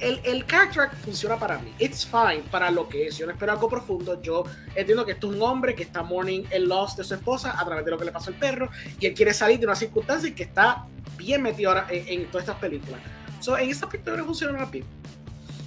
el, 0.05 0.21
el 0.25 0.45
arc 0.53 0.95
funciona 0.97 1.37
para 1.37 1.59
mí. 1.59 1.73
It's 1.79 2.07
fine 2.07 2.43
para 2.51 2.71
lo 2.71 2.89
que 2.89 3.07
es. 3.07 3.17
Yo 3.17 3.27
no 3.27 3.33
espero 3.33 3.53
algo 3.53 3.69
profundo. 3.69 4.21
Yo 4.21 4.45
entiendo 4.75 5.05
que 5.05 5.13
esto 5.13 5.31
es 5.31 5.37
un 5.37 5.43
hombre 5.43 5.75
que 5.75 5.83
está 5.83 6.03
mourning 6.03 6.47
el 6.51 6.69
loss 6.69 6.97
de 6.97 7.05
su 7.05 7.15
esposa 7.15 7.59
a 7.59 7.65
través 7.65 7.85
de 7.85 7.91
lo 7.91 7.99
que 7.99 8.05
le 8.05 8.13
pasó 8.13 8.31
al 8.31 8.37
perro 8.37 8.69
y 9.01 9.07
él 9.07 9.15
quiere 9.15 9.33
salir 9.33 9.59
de 9.59 9.67
una 9.67 9.75
circunstancia 9.75 10.35
que 10.35 10.43
está 10.43 10.85
bien 11.17 11.43
metido 11.43 11.71
ahora 11.71 11.87
en, 11.91 12.27
todas 12.27 12.45
estas 12.45 12.61
películas. 12.61 13.01
So, 13.41 13.57
en 13.57 13.71
ese 13.71 13.85
aspecto 13.85 14.17
no 14.17 14.25
funciona 14.25 14.67
mí. 14.67 14.81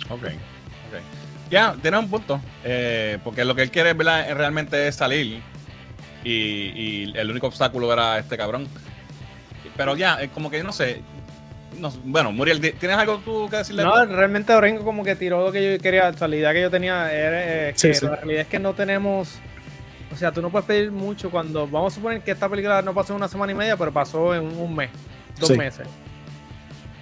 Ok, 0.10 0.23
ok. 0.23 1.00
Ya, 1.50 1.76
tiene 1.82 1.97
un 1.97 2.10
punto. 2.10 2.39
eh, 2.63 3.17
porque 3.23 3.43
lo 3.43 3.56
que 3.56 3.63
él 3.63 3.71
quiere 3.71 3.93
¿verdad? 3.93 4.34
realmente 4.36 4.88
es 4.88 4.95
salir. 4.95 5.41
Y, 6.23 7.17
el 7.17 7.32
único 7.32 7.47
obstáculo 7.47 7.91
era 7.91 8.19
este 8.19 8.38
cabrón. 8.38 8.67
Pero 9.76 9.95
ya, 9.95 10.21
eh, 10.21 10.30
como 10.30 10.50
que 10.50 10.63
no 10.63 10.73
sé. 10.73 11.02
No 11.80 11.92
bueno, 12.06 12.32
Muriel, 12.32 12.60
¿ti- 12.62 12.72
¿tienes 12.74 12.98
algo 12.98 13.18
tú 13.20 13.48
que 13.50 13.58
decirle? 13.58 13.84
No, 13.84 14.06
realmente 14.06 14.54
Orengo 14.54 14.84
como 14.84 15.04
que 15.04 15.16
tiró 15.16 15.46
lo 15.46 15.52
que 15.52 15.74
yo 15.78 15.82
quería, 15.82 16.10
o 16.10 16.13
sea, 16.18 16.28
la 16.28 16.36
idea 16.36 16.54
que 16.54 16.62
yo 16.62 16.70
tenía 16.72 17.12
era 17.12 17.70
eh, 17.70 17.74
Sí, 17.76 17.88
que 17.90 17.94
sí. 17.94 18.06
la 18.06 18.16
realidad 18.16 18.42
es 18.42 18.48
que 18.48 18.60
no 18.60 18.74
tenemos, 18.74 19.36
o 20.12 20.16
sea, 20.16 20.32
tú 20.32 20.42
no 20.42 20.50
puedes 20.50 20.66
pedir 20.66 20.92
mucho 20.92 21.30
cuando, 21.30 21.68
vamos 21.68 21.94
a 21.94 21.96
suponer 21.96 22.22
que 22.22 22.32
esta 22.32 22.50
película 22.50 22.82
no 22.82 22.94
pasó 22.94 23.13
en 23.13 23.18
una 23.18 23.28
semana 23.28 23.52
y 23.52 23.56
media, 23.56 23.78
pero 23.78 23.92
pasó 23.92 24.34
en 24.36 24.44
un 24.46 24.76
mes, 24.76 24.90
dos 25.40 25.50
Sí. 25.50 25.58
meses. 25.58 25.88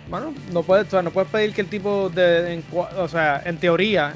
Bueno, 0.10 0.34
no 0.52 0.62
puedes, 0.62 0.88
o 0.88 0.92
sea, 0.92 1.02
no 1.02 1.10
puedes 1.12 1.30
pedir 1.32 1.54
que 1.54 1.62
el 1.62 1.68
tipo 1.68 2.10
de, 2.10 2.54
en 2.54 2.64
o 2.98 3.08
sea, 3.08 3.42
en 3.44 3.58
teoría, 3.58 4.14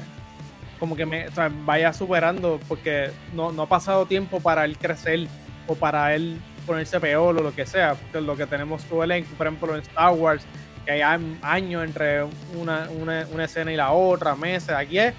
como 0.78 0.94
que 0.94 1.04
me, 1.04 1.26
o 1.26 1.32
sea, 1.32 1.50
vaya 1.64 1.92
superando, 1.92 2.60
porque 2.68 3.10
no, 3.34 3.50
no 3.50 3.62
ha 3.62 3.68
pasado 3.68 4.06
tiempo 4.06 4.40
para 4.40 4.64
él 4.64 4.78
crecer 4.78 5.26
o 5.66 5.74
para 5.74 6.14
él 6.14 6.38
ponerse 6.70 7.00
peor 7.00 7.36
o 7.36 7.42
lo 7.42 7.52
que 7.52 7.66
sea, 7.66 7.94
porque 7.96 8.20
lo 8.20 8.36
que 8.36 8.46
tenemos 8.46 8.84
todo 8.84 9.02
el 9.02 9.24
por 9.36 9.44
ejemplo 9.46 9.74
en 9.74 9.82
Star 9.82 10.12
Wars, 10.12 10.44
que 10.84 10.92
hay 10.92 11.00
años 11.42 11.84
entre 11.84 12.22
una, 12.56 12.88
una, 12.90 13.26
una 13.32 13.44
escena 13.44 13.72
y 13.72 13.76
la 13.76 13.90
otra, 13.90 14.36
meses, 14.36 14.70
aquí 14.70 15.00
es, 15.00 15.12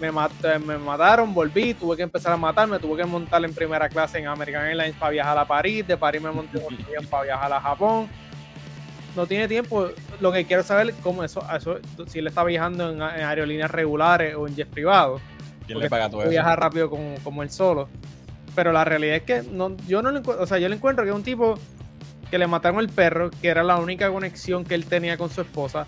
me, 0.00 0.12
mat- 0.12 0.30
me 0.64 0.78
mataron, 0.78 1.34
volví, 1.34 1.74
tuve 1.74 1.96
que 1.96 2.04
empezar 2.04 2.32
a 2.32 2.36
matarme, 2.36 2.78
tuve 2.78 2.98
que 2.98 3.04
montar 3.04 3.44
en 3.44 3.52
primera 3.52 3.88
clase 3.88 4.18
en 4.18 4.28
American 4.28 4.66
Airlines 4.66 4.94
para 4.94 5.10
viajar 5.10 5.36
a 5.36 5.44
París, 5.44 5.84
de 5.84 5.96
París 5.96 6.22
me 6.22 6.30
monté 6.30 6.60
para 7.10 7.24
viajar 7.24 7.52
a 7.52 7.60
Japón. 7.60 8.08
No 9.16 9.26
tiene 9.26 9.48
tiempo, 9.48 9.88
lo 10.20 10.30
que 10.30 10.44
quiero 10.44 10.62
saber 10.62 10.90
es 10.90 10.94
cómo 11.02 11.24
eso, 11.24 11.44
eso 11.56 11.78
si 12.06 12.20
él 12.20 12.28
está 12.28 12.44
viajando 12.44 12.90
en, 12.90 12.96
en 12.96 13.24
aerolíneas 13.24 13.70
regulares 13.70 14.36
o 14.36 14.46
en 14.46 14.54
jet 14.54 14.68
privado 14.68 15.20
¿Quién 15.66 15.78
le 15.80 15.88
paga 15.90 16.08
todo 16.08 16.22
eso? 16.22 16.30
viajar 16.30 16.58
rápido 16.60 16.88
como, 16.88 17.14
como 17.24 17.42
él 17.42 17.50
solo. 17.50 17.88
Pero 18.54 18.72
la 18.72 18.84
realidad 18.84 19.16
es 19.16 19.22
que 19.22 19.42
no, 19.50 19.76
yo 19.88 20.00
no 20.02 20.10
lo 20.12 20.18
encuentro, 20.18 20.44
o 20.44 20.46
sea, 20.46 20.58
yo 20.58 20.68
le 20.68 20.76
encuentro 20.76 21.04
que 21.04 21.10
es 21.10 21.16
un 21.16 21.22
tipo 21.24 21.58
que 22.30 22.38
le 22.38 22.46
mataron 22.46 22.80
el 22.80 22.88
perro, 22.88 23.30
que 23.30 23.48
era 23.48 23.62
la 23.62 23.76
única 23.76 24.10
conexión 24.10 24.64
que 24.64 24.74
él 24.74 24.84
tenía 24.86 25.16
con 25.16 25.30
su 25.30 25.40
esposa. 25.40 25.86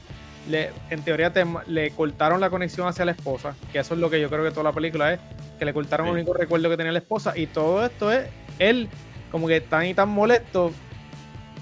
Le, 0.49 0.71
en 0.91 1.03
teoría 1.03 1.33
te- 1.33 1.45
le 1.67 1.91
cortaron 1.91 2.41
la 2.41 2.51
conexión 2.51 2.87
hacia 2.87 3.05
la 3.05 3.13
esposa, 3.13 3.55
que 3.73 3.79
eso 3.81 3.95
es 3.95 4.01
lo 4.01 4.09
que 4.11 4.21
yo 4.21 4.29
creo 4.29 4.45
que 4.45 4.51
toda 4.51 4.65
la 4.65 4.73
película 4.73 5.13
es, 5.13 5.21
que 5.59 5.65
le 5.65 5.73
cortaron 5.73 6.07
Sí. 6.07 6.11
el 6.11 6.17
único 6.19 6.35
recuerdo 6.35 6.69
que 6.71 6.77
tenía 6.77 6.93
la 6.93 6.99
esposa. 7.01 7.37
Y 7.37 7.47
todo 7.47 7.85
esto 7.85 8.13
es 8.13 8.27
él 8.59 8.89
como 9.33 9.49
que 9.49 9.61
tan 9.61 9.87
y 9.87 9.95
tan 9.95 10.09
molesto, 10.09 10.71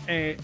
eh, 0.06 0.36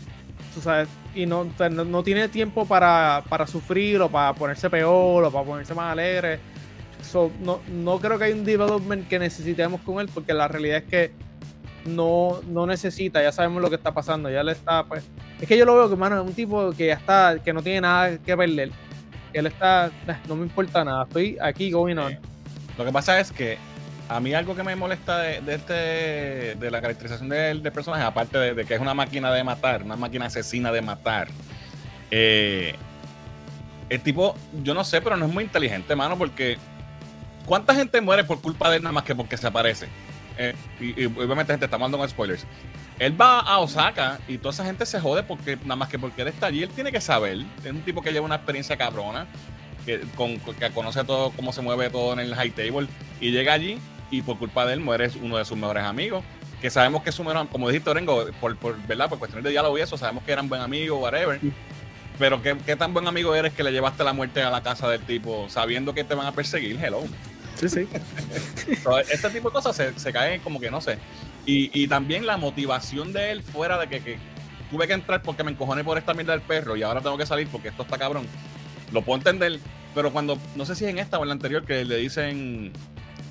tú 0.54 0.60
sabes, 0.60 0.88
y 1.14 1.26
no, 1.26 1.44
no, 1.70 1.84
no 1.84 2.02
tiene 2.02 2.28
tiempo 2.28 2.64
para, 2.66 3.22
para 3.28 3.46
sufrir 3.46 4.00
o 4.00 4.08
para 4.08 4.32
ponerse 4.32 4.70
peor 4.70 5.24
o 5.24 5.30
para 5.30 5.44
ponerse 5.44 5.74
más 5.74 5.92
alegre. 5.92 6.38
So, 7.02 7.30
no, 7.40 7.60
no 7.68 7.98
creo 7.98 8.18
que 8.18 8.24
hay 8.24 8.32
un 8.32 8.44
development 8.44 9.08
que 9.08 9.18
necesitemos 9.18 9.80
con 9.82 10.00
él 10.00 10.08
porque 10.12 10.32
la 10.34 10.48
realidad 10.48 10.78
es 10.78 10.84
que 10.84 11.12
no, 11.84 12.40
no 12.46 12.66
necesita, 12.66 13.22
ya 13.22 13.32
sabemos 13.32 13.62
lo 13.62 13.68
que 13.70 13.76
está 13.76 13.92
pasando, 13.92 14.30
ya 14.30 14.42
le 14.44 14.52
está, 14.52 14.84
pues, 14.84 15.04
es 15.40 15.48
que 15.48 15.56
yo 15.56 15.64
lo 15.64 15.74
veo 15.74 15.88
que, 15.88 15.96
mano, 15.96 16.20
es 16.20 16.26
un 16.26 16.34
tipo 16.34 16.72
que 16.72 16.88
ya 16.88 16.94
está, 16.94 17.38
que 17.42 17.52
no 17.52 17.62
tiene 17.62 17.80
nada 17.80 18.18
que 18.18 18.36
perder, 18.36 18.70
él 19.32 19.46
está, 19.46 19.86
"Eh, 19.86 20.16
no 20.28 20.36
me 20.36 20.42
importa 20.44 20.84
nada, 20.84 21.04
estoy 21.04 21.38
aquí 21.40 21.70
going 21.70 21.96
on. 21.96 22.18
Lo 22.76 22.84
que 22.84 22.92
pasa 22.92 23.18
es 23.18 23.32
que 23.32 23.56
a 24.08 24.20
mí 24.20 24.34
algo 24.34 24.54
que 24.54 24.62
me 24.62 24.76
molesta 24.76 25.18
de, 25.20 25.40
de 25.40 25.54
este 25.54 25.74
de 26.56 26.70
la 26.70 26.80
caracterización 26.80 27.28
del, 27.28 27.62
del 27.62 27.72
personaje, 27.72 28.02
aparte 28.02 28.36
de, 28.38 28.54
de 28.54 28.64
que 28.64 28.74
es 28.74 28.80
una 28.80 28.92
máquina 28.92 29.32
de 29.32 29.42
matar, 29.44 29.82
una 29.82 29.96
máquina 29.96 30.26
asesina 30.26 30.70
de 30.72 30.82
matar, 30.82 31.28
eh, 32.10 32.74
el 33.88 34.00
tipo, 34.00 34.34
yo 34.62 34.74
no 34.74 34.84
sé, 34.84 35.00
pero 35.00 35.16
no 35.16 35.26
es 35.26 35.32
muy 35.32 35.44
inteligente, 35.44 35.96
mano, 35.96 36.16
porque 36.18 36.58
¿cuánta 37.46 37.74
gente 37.74 38.00
muere 38.00 38.24
por 38.24 38.40
culpa 38.40 38.70
de 38.70 38.76
él 38.76 38.82
nada 38.82 38.92
más 38.92 39.04
que 39.04 39.14
porque 39.14 39.36
se 39.36 39.46
aparece? 39.46 39.88
Eh, 40.38 40.54
y, 40.80 41.02
y 41.02 41.06
obviamente 41.06 41.52
gente 41.52 41.66
está 41.66 41.78
mandando 41.78 42.06
spoilers. 42.08 42.46
Él 43.00 43.18
va 43.18 43.40
a 43.40 43.58
Osaka 43.58 44.20
y 44.28 44.36
toda 44.36 44.52
esa 44.52 44.64
gente 44.64 44.84
se 44.84 45.00
jode 45.00 45.22
porque 45.22 45.56
nada 45.62 45.76
más 45.76 45.88
que 45.88 45.98
porque 45.98 46.20
él 46.20 46.28
está 46.28 46.46
allí, 46.46 46.62
él 46.62 46.68
tiene 46.68 46.92
que 46.92 47.00
saber. 47.00 47.38
Es 47.64 47.70
un 47.70 47.80
tipo 47.80 48.02
que 48.02 48.12
lleva 48.12 48.26
una 48.26 48.34
experiencia 48.34 48.76
cabrona, 48.76 49.26
que, 49.86 50.00
con, 50.14 50.38
que 50.38 50.70
conoce 50.70 51.02
todo, 51.04 51.30
cómo 51.30 51.50
se 51.54 51.62
mueve 51.62 51.88
todo 51.88 52.12
en 52.12 52.20
el 52.20 52.34
high 52.34 52.50
table 52.50 52.88
y 53.18 53.30
llega 53.30 53.54
allí 53.54 53.78
y 54.10 54.20
por 54.20 54.38
culpa 54.38 54.66
de 54.66 54.74
él 54.74 54.80
muere 54.80 55.10
uno 55.22 55.38
de 55.38 55.46
sus 55.46 55.56
mejores 55.56 55.84
amigos. 55.84 56.22
Que 56.60 56.68
sabemos 56.68 57.02
que 57.02 57.10
su 57.10 57.24
mejor, 57.24 57.48
como 57.48 57.70
dijiste, 57.70 57.88
Orengo, 57.88 58.26
por, 58.38 58.54
por, 58.58 58.76
¿verdad? 58.86 59.08
por 59.08 59.18
cuestiones 59.18 59.44
de 59.44 59.50
diálogo 59.50 59.78
y 59.78 59.80
eso, 59.80 59.96
sabemos 59.96 60.22
que 60.24 60.32
eran 60.32 60.46
buen 60.50 60.60
amigos, 60.60 61.00
whatever. 61.00 61.40
Pero 62.18 62.42
¿qué, 62.42 62.54
¿qué, 62.66 62.76
tan 62.76 62.92
buen 62.92 63.08
amigo 63.08 63.34
eres 63.34 63.54
que 63.54 63.62
le 63.62 63.72
llevaste 63.72 64.04
la 64.04 64.12
muerte 64.12 64.42
a 64.42 64.50
la 64.50 64.62
casa 64.62 64.90
del 64.90 65.00
tipo 65.00 65.46
sabiendo 65.48 65.94
que 65.94 66.04
te 66.04 66.14
van 66.14 66.26
a 66.26 66.32
perseguir? 66.32 66.78
Hello. 66.78 67.02
Sí, 67.60 67.68
sí. 67.68 67.88
este 69.12 69.30
tipo 69.30 69.50
de 69.50 69.52
cosas 69.52 69.76
se, 69.76 69.98
se 69.98 70.12
caen 70.12 70.40
como 70.40 70.58
que 70.58 70.70
no 70.70 70.80
sé. 70.80 70.98
Y, 71.44 71.70
y, 71.78 71.88
también 71.88 72.26
la 72.26 72.36
motivación 72.36 73.12
de 73.12 73.32
él 73.32 73.42
fuera 73.42 73.78
de 73.78 73.88
que, 73.88 74.00
que, 74.00 74.18
tuve 74.70 74.86
que 74.86 74.92
entrar 74.92 75.22
porque 75.22 75.42
me 75.42 75.50
encojoné 75.50 75.84
por 75.84 75.98
esta 75.98 76.14
mierda 76.14 76.32
del 76.32 76.42
perro 76.42 76.76
y 76.76 76.82
ahora 76.82 77.00
tengo 77.00 77.18
que 77.18 77.26
salir 77.26 77.48
porque 77.48 77.68
esto 77.68 77.82
está 77.82 77.98
cabrón. 77.98 78.26
Lo 78.92 79.02
puedo 79.02 79.18
entender, 79.18 79.58
pero 79.94 80.12
cuando, 80.12 80.38
no 80.54 80.64
sé 80.64 80.74
si 80.74 80.84
es 80.84 80.90
en 80.90 80.98
esta 80.98 81.18
o 81.18 81.22
en 81.22 81.28
la 81.28 81.34
anterior, 81.34 81.64
que 81.64 81.84
le 81.84 81.96
dicen, 81.96 82.72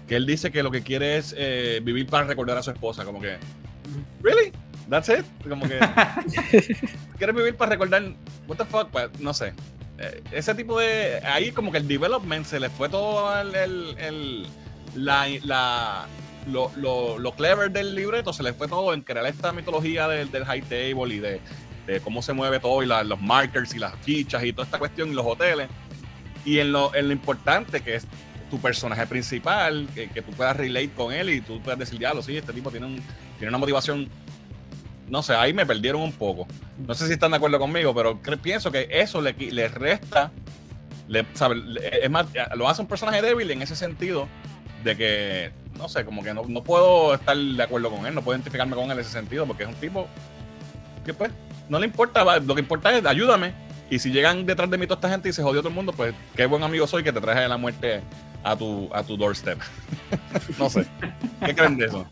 que 0.07 0.15
él 0.15 0.25
dice 0.25 0.51
que 0.51 0.63
lo 0.63 0.71
que 0.71 0.81
quiere 0.81 1.17
es 1.17 1.33
eh, 1.37 1.81
vivir 1.83 2.07
para 2.07 2.25
recordar 2.25 2.57
a 2.57 2.63
su 2.63 2.71
esposa, 2.71 3.05
como 3.05 3.21
que, 3.21 3.37
¿really? 4.21 4.51
That's 4.89 5.09
it. 5.09 5.25
Como 5.47 5.67
que, 5.67 5.79
¿quieres 7.17 7.35
vivir 7.35 7.55
para 7.55 7.71
recordar? 7.71 8.03
What 8.47 8.57
the 8.57 8.65
fuck? 8.65 8.89
Pues, 8.89 9.09
no 9.19 9.33
sé. 9.33 9.53
Eh, 9.99 10.23
ese 10.31 10.55
tipo 10.55 10.79
de. 10.79 11.19
Ahí, 11.25 11.51
como 11.51 11.71
que 11.71 11.77
el 11.77 11.88
development 11.88 12.45
se 12.45 12.59
le 12.59 12.69
fue 12.69 12.89
todo 12.89 13.39
el. 13.39 13.55
el, 13.97 14.47
la, 14.95 15.27
la 15.43 16.07
lo, 16.47 16.71
lo, 16.77 17.19
lo, 17.19 17.35
clever 17.35 17.69
del 17.69 17.93
libreto 17.93 18.33
se 18.33 18.41
le 18.41 18.53
fue 18.53 18.67
todo 18.67 18.93
en 18.93 19.01
crear 19.01 19.25
esta 19.25 19.51
mitología 19.51 20.07
del, 20.07 20.31
del 20.31 20.45
high 20.45 20.62
table 20.62 21.13
y 21.13 21.19
de, 21.19 21.41
de, 21.85 21.99
cómo 21.99 22.21
se 22.21 22.33
mueve 22.33 22.59
todo 22.59 22.81
y 22.81 22.88
la, 22.88 23.03
los 23.03 23.21
markers 23.21 23.75
y 23.75 23.79
las 23.79 23.93
fichas 23.99 24.43
y 24.43 24.53
toda 24.53 24.63
esta 24.65 24.79
cuestión 24.79 25.09
y 25.09 25.13
los 25.13 25.25
hoteles. 25.25 25.67
Y 26.45 26.59
en 26.59 26.71
lo, 26.71 26.95
en 26.95 27.07
lo 27.07 27.13
importante 27.13 27.81
que 27.81 27.95
es 27.95 28.07
tu 28.49 28.59
personaje 28.59 29.05
principal, 29.05 29.88
que, 29.93 30.09
que, 30.09 30.21
tú 30.21 30.31
puedas 30.31 30.55
relate 30.55 30.89
con 30.91 31.13
él 31.13 31.29
y 31.29 31.41
tú 31.41 31.62
puedas 31.62 31.77
decir, 31.77 31.99
diablo, 31.99 32.23
sí, 32.23 32.38
este 32.38 32.53
tipo 32.53 32.71
tiene, 32.71 32.85
un, 32.88 33.03
tiene 33.38 33.49
una 33.49 33.57
motivación. 33.57 34.09
No 35.10 35.24
sé, 35.24 35.34
ahí 35.34 35.54
me 35.54 35.65
perdieron 35.65 36.02
un 36.02 36.12
poco. 36.12 36.48
No 36.86 36.93
sé 36.93 37.08
si 37.08 37.13
están 37.13 37.32
de 37.32 37.38
acuerdo 37.38 37.60
conmigo, 37.60 37.93
pero 37.95 38.19
pienso 38.41 38.72
que 38.72 38.88
eso 38.91 39.22
le, 39.22 39.34
le 39.34 39.67
resta. 39.67 40.32
Le, 41.08 41.26
¿sabe? 41.34 41.56
Es 42.02 42.10
más, 42.10 42.28
lo 42.56 42.69
hace 42.69 42.82
un 42.82 42.88
personaje 42.88 43.22
débil 43.22 43.50
en 43.50 43.62
ese 43.62 43.76
sentido 43.76 44.28
de 44.84 44.95
que, 44.95 45.52
no 45.78 45.89
sé, 45.89 46.06
como 46.06 46.24
que 46.24 46.34
no, 46.34 46.43
no, 46.48 46.63
puedo 46.63 47.13
estar 47.15 47.36
de 47.36 47.63
acuerdo 47.63 47.89
con 47.89 48.06
él, 48.06 48.13
no 48.13 48.22
puedo 48.22 48.38
identificarme 48.38 48.76
con 48.76 48.86
él 48.86 48.91
en 48.91 49.00
ese 49.00 49.12
sentido, 49.12 49.45
porque 49.45 49.63
es 49.63 49.69
un 49.69 49.76
tipo 49.76 50.08
que 51.06 51.13
pues 51.13 51.32
no 51.67 51.80
le 51.80 51.86
importa, 51.86 52.39
lo 52.39 52.56
que 52.56 52.62
importa 52.62 52.95
es 52.95 53.06
ayúdame. 53.06 53.54
Y 53.89 53.98
si 53.98 54.12
llegan 54.12 54.45
detrás 54.45 54.69
de 54.69 54.78
mí 54.78 54.86
toda 54.86 54.98
esta 54.98 55.10
gente 55.10 55.30
y 55.30 55.34
se 55.34 55.41
jodió 55.41 55.62
todo 55.62 55.69
el 55.69 55.76
mundo, 55.76 55.93
pues 55.93 56.13
qué 56.36 56.45
buen 56.45 56.62
amigo 56.62 56.86
soy 56.86 57.04
que 57.04 57.12
te 57.12 57.19
traje 57.19 57.48
la 57.48 57.58
muerte 57.58 58.02
a 58.43 58.56
tu, 58.56 58.88
a 58.93 59.04
tu 59.04 59.17
doorstep. 59.17 59.60
no 60.60 60.69
sé. 60.69 60.86
¿Qué 61.43 61.56
creen 61.56 61.78
de 61.78 61.86
eso? 61.88 62.06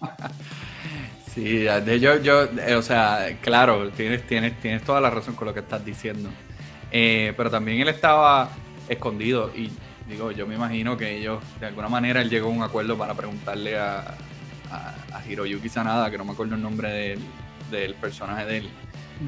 Sí, 1.37 1.65
yo, 1.99 2.17
yo, 2.17 2.45
eh, 2.65 2.73
o 2.73 2.81
sea, 2.81 3.37
claro, 3.41 3.91
tienes, 3.91 4.25
tienes, 4.25 4.59
tienes 4.59 4.81
toda 4.81 4.99
la 4.99 5.11
razón 5.11 5.35
con 5.35 5.47
lo 5.47 5.53
que 5.53 5.59
estás 5.59 5.85
diciendo. 5.85 6.29
Eh, 6.91 7.31
pero 7.37 7.51
también 7.51 7.79
él 7.79 7.89
estaba 7.89 8.49
escondido 8.89 9.51
y 9.55 9.69
digo, 10.09 10.31
yo 10.31 10.47
me 10.47 10.55
imagino 10.55 10.97
que 10.97 11.15
ellos, 11.15 11.43
de 11.59 11.67
alguna 11.67 11.89
manera, 11.89 12.23
él 12.23 12.31
llegó 12.31 12.47
a 12.47 12.51
un 12.51 12.63
acuerdo 12.63 12.97
para 12.97 13.13
preguntarle 13.13 13.77
a, 13.77 14.15
a, 14.71 14.95
a 15.13 15.29
Hiroyuki 15.29 15.69
Sanada, 15.69 16.09
que 16.09 16.17
no 16.17 16.25
me 16.25 16.31
acuerdo 16.31 16.55
el 16.55 16.61
nombre 16.63 16.89
del, 16.89 17.19
del 17.69 17.93
personaje 17.93 18.45
de 18.45 18.57
él, 18.57 18.69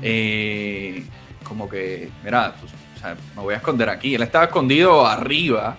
eh, 0.01 1.03
como 1.43 1.69
que, 1.69 2.09
mira, 2.23 2.55
tú, 2.59 2.65
o 2.65 2.99
sea, 2.99 3.15
me 3.35 3.43
voy 3.43 3.53
a 3.53 3.57
esconder 3.57 3.87
aquí. 3.87 4.15
Él 4.15 4.23
estaba 4.23 4.45
escondido 4.45 5.05
arriba, 5.05 5.77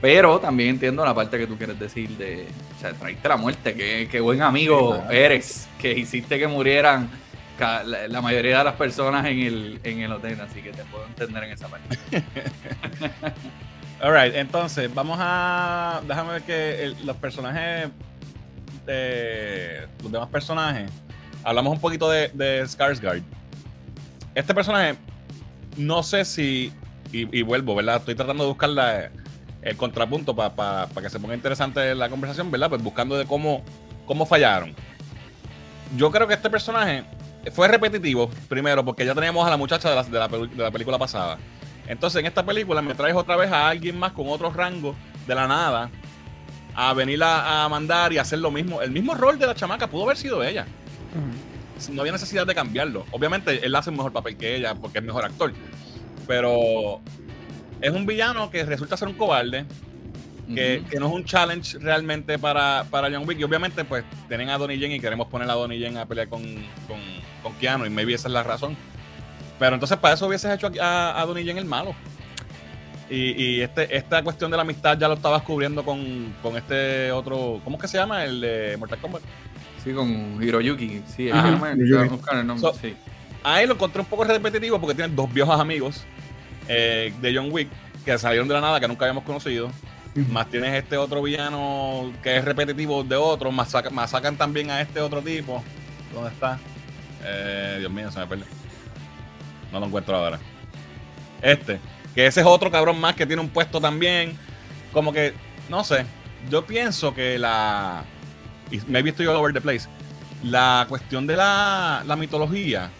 pero 0.00 0.38
también 0.38 0.70
entiendo 0.70 1.04
la 1.04 1.14
parte 1.14 1.38
que 1.38 1.46
tú 1.46 1.56
quieres 1.56 1.78
decir 1.78 2.10
de, 2.10 2.46
o 2.76 2.80
sea, 2.80 2.92
traíste 2.92 3.28
la 3.28 3.36
muerte, 3.36 3.74
qué, 3.74 4.08
qué 4.10 4.20
buen 4.20 4.42
amigo 4.42 4.96
sí, 4.96 5.16
eres, 5.16 5.68
que 5.78 5.92
hiciste 5.92 6.38
que 6.38 6.46
murieran 6.46 7.08
la, 7.58 8.08
la, 8.08 8.20
mayoría 8.20 8.58
de 8.58 8.64
las 8.64 8.74
personas 8.74 9.24
en 9.26 9.40
el, 9.40 9.80
en 9.82 10.00
el 10.00 10.12
hotel, 10.12 10.40
así 10.40 10.60
que 10.60 10.72
te 10.72 10.84
puedo 10.84 11.06
entender 11.06 11.44
en 11.44 11.50
esa 11.52 11.68
parte. 11.68 11.98
Alright, 14.00 14.34
entonces 14.34 14.92
vamos 14.94 15.18
a. 15.20 16.02
Déjame 16.06 16.32
ver 16.32 16.42
que 16.42 16.84
el, 16.84 17.06
los 17.06 17.16
personajes. 17.16 17.88
De, 18.84 19.88
los 20.02 20.12
demás 20.12 20.28
personajes. 20.28 20.90
Hablamos 21.42 21.72
un 21.72 21.80
poquito 21.80 22.10
de, 22.10 22.28
de 22.34 22.62
Skarsgård. 22.64 23.22
Este 24.34 24.54
personaje, 24.54 24.96
no 25.76 26.02
sé 26.02 26.24
si. 26.24 26.72
Y, 27.10 27.38
y, 27.38 27.42
vuelvo, 27.42 27.74
¿verdad? 27.74 27.96
Estoy 27.96 28.14
tratando 28.14 28.44
de 28.44 28.48
buscar 28.48 28.68
la, 28.68 29.10
el 29.66 29.76
contrapunto 29.76 30.34
para 30.34 30.54
pa, 30.54 30.86
pa 30.86 31.02
que 31.02 31.10
se 31.10 31.18
ponga 31.18 31.34
interesante 31.34 31.92
la 31.96 32.08
conversación, 32.08 32.52
¿verdad? 32.52 32.68
Pues 32.68 32.82
buscando 32.82 33.18
de 33.18 33.26
cómo, 33.26 33.64
cómo 34.06 34.24
fallaron. 34.24 34.72
Yo 35.96 36.12
creo 36.12 36.28
que 36.28 36.34
este 36.34 36.48
personaje 36.48 37.02
fue 37.52 37.66
repetitivo, 37.66 38.30
primero, 38.48 38.84
porque 38.84 39.04
ya 39.04 39.12
teníamos 39.12 39.44
a 39.44 39.50
la 39.50 39.56
muchacha 39.56 39.90
de 39.90 39.96
la, 39.96 40.02
de 40.04 40.18
la, 40.18 40.28
de 40.28 40.62
la 40.62 40.70
película 40.70 40.98
pasada. 40.98 41.38
Entonces, 41.88 42.20
en 42.20 42.26
esta 42.26 42.46
película 42.46 42.80
me 42.80 42.94
traes 42.94 43.16
otra 43.16 43.34
vez 43.34 43.50
a 43.50 43.68
alguien 43.68 43.98
más 43.98 44.12
con 44.12 44.28
otro 44.28 44.50
rango 44.50 44.94
de 45.26 45.34
la 45.34 45.48
nada 45.48 45.90
a 46.76 46.92
venir 46.94 47.20
a, 47.24 47.64
a, 47.64 47.68
mandar 47.68 48.12
y 48.12 48.18
hacer 48.18 48.38
lo 48.38 48.52
mismo. 48.52 48.82
El 48.82 48.92
mismo 48.92 49.14
rol 49.14 49.36
de 49.36 49.48
la 49.48 49.54
chamaca 49.56 49.88
pudo 49.88 50.04
haber 50.04 50.16
sido 50.16 50.44
ella. 50.44 50.64
Uh 51.14 51.82
-huh. 51.82 51.92
No 51.92 52.02
había 52.02 52.12
necesidad 52.12 52.46
de 52.46 52.54
cambiarlo. 52.54 53.04
Obviamente, 53.10 53.66
él 53.66 53.74
hace 53.74 53.90
un 53.90 53.96
mejor 53.96 54.12
papel 54.12 54.36
que 54.36 54.54
ella 54.54 54.76
porque 54.76 54.98
es 54.98 55.04
mejor 55.04 55.24
actor. 55.24 55.52
Pero 56.26 57.00
es 57.80 57.90
un 57.90 58.06
villano 58.06 58.50
que 58.50 58.64
resulta 58.64 58.96
ser 58.96 59.08
un 59.08 59.14
cobarde. 59.14 59.64
Que, 60.46 60.78
uh 60.78 60.86
-huh. 60.86 60.88
que 60.88 61.00
no 61.00 61.08
es 61.08 61.12
un 61.12 61.24
challenge 61.24 61.76
realmente 61.80 62.38
para, 62.38 62.84
para 62.88 63.10
John 63.10 63.26
Wick. 63.26 63.40
Y 63.40 63.44
obviamente, 63.44 63.84
pues, 63.84 64.04
tienen 64.28 64.48
a 64.48 64.58
Donnie 64.58 64.78
Yen 64.78 64.92
y 64.92 65.00
queremos 65.00 65.26
poner 65.26 65.50
a 65.50 65.54
Donnie 65.54 65.78
Yen 65.78 65.96
a 65.98 66.06
pelear 66.06 66.28
con, 66.28 66.42
con, 66.86 67.00
con 67.42 67.52
Keanu. 67.54 67.84
Y 67.84 67.90
maybe 67.90 68.14
esa 68.14 68.28
es 68.28 68.34
la 68.34 68.44
razón. 68.44 68.76
Pero 69.58 69.74
entonces 69.74 69.96
para 69.98 70.14
eso 70.14 70.26
hubieses 70.26 70.52
hecho 70.54 70.70
a, 70.80 71.20
a 71.20 71.26
Donnie 71.26 71.44
Yen 71.44 71.58
el 71.58 71.64
malo. 71.64 71.94
Y, 73.10 73.42
y, 73.42 73.60
este, 73.60 73.96
esta 73.96 74.22
cuestión 74.22 74.50
de 74.50 74.56
la 74.56 74.62
amistad 74.62 74.98
ya 74.98 75.08
lo 75.08 75.14
estabas 75.14 75.42
cubriendo 75.42 75.84
con, 75.84 76.34
con 76.42 76.56
este 76.56 77.10
otro. 77.12 77.60
¿Cómo 77.64 77.76
es 77.76 77.82
que 77.82 77.88
se 77.88 77.98
llama? 77.98 78.24
El 78.24 78.40
de 78.40 78.76
Mortal 78.78 78.98
Kombat. 79.00 79.22
Sí, 79.82 79.92
con 79.92 80.42
Hiroyuki. 80.42 81.02
Sí, 81.06 81.30
Ajá. 81.30 81.48
el 81.48 82.46
nombre. 82.46 82.58
So, 82.58 82.72
sí. 82.74 82.94
Ahí 83.44 83.66
lo 83.66 83.74
encontré 83.74 84.00
un 84.00 84.06
poco 84.06 84.24
repetitivo 84.24 84.80
porque 84.80 84.94
tienen 84.94 85.14
dos 85.14 85.32
viejos 85.32 85.58
amigos 85.58 86.04
eh, 86.68 87.12
de 87.20 87.34
John 87.34 87.48
Wick 87.50 87.68
que 88.04 88.16
salieron 88.18 88.46
de 88.46 88.54
la 88.54 88.60
nada, 88.60 88.80
que 88.80 88.88
nunca 88.88 89.04
habíamos 89.04 89.24
conocido. 89.24 89.66
Uh 89.66 89.70
-huh. 90.20 90.28
Más 90.28 90.48
tienes 90.48 90.72
este 90.74 90.96
otro 90.96 91.22
villano 91.22 92.12
que 92.22 92.36
es 92.36 92.44
repetitivo 92.44 93.02
de 93.02 93.16
otro. 93.16 93.50
Más, 93.50 93.70
saca, 93.70 93.90
más 93.90 94.10
sacan 94.10 94.36
también 94.36 94.70
a 94.70 94.80
este 94.80 95.00
otro 95.00 95.20
tipo. 95.20 95.62
¿Dónde 96.14 96.30
está? 96.30 96.58
Eh, 97.24 97.76
Dios 97.80 97.92
mío, 97.92 98.10
se 98.10 98.20
me 98.20 98.26
perdió. 98.26 98.46
No 99.72 99.80
lo 99.80 99.86
encuentro 99.86 100.16
ahora. 100.16 100.38
Este. 101.42 101.80
Que 102.14 102.26
ese 102.26 102.40
es 102.40 102.46
otro 102.46 102.70
cabrón 102.70 102.98
más 102.98 103.14
que 103.14 103.26
tiene 103.26 103.42
un 103.42 103.48
puesto 103.48 103.80
también. 103.80 104.38
Como 104.92 105.12
que, 105.12 105.34
no 105.68 105.84
sé. 105.84 106.06
Yo 106.50 106.64
pienso 106.64 107.12
que 107.12 107.38
la. 107.38 108.04
Y 108.70 108.80
maybe 108.86 109.10
estoy 109.10 109.26
all 109.26 109.36
over 109.36 109.52
the 109.52 109.60
place. 109.60 109.86
La 110.42 110.86
cuestión 110.88 111.26
de 111.26 111.36
la, 111.36 112.02
la 112.06 112.16
mitología. 112.16 112.90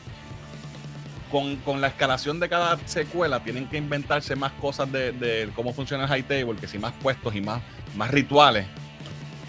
Con, 1.31 1.57
con, 1.57 1.81
la 1.81 1.89
escalación 1.89 2.39
de 2.39 2.49
cada 2.49 2.79
secuela, 2.87 3.43
tienen 3.43 3.68
que 3.68 3.77
inventarse 3.77 4.37
más 4.37 4.53
cosas 4.53 4.91
de, 4.93 5.11
de 5.11 5.51
cómo 5.57 5.72
funciona 5.72 6.05
el 6.05 6.09
high 6.09 6.22
table, 6.22 6.57
que 6.57 6.68
si 6.68 6.79
más 6.79 6.93
puestos 7.03 7.35
y 7.35 7.41
más, 7.41 7.61
más 7.97 8.11
rituales. 8.11 8.66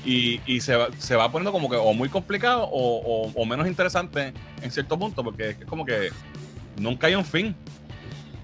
Y, 0.04 0.42
y 0.46 0.62
se, 0.62 0.76
va, 0.76 0.88
se, 0.98 1.16
va, 1.16 1.32
poniendo 1.32 1.52
como 1.52 1.70
que 1.70 1.76
o 1.76 1.94
muy 1.94 2.10
complicado 2.10 2.64
o, 2.64 3.28
o, 3.28 3.32
o 3.36 3.46
menos 3.46 3.68
interesante 3.68 4.34
en 4.62 4.72
cierto 4.72 4.98
punto, 4.98 5.24
porque 5.24 5.50
es 5.50 5.66
como 5.66 5.86
que 5.86 6.10
nunca 6.78 7.08
hay 7.08 7.16
un 7.16 7.26
fin. 7.26 7.56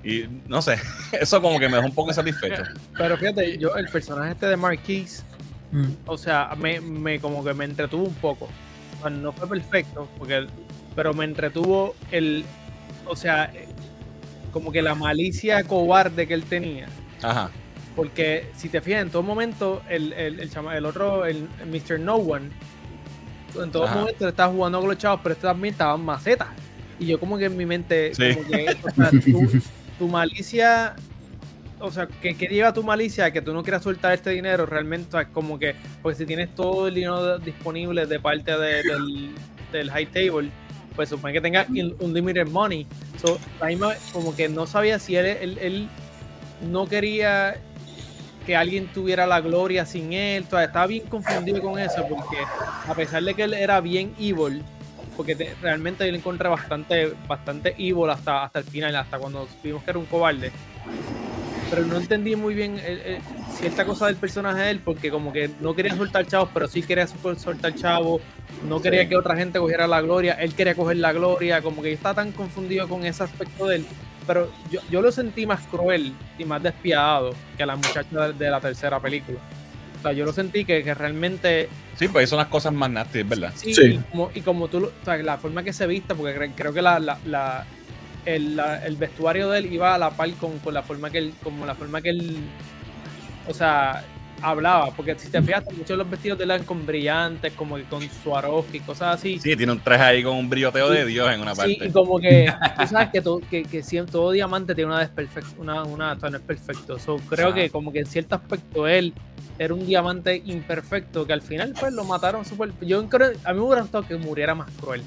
Y 0.04 0.26
no 0.48 0.62
sé, 0.62 0.78
eso 1.14 1.42
como 1.42 1.60
que 1.60 1.70
me 1.70 1.78
dejó 1.78 1.88
un 1.88 1.96
poco 1.96 2.10
insatisfecho. 2.10 2.64
Pero 2.98 3.18
fíjate, 3.18 3.58
yo, 3.58 3.76
el 3.76 3.88
personaje 3.88 4.34
este 4.34 4.48
de 4.48 4.58
Marquise, 4.58 5.24
mm. 5.72 5.92
o 6.06 6.18
sea, 6.18 6.54
me, 6.58 6.82
me, 6.82 7.20
como 7.20 7.44
que 7.44 7.54
me 7.54 7.66
entretuvo 7.66 8.04
un 8.04 8.16
poco. 8.16 8.50
Bueno, 9.02 9.18
no 9.18 9.32
fue 9.32 9.48
perfecto, 9.48 10.10
porque, 10.18 10.48
pero 10.96 11.14
me 11.14 11.26
entretuvo 11.26 11.96
el, 12.12 12.46
o 13.08 13.16
sea, 13.16 13.52
como 14.52 14.72
que 14.72 14.82
la 14.82 14.96
malicia 14.96 15.64
cobarde 15.64 16.28
que 16.28 16.34
él 16.34 16.44
tenía. 16.44 16.88
Ajá. 17.22 17.50
Porque 17.96 18.50
si 18.56 18.70
te 18.70 18.82
fijas, 18.82 19.02
en 19.04 19.10
todo 19.12 19.22
momento, 19.24 19.82
el, 19.90 20.14
el, 20.14 20.40
el, 20.40 20.50
chama, 20.50 20.76
el 20.78 20.86
otro, 20.86 21.26
el, 21.26 21.48
el 21.62 21.68
Mr. 21.70 22.00
No 22.00 22.16
One, 22.16 22.50
en 23.62 23.72
todo 23.72 23.86
Ajá. 23.86 23.96
momento 24.00 24.28
estaba 24.28 24.52
jugando 24.52 24.80
con 24.80 24.90
los 24.90 24.98
chavos, 24.98 25.20
pero 25.22 25.34
este 25.34 25.46
también 25.48 25.74
estaba 25.74 25.96
en 25.96 26.04
macetas. 26.06 26.48
Y 27.00 27.06
yo 27.08 27.20
como 27.20 27.38
que 27.38 27.46
en 27.46 27.58
mi 27.58 27.66
mente, 27.66 28.14
sí. 28.16 28.34
como 28.34 28.48
que, 28.48 28.78
o 28.84 28.90
sea, 28.96 29.10
tu, 29.12 29.62
tu, 30.00 30.08
malicia, 30.08 30.96
o 31.80 31.92
sea, 31.92 32.08
que, 32.08 32.36
que 32.36 32.48
lleva 32.48 32.74
tu 32.74 32.82
malicia 32.84 33.32
que 33.32 33.42
tú 33.42 33.54
no 33.54 33.62
quieras 33.62 33.84
soltar 33.84 34.14
este 34.14 34.32
dinero 34.32 34.66
realmente, 34.66 35.20
es 35.20 35.28
como 35.28 35.60
que, 35.60 35.76
porque 36.02 36.18
si 36.18 36.26
tienes 36.26 36.54
todo 36.56 36.88
el 36.88 36.96
dinero 36.96 37.38
disponible 37.40 38.06
de 38.08 38.20
parte 38.20 38.58
de- 38.58 38.82
del, 38.84 39.32
del 39.72 39.92
high 39.92 40.08
table, 40.08 40.50
pues 40.96 41.10
supone 41.10 41.34
que 41.34 41.42
tenga 41.42 41.66
un 41.70 41.96
unlimited 42.00 42.48
money. 42.48 42.86
So, 43.22 43.40
la 43.60 43.68
misma, 43.68 43.94
como 44.12 44.36
que 44.36 44.50
no 44.50 44.66
sabía 44.68 45.00
si 45.00 45.16
él, 45.16 45.26
él, 45.26 45.58
él 45.62 45.90
no 46.70 46.88
quería 46.88 47.56
que 48.46 48.56
alguien 48.56 48.88
tuviera 48.88 49.26
la 49.26 49.40
gloria 49.42 49.86
sin 49.86 50.14
él. 50.14 50.46
Todavía 50.46 50.68
estaba 50.68 50.88
bien 50.88 51.06
confundido 51.08 51.62
con 51.62 51.80
eso, 51.80 52.06
porque 52.08 52.38
a 52.88 52.94
pesar 52.94 53.24
de 53.24 53.34
que 53.34 53.44
él 53.44 53.54
era 53.54 53.80
bien 53.82 54.14
evil, 54.20 54.62
porque 55.16 55.36
te- 55.36 55.54
realmente 55.62 56.06
yo 56.06 56.12
lo 56.12 56.18
encontré 56.18 56.50
bastante, 56.50 57.14
bastante 57.28 57.74
evil 57.78 58.10
hasta, 58.10 58.44
hasta 58.44 58.60
el 58.60 58.66
final, 58.66 58.96
hasta 58.96 59.18
cuando 59.18 59.48
vimos 59.64 59.84
que 59.84 59.92
era 59.92 60.00
un 60.00 60.06
cobarde. 60.06 60.52
Pero 61.70 61.86
no 61.86 61.98
entendí 61.98 62.36
muy 62.36 62.54
bien 62.54 62.78
eh, 62.78 62.82
eh, 63.06 63.20
cierta 63.54 63.86
cosa 63.86 64.08
del 64.08 64.16
personaje 64.16 64.62
de 64.62 64.72
él, 64.72 64.80
porque 64.84 65.10
como 65.12 65.32
que 65.32 65.50
no 65.62 65.76
quería 65.76 65.96
soltar 65.96 66.26
chavos, 66.28 66.50
pero 66.54 66.68
sí 66.68 66.82
quería 66.82 67.08
soltar 67.08 67.74
chavos, 67.76 68.22
no 68.68 68.82
quería 68.82 69.08
que 69.08 69.16
otra 69.16 69.36
gente 69.36 69.60
cogiera 69.60 69.88
la 69.88 70.02
gloria, 70.02 70.34
él 70.34 70.54
quería 70.54 70.76
coger 70.76 70.98
la 70.98 71.14
gloria, 71.14 71.62
como 71.62 71.82
que 71.82 71.92
está 71.94 72.14
tan 72.14 72.32
confundido 72.32 72.88
con 72.88 73.06
ese 73.06 73.24
aspecto 73.24 73.68
de 73.68 73.78
él. 73.78 73.86
Pero 74.28 74.50
yo, 74.72 74.80
yo 74.90 75.02
lo 75.02 75.12
sentí 75.12 75.46
más 75.46 75.62
cruel 75.68 76.14
y 76.40 76.46
más 76.46 76.64
despiadado 76.64 77.34
que 77.58 77.66
la 77.66 77.76
muchacha 77.76 78.28
de, 78.28 78.34
de 78.34 78.50
la 78.50 78.62
tercera 78.62 79.00
película. 79.00 79.38
O 80.00 80.02
sea, 80.02 80.14
yo 80.14 80.26
lo 80.26 80.34
sentí 80.34 80.66
que, 80.66 80.84
que 80.84 80.94
realmente 80.94 81.70
Sí, 81.98 82.08
pues 82.08 82.30
son 82.30 82.40
las 82.40 82.48
cosas 82.48 82.74
más 82.74 82.90
nasty, 82.90 83.20
es 83.20 83.30
verdad. 83.30 83.52
Sí, 83.56 83.74
Sí. 83.74 83.82
Y, 83.86 83.98
como, 84.12 84.32
y 84.34 84.42
como 84.42 84.68
tú, 84.68 84.80
lo- 84.80 84.88
o 84.88 85.06
sea, 85.06 85.18
la 85.18 85.38
forma 85.38 85.64
que 85.64 85.74
se 85.74 85.86
vista, 85.88 86.16
porque 86.16 86.36
cre- 86.38 86.52
creo 86.56 86.74
que 86.74 86.82
la, 86.82 87.00
la, 87.00 87.18
la- 87.26 87.66
el, 88.26 88.56
la- 88.56 88.86
el 88.86 88.96
vestuario 88.96 89.50
de 89.50 89.60
él 89.60 89.72
iba 89.74 89.94
a 89.94 89.98
la 89.98 90.10
par 90.12 90.32
con, 90.36 90.58
con 90.60 90.74
la 90.74 90.82
forma 90.84 91.10
que 91.10 91.18
él, 91.20 91.34
como 91.44 91.66
la 91.66 91.76
forma 91.76 92.02
que 92.02 92.10
él, 92.10 92.38
o 93.48 93.54
sea, 93.54 94.04
hablaba, 94.42 94.92
porque 94.92 95.16
si 95.18 95.30
te 95.30 95.42
fijas, 95.42 95.64
muchos 95.72 95.88
de 95.90 95.98
los 95.98 96.10
vestidos 96.10 96.38
de 96.38 96.44
él 96.44 96.52
eran 96.52 96.66
con 96.66 96.86
brillantes, 96.86 97.54
como 97.54 97.78
que 97.78 97.84
con 97.84 98.02
Swarovski 98.02 98.78
y 98.78 98.80
cosas 98.82 99.16
así. 99.16 99.40
Sí, 99.40 99.56
tiene 99.56 99.72
un 99.72 99.80
traje 99.80 100.04
ahí 100.04 100.24
con 100.24 100.36
un 100.36 100.50
brilloteo 100.50 100.90
de 100.90 101.06
Dios 101.06 101.32
en 101.32 101.40
una 101.42 101.56
Sí, 101.56 101.58
parte. 101.62 101.86
y 101.88 101.92
como 101.92 102.20
que 102.20 102.54
tú 102.78 102.88
sabes 102.88 103.10
que, 103.10 103.22
todo, 103.22 103.40
que, 103.50 103.64
que 103.64 103.82
siempre, 103.82 104.12
todo 104.12 104.32
diamante 104.32 104.76
tiene 104.76 104.92
una 104.92 105.00
desperfección, 105.00 105.62
una, 105.62 105.84
una, 105.84 106.16
no 106.16 106.28
es 106.38 106.42
perfecto. 106.44 107.00
So, 107.00 107.18
creo 107.30 107.54
que 107.54 107.70
como 107.70 107.94
que 107.94 108.00
en 108.00 108.06
cierto 108.06 108.36
aspecto 108.36 108.86
él 108.88 109.14
era 109.60 109.74
un 109.74 109.86
diamante 109.86 110.42
imperfecto 110.46 111.26
que 111.26 111.32
al 111.34 111.42
final 111.42 111.74
pues 111.80 111.94
lo 111.94 112.04
mataron 112.04 112.44
súper. 112.44 112.72
Yo 112.82 113.08
creo, 113.08 113.32
a 113.46 113.54
mí 113.54 113.60
me 113.60 113.66
hubiera 113.66 113.82
gustado 113.84 114.06
que 114.06 114.18
muriera 114.18 114.56
más 114.56 114.70
cruel. 114.82 115.04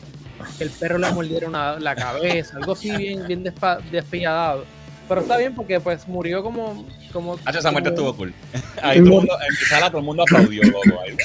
Que 0.56 0.64
el 0.64 0.70
perro 0.70 0.98
le 0.98 1.10
mordiera 1.12 1.48
una, 1.48 1.78
la 1.80 1.94
cabeza, 1.94 2.56
algo 2.58 2.72
así 2.72 2.94
bien, 2.96 3.26
bien 3.26 3.44
despa- 3.44 3.80
despiadado. 3.90 4.64
Pero 5.08 5.20
está 5.20 5.36
bien 5.36 5.54
porque 5.54 5.78
pues 5.80 6.06
murió 6.08 6.42
como... 6.42 6.84
como 7.12 7.34
H, 7.44 7.58
esa 7.58 7.70
muerte 7.70 7.90
como- 7.94 8.08
estuvo 8.10 8.16
cool. 8.16 8.34
Ahí 8.82 8.98
todo 8.98 9.06
el 9.06 9.10
mundo, 9.12 9.38
en 9.48 9.66
sala 9.68 9.88
todo 9.88 9.98
el 9.98 10.04
mundo 10.04 10.22
aplaudió, 10.24 10.62
loco. 10.64 11.00
Ahí. 11.00 11.16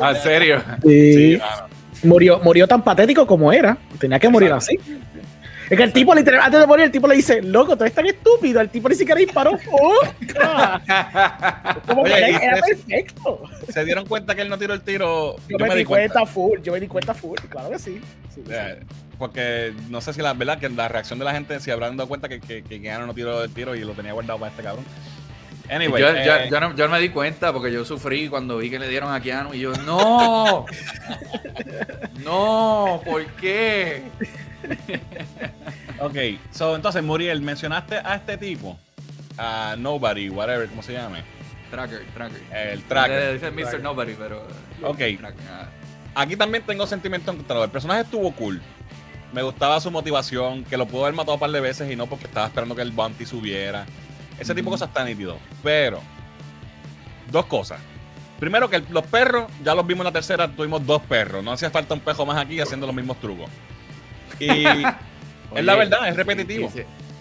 Ah, 0.00 0.12
¿En 0.16 0.22
serio? 0.22 0.62
Sí, 0.82 1.38
mano. 1.38 1.68
murió, 2.02 2.40
murió 2.40 2.66
tan 2.66 2.82
patético 2.82 3.26
como 3.26 3.52
era. 3.52 3.76
Tenía 3.98 4.18
que 4.18 4.28
morir 4.28 4.52
así. 4.52 4.78
Es 5.70 5.78
que 5.78 5.82
el 5.82 5.92
tipo, 5.94 6.14
literal, 6.14 6.42
antes 6.42 6.60
de 6.60 6.66
morir, 6.66 6.84
el 6.84 6.90
tipo 6.90 7.06
le 7.08 7.16
dice, 7.16 7.40
loco, 7.40 7.74
tú 7.76 7.84
eres 7.84 7.94
tan 7.94 8.04
estúpido. 8.04 8.60
El 8.60 8.68
tipo 8.68 8.86
ni 8.88 8.94
siquiera 8.96 9.18
disparó. 9.18 9.52
¡Oh! 9.70 9.94
Como 11.86 12.04
que 12.04 12.12
Oye, 12.12 12.30
era, 12.30 12.56
ustedes- 12.56 12.78
perfecto. 12.84 13.42
¿Se 13.70 13.84
dieron 13.84 14.06
cuenta 14.06 14.34
que 14.34 14.42
él 14.42 14.48
no 14.48 14.58
tiró 14.58 14.74
el 14.74 14.82
tiro? 14.82 15.36
Yo, 15.48 15.58
me, 15.58 15.74
di 15.74 15.84
cuenta. 15.84 16.26
full, 16.26 16.60
yo 16.62 16.72
me 16.72 16.80
di 16.80 16.86
cuenta 16.86 17.14
full, 17.14 17.38
claro 17.48 17.70
que 17.70 17.78
sí. 17.78 18.00
Sí, 18.34 18.42
sí. 18.46 18.52
Eh, 19.34 19.72
Porque 19.74 19.74
no 19.90 20.00
sé 20.00 20.12
si 20.12 20.20
la 20.22 20.32
verdad 20.34 20.58
que 20.58 20.68
la 20.68 20.88
reacción 20.88 21.18
de 21.18 21.24
la 21.24 21.32
gente, 21.32 21.58
si 21.60 21.70
habrán 21.70 21.96
dado 21.96 22.08
cuenta 22.08 22.28
que, 22.28 22.40
que, 22.40 22.62
que 22.62 22.80
Keanu 22.82 23.06
no 23.06 23.14
tiró 23.14 23.42
el 23.44 23.52
tiro 23.52 23.74
y 23.74 23.80
lo 23.80 23.92
tenía 23.92 24.12
guardado 24.12 24.38
para 24.38 24.50
este 24.50 24.62
cabrón. 24.62 24.84
Anyway, 25.70 26.02
yo, 26.02 26.10
eh, 26.10 26.24
yo- 26.26 26.50
yo 26.50 26.60
no, 26.60 26.76
yo 26.76 26.86
no 26.88 26.92
me 26.92 27.00
di 27.00 27.08
cuenta 27.08 27.50
porque 27.52 27.72
yo 27.72 27.84
sufrí 27.86 28.28
cuando 28.28 28.58
vi 28.58 28.68
que 28.68 28.78
le 28.78 28.86
dieron 28.88 29.12
a 29.14 29.20
Keanu 29.20 29.54
y 29.54 29.60
yo, 29.60 29.72
no, 29.86 30.66
no, 32.24 33.00
¿por 33.04 33.24
qué? 33.36 34.02
ok, 36.00 36.16
so, 36.50 36.76
entonces 36.76 37.02
Muriel, 37.02 37.40
mencionaste 37.40 37.96
a 37.96 38.16
este 38.16 38.36
tipo, 38.36 38.78
a 39.38 39.74
Nobody, 39.78 40.28
whatever, 40.28 40.68
¿cómo 40.68 40.82
se 40.82 40.92
llame? 40.92 41.22
Tracker, 41.70 42.04
tracker. 42.14 42.42
El 42.52 42.82
tracker. 42.84 43.18
Le 43.22 43.32
dicen 43.34 43.54
Mr. 43.54 43.62
Tracker. 43.62 43.82
Nobody, 43.82 44.14
pero. 44.14 44.46
Ok. 44.82 44.96
Tracker, 44.98 45.34
ah. 45.50 45.66
Aquí 46.14 46.36
también 46.36 46.62
tengo 46.64 46.86
sentimientos 46.86 47.34
encontrados. 47.34 47.64
El 47.64 47.70
personaje 47.72 48.02
estuvo 48.02 48.30
cool. 48.32 48.62
Me 49.34 49.42
gustaba 49.42 49.80
su 49.80 49.90
motivación, 49.90 50.64
que 50.64 50.76
lo 50.76 50.86
pudo 50.86 51.02
haber 51.02 51.14
matado 51.14 51.34
un 51.34 51.40
par 51.40 51.50
de 51.50 51.60
veces 51.60 51.90
y 51.90 51.96
no 51.96 52.06
porque 52.06 52.26
estaba 52.26 52.46
esperando 52.46 52.74
que 52.76 52.82
el 52.82 52.92
bounty 52.92 53.26
subiera. 53.26 53.84
Ese 54.38 54.54
tipo 54.54 54.70
de 54.70 54.74
cosas 54.74 54.88
está 54.88 55.04
nítido. 55.04 55.38
Pero, 55.62 56.00
dos 57.30 57.46
cosas. 57.46 57.80
Primero 58.38 58.68
que 58.70 58.76
el- 58.76 58.86
los 58.90 59.04
perros, 59.06 59.50
ya 59.64 59.74
los 59.74 59.86
vimos 59.86 60.00
en 60.02 60.06
la 60.06 60.12
tercera, 60.12 60.48
tuvimos 60.48 60.86
dos 60.86 61.02
perros. 61.02 61.42
No 61.42 61.52
hacía 61.52 61.70
falta 61.70 61.94
un 61.94 62.00
pejo 62.00 62.24
más 62.26 62.36
aquí 62.38 62.60
haciendo 62.60 62.86
los 62.86 62.94
mismos 62.94 63.18
trucos. 63.20 63.50
Y 64.38 64.64
es 65.54 65.64
la 65.64 65.74
verdad, 65.74 66.08
es 66.08 66.16
repetitivo. 66.16 66.70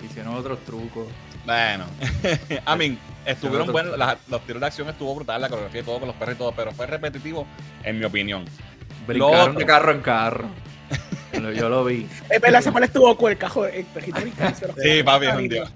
Hicieron 0.03 0.35
otros 0.35 0.59
trucos. 0.65 1.07
Bueno, 1.45 1.85
I 2.49 2.77
mean, 2.77 2.99
estuvieron 3.25 3.71
buenos, 3.71 3.97
las- 3.97 4.17
los 4.27 4.41
tiros 4.45 4.59
de 4.61 4.67
acción 4.67 4.87
estuvo 4.89 5.15
brutal, 5.15 5.41
la 5.41 5.49
coreografía 5.49 5.81
y 5.81 5.83
todo 5.83 5.99
con 5.99 6.07
los 6.07 6.15
perros 6.17 6.35
y 6.35 6.37
todo, 6.37 6.51
pero 6.51 6.71
fue 6.73 6.85
repetitivo, 6.87 7.45
en 7.83 7.97
mi 7.99 8.05
opinión. 8.05 8.45
Brincaron 9.07 9.55
de 9.55 9.65
carro 9.65 9.91
en 9.91 10.01
carro. 10.01 10.47
Yo 11.33 11.39
lo- 11.39 11.51
Yo 11.51 11.69
lo 11.69 11.83
vi. 11.85 12.07
Es 12.29 12.39
verdad, 12.41 12.59
ese 12.61 12.71
estuvo 12.85 13.09
perrito 13.93 14.21
brincando. 14.21 14.73
Sí, 14.81 15.03
papi, 15.03 15.25
es 15.27 15.35
un 15.35 15.49
dios. 15.49 15.71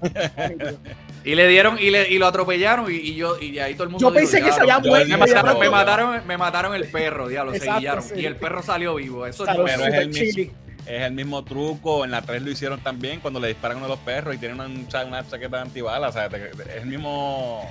Y 1.23 1.35
le 1.35 1.47
dieron 1.47 1.77
y, 1.79 1.89
le, 1.89 2.09
y 2.09 2.17
lo 2.19 2.27
atropellaron 2.27 2.89
y, 2.91 2.95
y 2.95 3.15
yo 3.15 3.37
y 3.41 3.59
ahí 3.59 3.73
todo 3.73 3.83
el 3.83 3.89
mundo 3.89 4.07
Yo 4.07 4.13
pensé 4.13 4.41
que 4.41 4.51
se 4.53 4.61
"Diablo, 4.63 4.95
había 4.95 5.05
muerto, 5.05 5.05
Me 5.05 5.09
ya 5.11 5.17
mataron, 5.43 5.53
no". 5.55 5.59
me 5.59 5.69
mataron, 5.69 6.27
me 6.27 6.37
mataron 6.37 6.75
el 6.75 6.85
perro, 6.89 7.27
diablo, 7.27 7.53
se 7.53 7.69
guillaron. 7.69 8.03
sí. 8.03 8.13
Y 8.17 8.25
el 8.25 8.37
perro 8.37 8.63
salió 8.63 8.95
vivo. 8.95 9.25
Eso 9.25 9.45
no 9.45 9.51
pero 9.65 9.67
es 9.67 9.93
es 9.93 9.93
el 9.95 10.09
mismo. 10.09 10.53
Es 10.85 11.01
el 11.01 11.11
mismo 11.11 11.43
truco, 11.43 12.05
en 12.05 12.11
la 12.11 12.21
3 12.21 12.41
lo 12.43 12.49
hicieron 12.51 12.79
también 12.79 13.19
cuando 13.19 13.41
le 13.41 13.49
disparan 13.49 13.75
a 13.75 13.79
uno 13.79 13.87
de 13.87 13.95
los 13.95 13.99
perros 14.05 14.35
y 14.35 14.37
tienen 14.37 14.57
una, 14.57 14.87
cha- 14.87 15.03
una 15.03 15.27
chaqueta 15.27 15.61
antibalas, 15.61 16.11
o 16.11 16.13
sea, 16.13 16.27
es 16.27 16.81
el 16.81 16.85
mismo 16.85 17.69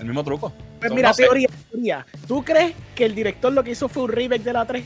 el 0.00 0.06
mismo 0.06 0.24
truco. 0.24 0.52
Pues 0.80 0.90
mira, 0.92 1.08
no 1.10 1.14
sé. 1.14 1.22
teoría, 1.24 1.48
teoría. 1.70 2.06
¿Tú 2.26 2.42
crees 2.42 2.72
que 2.96 3.04
el 3.04 3.14
director 3.14 3.52
lo 3.52 3.62
que 3.62 3.70
hizo 3.72 3.88
fue 3.88 4.02
un 4.02 4.10
remake 4.10 4.42
de 4.42 4.52
la 4.52 4.64
3? 4.64 4.82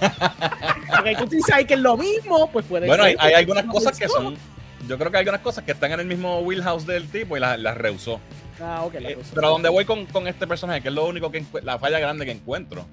Porque 0.00 1.16
tú 1.16 1.26
dices 1.26 1.54
ahí 1.54 1.64
que 1.64 1.74
es 1.74 1.80
lo 1.80 1.96
mismo, 1.96 2.50
pues 2.50 2.66
puede 2.66 2.86
Bueno, 2.86 3.04
hay, 3.04 3.12
ser. 3.12 3.20
hay 3.22 3.30
que 3.30 3.36
algunas 3.36 3.64
cosas 3.66 3.98
que 3.98 4.08
son 4.08 4.36
yo 4.86 4.96
creo 4.96 5.10
que 5.10 5.18
hay 5.18 5.22
algunas 5.22 5.42
cosas 5.42 5.64
que 5.64 5.72
están 5.72 5.92
en 5.92 6.00
el 6.00 6.06
mismo 6.06 6.38
wheelhouse 6.40 6.86
del 6.86 7.08
tipo 7.08 7.36
y 7.36 7.40
las, 7.40 7.58
las 7.58 7.76
rehusó. 7.76 8.20
Ah, 8.60 8.82
ok, 8.84 8.94
la 9.00 9.10
Eh, 9.10 9.18
pero 9.34 9.48
a 9.48 9.50
donde 9.50 9.68
voy 9.68 9.84
con, 9.84 10.06
con 10.06 10.26
este 10.28 10.46
personaje, 10.46 10.80
que 10.80 10.88
es 10.88 10.94
lo 10.94 11.04
único 11.06 11.30
que 11.30 11.44
la 11.62 11.78
falla 11.78 11.98
grande 11.98 12.24
que 12.24 12.32
encuentro. 12.32 12.86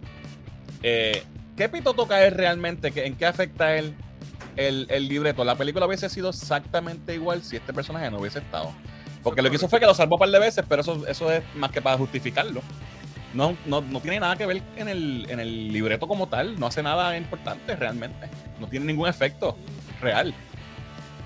eh, 0.83 1.23
¿Qué 1.55 1.69
pito 1.69 1.93
toca 1.93 2.25
él 2.25 2.33
realmente? 2.33 2.91
¿Qué- 2.91 3.05
¿En 3.05 3.15
qué 3.15 3.25
afecta 3.25 3.77
él 3.77 3.93
el, 4.57 4.87
el 4.89 5.07
libreto? 5.07 5.45
La 5.45 5.55
película 5.55 5.85
hubiese 5.85 6.09
sido 6.09 6.29
exactamente 6.29 7.13
igual 7.13 7.43
si 7.43 7.55
este 7.55 7.71
personaje 7.71 8.11
no 8.11 8.17
hubiese 8.19 8.39
estado. 8.39 8.73
Porque 9.23 9.41
lo 9.41 9.49
que 9.49 9.55
hizo 9.55 9.69
fue 9.69 9.79
que 9.79 9.85
lo 9.85 9.93
salvó 9.93 10.15
un 10.15 10.19
par 10.19 10.29
de 10.29 10.39
veces, 10.39 10.65
pero 10.67 10.81
eso, 10.81 11.07
eso 11.07 11.31
es 11.31 11.43
más 11.55 11.71
que 11.71 11.81
para 11.81 11.97
justificarlo. 11.97 12.61
No, 13.35 13.55
no, 13.65 13.81
no 13.81 13.99
tiene 13.99 14.19
nada 14.19 14.35
que 14.37 14.45
ver 14.45 14.61
en 14.77 14.87
el, 14.87 15.27
en 15.29 15.39
el 15.39 15.67
libreto 15.71 16.07
como 16.07 16.27
tal. 16.27 16.57
No 16.59 16.67
hace 16.67 16.81
nada 16.81 17.17
importante 17.17 17.75
realmente. 17.75 18.27
No 18.59 18.67
tiene 18.67 18.85
ningún 18.85 19.07
efecto 19.09 19.57
real. 20.01 20.33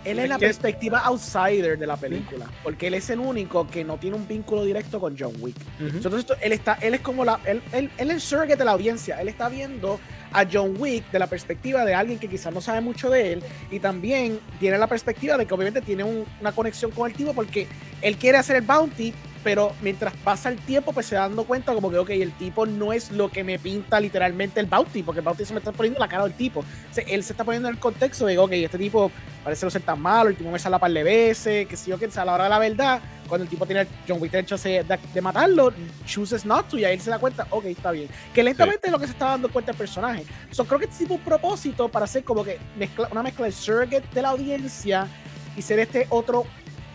Él 0.05 0.17
es 0.19 0.29
la 0.29 0.37
que- 0.37 0.45
perspectiva 0.45 0.99
outsider 0.99 1.77
de 1.77 1.85
la 1.85 1.97
película, 1.97 2.45
porque 2.63 2.87
él 2.87 2.93
es 2.93 3.09
el 3.09 3.19
único 3.19 3.67
que 3.67 3.83
no 3.83 3.97
tiene 3.97 4.15
un 4.15 4.25
vínculo 4.27 4.63
directo 4.63 4.97
con 4.99 5.17
John 5.19 5.33
Wick. 5.41 5.57
Entonces 5.79 6.21
esto- 6.21 6.35
él 6.41 6.53
está, 6.53 6.75
él 6.81 6.93
es 6.93 7.01
como 7.01 7.25
la, 7.25 7.37
él, 7.45 7.61
él, 7.73 7.91
él 7.97 8.07
es 8.09 8.15
el 8.15 8.21
surrogate 8.21 8.55
de 8.55 8.65
la 8.65 8.71
audiencia. 8.71 9.19
Él 9.21 9.27
está 9.27 9.49
viendo 9.49 9.99
a 10.31 10.45
John 10.51 10.75
Wick 10.79 11.11
de 11.11 11.19
la 11.19 11.27
perspectiva 11.27 11.83
de 11.83 11.95
alguien 11.95 12.17
que 12.17 12.29
quizás 12.29 12.53
no 12.53 12.61
sabe 12.61 12.79
mucho 12.79 13.09
de 13.09 13.33
él 13.33 13.43
y 13.71 13.79
también 13.81 14.39
tiene 14.59 14.77
la 14.77 14.87
perspectiva 14.87 15.35
de 15.37 15.45
que 15.45 15.53
obviamente 15.53 15.81
tiene 15.81 16.05
un- 16.05 16.25
una 16.39 16.53
conexión 16.53 16.91
con 16.91 17.11
el 17.11 17.15
tipo 17.17 17.33
porque 17.33 17.67
él 18.01 18.15
quiere 18.15 18.37
hacer 18.37 18.55
el 18.55 18.61
bounty, 18.61 19.13
pero 19.43 19.73
mientras 19.81 20.13
pasa 20.23 20.49
el 20.49 20.57
tiempo 20.57 20.91
pues 20.93 21.05
se 21.05 21.15
dando 21.15 21.43
cuenta 21.45 21.73
como 21.73 21.89
que 21.89 21.97
ok, 21.97 22.09
el 22.11 22.31
tipo 22.33 22.65
no 22.65 22.93
es 22.93 23.11
lo 23.11 23.29
que 23.29 23.43
me 23.43 23.57
pinta 23.59 23.99
literalmente 23.99 24.59
el 24.59 24.65
bounty, 24.65 25.03
porque 25.03 25.19
el 25.19 25.25
bounty 25.25 25.45
se 25.45 25.53
me 25.53 25.59
está 25.59 25.71
poniendo 25.71 25.99
la 25.99 26.07
cara 26.07 26.23
del 26.23 26.33
tipo. 26.33 26.59
O 26.61 26.93
sea, 26.93 27.03
él 27.07 27.23
se 27.23 27.33
está 27.33 27.43
poniendo 27.43 27.69
en 27.69 27.75
el 27.75 27.79
contexto 27.79 28.25
de 28.25 28.37
ok, 28.37 28.51
este 28.53 28.77
tipo 28.77 29.11
parece 29.43 29.65
no 29.65 29.69
ser 29.69 29.81
tan 29.81 30.01
malo, 30.01 30.29
el 30.29 30.35
tipo 30.35 30.51
me 30.51 30.59
sale 30.59 30.75
a 30.75 30.79
par 30.79 30.91
de 30.91 31.03
veces, 31.03 31.67
que 31.67 31.77
si 31.77 31.89
yo 31.89 31.97
que 31.97 32.09
a 32.13 32.25
la 32.25 32.33
hora 32.33 32.43
de 32.43 32.49
la 32.49 32.59
verdad, 32.59 32.99
cuando 33.27 33.43
el 33.43 33.49
tipo 33.49 33.65
tiene 33.65 33.87
John 34.07 34.19
Wick 34.21 34.31
tiene 34.31 34.45
chance 34.45 34.67
de, 34.67 34.99
de 35.13 35.21
matarlo, 35.21 35.71
chooses 36.05 36.45
not 36.45 36.67
to, 36.67 36.77
y 36.77 36.85
ahí 36.85 36.95
él 36.95 37.01
se 37.01 37.09
da 37.09 37.19
cuenta, 37.19 37.47
ok, 37.49 37.65
está 37.65 37.91
bien. 37.91 38.09
Que 38.33 38.43
lentamente 38.43 38.87
es 38.87 38.91
lo 38.91 38.99
que 38.99 39.05
se 39.05 39.13
está 39.13 39.27
dando 39.27 39.49
cuenta 39.49 39.71
el 39.71 39.77
personaje. 39.77 40.25
So, 40.51 40.65
creo 40.65 40.79
que 40.79 40.85
este 40.85 40.99
tipo 40.99 41.13
un 41.13 41.21
propósito 41.21 41.87
para 41.87 42.05
hacer 42.05 42.23
como 42.23 42.43
que 42.43 42.59
mezcla- 42.77 43.07
una 43.11 43.23
mezcla 43.23 43.45
de 43.45 43.51
surrogate 43.51 44.03
de 44.13 44.21
la 44.21 44.29
audiencia 44.29 45.07
y 45.55 45.61
ser 45.61 45.79
este 45.79 46.07
otro 46.09 46.45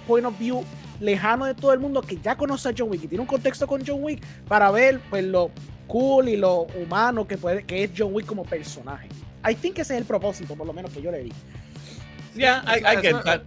point 0.07 0.27
of 0.27 0.39
view 0.39 0.65
lejano 1.01 1.45
de 1.47 1.55
todo 1.55 1.73
el 1.73 1.81
mundo 1.81 2.03
que 2.03 2.19
ya 2.19 2.37
conoce 2.37 2.69
a 2.69 2.75
John 2.77 2.91
Wick 2.91 3.05
y 3.05 3.09
tiene 3.09 3.23
un 3.23 3.27
contexto 3.27 3.67
con 3.67 3.85
John 3.87 4.03
Wick 4.03 4.23
para 4.49 4.71
ver 4.71 5.01
pues 5.11 5.25
lo 5.25 5.51
cool 5.87 6.29
y 6.29 6.37
lo 6.37 6.63
humano 6.81 7.27
que 7.27 7.37
puede 7.37 7.65
que 7.65 7.85
es 7.85 7.91
John 7.97 8.13
Wick 8.13 8.27
como 8.27 8.45
personaje. 8.45 9.09
I 9.49 9.55
think 9.55 9.79
ese 9.79 9.95
es 9.95 10.01
el 10.01 10.07
propósito, 10.07 10.55
por 10.55 10.67
lo 10.67 10.73
menos 10.73 10.91
que 10.91 11.03
yo 11.03 11.11
le 11.11 11.25
di. 11.25 11.33
Ya, 12.35 12.65
I, 12.67 12.79
I 12.81 13.01
get 13.01 13.23
that. 13.25 13.43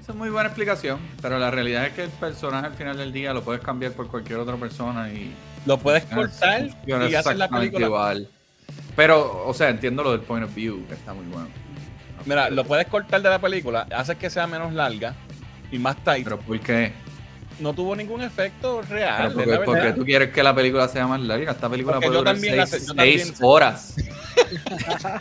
Esa 0.00 0.12
es 0.12 0.18
muy 0.18 0.28
buena 0.28 0.48
explicación, 0.48 1.00
pero 1.22 1.38
la 1.38 1.50
realidad 1.50 1.86
es 1.86 1.94
que 1.94 2.02
el 2.04 2.10
personaje 2.10 2.66
al 2.66 2.74
final 2.74 2.96
del 2.98 3.12
día 3.12 3.32
lo 3.32 3.42
puedes 3.42 3.62
cambiar 3.62 3.92
por 3.92 4.06
cualquier 4.08 4.38
otra 4.38 4.56
persona 4.56 5.10
y 5.10 5.34
Lo 5.64 5.78
puedes 5.78 6.04
cortar 6.04 6.68
funciona 6.70 7.08
y 7.08 7.14
hacer 7.14 7.36
la 7.38 7.48
película. 7.48 7.86
igual. 7.86 8.28
Pero, 8.94 9.46
o 9.46 9.54
sea, 9.54 9.70
entiendo 9.70 10.02
lo 10.02 10.12
del 10.12 10.20
point 10.20 10.44
of 10.44 10.54
view, 10.54 10.86
que 10.86 10.94
está 10.94 11.14
muy 11.14 11.24
bueno. 11.26 11.48
Mira, 12.26 12.50
lo 12.50 12.64
puedes 12.64 12.86
cortar 12.86 13.22
de 13.22 13.30
la 13.30 13.38
película, 13.38 13.86
haces 13.94 14.16
que 14.16 14.28
sea 14.30 14.46
menos 14.46 14.72
larga 14.72 15.14
y 15.74 15.78
más 15.78 15.96
tight. 16.04 16.24
Pero 16.24 16.38
¿por 16.38 16.58
qué? 16.60 16.92
no 17.60 17.72
tuvo 17.72 17.94
ningún 17.94 18.20
efecto 18.20 18.82
real. 18.82 19.32
¿por 19.32 19.42
es 19.42 19.48
qué- 19.48 19.74
la 19.84 19.94
tú 19.94 20.04
quieres 20.04 20.30
que 20.30 20.42
la 20.42 20.52
película 20.54 20.88
sea 20.88 21.06
más 21.06 21.20
larga? 21.20 21.52
Esta 21.52 21.68
película 21.68 21.94
Porque 22.00 22.08
puede 22.08 22.18
durar 22.18 22.36
seis, 22.36 23.30
hace- 23.30 23.44
horas. 23.44 23.94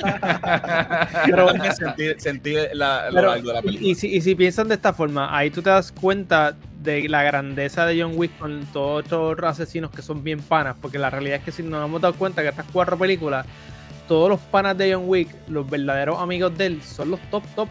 Pero 1.26 1.50
sentí, 1.76 2.04
sentí 2.18 2.56
la, 2.74 3.10
lo 3.10 3.16
Pero, 3.16 3.28
largo 3.30 3.48
de 3.48 3.54
la 3.54 3.60
y, 3.60 3.64
película. 3.64 3.90
y 3.90 3.96
si, 3.96 4.08
y 4.16 4.22
si 4.22 4.36
piensan 4.36 4.68
de 4.68 4.76
esta 4.76 4.94
forma, 4.94 5.36
ahí 5.36 5.50
tú 5.52 5.62
te 5.62 5.70
das 5.70 5.92
cuenta 5.92 6.56
de 6.82 7.08
la 7.08 7.24
grandeza 7.24 7.86
de 7.86 8.02
John 8.02 8.14
Wick 8.16 8.38
con 8.38 8.66
todos 8.74 9.04
estos 9.04 9.38
asesinos 9.44 9.92
que 9.92 10.02
son 10.02 10.24
bien 10.24 10.40
panas, 10.42 10.76
porque 10.82 10.98
la 10.98 11.10
realidad 11.10 11.38
es 11.40 11.44
que 11.46 11.52
si 11.52 11.64
nos 11.64 11.86
hemos 11.86 12.02
dado 12.02 12.14
cuenta 12.16 12.42
que 12.42 12.50
estas 12.50 12.66
cuatro 12.74 12.98
películas, 12.98 13.46
todos 14.08 14.30
los 14.30 14.40
panas 14.40 14.78
de 14.78 14.94
John 14.94 15.04
Wick, 15.06 15.30
los 15.48 15.70
verdaderos 15.70 16.20
amigos 16.20 16.58
de 16.58 16.66
él, 16.66 16.82
son 16.84 17.12
los 17.12 17.20
top 17.30 17.44
top. 17.56 17.70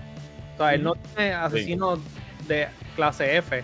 O 0.54 0.58
sea, 0.58 0.74
él 0.74 0.82
no 0.84 0.94
tiene 0.94 1.32
asesinos 1.34 1.98
de 2.48 2.68
clase 2.96 3.36
F. 3.36 3.62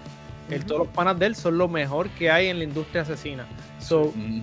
Él, 0.51 0.65
todos 0.65 0.87
los 0.87 0.89
panas 0.89 1.19
de 1.19 1.27
él 1.27 1.37
son 1.37 1.59
lo 1.59 1.69
mejor 1.69 2.09
que 2.11 2.31
hay 2.31 2.49
en 2.49 2.59
la 2.59 2.65
industria 2.65 3.03
asesina. 3.03 3.47
So, 3.81 4.13
Mm. 4.15 4.41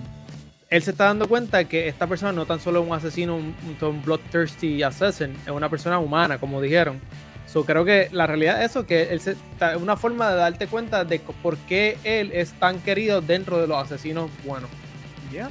él 0.70 0.82
se 0.82 0.90
está 0.92 1.04
dando 1.04 1.28
cuenta 1.28 1.64
que 1.64 1.88
esta 1.88 2.06
persona 2.06 2.32
no 2.32 2.46
tan 2.46 2.60
solo 2.60 2.80
es 2.82 2.88
un 2.88 2.94
asesino, 2.94 3.36
un, 3.36 3.54
un 3.80 4.02
bloodthirsty 4.02 4.82
assassin, 4.82 5.36
es 5.44 5.50
una 5.50 5.68
persona 5.68 5.98
humana, 5.98 6.38
como 6.38 6.60
dijeron. 6.62 7.00
So, 7.46 7.64
creo 7.64 7.84
que 7.84 8.08
la 8.12 8.26
realidad 8.26 8.62
es 8.62 8.70
eso, 8.72 8.86
que 8.86 9.04
él 9.04 9.20
se, 9.20 9.36
una 9.80 9.96
forma 9.96 10.30
de 10.30 10.36
darte 10.36 10.66
cuenta 10.66 11.04
de 11.04 11.20
por 11.42 11.56
qué 11.58 11.96
él 12.04 12.30
es 12.32 12.52
tan 12.52 12.78
querido 12.80 13.20
dentro 13.20 13.58
de 13.60 13.66
los 13.66 13.76
asesinos 13.82 14.30
buenos. 14.44 14.68
Ya. 15.32 15.48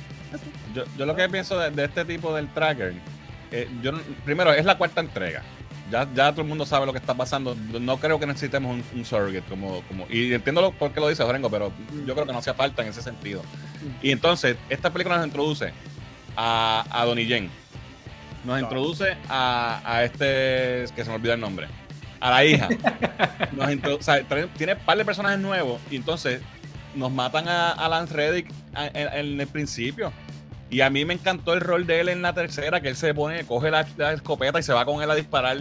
Yo, 0.73 0.83
yo 0.97 1.05
lo 1.05 1.15
que 1.15 1.27
pienso 1.29 1.57
de, 1.57 1.71
de 1.71 1.85
este 1.85 2.03
tipo 2.03 2.35
del 2.35 2.47
tracker, 2.49 2.93
eh, 3.51 3.69
yo 3.81 3.91
primero 4.25 4.51
es 4.53 4.65
la 4.65 4.77
cuarta 4.77 4.99
entrega. 5.01 5.41
Ya, 5.91 6.07
ya 6.15 6.31
todo 6.31 6.41
el 6.41 6.47
mundo 6.47 6.65
sabe 6.65 6.85
lo 6.85 6.91
que 6.91 6.97
está 6.97 7.13
pasando. 7.13 7.55
No 7.55 7.97
creo 7.97 8.19
que 8.19 8.25
necesitemos 8.25 8.75
un, 8.75 8.83
un 8.97 9.05
surrogate 9.05 9.43
como, 9.47 9.81
como. 9.83 10.05
Y 10.09 10.33
entiendo 10.33 10.61
lo, 10.61 10.71
por 10.71 10.91
qué 10.91 10.99
lo 10.99 11.09
dice 11.09 11.23
Jorengo, 11.23 11.49
pero 11.49 11.71
yo 12.05 12.13
creo 12.13 12.25
que 12.25 12.33
no 12.33 12.39
hacía 12.39 12.53
falta 12.53 12.81
en 12.81 12.89
ese 12.89 13.01
sentido. 13.01 13.43
Y 14.01 14.11
entonces, 14.11 14.57
esta 14.69 14.91
película 14.91 15.17
nos 15.17 15.27
introduce 15.27 15.71
a, 16.35 16.85
a 16.89 17.05
Donnie 17.05 17.27
Yen. 17.27 17.49
Nos 18.43 18.61
introduce 18.61 19.15
a, 19.29 19.81
a 19.85 20.03
este. 20.03 20.85
que 20.95 21.03
se 21.03 21.09
me 21.09 21.15
olvida 21.15 21.33
el 21.33 21.39
nombre. 21.39 21.67
A 22.19 22.31
la 22.31 22.45
hija. 22.45 22.69
Nos 23.51 23.99
o 23.99 24.01
sea, 24.01 24.23
tiene 24.57 24.73
un 24.73 24.79
par 24.79 24.97
de 24.97 25.05
personajes 25.05 25.37
nuevos. 25.39 25.79
Y 25.91 25.97
entonces 25.97 26.41
nos 26.95 27.11
matan 27.11 27.47
a, 27.47 27.71
a 27.71 27.89
Lance 27.89 28.13
Reddick 28.13 28.51
en 28.93 29.39
el 29.39 29.47
principio. 29.47 30.11
Y 30.69 30.81
a 30.81 30.89
mí 30.89 31.05
me 31.05 31.13
encantó 31.13 31.53
el 31.53 31.61
rol 31.61 31.85
de 31.85 31.99
él 32.01 32.09
en 32.09 32.21
la 32.21 32.33
tercera, 32.33 32.81
que 32.81 32.89
él 32.89 32.95
se 32.95 33.13
pone, 33.13 33.45
coge 33.45 33.71
la, 33.71 33.85
la 33.97 34.13
escopeta 34.13 34.59
y 34.59 34.63
se 34.63 34.73
va 34.73 34.85
con 34.85 35.01
él 35.01 35.09
a 35.11 35.15
disparar. 35.15 35.57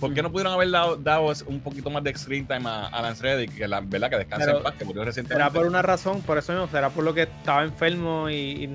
¿Por 0.00 0.14
qué 0.14 0.22
no 0.22 0.30
pudieron 0.30 0.52
haber 0.52 0.70
dado, 0.70 0.96
dado 0.96 1.32
un 1.46 1.58
poquito 1.60 1.90
más 1.90 2.04
de 2.04 2.14
screen 2.16 2.46
time 2.46 2.68
a, 2.68 2.86
a 2.86 3.02
Lance 3.02 3.20
Reddick? 3.22 3.56
Que 3.56 3.66
la 3.66 3.80
verdad 3.80 4.08
que 4.10 4.16
descansa 4.18 4.52
en 4.52 4.62
paz, 4.62 4.74
que 4.78 4.84
murió 4.84 5.00
Será 5.02 5.06
recientemente. 5.06 5.52
por 5.52 5.66
una 5.66 5.82
razón, 5.82 6.22
por 6.22 6.38
eso 6.38 6.52
mismo, 6.52 6.68
será 6.68 6.90
por 6.90 7.02
lo 7.02 7.14
que 7.14 7.22
estaba 7.22 7.64
enfermo 7.64 8.30
y. 8.30 8.34
y, 8.34 8.66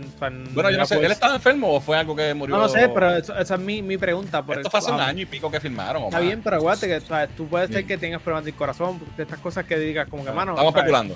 Bueno, 0.53 0.69
yo 0.69 0.77
no 0.77 0.85
sé, 0.85 0.99
¿él 0.99 1.11
estaba 1.11 1.35
enfermo 1.35 1.73
o 1.73 1.79
fue 1.79 1.97
algo 1.97 2.13
que 2.13 2.33
murió? 2.33 2.55
No 2.57 2.63
lo 2.63 2.69
sé, 2.69 2.89
pero 2.89 3.15
eso- 3.15 3.37
esa 3.37 3.55
es 3.55 3.61
mi, 3.61 3.81
mi 3.81 3.97
pregunta. 3.97 4.43
Por 4.43 4.57
Esto 4.57 4.69
fue 4.69 4.79
hace 4.79 4.91
un 4.91 4.99
ah, 4.99 5.07
año 5.07 5.21
y 5.21 5.25
pico 5.25 5.49
que 5.49 5.61
filmaron. 5.61 6.03
o 6.03 6.05
Está 6.07 6.19
bien, 6.19 6.41
pero 6.43 6.57
acuérdate 6.57 6.87
que 6.87 7.27
tú 7.37 7.47
puedes 7.47 7.69
ser 7.69 7.85
que 7.85 7.97
tengas 7.97 8.21
problemas 8.21 8.43
del 8.43 8.55
corazón, 8.55 8.99
de 9.15 9.23
estas 9.23 9.39
cosas 9.39 9.65
que 9.65 9.77
digas 9.79 10.09
como 10.09 10.25
que, 10.25 10.31
mano. 10.31 10.51
Estamos 10.51 10.75
especulando. 10.75 11.15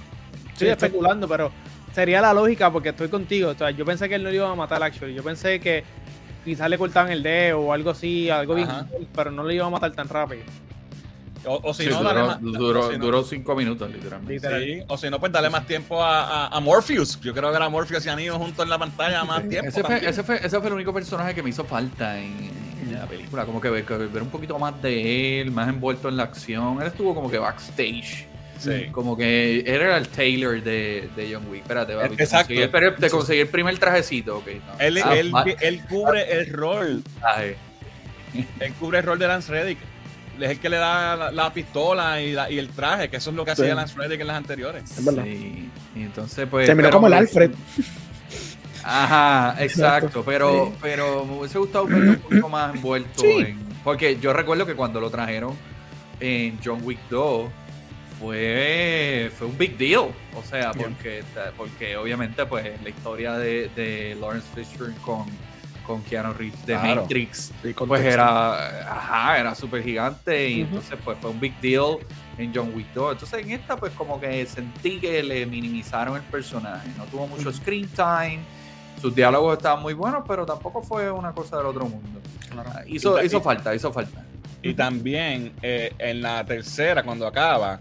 Estoy 0.53 0.69
especulando, 0.69 1.27
pero 1.27 1.51
sería 1.97 2.21
la 2.21 2.31
lógica 2.31 2.71
porque 2.71 2.89
estoy 2.89 3.07
contigo. 3.07 3.49
O 3.49 3.55
sea, 3.55 3.71
yo 3.71 3.83
pensé 3.83 4.07
que 4.07 4.13
él 4.15 4.23
no 4.23 4.29
lo 4.29 4.35
iba 4.35 4.51
a 4.51 4.53
matar, 4.55 4.83
actually. 4.83 5.15
Yo 5.15 5.23
pensé 5.23 5.59
que 5.59 5.83
quizás 6.45 6.69
le 6.69 6.77
cortaban 6.77 7.11
el 7.11 7.23
dedo 7.23 7.59
o 7.61 7.73
algo 7.73 7.89
así, 7.89 8.29
algo 8.29 8.53
bien, 8.53 8.69
Ajá. 8.69 8.85
cool, 8.91 9.07
pero 9.15 9.31
no 9.31 9.41
lo 9.41 9.51
iba 9.51 9.65
a 9.65 9.69
matar 9.71 9.91
tan 9.93 10.07
rápido. 10.07 10.43
O, 11.45 11.59
o 11.63 11.73
si 11.73 11.85
Sí, 11.85 11.89
no, 11.89 12.03
dale 12.03 12.19
duró, 12.19 12.27
más. 12.27 12.41
duró- 12.41 12.79
o 12.87 12.91
si 12.91 12.97
no- 12.99 13.05
duró 13.05 13.23
cinco 13.23 13.55
minutos, 13.55 13.89
literalmente. 13.91 14.33
Literal. 14.33 14.63
Sí, 14.63 14.83
o 14.87 14.95
si 14.97 15.09
no, 15.09 15.19
pues 15.19 15.31
dale 15.31 15.49
más 15.49 15.65
tiempo 15.65 16.03
a, 16.03 16.45
a, 16.45 16.47
a 16.55 16.59
Morpheus. 16.59 17.19
Yo 17.21 17.33
creo 17.33 17.49
que 17.49 17.55
era 17.57 17.67
Morpheus 17.67 18.05
y 18.05 18.09
Anillo 18.09 18.37
juntos 18.37 18.63
en 18.63 18.69
la 18.69 18.77
pantalla 18.77 19.23
más 19.23 19.49
tiempo. 19.49 19.67
Ese 19.69 19.83
fue, 19.83 20.07
ese, 20.07 20.21
fue, 20.23 20.35
ese 20.45 20.59
fue 20.59 20.67
el 20.67 20.73
único 20.73 20.93
personaje 20.93 21.33
que 21.33 21.41
me 21.41 21.49
hizo 21.49 21.63
falta 21.63 22.19
en, 22.19 22.51
en 22.83 22.93
la 22.93 23.07
película. 23.07 23.43
Como 23.45 23.59
que 23.59 23.71
ver, 23.71 23.85
que 23.85 23.95
ver 23.97 24.21
un 24.21 24.29
poquito 24.29 24.59
más 24.59 24.79
de 24.83 25.41
él, 25.41 25.49
más 25.49 25.67
envuelto 25.67 26.09
en 26.09 26.17
la 26.17 26.23
acción. 26.23 26.79
Él 26.79 26.87
estuvo 26.89 27.15
como 27.15 27.31
que 27.31 27.39
backstage. 27.39 28.27
Sí. 28.59 28.87
Como 28.91 29.15
que 29.15 29.59
él 29.59 29.67
era 29.67 29.97
el 29.97 30.07
Taylor 30.07 30.61
de, 30.61 31.09
de 31.15 31.33
John 31.33 31.45
Wick. 31.49 31.61
Espérate, 31.61 31.95
papi, 31.95 32.15
te 32.15 32.23
Exacto. 32.23 32.45
conseguí 32.47 32.61
el- 32.63 32.69
pero 32.69 32.95
te 32.95 33.09
conseguí 33.09 33.39
el 33.41 33.47
primer 33.47 33.77
trajecito. 33.77 34.37
ok, 34.37 34.47
no. 34.47 34.79
Él, 34.79 34.97
Ah, 35.03 35.15
él, 35.15 35.31
él 35.61 35.81
cubre 35.89 36.31
el 36.39 36.51
rol. 36.53 37.03
Él 38.59 38.73
cubre 38.79 38.99
el 38.99 39.05
rol 39.05 39.19
de 39.19 39.27
Lance 39.27 39.51
Reddick. 39.51 39.77
Es 40.39 40.51
el 40.51 40.59
que 40.59 40.69
le 40.69 40.77
da 40.77 41.15
la, 41.15 41.31
la 41.31 41.51
pistola 41.53 42.21
y, 42.21 42.31
la- 42.33 42.49
y 42.51 42.59
el 42.59 42.69
traje, 42.69 43.09
que 43.09 43.17
eso 43.17 43.31
es 43.31 43.35
lo 43.35 43.43
que 43.45 43.51
hacía. 43.51 43.73
Lance 43.73 43.95
Reddick 43.97 44.21
en 44.21 44.27
las 44.27 44.37
anteriores. 44.37 44.83
Es 44.97 45.03
verdad. 45.03 45.23
Sí, 45.23 45.69
y 45.95 46.01
entonces 46.03 46.47
pues... 46.49 46.67
Se 46.67 46.75
miró 46.75 46.91
como 46.91 47.07
el 47.07 47.13
Alfred. 47.13 47.51
Ajá, 48.83 49.55
exacto, 49.63 50.23
pero, 50.25 50.73
pero 50.81 51.25
me 51.25 51.39
hubiese 51.39 51.57
gustado 51.57 51.85
verlo 51.87 52.11
un 52.11 52.17
poco 52.19 52.49
más 52.49 52.73
envuelto 52.75 53.21
Sí. 53.21 53.31
en... 53.39 53.59
Porque 53.83 54.17
yo 54.19 54.31
recuerdo 54.33 54.65
que 54.65 54.75
cuando 54.75 54.99
lo 55.01 55.09
trajeron 55.09 55.55
en 56.19 56.57
John 56.63 56.79
Wick 56.83 56.99
2 57.09 57.49
fue, 58.19 59.31
fue 59.37 59.47
un 59.47 59.57
big 59.57 59.77
deal. 59.77 60.09
O 60.35 60.43
sea, 60.43 60.71
porque, 60.71 61.23
porque 61.57 61.97
obviamente 61.97 62.45
pues 62.45 62.81
la 62.83 62.89
historia 62.89 63.33
de, 63.33 63.69
de 63.75 64.15
Lawrence 64.19 64.47
Fishburne 64.55 64.95
con, 64.97 65.25
con 65.85 66.01
Keanu 66.03 66.33
Reeves 66.33 66.65
de 66.65 66.73
Claro. 66.75 67.01
Matrix 67.01 67.51
Sí, 67.63 67.73
pues 67.73 68.03
era, 68.05 68.91
ajá, 68.91 69.39
era 69.39 69.55
súper 69.55 69.83
gigante 69.83 70.49
y 70.49 70.61
entonces 70.61 70.97
pues 71.03 71.17
fue 71.19 71.31
un 71.31 71.39
big 71.39 71.59
deal 71.61 71.97
en 72.37 72.53
John 72.53 72.71
Wick 72.75 72.93
2. 72.93 73.13
Entonces 73.13 73.39
en 73.45 73.51
esta 73.51 73.77
pues 73.77 73.93
como 73.93 74.19
que 74.19 74.45
sentí 74.45 74.99
que 74.99 75.23
le 75.23 75.45
minimizaron 75.45 76.15
el 76.17 76.23
personaje, 76.23 76.89
no 76.97 77.05
tuvo 77.05 77.27
mucho 77.27 77.51
screen 77.51 77.87
time, 77.89 78.39
sus 79.01 79.13
diálogos 79.15 79.57
estaban 79.57 79.81
muy 79.81 79.93
buenos, 79.93 80.23
pero 80.27 80.45
tampoco 80.45 80.81
fue 80.81 81.09
una 81.11 81.31
cosa 81.31 81.57
del 81.57 81.65
otro 81.67 81.85
mundo. 81.87 82.19
Ah, 82.57 82.81
Hizo, 82.87 83.21
Y- 83.21 83.25
hizo 83.27 83.41
falta, 83.41 83.73
hizo 83.73 83.91
falta. 83.93 84.23
Y 84.63 84.73
también 84.73 85.53
eh, 85.61 85.93
en 85.99 86.21
la 86.21 86.43
tercera, 86.43 87.03
cuando 87.03 87.25
acaba, 87.27 87.79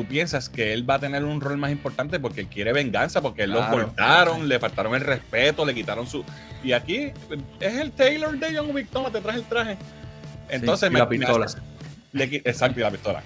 tú 0.00 0.06
piensas 0.06 0.48
que 0.48 0.72
él 0.72 0.88
va 0.88 0.94
a 0.94 0.98
tener 0.98 1.24
un 1.24 1.40
rol 1.40 1.58
más 1.58 1.70
importante 1.70 2.18
porque 2.18 2.40
él 2.40 2.46
quiere 2.48 2.72
venganza, 2.72 3.20
porque 3.20 3.42
él 3.42 3.52
Claro. 3.52 3.76
lo 3.76 3.84
cortaron, 3.84 4.48
le 4.48 4.58
faltaron 4.58 4.94
el 4.94 5.02
respeto, 5.02 5.64
le 5.66 5.74
quitaron 5.74 6.06
su. 6.06 6.24
Y 6.64 6.72
aquí 6.72 7.12
es 7.60 7.74
el 7.74 7.92
Taylor 7.92 8.38
de 8.38 8.56
John 8.56 8.74
Wick, 8.74 8.88
toma, 8.90 9.10
te 9.10 9.20
traes 9.20 9.38
el 9.38 9.44
traje. 9.44 9.76
Entonces 10.48 10.88
y 10.88 10.92
me, 10.92 10.98
la 11.00 11.06
me 11.06 11.18
pistola. 11.18 11.46
haces- 11.46 11.62
le 12.12 12.24
exacto, 12.24 12.80
y 12.80 12.82
la 12.82 12.90
pistola. 12.90 13.22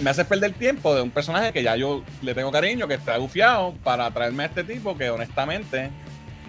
Me 0.00 0.10
hace 0.10 0.24
perder 0.24 0.52
tiempo 0.52 0.94
de 0.94 1.00
un 1.02 1.10
personaje 1.10 1.52
que 1.52 1.62
ya 1.62 1.76
yo 1.76 2.02
le 2.22 2.34
tengo 2.34 2.50
cariño, 2.50 2.88
que 2.88 2.94
está 2.94 3.16
gufiado, 3.18 3.72
para 3.84 4.10
traerme 4.10 4.42
a 4.42 4.46
este 4.46 4.64
tipo 4.64 4.98
que 4.98 5.10
honestamente 5.10 5.90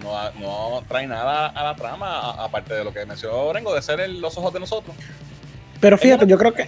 no, 0.02 0.30
no 0.40 0.82
trae 0.88 1.06
nada 1.06 1.46
a 1.46 1.62
la 1.62 1.76
trama, 1.76 2.30
aparte 2.44 2.74
de 2.74 2.82
lo 2.82 2.92
que 2.92 3.06
mencionó 3.06 3.36
Orengo, 3.38 3.72
de 3.74 3.80
ser 3.80 4.00
el- 4.00 4.20
los 4.20 4.36
ojos 4.36 4.52
de 4.52 4.58
nosotros. 4.60 4.94
Pero 5.80 5.96
fíjate, 5.96 6.26
yo 6.26 6.36
creo 6.36 6.52
que 6.52 6.66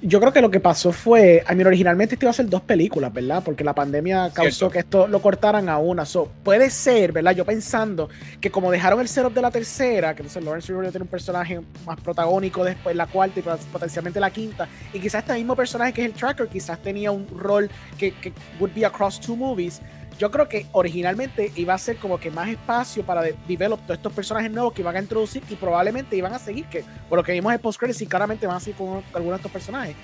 yo 0.00 0.20
creo 0.20 0.32
que 0.32 0.40
lo 0.40 0.50
que 0.50 0.60
pasó 0.60 0.92
fue, 0.92 1.42
a 1.46 1.54
mí 1.54 1.64
originalmente 1.64 2.14
esto 2.14 2.24
iba 2.26 2.30
a 2.30 2.34
ser 2.34 2.48
dos 2.48 2.62
películas, 2.62 3.12
¿verdad? 3.12 3.42
Porque 3.44 3.64
la 3.64 3.74
pandemia 3.74 4.30
causó 4.32 4.68
Cierto. 4.68 4.72
que 4.72 4.78
esto 4.78 5.06
lo 5.08 5.20
cortaran 5.20 5.68
a 5.68 5.78
una. 5.78 6.04
So, 6.06 6.30
puede 6.44 6.70
ser, 6.70 7.12
¿verdad? 7.12 7.32
Yo 7.32 7.44
pensando 7.44 8.08
que 8.40 8.50
como 8.50 8.70
dejaron 8.70 9.00
el 9.00 9.08
setup 9.08 9.34
de 9.34 9.42
la 9.42 9.50
tercera, 9.50 10.14
que 10.14 10.22
entonces 10.22 10.44
Lawrence 10.44 10.66
Fishburne 10.68 10.90
tiene 10.90 11.02
un 11.02 11.08
personaje 11.10 11.60
más 11.84 12.00
protagónico 12.00 12.64
después 12.64 12.94
la 12.94 13.06
cuarta 13.06 13.40
y 13.40 13.42
pot- 13.42 13.58
potencialmente 13.72 14.20
la 14.20 14.30
quinta, 14.30 14.68
y 14.92 15.00
quizás 15.00 15.22
este 15.22 15.34
mismo 15.34 15.56
personaje 15.56 15.92
que 15.92 16.02
es 16.02 16.06
el 16.06 16.14
Tracker, 16.14 16.48
quizás 16.48 16.78
tenía 16.82 17.10
un 17.10 17.26
rol 17.36 17.68
que, 17.98 18.12
que 18.12 18.32
would 18.60 18.72
be 18.74 18.84
across 18.86 19.18
two 19.20 19.36
movies. 19.36 19.80
Yo 20.18 20.30
creo 20.30 20.48
que 20.48 20.66
originalmente 20.72 21.52
iba 21.56 21.74
a 21.74 21.78
ser 21.78 21.96
como 21.96 22.18
que 22.18 22.30
más 22.30 22.48
espacio 22.48 23.04
para 23.04 23.22
de- 23.22 23.36
develop 23.46 23.80
todos 23.82 23.98
estos 23.98 24.12
personajes 24.12 24.50
nuevos 24.50 24.72
que 24.72 24.82
iban 24.82 24.96
a 24.96 25.00
introducir 25.00 25.42
y 25.48 25.54
probablemente 25.54 26.16
iban 26.16 26.32
a 26.34 26.38
seguir, 26.38 26.64
que 26.66 26.84
por 27.08 27.18
lo 27.18 27.22
que 27.24 27.32
vimos 27.32 27.52
en 27.52 27.60
post 27.60 27.78
credits 27.78 28.02
y 28.02 28.06
claramente 28.06 28.46
van 28.46 28.56
a 28.56 28.60
seguir 28.60 28.76
con 28.76 29.02
algunos 29.14 29.30
de 29.30 29.36
estos 29.36 29.52
personajes. 29.52 29.94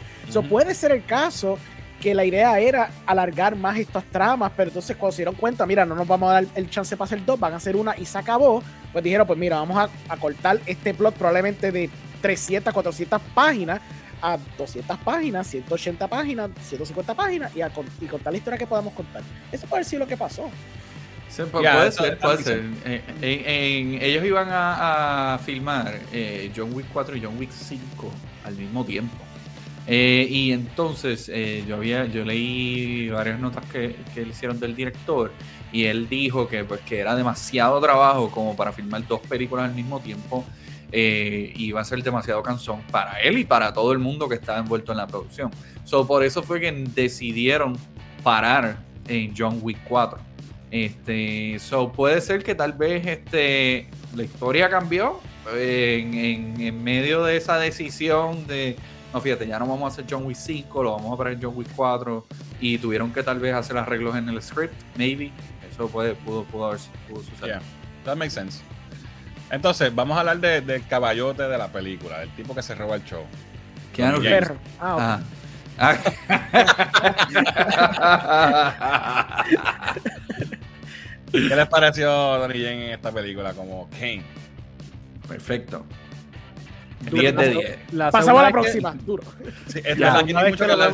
Puede 0.48 0.74
ser 0.74 0.92
el 0.92 1.04
caso 1.04 1.58
que 2.00 2.14
la 2.14 2.24
idea 2.24 2.58
era 2.60 2.90
alargar 3.06 3.56
más 3.56 3.78
estas 3.78 4.04
tramas, 4.04 4.52
pero 4.56 4.68
entonces 4.68 4.96
cuando 4.96 5.12
se 5.12 5.18
dieron 5.22 5.34
cuenta, 5.36 5.64
mira, 5.66 5.84
no 5.86 5.94
nos 5.94 6.06
vamos 6.06 6.28
a 6.30 6.34
dar 6.34 6.44
el 6.54 6.68
chance 6.70 6.96
para 6.96 7.06
hacer 7.06 7.24
dos, 7.24 7.40
van 7.40 7.54
a 7.54 7.56
hacer 7.56 7.76
una 7.76 7.96
y 7.96 8.04
se 8.04 8.18
acabó, 8.18 8.62
pues 8.92 9.02
dijeron, 9.02 9.26
pues 9.26 9.38
mira, 9.38 9.56
vamos 9.56 9.76
a, 9.78 9.88
a 10.12 10.16
cortar 10.18 10.60
este 10.66 10.92
plot 10.94 11.14
probablemente 11.14 11.72
de 11.72 11.88
300, 12.20 12.72
400 12.72 13.20
páginas 13.34 13.80
a 14.26 14.38
200 14.56 14.96
páginas, 15.00 15.46
180 15.46 16.08
páginas, 16.08 16.50
150 16.62 17.14
páginas 17.14 17.54
y, 17.54 17.60
a 17.60 17.70
y 18.00 18.06
contar 18.06 18.32
la 18.32 18.38
historia 18.38 18.58
que 18.58 18.66
podamos 18.66 18.94
contar. 18.94 19.22
Eso 19.52 19.66
puede 19.66 19.84
ser 19.84 19.98
lo 19.98 20.06
que 20.06 20.16
pasó. 20.16 20.48
Sí, 21.28 21.42
pu- 21.42 21.62
Ya, 21.62 21.74
puede 21.74 21.92
ser, 21.92 22.18
puede 22.18 22.42
ser. 22.42 22.58
En- 22.84 23.02
en- 23.22 24.02
ellos 24.02 24.24
iban 24.24 24.48
a, 24.50 25.34
a 25.34 25.38
filmar 25.38 25.98
eh, 26.12 26.50
John 26.56 26.72
Wick 26.72 26.86
4 26.92 27.16
y 27.16 27.22
John 27.22 27.36
Wick 27.38 27.50
5 27.50 28.10
al 28.44 28.54
mismo 28.54 28.84
tiempo. 28.84 29.16
Eh, 29.86 30.26
y 30.30 30.52
entonces 30.52 31.28
eh, 31.30 31.62
yo 31.68 31.76
había, 31.76 32.06
yo 32.06 32.24
leí 32.24 33.10
varias 33.10 33.38
notas 33.38 33.64
que, 33.70 33.94
que 34.14 34.22
le 34.22 34.30
hicieron 34.30 34.58
del 34.58 34.74
director 34.74 35.30
y 35.72 35.84
él 35.84 36.08
dijo 36.08 36.48
que, 36.48 36.64
pues, 36.64 36.80
que 36.80 37.00
era 37.00 37.14
demasiado 37.14 37.78
trabajo 37.82 38.30
como 38.30 38.56
para 38.56 38.72
filmar 38.72 39.06
dos 39.06 39.20
películas 39.20 39.66
al 39.66 39.74
mismo 39.74 40.00
tiempo. 40.00 40.44
Eh, 40.92 41.52
y 41.54 41.66
iba 41.66 41.80
a 41.80 41.84
ser 41.84 42.02
demasiado 42.02 42.42
cansón 42.42 42.82
para 42.90 43.20
él 43.20 43.38
y 43.38 43.44
para 43.44 43.72
todo 43.72 43.92
el 43.92 43.98
mundo 43.98 44.28
que 44.28 44.36
estaba 44.36 44.58
envuelto 44.58 44.92
en 44.92 44.98
la 44.98 45.06
producción. 45.06 45.50
So, 45.84 46.06
por 46.06 46.24
eso 46.24 46.42
fue 46.42 46.60
que 46.60 46.70
decidieron 46.72 47.76
parar 48.22 48.78
en 49.08 49.34
John 49.36 49.58
Wick 49.62 49.78
4. 49.88 50.18
Este, 50.70 51.58
so, 51.60 51.92
puede 51.92 52.20
ser 52.20 52.42
que 52.42 52.54
tal 52.54 52.72
vez 52.72 53.06
este, 53.06 53.88
la 54.14 54.24
historia 54.24 54.68
cambió 54.68 55.20
eh, 55.52 56.00
en, 56.58 56.82
medio 56.82 57.22
de 57.22 57.36
esa 57.36 57.58
decisión 57.58 58.46
de, 58.46 58.76
no 59.12 59.20
fíjate, 59.20 59.46
ya 59.46 59.58
no 59.58 59.66
vamos 59.66 59.84
a 59.84 59.86
hacer 59.88 60.06
John 60.08 60.24
Wick 60.24 60.36
5, 60.36 60.82
lo 60.82 60.92
vamos 60.92 61.12
a 61.12 61.16
poner 61.16 61.34
en 61.34 61.42
John 61.42 61.54
Wick 61.56 61.68
4 61.76 62.26
y 62.60 62.78
tuvieron 62.78 63.12
que 63.12 63.22
tal 63.22 63.38
vez 63.38 63.54
hacer 63.54 63.76
arreglos 63.76 64.16
en 64.16 64.28
el 64.28 64.42
script, 64.42 64.74
maybe. 64.96 65.30
Eso 65.70 65.88
puede, 65.88 66.14
pudo, 66.14 66.44
pudo 66.44 66.76
suceder. 66.76 67.58
Yeah, 67.58 67.62
that 68.04 68.16
makes 68.16 68.32
sense. 68.32 68.62
Entonces, 69.54 69.94
vamos 69.94 70.16
a 70.16 70.20
hablar 70.20 70.38
de- 70.38 70.60
del 70.60 70.86
caballote 70.86 71.42
de 71.44 71.58
la 71.58 71.68
película, 71.68 72.18
del 72.20 72.30
tipo 72.30 72.54
que 72.54 72.62
se 72.62 72.74
roba 72.74 72.96
el 72.96 73.04
show. 73.04 73.24
Keanu. 73.94 74.18
Reeves. 74.20 74.50
Ah. 74.80 75.20
Ah. 75.78 75.96
¿Qué 81.32 81.38
les 81.56 81.66
pareció 81.68 82.08
Donnie 82.10 82.58
Yen 82.60 82.78
en 82.80 82.90
esta 82.92 83.10
película 83.10 83.52
como 83.54 83.88
Kane? 83.90 84.22
Perfecto. 85.28 85.84
Duro. 87.00 87.20
10 87.22 87.36
de 87.36 87.48
10. 87.50 87.78
La 87.92 88.10
Pasamos 88.10 88.40
a 88.40 88.44
la 88.44 88.48
que- 88.48 88.52
próxima. 88.52 88.94
Duro. 89.04 89.24
Sí, 89.66 89.80
esta 89.84 90.12
La 90.12 90.18
aquí 90.20 90.32
no 90.32 90.38
hay 90.38 90.50
mucho 90.52 90.64
que 90.66 90.72
hablar, 90.72 90.92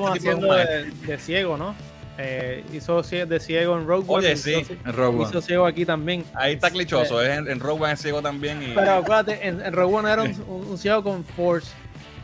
de 1.06 1.18
ciego, 1.18 1.56
¿no? 1.56 1.74
Eh, 2.22 2.64
hizo 2.72 3.00
de 3.02 3.40
ciego 3.40 3.78
en 3.78 3.86
Rogue 3.86 4.04
Oye, 4.08 4.28
One. 4.28 4.36
sí. 4.36 4.54
hizo- 4.60 4.72
En 4.84 4.92
Rogue 4.92 5.20
One. 5.20 5.28
Hizo 5.30 5.40
ciego 5.40 5.66
aquí 5.66 5.86
también. 5.86 6.24
Ahí 6.34 6.54
está 6.54 6.70
clichoso, 6.70 7.22
es 7.22 7.38
en, 7.38 7.48
en 7.48 7.60
Rogue 7.60 7.82
One 7.84 7.92
es 7.94 8.00
ciego 8.02 8.20
también. 8.20 8.62
Y 8.62 8.72
Pero 8.74 8.92
acuérdate, 8.96 9.46
en, 9.48 9.60
en 9.60 9.72
Rogue 9.72 9.94
One 9.96 10.12
era 10.12 10.22
un, 10.22 10.30
un- 10.46 10.66
un 10.70 10.78
ciego 10.78 11.02
con 11.02 11.24
Force. 11.24 11.72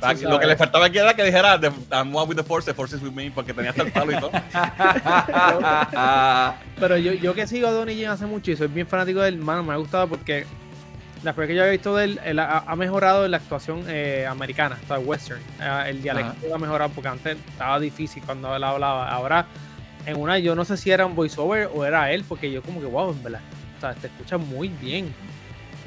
Ah, 0.03 0.13
lo 0.13 0.39
que 0.39 0.47
le 0.47 0.57
faltaba 0.57 0.85
aquí 0.85 0.99
era 0.99 1.15
que 1.15 1.25
dijera 1.25 1.59
"The- 1.59 1.73
I'm 1.91 2.15
one 2.15 2.29
with 2.29 2.37
the 2.37 2.43
force, 2.45 2.67
the 2.71 2.75
force 2.75 2.95
is 2.95 3.03
with 3.03 3.13
me, 3.13 3.31
porque 3.31 3.55
tenía 3.55 3.71
hasta 3.71 3.83
el 3.83 3.93
palo 3.93 4.13
y 4.13 4.21
todo. 4.21 4.31
Pero 6.79 6.97
yo, 6.99 7.13
yo 7.15 7.35
que 7.35 7.47
sigo 7.47 7.69
a 7.69 7.71
Donnie 7.71 7.97
Yen 7.97 8.11
hace 8.11 8.27
mucho 8.27 8.51
y 8.51 8.57
soy 8.57 8.69
bien 8.69 8.87
fanático 8.87 9.21
de 9.21 9.29
él, 9.31 9.39
mano, 9.39 9.63
me 9.63 9.73
ha 9.73 9.77
gustado 9.77 10.07
porque 10.09 10.45
las 11.23 11.35
películas 11.35 11.49
que 11.49 11.55
yo 11.55 11.63
había 11.63 11.73
visto 11.73 11.97
de 11.97 12.05
él, 12.05 12.21
él 12.25 12.39
ha, 12.39 12.59
ha 12.59 12.77
mejorado 12.77 13.25
en 13.25 13.31
la 13.31 13.39
actuación 13.39 13.85
eh, 13.89 14.27
americana, 14.29 14.79
o 14.85 14.87
sea, 14.87 14.99
western. 14.99 15.41
Eh, 15.61 15.85
el 15.89 16.03
dialecto 16.03 16.55
ha 16.55 16.59
mejorado 16.59 16.91
porque 16.95 17.09
antes 17.09 17.37
estaba 17.49 17.81
difícil 17.81 18.23
cuando 18.25 18.55
él 18.55 18.63
hablaba. 18.65 19.11
Ahora, 19.11 19.47
en 20.07 20.17
una, 20.19 20.39
yo 20.39 20.55
no 20.55 20.65
sé 20.65 20.77
si 20.77 20.91
era 20.91 21.05
un 21.05 21.15
voiceover 21.15 21.69
o 21.75 21.85
era 21.85 22.13
él, 22.13 22.25
porque 22.29 22.51
yo 22.51 22.63
como 22.63 22.81
que, 22.81 22.87
wow, 22.87 23.11
en 23.13 23.23
verdad, 23.23 23.41
o 23.77 23.81
sea, 23.81 23.95
te 23.95 24.07
escucha 24.07 24.39
muy 24.39 24.69
bien. 24.69 25.13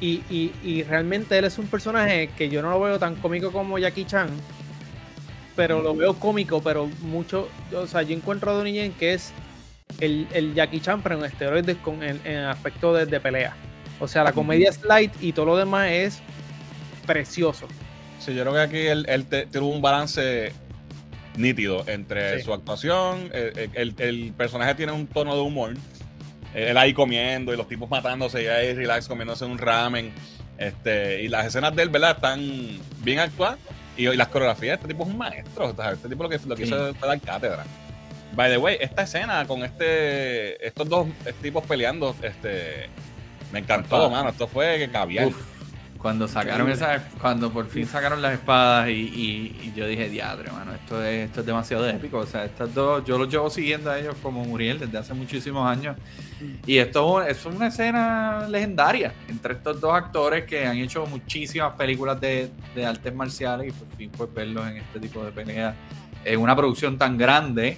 Y, 0.02 0.22
y, 0.30 0.54
y 0.64 0.84
realmente 0.84 1.38
él 1.38 1.46
es 1.46 1.58
un 1.58 1.68
personaje 1.68 2.30
que 2.38 2.50
yo 2.50 2.62
no 2.62 2.70
lo 2.70 2.80
veo 2.80 3.00
tan 3.00 3.16
cómico 3.16 3.52
como 3.52 3.78
Jackie 3.80 4.06
Chan, 4.06 4.30
pero 5.56 5.82
lo 5.82 5.94
veo 5.96 6.14
cómico, 6.14 6.62
pero 6.62 6.88
mucho, 7.02 7.50
o 7.76 7.86
sea, 7.88 8.02
yo 8.04 8.16
encuentro 8.16 8.52
a 8.52 8.54
Donnie 8.54 8.74
Yen 8.74 8.94
que 8.94 9.14
es 9.14 9.34
el, 10.00 10.28
el 10.34 10.54
Jackie 10.54 10.80
Chan, 10.80 11.02
pero 11.02 11.18
en 11.18 11.26
esteroides 11.26 11.76
con 11.78 12.02
en, 12.02 12.22
en 12.24 12.38
aspecto 12.46 12.94
de, 12.94 13.06
de 13.06 13.20
pelea. 13.20 13.56
O 14.00 14.08
sea, 14.08 14.24
la 14.24 14.32
comedia 14.32 14.70
es 14.70 14.82
light 14.86 15.12
y 15.20 15.34
todo 15.34 15.48
lo 15.48 15.58
demás 15.58 15.90
es 15.92 16.20
precioso. 17.06 17.68
Sí, 18.20 18.34
yo 18.34 18.44
creo 18.44 18.54
que 18.54 18.62
aquí 18.62 18.78
él, 18.78 19.06
él 19.10 19.26
te- 19.26 19.48
tuvo 19.48 19.68
un 19.68 19.82
balance 19.82 20.54
nítido 21.40 21.84
entre 21.88 22.38
Sí. 22.40 22.46
su 22.46 22.54
actuación, 22.54 23.30
el, 23.34 23.70
el- 23.74 23.96
el 23.98 24.34
personaje 24.34 24.76
tiene 24.76 24.92
un 24.92 25.08
tono 25.08 25.36
de 25.36 25.42
humor, 25.42 25.74
él 26.54 26.78
ahí 26.78 26.94
comiendo 26.94 27.54
y 27.54 27.58
los 27.58 27.68
tipos 27.68 27.90
matándose 27.90 28.44
y 28.44 28.48
ahí 28.48 28.74
relax 28.74 29.08
comiéndose 29.08 29.46
un 29.46 29.58
ramen, 29.58 30.12
este, 30.58 31.24
y 31.24 31.28
las 31.30 31.46
escenas 31.46 31.76
de 31.76 31.84
él, 31.84 31.90
¿verdad? 31.90 32.12
Están 32.16 32.42
bien 33.04 33.20
actuadas 33.20 33.58
y, 33.96 34.08
y 34.10 34.16
las 34.18 34.28
coreografías, 34.28 34.76
este 34.78 34.88
tipo 34.90 35.04
es 35.04 35.10
un 35.10 35.18
maestro, 35.18 35.74
¿sabes? 35.76 35.98
este 35.98 36.10
tipo 36.10 36.24
lo 36.24 36.30
que, 36.30 36.40
lo 36.46 36.56
que 36.56 36.66
Sí. 36.66 36.70
hizo 36.74 36.94
fue 36.96 37.08
dar 37.08 37.22
cátedra. 37.22 37.64
By 38.36 38.52
the 38.52 38.58
way, 38.58 38.78
esta 38.80 39.04
escena 39.04 39.46
con 39.48 39.64
este 39.64 40.66
estos 40.66 40.88
dos 40.88 41.08
tipos 41.42 41.66
peleando, 41.66 42.16
este, 42.22 42.88
me 43.52 43.60
encantó, 43.60 44.10
mano, 44.10 44.30
esto 44.30 44.48
fue 44.48 44.88
caviar. 44.92 45.28
Uf, 45.28 45.38
cuando 46.02 46.28
sacaron 46.30 46.70
esa, 46.72 47.04
cuando 47.22 47.52
por 47.52 47.68
fin 47.68 47.86
sacaron 47.86 48.22
las 48.22 48.34
espadas 48.34 48.88
y, 48.88 48.92
y- 48.94 49.60
y 49.68 49.74
yo 49.76 49.86
dije, 49.86 50.10
diadre, 50.10 50.50
mano, 50.52 50.74
esto 50.74 51.04
es, 51.04 51.26
esto 51.28 51.42
es 51.42 51.46
demasiado 51.46 51.88
épico. 51.90 52.20
O 52.20 52.26
sea, 52.26 52.46
estas 52.46 52.74
dos, 52.74 53.04
yo 53.06 53.18
los 53.18 53.30
llevo 53.30 53.50
siguiendo 53.50 53.92
a 53.92 54.00
ellos 54.00 54.16
como 54.24 54.46
Muriel 54.46 54.80
desde 54.80 54.98
hace 54.98 55.14
muchísimos 55.14 55.68
años. 55.70 55.98
Y 56.66 56.78
esto 56.78 57.22
es 57.22 57.46
una 57.46 57.68
escena 57.68 58.48
legendaria 58.50 59.14
entre 59.28 59.56
estos 59.56 59.82
dos 59.82 59.94
actores 59.94 60.46
que 60.46 60.66
han 60.66 60.78
hecho 60.78 61.06
muchísimas 61.06 61.74
películas 61.74 62.20
de, 62.22 62.50
de 62.74 62.86
artes 62.86 63.14
marciales 63.14 63.68
y 63.68 63.72
por 63.74 63.98
fin 63.98 64.10
pues 64.16 64.34
verlos 64.34 64.66
en 64.68 64.78
este 64.78 65.02
tipo 65.02 65.22
de 65.26 65.32
peleas 65.34 65.76
en 66.24 66.40
una 66.40 66.56
producción 66.56 66.98
tan 66.98 67.18
grande 67.18 67.78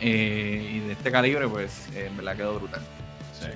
eh, 0.00 0.72
y 0.74 0.80
de 0.80 0.92
este 0.92 1.10
calibre, 1.10 1.48
pues 1.48 1.88
eh, 1.94 2.08
en 2.10 2.16
verdad 2.18 2.36
quedó 2.36 2.58
brutal. 2.58 2.82
Sí. 3.32 3.46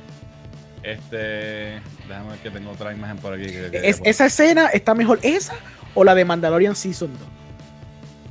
Este. 0.82 1.80
Déjame 2.08 2.30
ver 2.30 2.38
que 2.38 2.50
tengo 2.50 2.70
otra 2.70 2.92
imagen 2.92 3.16
por 3.18 3.34
aquí. 3.34 3.46
que- 3.46 3.70
que- 3.70 3.88
Es- 3.88 4.00
¿Esa 4.04 4.26
escena 4.26 4.68
está 4.68 4.94
mejor 4.94 5.18
esa 5.22 5.54
o 5.94 6.04
la 6.04 6.14
de 6.14 6.24
Mandalorian 6.24 6.74
Season 6.76 7.10
2? 7.12 7.20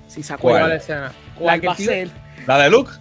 Si 0.08 0.24
se 0.24 0.36
¿Cuál? 0.38 0.40
¿Cuál 0.40 0.56
acuerdan. 0.56 0.78
escena? 0.80 1.02
La 1.02 1.12
¿Cuál 1.36 1.62
que 1.62 1.68
va 1.68 1.74
a 1.74 1.78
ser? 1.78 2.10
La 2.48 2.58
de 2.58 2.70
Luke. 2.70 2.92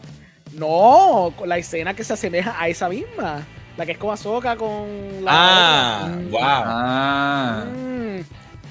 No, 0.53 1.33
con 1.37 1.49
la 1.49 1.57
escena 1.59 1.95
que 1.95 2.05
se 2.05 2.13
asemeja 2.13 2.55
a 2.61 2.69
esa 2.69 2.89
misma. 2.89 3.43
La 3.77 3.87
que 3.87 3.93
es 3.93 3.99
como 3.99 4.13
Ahsoka 4.13 4.57
con 4.57 5.25
la. 5.25 5.31
Ah. 5.33 6.09
Mm. 6.11 6.31
wow. 6.31 6.41
Ah. 6.43 7.65
Mm. 7.67 8.19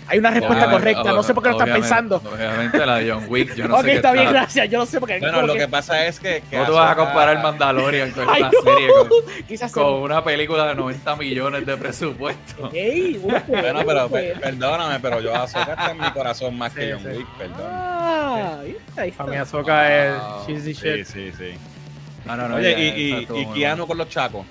Hay 0.10 0.20
una 0.20 0.30
respuesta 0.32 0.66
Obviamente- 0.66 0.94
correcta, 0.94 1.14
no 1.14 1.24
sé 1.24 1.34
por 1.34 1.44
qué 1.44 1.50
lo 1.50 1.58
están 1.60 1.74
pensando. 1.74 2.18
Obviamente 2.18 2.86
la 2.86 2.96
de 2.98 3.12
John 3.12 3.26
Wick, 3.28 3.56
yo 3.56 3.68
no 3.68 3.76
ok, 3.78 3.82
sé 3.82 3.88
qué 3.88 3.96
está 3.96 4.12
bien, 4.14 4.28
está- 4.28 4.40
gracias. 4.40 4.70
Yo 4.70 4.80
no 4.80 4.86
sé 4.86 5.00
por 5.00 5.10
qué. 5.10 5.20
Bueno, 5.20 5.42
lo 5.42 5.54
que- 5.54 5.60
que 5.60 5.68
pasa 5.68 6.06
es 6.06 6.20
que. 6.20 6.42
que 6.50 6.56
¿Cómo 6.58 6.66
tú 6.66 6.74
vas 6.74 6.92
a 6.92 6.96
comparar 6.96 7.42
Mandalorian 7.44 8.12
con 8.12 8.26
Ay, 8.30 8.42
una 8.44 8.52
no. 8.52 8.62
serie 8.62 8.88
con, 8.90 9.70
con 9.84 9.94
una 10.04 10.24
película 10.24 10.66
de 10.68 10.76
90 10.76 11.16
millones 11.18 11.66
de 11.66 11.78
presupuesto? 11.78 12.70
Ey, 12.74 13.18
bueno, 13.22 13.44
Bueno, 13.48 13.80
pero 13.86 14.10
per- 14.10 14.40
perdóname, 14.40 15.00
pero 15.00 15.20
yo 15.22 15.36
Ahsoka 15.36 15.72
está 15.74 15.92
en 15.92 16.00
mi 16.00 16.12
corazón 16.12 16.58
más 16.58 16.72
que 16.74 16.86
Sí, 16.86 16.92
John 16.94 17.02
sí. 17.12 17.18
Wick, 17.18 17.28
perdón. 17.38 17.58
Ah, 17.70 18.58
ahí 18.62 18.78
está, 18.88 19.02
ahí 19.02 19.10
está. 19.10 19.24
Para 19.24 19.30
mí 19.32 19.38
Ahsoka 19.38 19.96
es 20.06 20.14
Wow. 20.18 20.46
she's 20.48 20.64
the 20.64 20.74
Sí, 20.74 20.82
shit. 21.04 21.06
sí, 21.06 21.32
sí. 21.38 21.54
No, 22.26 22.36
no, 22.36 22.48
no, 22.50 22.56
Oye, 22.56 22.72
ya, 22.72 22.80
y, 22.80 23.28
y, 23.38 23.42
y 23.42 23.46
Keanu 23.54 23.88
con 23.88 23.98
los 23.98 24.10
chacos. 24.10 24.46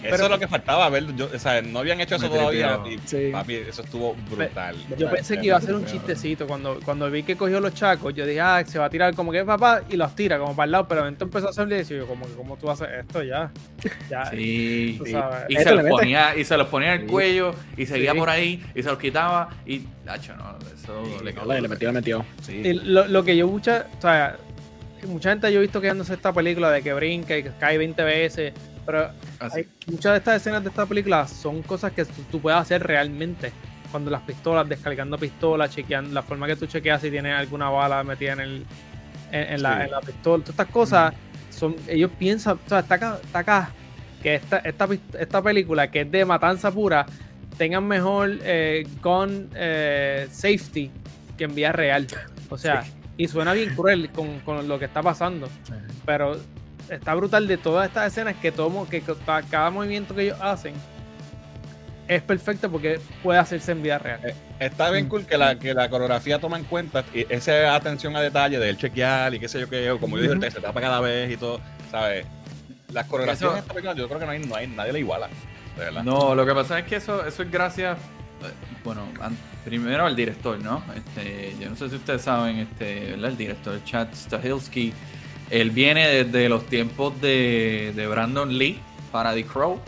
Eso 0.00 0.08
Pero- 0.10 0.24
es 0.24 0.30
lo 0.30 0.38
que 0.38 0.48
faltaba 0.48 0.88
ver. 0.88 1.14
Yo, 1.14 1.28
o 1.34 1.38
sea, 1.38 1.60
no 1.62 1.80
habían 1.80 2.00
hecho 2.00 2.16
eso 2.16 2.28
todavía. 2.30 2.80
Y, 2.90 2.98
Sí. 3.06 3.28
papi, 3.32 3.54
eso 3.56 3.82
estuvo 3.82 4.14
brutal. 4.30 4.74
Yo 4.76 4.96
brutal. 4.96 5.14
pensé 5.16 5.38
que 5.38 5.46
iba 5.46 5.56
a 5.56 5.60
ser 5.60 5.74
un 5.74 5.84
chistecito. 5.84 6.46
Cuando, 6.46 6.80
cuando 6.84 7.10
vi 7.10 7.22
que 7.22 7.36
cogió 7.36 7.60
los 7.60 7.74
chacos, 7.74 8.14
yo 8.14 8.24
dije, 8.26 8.40
ah, 8.40 8.62
se 8.66 8.78
va 8.78 8.86
a 8.86 8.90
tirar 8.90 9.14
como 9.14 9.30
que 9.32 9.44
papá 9.44 9.82
y 9.90 9.96
los 9.96 10.14
tira 10.16 10.38
como 10.38 10.56
para 10.56 10.64
el 10.64 10.70
lado. 10.72 10.88
Pero 10.88 11.06
entonces 11.06 11.26
empezó 11.34 11.46
a 11.48 11.50
hacerle 11.50 11.80
y 11.80 11.84
yo, 11.84 12.06
como 12.06 12.26
que, 12.26 12.32
¿cómo 12.32 12.56
tú 12.56 12.70
haces 12.70 12.88
esto 13.00 13.22
ya? 13.22 13.50
Ya. 14.08 14.26
Sí, 14.30 14.94
Tú 14.98 15.06
sí. 15.06 15.12
sabes. 15.12 15.44
Y 15.48 15.56
se 15.56 15.70
los 15.74 15.84
ponía, 15.84 16.36
y 16.36 16.44
se 16.44 16.56
los 16.56 16.68
ponía 16.68 16.94
en 16.94 17.00
el 17.02 17.06
Sí. 17.06 17.12
cuello 17.12 17.54
y 17.76 17.86
seguía 17.86 18.12
Sí. 18.12 18.18
por 18.18 18.30
ahí 18.30 18.64
y 18.74 18.82
se 18.82 18.88
los 18.88 18.98
quitaba 18.98 19.50
y 19.66 19.82
Nacho, 20.04 20.34
no, 20.36 20.56
eso 20.74 21.22
le 21.22 21.32
quedó 21.34 21.52
le, 21.52 21.68
metió, 21.68 21.88
le 21.88 21.92
metió. 21.94 22.24
Sí. 22.42 22.52
Y 22.64 22.72
lo, 22.72 23.06
lo 23.06 23.22
que 23.22 23.36
yo 23.36 23.46
mucha, 23.46 23.86
o 23.98 24.00
sea, 24.02 24.36
mucha 25.06 25.30
gente 25.30 25.52
yo 25.52 25.58
he 25.60 25.62
visto 25.62 25.80
quejándose 25.80 26.14
esta 26.14 26.32
película 26.32 26.70
de 26.70 26.82
que 26.82 26.92
brinca 26.92 27.36
y 27.36 27.42
que 27.42 27.50
cae 27.60 27.78
20 27.78 28.02
veces, 28.02 28.52
pero 28.84 29.10
hay, 29.38 29.68
muchas 29.86 30.12
de 30.12 30.18
estas 30.18 30.36
escenas 30.36 30.62
de 30.62 30.70
esta 30.70 30.86
película 30.86 31.26
son 31.26 31.62
cosas 31.62 31.92
que 31.92 32.04
tú, 32.04 32.22
tú 32.30 32.40
puedes 32.40 32.58
hacer 32.58 32.82
realmente. 32.82 33.52
Cuando 33.90 34.10
las 34.10 34.22
pistolas, 34.22 34.68
descargando 34.68 35.18
pistolas, 35.18 35.74
chequeando 35.74 36.12
la 36.12 36.22
forma 36.22 36.46
que 36.46 36.56
tú 36.56 36.66
chequeas 36.66 37.00
si 37.00 37.10
tiene 37.10 37.32
alguna 37.32 37.70
bala 37.70 38.04
metida 38.04 38.34
en 38.34 38.40
el 38.40 38.66
en, 39.32 39.54
en 39.54 39.62
la, 39.62 39.84
en 39.84 39.90
la 39.90 40.00
pistola, 40.00 40.44
todas 40.44 40.50
estas 40.50 40.66
cosas 40.68 41.14
son, 41.50 41.76
ellos 41.88 42.10
piensan, 42.18 42.58
o 42.64 42.68
sea, 42.68 42.80
está 42.80 42.94
acá, 42.94 43.18
está 43.22 43.38
acá 43.40 43.70
que 44.22 44.36
esta, 44.36 44.58
esta, 44.58 44.88
esta 45.18 45.42
película 45.42 45.90
que 45.90 46.02
es 46.02 46.10
de 46.10 46.24
matanza 46.24 46.70
pura 46.70 47.06
tengan 47.56 47.86
mejor 47.86 48.38
eh, 48.42 48.86
gun 49.02 49.50
eh, 49.54 50.28
safety 50.30 50.90
que 51.36 51.44
en 51.44 51.54
vía 51.54 51.72
real. 51.72 52.06
O 52.48 52.58
sea, 52.58 52.84
y 53.16 53.28
suena 53.28 53.52
bien 53.52 53.74
cruel 53.74 54.10
con, 54.10 54.40
con 54.40 54.66
lo 54.66 54.78
que 54.78 54.86
está 54.86 55.02
pasando. 55.02 55.48
Pero 56.06 56.38
está 56.90 57.14
brutal 57.14 57.46
de 57.46 57.56
todas 57.56 57.86
estas 57.88 58.12
escenas 58.12 58.36
que 58.36 58.52
tomo, 58.52 58.88
que 58.88 59.00
ca- 59.02 59.42
cada 59.50 59.70
movimiento 59.70 60.14
que 60.14 60.22
ellos 60.22 60.38
hacen 60.40 60.74
es 62.08 62.22
perfecto 62.22 62.68
porque 62.70 63.00
puede 63.22 63.38
hacerse 63.38 63.70
en 63.72 63.82
vida 63.82 63.98
real. 63.98 64.20
Está 64.58 64.90
bien 64.90 65.08
cool 65.08 65.24
que 65.26 65.38
la, 65.38 65.56
que 65.58 65.72
la 65.72 65.88
coreografía 65.88 66.40
toma 66.40 66.58
en 66.58 66.64
cuenta 66.64 67.04
y 67.14 67.24
esa 67.32 67.74
atención 67.74 68.16
a 68.16 68.20
detalle 68.20 68.58
del 68.58 68.76
chequear 68.76 69.32
y 69.34 69.38
qué 69.38 69.48
sé 69.48 69.60
yo 69.60 69.68
qué, 69.70 69.96
como 70.00 70.18
yo 70.18 70.34
dije, 70.34 70.50
se 70.50 70.60
tapa 70.60 70.80
cada 70.80 71.00
vez 71.00 71.30
y 71.30 71.36
todo, 71.36 71.60
¿sabes? 71.90 72.26
Las 72.92 73.06
coreografías 73.06 73.42
Eso- 73.42 73.52
en 73.52 73.58
esta 73.58 73.72
película 73.72 73.94
yo 73.94 74.08
creo 74.08 74.18
que 74.18 74.26
no 74.26 74.32
hay, 74.32 74.38
no 74.40 74.56
hay 74.56 74.66
nadie 74.66 74.92
la 74.92 74.98
iguala, 74.98 75.28
de 75.76 75.84
verdad. 75.84 76.02
No, 76.02 76.34
lo 76.34 76.44
que 76.44 76.52
pasa 76.52 76.80
es 76.80 76.84
que 76.86 76.96
eso, 76.96 77.24
eso 77.24 77.44
es 77.44 77.50
gracias, 77.50 77.96
eh, 77.96 78.50
bueno, 78.82 79.06
primero 79.64 80.08
el 80.08 80.16
director, 80.16 80.58
¿no? 80.58 80.82
Este, 80.96 81.54
yo 81.60 81.70
no 81.70 81.76
sé 81.76 81.88
si 81.90 81.94
ustedes 81.94 82.22
saben, 82.22 82.56
este, 82.58 83.12
¿verdad? 83.12 83.30
el 83.30 83.36
director 83.36 83.84
Chad 83.84 84.08
Stahelski, 84.12 84.92
él 85.50 85.70
viene 85.70 86.06
desde 86.08 86.48
los 86.48 86.66
tiempos 86.66 87.20
de, 87.20 87.92
de 87.94 88.06
Brandon 88.06 88.56
Lee 88.56 88.78
para 89.12 89.34
The 89.34 89.44
Crow. 89.44 89.80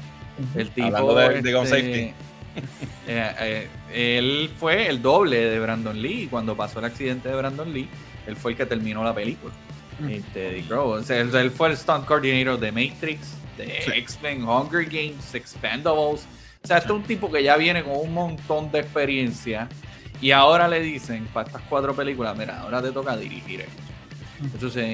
El 0.54 0.70
tipo, 0.70 0.86
Hablando 0.86 1.14
de- 1.14 1.42
de 1.42 1.52
Gun 1.52 1.64
este, 1.64 1.76
Safety. 1.76 2.14
eh, 3.08 3.32
eh, 3.40 4.18
él 4.18 4.50
fue 4.58 4.88
el 4.88 5.00
doble 5.00 5.38
de 5.38 5.58
Brandon 5.60 6.00
Lee 6.00 6.22
y 6.22 6.26
cuando 6.26 6.56
pasó 6.56 6.78
el 6.80 6.86
accidente 6.86 7.28
de 7.28 7.36
Brandon 7.36 7.72
Lee, 7.72 7.88
él 8.26 8.36
fue 8.36 8.52
el 8.52 8.56
que 8.56 8.66
terminó 8.66 9.04
la 9.04 9.14
película. 9.14 9.52
Este, 10.08 10.50
The 10.50 10.62
Crow. 10.68 10.90
O 10.90 11.02
sea, 11.02 11.18
él, 11.20 11.34
él 11.34 11.50
fue 11.50 11.68
el 11.70 11.76
stunt 11.76 12.06
coordinator 12.06 12.58
de 12.58 12.72
Matrix, 12.72 13.36
de 13.56 13.82
X-Men, 13.98 14.42
Hunger 14.44 14.84
Games, 14.86 15.34
Expendables. 15.34 16.26
O 16.64 16.66
sea, 16.66 16.78
este 16.78 16.88
es 16.88 16.94
un 16.94 17.02
tipo 17.02 17.30
que 17.30 17.42
ya 17.42 17.56
viene 17.56 17.82
con 17.84 17.96
un 17.96 18.12
montón 18.12 18.70
de 18.72 18.80
experiencia 18.80 19.68
y 20.20 20.30
ahora 20.30 20.68
le 20.68 20.80
dicen 20.80 21.26
para 21.32 21.48
estas 21.48 21.62
cuatro 21.68 21.94
películas, 21.94 22.36
mira, 22.36 22.60
ahora 22.60 22.80
te 22.80 22.90
toca 22.92 23.16
dirigir 23.16 23.60
esto. 23.62 23.82
Entonces, 24.42 24.84
en, 24.84 24.90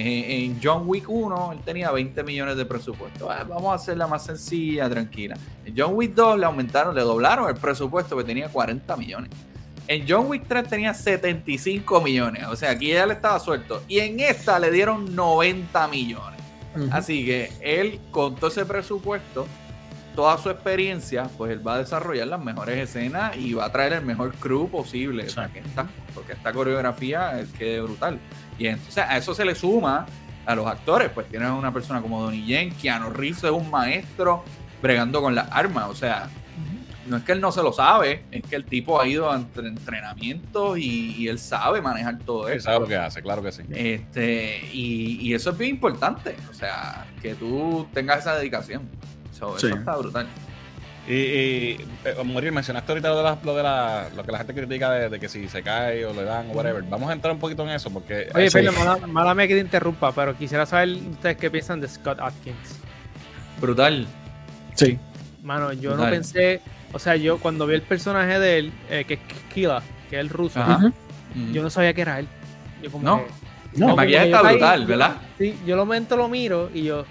en 0.53 0.61
John 0.63 0.83
Wick 0.87 1.09
1, 1.09 1.53
él 1.53 1.59
tenía 1.65 1.91
20 1.91 2.23
millones 2.25 2.57
de 2.57 2.65
presupuesto. 2.67 3.31
Ah, 3.31 3.45
vamos 3.49 3.73
a 3.73 3.75
hacerla 3.75 4.07
más 4.07 4.25
sencilla, 4.25 4.89
tranquila. 4.91 5.37
En 5.65 5.75
John 5.77 5.93
Wick 5.95 6.15
2 6.15 6.39
le 6.39 6.47
aumentaron, 6.47 6.95
le 6.95 7.01
doblaron 7.03 7.49
el 7.49 7.57
presupuesto 7.57 8.17
que 8.17 8.25
tenía 8.25 8.49
40 8.49 8.97
millones. 8.97 9.31
En 9.87 10.05
John 10.07 10.27
Wick 10.29 10.45
3 10.47 10.69
tenía 10.69 10.93
75 10.93 12.01
millones. 12.03 12.45
O 12.49 12.57
sea, 12.57 12.71
aquí 12.73 12.89
ya 12.89 13.07
le 13.07 13.15
estaba 13.15 13.41
suelto. 13.41 13.83
Y 13.89 14.01
en 14.01 14.21
esta 14.21 14.59
le 14.59 14.71
dieron 14.71 15.15
90 15.17 15.89
millones. 15.89 16.39
Así 16.93 17.25
que 17.25 17.51
él, 17.63 17.99
con 18.11 18.37
todo 18.37 18.49
ese 18.51 18.65
presupuesto, 18.67 19.47
toda 20.15 20.37
su 20.39 20.51
experiencia, 20.51 21.31
pues 21.39 21.53
él 21.53 21.67
va 21.67 21.75
a 21.75 21.79
desarrollar 21.79 22.27
las 22.29 22.41
mejores 22.45 22.77
escenas 22.77 23.37
y 23.37 23.55
va 23.55 23.65
a 23.65 23.73
traer 23.73 23.95
el 23.95 24.05
mejor 24.05 24.35
crew 24.35 24.69
posible. 24.69 25.25
O 25.27 25.31
sea, 25.31 25.49
que 25.49 25.61
esta- 25.61 25.89
porque 26.15 26.33
esta 26.33 26.53
coreografía 26.53 27.41
es 27.41 27.49
que 27.51 27.81
brutal. 27.81 28.19
Y 28.59 28.67
entonces 28.67 28.99
a 28.99 29.17
eso 29.17 29.35
se 29.35 29.45
le 29.45 29.55
suma 29.55 30.07
a 30.47 30.55
los 30.55 30.67
actores, 30.67 31.11
pues 31.11 31.29
tienes 31.29 31.51
una 31.51 31.73
persona 31.73 32.01
como 32.01 32.23
Donnie 32.23 32.45
Yen, 32.45 32.71
Keanu 32.75 33.11
Reeves 33.11 33.45
es 33.45 33.51
un 33.51 33.71
maestro 33.71 34.45
bregando 34.83 35.21
con 35.21 35.35
las 35.35 35.49
armas. 35.53 35.89
O 35.91 35.95
sea, 35.95 36.29
no 37.07 37.17
es 37.19 37.23
que 37.23 37.33
él 37.33 37.41
no 37.41 37.53
se 37.53 37.63
lo 37.63 37.73
sabe, 37.73 38.25
es 38.31 38.43
que 38.43 38.57
el 38.57 38.65
tipo 38.65 39.01
ha 39.01 39.07
ido 39.07 39.31
a 39.31 39.37
entre- 39.37 39.69
entrenamientos 39.69 40.79
y, 40.79 41.15
y 41.17 41.29
él 41.29 41.39
sabe 41.39 41.81
manejar 41.81 42.19
todo 42.19 42.49
Él 42.49 42.57
eso. 42.59 42.65
sabe 42.65 42.81
lo 42.81 42.87
que 42.87 42.97
hace, 42.97 43.23
claro 43.23 43.43
que 43.43 43.53
sí. 43.53 43.63
Este, 43.71 44.69
y, 44.73 45.19
y 45.21 45.35
eso 45.35 45.51
es 45.51 45.59
bien 45.59 45.71
importante. 45.71 46.35
O 46.51 46.55
sea, 46.55 47.07
que 47.23 47.35
tú 47.35 47.87
tengas 47.95 48.19
esa 48.21 48.35
dedicación. 48.37 48.83
So, 49.39 49.59
Sí. 49.59 49.67
Eso 49.69 49.77
está 49.77 49.97
brutal. 49.97 50.27
Y, 51.09 51.15
y 51.15 51.87
eh, 52.05 52.15
Morir, 52.23 52.53
mencionaste 52.53 52.93
ahorita 52.93 53.09
lo 53.09 53.17
de, 53.17 53.23
la, 53.23 53.39
lo, 53.43 53.57
de 53.57 53.63
la, 53.63 54.09
lo 54.15 54.23
que 54.23 54.31
la 54.31 54.39
gente 54.39 54.53
critica 54.53 54.91
de, 54.91 55.09
de 55.09 55.19
que 55.19 55.27
si 55.29 55.49
se 55.49 55.63
cae 55.63 56.05
o 56.05 56.13
le 56.13 56.23
dan 56.25 56.51
o 56.51 56.53
whatever. 56.53 56.83
Vamos 56.83 57.09
a 57.09 57.15
entrar 57.15 57.33
un 57.33 57.41
poquito 57.41 57.63
en 57.63 57.71
eso 57.71 57.91
porque... 57.91 58.29
Oye, 58.35 58.51
Pele, 58.51 58.71
mala, 58.73 58.99
mala 59.07 59.35
mía 59.35 59.49
que 59.49 59.55
te 59.55 59.61
interrumpa, 59.61 60.13
pero 60.13 60.37
quisiera 60.37 60.67
saber 60.67 60.91
ustedes 61.11 61.39
qué 61.39 61.51
piensan 61.51 61.81
de 61.81 61.89
Scott 61.89 62.19
Atkins. 62.21 62.79
Brutal. 63.61 64.07
Sí. 64.75 64.99
Mano, 65.43 65.73
yo 65.73 65.97
no 65.97 66.05
pensé, 66.11 66.61
o 66.93 66.99
sea, 66.99 67.17
yo 67.17 67.39
cuando 67.39 67.67
vi 67.67 67.75
el 67.75 67.83
personaje 67.83 68.39
de 68.39 68.59
él, 68.59 68.73
eh, 68.91 69.05
que 69.09 69.15
es 69.15 69.21
Kila, 69.55 69.83
que 70.11 70.17
es 70.17 70.21
el 70.21 70.29
ruso, 70.29 70.61
Ajá. 70.61 70.93
Yo 71.53 71.63
no 71.63 71.71
sabía 71.71 71.95
que 71.95 72.03
era 72.03 72.19
él. 72.19 72.29
Yo 72.83 72.91
como 72.91 73.05
No. 73.05 73.25
que- 73.25 73.79
No, 73.81 73.91
el 73.91 73.97
maquillaje 73.97 74.27
está 74.27 74.43
brutal, 74.43 74.87
¿verdad? 74.87 75.17
Sí, 75.39 75.59
yo 75.67 75.77
lo 75.77 75.85
momento 75.87 76.17
lo 76.17 76.29
miro 76.29 76.71
y 76.75 76.85
yo, 76.85 77.05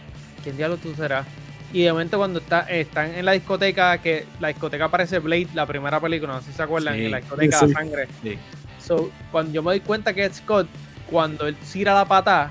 ¿quién 0.43 0.55
diablo 0.57 0.77
tú 0.77 0.93
serás? 0.95 1.25
Y 1.73 1.83
de 1.83 1.91
momento 1.91 2.17
cuando 2.17 2.39
está, 2.39 2.61
están 2.61 3.13
en 3.13 3.25
la 3.25 3.33
discoteca, 3.33 3.97
que 3.97 4.25
la 4.39 4.47
discoteca 4.47 4.89
parece 4.89 5.19
Blade, 5.19 5.49
la 5.53 5.65
primera 5.65 5.99
película, 5.99 6.33
no 6.33 6.39
sé 6.41 6.51
si 6.51 6.53
se 6.57 6.63
acuerdan, 6.63 6.95
Sí. 6.95 7.05
en 7.05 7.11
la 7.11 7.17
discoteca 7.17 7.59
Sí, 7.59 7.73
sangre. 7.73 8.07
Sí. 8.23 8.37
So, 8.79 9.11
cuando 9.31 9.51
yo 9.51 9.61
me 9.61 9.71
doy 9.71 9.81
cuenta 9.81 10.13
que 10.13 10.25
es 10.25 10.37
Scott, 10.37 10.67
cuando 11.11 11.45
él 11.45 11.55
tira 11.71 11.93
la 11.93 12.05
pata, 12.05 12.49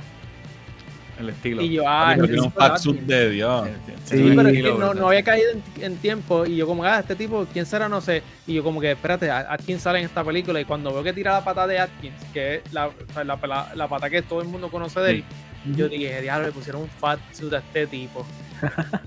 El 1.18 1.30
estilo. 1.30 1.62
y 1.62 1.72
yo, 1.72 1.84
ah, 1.86 2.12
Pero 2.14 2.24
es 2.26 2.30
tiene 2.30 2.98
un 3.00 3.06
de 3.06 3.30
Dios. 3.30 3.68
Sí, 4.04 4.18
Sí, 4.18 4.32
pero 4.36 4.48
es 4.50 4.54
que 4.62 4.62
no, 4.94 5.08
había 5.08 5.22
caído 5.22 5.50
en, 5.50 5.62
en 5.82 5.96
tiempo 5.96 6.44
y 6.44 6.56
yo 6.56 6.66
como, 6.66 6.84
ah, 6.84 6.98
este 7.00 7.16
tipo, 7.16 7.46
¿quién 7.50 7.64
será? 7.64 7.88
No 7.88 8.02
sé. 8.02 8.22
Y 8.46 8.52
yo 8.54 8.62
como 8.62 8.82
que, 8.82 8.92
espérate, 8.92 9.30
A- 9.30 9.50
Atkins 9.50 9.80
sale 9.80 9.98
en 10.00 10.04
esta 10.04 10.22
película 10.22 10.60
y 10.60 10.66
cuando 10.66 10.92
veo 10.92 11.02
que 11.02 11.14
tira 11.14 11.32
la 11.32 11.42
pata 11.42 11.66
de 11.66 11.78
Atkins, 11.78 12.22
que 12.34 12.56
es 12.56 12.72
la, 12.72 12.88
o 12.88 12.92
sea, 13.14 13.24
la, 13.24 13.38
la- 13.46 13.72
la 13.74 13.88
pata 13.88 14.10
que 14.10 14.20
todo 14.20 14.42
el 14.42 14.48
mundo 14.48 14.70
conoce 14.70 15.00
de 15.00 15.10
él, 15.10 15.24
yo 15.74 15.88
dije, 15.88 16.20
diablo, 16.22 16.46
le 16.46 16.52
pusieron 16.52 16.82
un 16.82 16.88
fat 16.88 17.18
suit 17.32 17.52
a 17.52 17.58
este 17.58 17.86
tipo. 17.86 18.26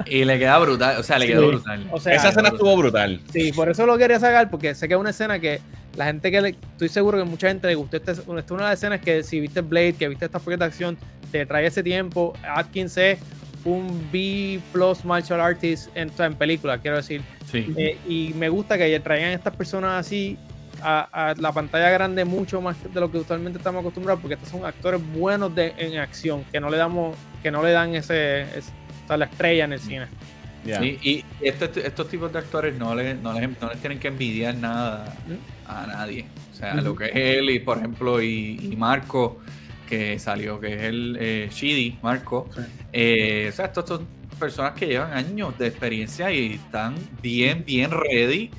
Y 0.06 0.26
le 0.26 0.38
queda 0.38 0.58
brutal. 0.60 0.98
O 1.00 1.04
sea, 1.04 1.18
le 1.18 1.26
Sí. 1.26 1.32
quedó 1.32 1.48
brutal. 1.48 1.88
O 1.92 2.00
sea, 2.00 2.14
Esa 2.14 2.30
escena 2.30 2.50
estuvo 2.50 2.76
brutal. 2.78 3.22
Sí, 3.32 3.52
por 3.52 3.70
eso 3.70 3.86
lo 3.86 3.98
quería 3.98 4.20
sacar, 4.20 4.50
porque 4.50 4.76
sé 4.76 4.88
que 4.88 4.94
es 4.94 5.00
una 5.00 5.10
escena 5.12 5.40
que 5.40 5.60
la 5.96 6.06
gente 6.06 6.32
que 6.32 6.42
le, 6.42 6.50
estoy 6.50 6.90
seguro 6.90 7.18
que 7.18 7.24
mucha 7.24 7.48
gente 7.48 7.68
le 7.68 7.76
gustó. 7.76 7.98
Esta 7.98 8.12
es 8.12 8.22
una 8.28 8.42
esta 8.42 8.56
de 8.56 8.62
las 8.62 8.74
escenas 8.74 9.02
que 9.02 9.24
si 9.24 9.40
viste 9.40 9.62
Blade, 9.62 9.94
que 9.94 10.08
viste 10.08 10.26
estas 10.26 10.42
películas 10.42 10.60
de 10.60 10.66
acción, 10.66 10.98
te 11.32 11.46
trae 11.46 11.66
ese 11.66 11.82
tiempo. 11.84 12.34
Atkins 12.44 12.98
es 12.98 13.20
un 13.66 14.08
B 14.12 14.60
plus 14.72 15.04
martial 15.04 15.42
artist 15.42 15.90
en, 15.96 16.12
en 16.18 16.36
película, 16.36 16.78
quiero 16.78 16.98
decir. 16.98 17.22
Sí. 17.52 17.74
Eh, 17.78 17.98
y 18.08 18.34
me 18.36 18.50
gusta 18.50 18.78
que 18.78 19.00
traigan 19.00 19.32
estas 19.32 19.56
personas 19.56 20.06
así 20.06 20.38
a, 20.82 21.30
a 21.32 21.36
la 21.36 21.52
pantalla 21.52 21.90
grande 21.90 22.26
mucho 22.26 22.62
más 22.62 22.78
de 22.94 23.00
lo 23.00 23.12
que 23.12 23.18
usualmente 23.20 23.58
estamos 23.58 23.82
acostumbrados, 23.82 24.22
porque 24.22 24.36
estos 24.36 24.50
son 24.50 24.66
actores 24.66 25.02
buenos 25.14 25.54
de, 25.56 25.74
en 25.78 25.98
acción, 26.00 26.44
que 26.52 26.60
no 26.60 26.70
le 26.70 26.78
damos, 26.78 27.16
que 27.44 27.52
no 27.52 27.64
le 27.64 27.72
dan 27.72 27.96
ese, 27.96 28.42
ese- 28.58 28.72
o 29.06 29.08
sea, 29.08 29.18
la 29.18 29.26
estrella 29.26 29.66
en 29.66 29.74
el 29.74 29.80
cine. 29.80 30.08
Sí, 30.66 31.00
y 31.02 31.26
este- 31.42 31.88
estos 31.88 32.10
tipos 32.10 32.32
de 32.34 32.40
actores 32.40 32.76
no 32.78 32.94
les, 32.94 33.18
no, 33.20 33.34
les, 33.34 33.50
no 33.62 33.70
les 33.70 33.80
tienen 33.80 33.98
que 34.00 34.10
envidiar 34.10 34.56
nada 34.56 35.16
a 35.66 35.88
nadie. 35.88 36.26
O 36.52 36.56
sea, 36.56 36.76
lo 36.76 36.94
que 36.96 37.06
es 37.06 37.16
él 37.16 37.50
y, 37.50 37.60
por 37.60 37.78
ejemplo, 37.78 38.22
y, 38.22 38.60
y 38.72 38.76
Marco, 38.76 39.40
que 39.88 40.20
salió, 40.20 40.60
que 40.60 40.74
es 40.76 40.82
el 40.84 41.18
eh, 41.20 41.50
Shidi, 41.52 41.98
Marco. 42.02 42.50
Sí. 42.54 42.62
Eh, 42.92 43.48
o 43.50 43.56
sea, 43.56 43.66
estos 43.66 43.88
son 43.88 44.06
personas 44.38 44.74
que 44.74 44.88
llevan 44.88 45.14
años 45.14 45.58
de 45.58 45.68
experiencia 45.68 46.32
y 46.32 46.54
están 46.56 46.96
bien, 47.22 47.64
bien 47.66 47.90
ready 47.92 48.52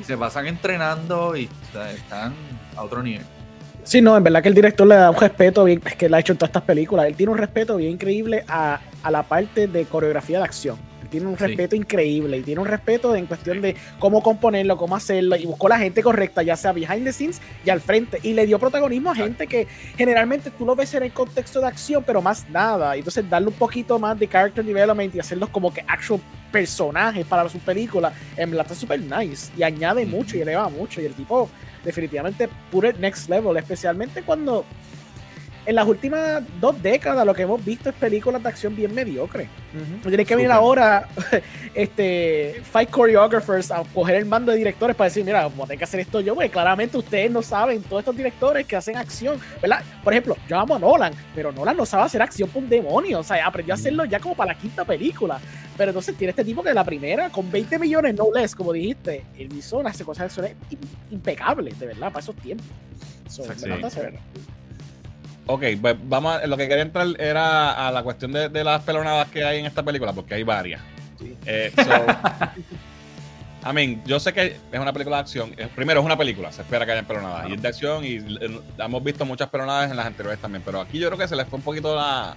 y 0.00 0.04
se 0.04 0.16
pasan 0.16 0.46
entrenando 0.46 1.36
y 1.36 1.48
están 1.94 2.32
a 2.76 2.82
otro 2.82 3.02
nivel. 3.02 3.24
Sí, 3.82 4.00
no, 4.00 4.16
en 4.16 4.22
verdad 4.22 4.42
que 4.42 4.48
el 4.48 4.54
director 4.54 4.86
le 4.86 4.94
da 4.94 5.10
un 5.10 5.16
respeto 5.16 5.64
bien, 5.64 5.82
es 5.84 5.96
que 5.96 6.08
le 6.08 6.16
ha 6.16 6.20
hecho 6.20 6.32
en 6.32 6.38
todas 6.38 6.50
estas 6.50 6.62
películas. 6.62 7.06
Él 7.06 7.14
tiene 7.14 7.32
un 7.32 7.38
respeto 7.38 7.76
bien 7.76 7.92
increíble 7.92 8.44
a, 8.46 8.80
a 9.02 9.10
la 9.10 9.22
parte 9.22 9.66
de 9.66 9.84
coreografía 9.84 10.38
de 10.38 10.44
acción. 10.44 10.89
Tiene 11.10 11.26
un 11.26 11.36
Sí. 11.36 11.44
respeto 11.46 11.76
increíble 11.76 12.38
y 12.38 12.42
tiene 12.42 12.60
un 12.60 12.66
respeto 12.66 13.14
en 13.14 13.26
cuestión 13.26 13.60
de 13.60 13.74
cómo 13.98 14.22
componerlo, 14.22 14.76
cómo 14.76 14.96
hacerlo 14.96 15.36
y 15.36 15.44
buscó 15.46 15.68
la 15.68 15.78
gente 15.78 16.02
correcta, 16.02 16.42
ya 16.42 16.56
sea 16.56 16.72
behind 16.72 17.04
the 17.04 17.12
scenes 17.12 17.40
y 17.64 17.70
al 17.70 17.80
frente. 17.80 18.18
Y 18.22 18.32
le 18.32 18.46
dio 18.46 18.58
protagonismo 18.58 19.10
a 19.10 19.14
gente 19.14 19.46
que 19.46 19.66
generalmente 19.96 20.50
tú 20.50 20.64
lo 20.64 20.76
ves 20.76 20.94
en 20.94 21.02
el 21.02 21.12
contexto 21.12 21.60
de 21.60 21.66
acción, 21.66 22.04
pero 22.06 22.22
más 22.22 22.48
nada. 22.48 22.96
Entonces 22.96 23.28
darle 23.28 23.48
un 23.48 23.54
poquito 23.54 23.98
más 23.98 24.18
de 24.18 24.28
character 24.28 24.64
development 24.64 25.14
y 25.14 25.20
hacerlos 25.20 25.50
como 25.50 25.72
que 25.74 25.82
actual 25.86 26.20
personajes 26.50 27.24
para 27.26 27.48
sus 27.48 27.60
películas, 27.62 28.12
en 28.36 28.50
verdad 28.50 28.66
está 28.66 28.74
súper 28.74 29.00
nice 29.00 29.52
y 29.56 29.62
añade 29.62 30.04
mucho 30.04 30.36
y 30.36 30.40
eleva 30.40 30.68
mucho. 30.68 31.00
Y 31.00 31.04
el 31.06 31.14
tipo 31.14 31.48
definitivamente 31.84 32.48
pure 32.70 32.92
next 32.94 33.28
level, 33.30 33.56
especialmente 33.56 34.22
cuando 34.22 34.64
en 35.66 35.74
las 35.74 35.86
últimas 35.86 36.42
dos 36.60 36.80
décadas 36.82 37.24
lo 37.26 37.34
que 37.34 37.42
hemos 37.42 37.64
visto 37.64 37.90
es 37.90 37.94
películas 37.94 38.42
de 38.42 38.48
acción 38.48 38.74
bien 38.74 38.94
mediocres. 38.94 39.48
Tienes 40.02 40.26
que 40.26 40.36
venir 40.36 40.50
ahora 40.50 41.06
este 41.74 42.60
fight 42.64 42.90
choreographers 42.90 43.70
a 43.70 43.82
coger 43.94 44.16
el 44.16 44.26
mando 44.26 44.52
de 44.52 44.58
directores 44.58 44.96
para 44.96 45.08
decir, 45.08 45.24
mira, 45.24 45.42
vamos 45.42 45.60
a 45.60 45.66
tener 45.66 45.78
que 45.78 45.84
hacer 45.84 46.00
esto 46.00 46.20
yo, 46.20 46.34
porque 46.34 46.50
claramente 46.50 46.96
ustedes 46.96 47.30
no 47.30 47.42
saben, 47.42 47.82
todos 47.82 48.00
estos 48.00 48.16
directores 48.16 48.66
que 48.66 48.76
hacen 48.76 48.96
acción, 48.96 49.38
¿verdad? 49.60 49.82
Por 50.02 50.12
ejemplo, 50.12 50.36
yo 50.48 50.58
amo 50.58 50.76
a 50.76 50.78
Nolan, 50.78 51.12
pero 51.34 51.52
Nolan 51.52 51.76
no 51.76 51.86
sabe 51.86 52.04
hacer 52.04 52.22
acción 52.22 52.48
por 52.48 52.62
un 52.62 52.68
demonio, 52.68 53.20
o 53.20 53.24
sea, 53.24 53.46
aprendió 53.46 53.74
a 53.74 53.76
hacerlo 53.76 54.04
ya 54.04 54.18
como 54.18 54.34
para 54.34 54.54
la 54.54 54.58
quinta 54.58 54.84
película. 54.84 55.38
Pero 55.76 55.90
entonces 55.90 56.14
tiene 56.16 56.30
este 56.30 56.44
tipo 56.44 56.62
que 56.62 56.74
la 56.74 56.84
primera, 56.84 57.30
con 57.30 57.50
20 57.50 57.78
millones, 57.78 58.14
no 58.14 58.26
less, 58.34 58.54
como 58.54 58.72
dijiste, 58.72 59.24
él 59.38 59.50
hizo 59.56 59.78
unas 59.78 59.96
cosas 60.02 60.34
de 60.34 60.44
acción 60.44 60.58
impecables, 61.10 61.78
de 61.78 61.86
verdad, 61.86 62.08
para 62.08 62.20
esos 62.20 62.36
tiempos. 62.36 62.66
So, 63.28 63.44
Ok, 65.52 65.64
pues 65.80 65.96
vamos 66.04 66.36
a, 66.36 66.46
lo 66.46 66.56
que 66.56 66.68
quería 66.68 66.82
entrar 66.82 67.08
era 67.18 67.88
a 67.88 67.90
la 67.90 68.04
cuestión 68.04 68.30
de, 68.30 68.48
de 68.48 68.62
las 68.62 68.82
pelonadas 68.82 69.28
que 69.30 69.44
hay 69.44 69.58
en 69.58 69.66
esta 69.66 69.82
película, 69.82 70.12
porque 70.12 70.34
hay 70.34 70.44
varias. 70.44 70.80
Eh, 71.44 71.72
so, 71.74 71.90
I 73.68 73.72
mean, 73.74 74.00
yo 74.06 74.20
sé 74.20 74.32
que 74.32 74.56
es 74.70 74.80
una 74.80 74.92
película 74.92 75.16
de 75.16 75.22
acción. 75.22 75.52
Eh, 75.56 75.68
Primero, 75.74 75.98
es 75.98 76.06
una 76.06 76.16
película, 76.16 76.52
se 76.52 76.62
espera 76.62 76.86
que 76.86 76.92
haya 76.92 77.02
pelonadas. 77.02 77.48
Y 77.48 77.54
es 77.54 77.62
de 77.62 77.66
acción 77.66 78.04
y 78.04 78.18
eh, 78.18 78.60
hemos 78.78 79.02
visto 79.02 79.24
muchas 79.24 79.48
pelonadas 79.48 79.90
en 79.90 79.96
las 79.96 80.06
anteriores 80.06 80.40
también. 80.40 80.62
Pero 80.64 80.80
aquí 80.80 81.00
yo 81.00 81.08
creo 81.08 81.18
que 81.18 81.26
se 81.26 81.34
les 81.34 81.48
fue 81.48 81.58
un 81.58 81.64
poquito 81.64 81.96
la, 81.96 82.36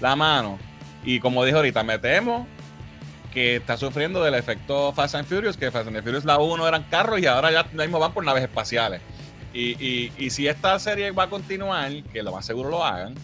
la 0.00 0.14
mano. 0.14 0.56
Y 1.04 1.18
como 1.18 1.44
dije 1.44 1.56
ahorita, 1.56 1.82
me 1.82 1.98
temo 1.98 2.46
que 3.32 3.56
está 3.56 3.76
sufriendo 3.76 4.22
del 4.22 4.34
efecto 4.34 4.92
Fast 4.92 5.16
and 5.16 5.26
Furious, 5.26 5.56
que 5.56 5.72
Fast 5.72 5.88
and 5.88 6.02
Furious 6.04 6.24
la 6.24 6.38
1 6.38 6.68
eran 6.68 6.84
carros 6.84 7.18
y 7.18 7.26
ahora 7.26 7.50
ya 7.50 7.64
mismo 7.72 7.98
van 7.98 8.12
por 8.12 8.24
naves 8.24 8.44
espaciales. 8.44 9.00
Y, 9.54 9.76
y, 9.82 10.12
y 10.18 10.30
si 10.30 10.48
esta 10.48 10.76
serie 10.80 11.12
va 11.12 11.22
a 11.24 11.30
continuar, 11.30 11.90
que 12.12 12.22
lo 12.22 12.32
más 12.32 12.44
seguro 12.44 12.68
lo 12.70 12.84
hagan, 12.84 13.14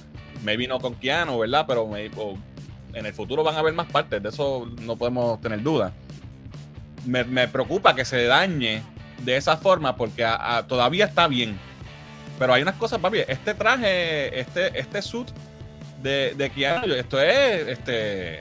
maybe 0.45 0.67
no 0.69 0.79
con 0.79 0.95
Keanu, 0.95 1.39
¿verdad? 1.41 1.65
Pero 1.67 1.87
maybe- 1.89 2.15
o 2.17 2.39
en 2.95 3.05
el 3.05 3.13
futuro 3.13 3.43
van 3.43 3.57
a 3.57 3.59
haber 3.59 3.75
más 3.75 3.89
partes, 3.89 4.23
de 4.23 4.29
eso 4.29 4.71
no 4.83 4.97
podemos 4.97 5.41
tener 5.41 5.61
duda. 5.63 5.93
Me, 7.05 7.25
me 7.25 7.49
preocupa 7.49 7.95
que 7.97 8.05
se 8.05 8.25
dañe 8.27 8.83
de 9.25 9.37
esa 9.37 9.57
forma 9.57 9.97
porque 9.97 10.25
a- 10.25 10.57
a- 10.59 10.67
todavía 10.67 11.05
está 11.07 11.27
bien. 11.27 11.59
Pero 12.39 12.55
hay 12.55 12.63
unas 12.63 12.77
cosas, 12.77 13.01
papi. 13.01 13.19
Este 13.27 13.53
traje, 13.55 14.39
este, 14.41 14.79
este 14.79 15.03
suit 15.03 15.29
de, 16.03 16.35
de 16.37 16.49
Keanu, 16.51 16.93
esto 16.95 17.21
es, 17.21 17.69
este, 17.69 18.41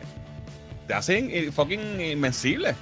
te 0.87 0.93
hacen 0.93 1.35
in- 1.35 1.51
fucking 1.51 1.99
invencible. 2.01 2.75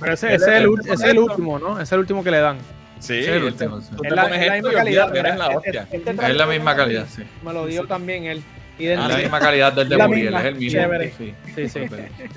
Pero 0.00 0.12
ese, 0.12 0.34
ese 0.34 0.44
es 0.58 0.62
el, 0.62 0.68
es 0.92 1.00
el 1.02 1.18
último, 1.18 1.58
¿no? 1.58 1.72
Ese 1.74 1.82
es 1.84 1.92
el 1.92 1.98
último 2.00 2.22
que 2.22 2.30
le 2.30 2.38
dan. 2.40 2.58
Sí, 3.00 3.22
Sí, 3.22 3.30
el 3.30 3.44
último, 3.44 3.80
sí. 3.80 3.88
tú 3.96 4.02
te 4.02 4.08
Es 4.08 4.14
la, 4.14 4.22
pones 4.22 4.40
es 4.42 4.46
la 4.48 4.56
esto 4.56 4.68
misma 4.68 4.72
y 4.72 4.84
calidad. 4.84 5.36
la. 5.36 5.60
Este- 5.92 6.26
Es 6.30 6.36
la 6.36 6.46
misma 6.46 6.76
calidad, 6.76 7.06
sí. 7.08 7.22
Me 7.44 7.52
lo 7.52 7.66
dio 7.66 7.86
también 7.86 8.24
él. 8.26 8.38
Es 8.78 8.84
Idéntico. 8.84 9.08
la 9.08 9.16
misma 9.18 9.40
calidad 9.40 9.72
del 9.72 9.88
de 9.88 9.96
La 9.96 10.06
Muriel, 10.06 10.34
es 10.34 10.44
el 10.44 10.54
mismo. 10.54 10.80
chévere. 10.80 11.12
Sí. 11.18 11.34
Sí, 11.56 11.68
sí. 11.68 11.80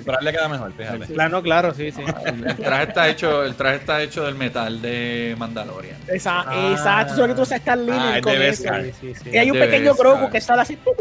Pero 0.04 0.16
a 0.16 0.18
él 0.18 0.24
le 0.24 0.32
queda 0.32 0.48
mejor, 0.48 0.72
fíjate. 0.72 1.06
Claro, 1.14 1.40
claro, 1.40 1.72
sí, 1.72 1.92
sí. 1.92 2.02
El, 2.26 2.44
el 2.48 2.56
traje 2.56 2.82
está 2.82 3.08
hecho, 3.08 3.44
el 3.44 3.54
traje 3.54 3.76
está 3.76 4.02
hecho 4.02 4.24
del 4.24 4.34
metal 4.34 4.82
de 4.82 5.36
Mandalorian. 5.38 5.96
Esa, 6.08 6.40
Ah. 6.44 6.70
Exacto, 6.72 7.12
eso 7.12 7.22
es 7.22 7.28
lo 7.28 7.28
que 7.28 7.34
tú 7.36 7.42
usas 7.42 7.58
estar 7.60 7.78
Ah, 7.78 7.82
línea 7.82 8.16
es 8.16 8.22
con 8.22 8.32
eso. 8.32 8.40
Beskar. 8.40 8.82
Sí, 8.82 8.92
sí, 9.00 9.14
sí. 9.22 9.30
Y 9.32 9.38
hay 9.38 9.50
un 9.52 9.58
De 9.58 9.66
pequeño. 9.66 9.94
Grogu 9.94 10.30
que 10.30 10.40
sale 10.40 10.62
así 10.62 10.74
por 10.76 10.96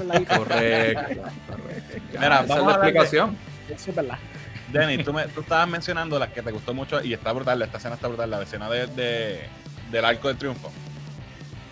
el 0.00 0.06
ladito. 0.08 0.36
Correcto. 0.36 1.00
correcto. 1.02 1.32
Mira, 2.12 2.26
esa 2.34 2.42
es 2.42 2.48
vamos 2.48 2.48
la 2.48 2.54
a 2.54 2.58
hablar 2.58 2.80
de- 2.80 2.86
explicación. 2.90 3.36
Eso 3.68 3.90
es 3.90 3.96
verdad. 3.96 4.18
Denny, 4.78 5.02
tú, 5.04 5.12
me- 5.12 5.26
tú 5.28 5.40
estabas 5.40 5.68
mencionando 5.68 6.18
las 6.18 6.30
que 6.30 6.42
te 6.42 6.50
gustó 6.50 6.74
mucho 6.74 7.02
y 7.02 7.12
está 7.14 7.32
brutal, 7.32 7.62
esta 7.62 7.78
escena 7.78 7.94
está 7.94 8.08
brutal, 8.08 8.30
la 8.30 8.42
escena 8.42 8.68
de, 8.68 8.86
de- 8.88 9.40
del 9.90 10.04
arco 10.04 10.28
de 10.28 10.34
triunfo. 10.34 10.70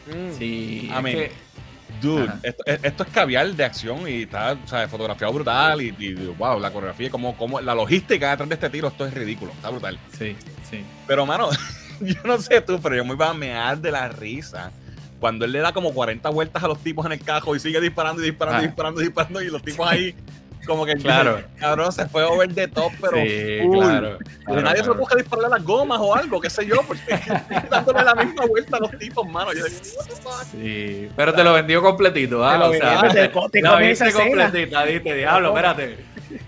Mm. 0.06 0.32
Sí, 0.38 0.90
Amén. 0.92 1.14
que- 1.16 1.52
Dude, 2.00 2.24
Ajá. 2.24 2.38
esto, 2.42 2.62
es- 2.66 2.80
esto 2.82 3.02
es 3.04 3.08
caviar 3.10 3.46
de 3.54 3.64
acción 3.64 4.08
y 4.08 4.22
está 4.22 4.52
o 4.64 4.66
sea, 4.66 4.88
fotografiado 4.88 5.32
brutal 5.32 5.80
y, 5.82 5.94
y, 5.98 6.14
wow, 6.14 6.58
la 6.58 6.70
coreografía, 6.72 7.10
como, 7.10 7.36
como 7.36 7.60
la 7.60 7.74
logística 7.74 8.30
detrás 8.30 8.48
de 8.48 8.54
este 8.56 8.70
tiro, 8.70 8.88
esto 8.88 9.06
es 9.06 9.14
ridículo, 9.14 9.52
está 9.52 9.68
brutal. 9.68 9.98
sí, 10.18 10.34
sí. 10.68 10.84
Pero, 11.06 11.26
mano, 11.26 11.48
yo 12.00 12.16
no 12.24 12.38
sé 12.38 12.60
tú, 12.62 12.80
pero 12.80 12.96
yo 12.96 13.04
me 13.04 13.12
iba 13.14 13.28
a 13.28 13.34
mear 13.34 13.78
de 13.78 13.92
la 13.92 14.08
risa 14.08 14.72
cuando 15.20 15.44
él 15.44 15.52
le 15.52 15.60
da 15.60 15.72
como 15.72 15.92
40 15.94 16.28
vueltas 16.30 16.64
a 16.64 16.66
los 16.66 16.78
tipos 16.82 17.06
en 17.06 17.12
el 17.12 17.20
cajo 17.20 17.54
y 17.54 17.60
sigue 17.60 17.80
disparando 17.80 18.20
y 18.22 18.24
disparando 18.24 18.62
y 18.62 18.64
Ah. 18.64 18.66
disparando 18.68 19.00
y 19.00 19.04
disparando 19.04 19.42
y 19.42 19.50
los 19.50 19.62
tipos 19.62 19.86
ahí 19.88 20.14
como 20.66 20.86
que 20.86 20.94
Claro. 20.96 21.42
cabrón 21.58 21.92
se 21.92 22.06
fue 22.06 22.22
over 22.24 22.52
the 22.54 22.68
top, 22.68 22.92
pero 23.00 23.16
sí, 23.16 23.60
claro. 23.70 24.18
Y 24.40 24.44
claro, 24.44 24.62
nadie 24.62 24.84
se 24.84 24.90
busca 24.90 25.16
dispararle 25.16 25.56
las 25.56 25.64
gomas 25.64 25.98
o 26.00 26.14
algo, 26.14 26.40
qué 26.40 26.50
sé 26.50 26.66
yo, 26.66 26.76
porque 26.86 27.02
dándole 27.70 28.04
la 28.04 28.14
misma 28.14 28.46
vuelta 28.46 28.76
a 28.76 28.80
los 28.80 28.98
tipos, 28.98 29.28
mano. 29.28 29.52
Yo 29.52 29.64
digo, 29.64 29.78
what 29.96 30.06
the 30.06 30.14
fuck? 30.16 30.44
Sí, 30.52 31.08
pero 31.16 31.34
te 31.34 31.44
lo 31.44 31.52
vendió 31.52 31.82
completito, 31.82 32.44
¿ah? 32.44 32.52
Te 32.52 32.58
lo 32.58 32.70
o 32.70 32.72
sea, 32.74 33.08
te 33.50 33.62
comes 33.62 33.88
viste 33.88 34.12
completita, 34.12 34.84
diste, 34.84 35.14
diablo, 35.14 35.48
espérate. 35.48 35.98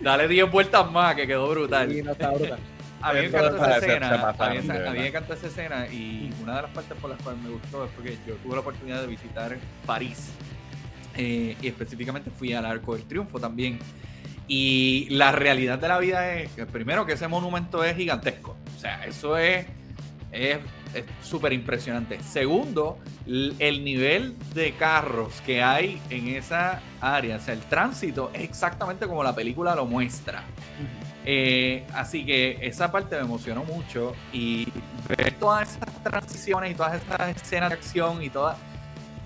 Dale 0.01 0.29
10 0.29 0.51
vueltas 0.51 0.91
más, 0.91 1.15
que 1.15 1.27
quedó 1.27 1.49
brutal. 1.49 1.91
Sí, 1.91 2.03
no 2.03 2.13
está 2.13 2.31
brutal. 2.31 2.59
A 3.03 3.13
mí 3.13 3.21
me 3.21 3.27
encantó 3.27 3.57
esa 3.57 3.77
escena. 3.77 4.35
a, 4.39 4.91
mí, 4.93 4.99
me 4.99 5.07
encantó 5.09 5.35
esa 5.35 5.47
escena 5.47 5.87
y 5.89 6.33
una 6.43 6.57
de 6.57 6.63
las 6.63 6.71
partes 6.71 6.97
por 6.99 7.11
las 7.11 7.21
cuales 7.21 7.43
me 7.43 7.51
gustó 7.51 7.85
es 7.85 7.91
porque 7.95 8.17
yo 8.27 8.35
tuve 8.37 8.55
la 8.55 8.61
oportunidad 8.61 9.03
de 9.03 9.07
visitar 9.09 9.59
París. 9.85 10.31
eh, 11.17 11.55
y 11.61 11.69
específicamente 11.69 12.31
fui 12.31 12.55
al 12.55 12.65
Arco 12.65 12.95
del 12.95 13.05
Triunfo 13.05 13.39
también. 13.39 13.79
Y 14.47 15.09
la 15.11 15.33
realidad 15.33 15.79
de 15.79 15.89
la 15.89 15.99
vida 15.99 16.35
es, 16.35 16.51
que 16.53 16.67
primero, 16.67 17.07
que 17.07 17.15
ese 17.15 17.29
monumento 17.29 17.83
es 17.83 17.97
gigantesco. 17.97 18.57
O 18.77 18.81
sea, 18.81 19.05
eso 19.07 19.39
es 19.39 19.67
es 20.33 20.59
es 20.95 21.05
súper 21.23 21.53
impresionante. 21.53 22.21
Segundo, 22.23 22.99
el 23.27 23.85
nivel 23.85 24.37
de 24.55 24.73
carros 24.75 25.41
que 25.45 25.63
hay 25.63 26.01
en 26.11 26.29
esa 26.29 26.81
área, 27.01 27.37
o 27.37 27.41
sea, 27.41 27.55
el 27.55 27.61
tránsito 27.61 28.31
es 28.33 28.43
exactamente 28.43 29.07
como 29.07 29.23
la 29.23 29.35
película 29.35 29.75
lo 29.75 29.87
muestra. 29.87 30.45
Eh, 31.27 31.87
así 31.95 32.25
que 32.25 32.59
esa 32.61 32.93
parte 32.93 33.17
me 33.17 33.23
emocionó 33.23 33.65
mucho 33.65 34.15
y 34.33 34.69
ver 35.09 35.33
todas 35.41 35.77
esas 35.77 36.03
transiciones 36.03 36.73
y 36.73 36.75
todas 36.75 37.03
esas 37.03 37.37
escenas 37.37 37.71
de 37.71 37.75
acción 37.75 38.23
y 38.23 38.31
todas. 38.31 38.57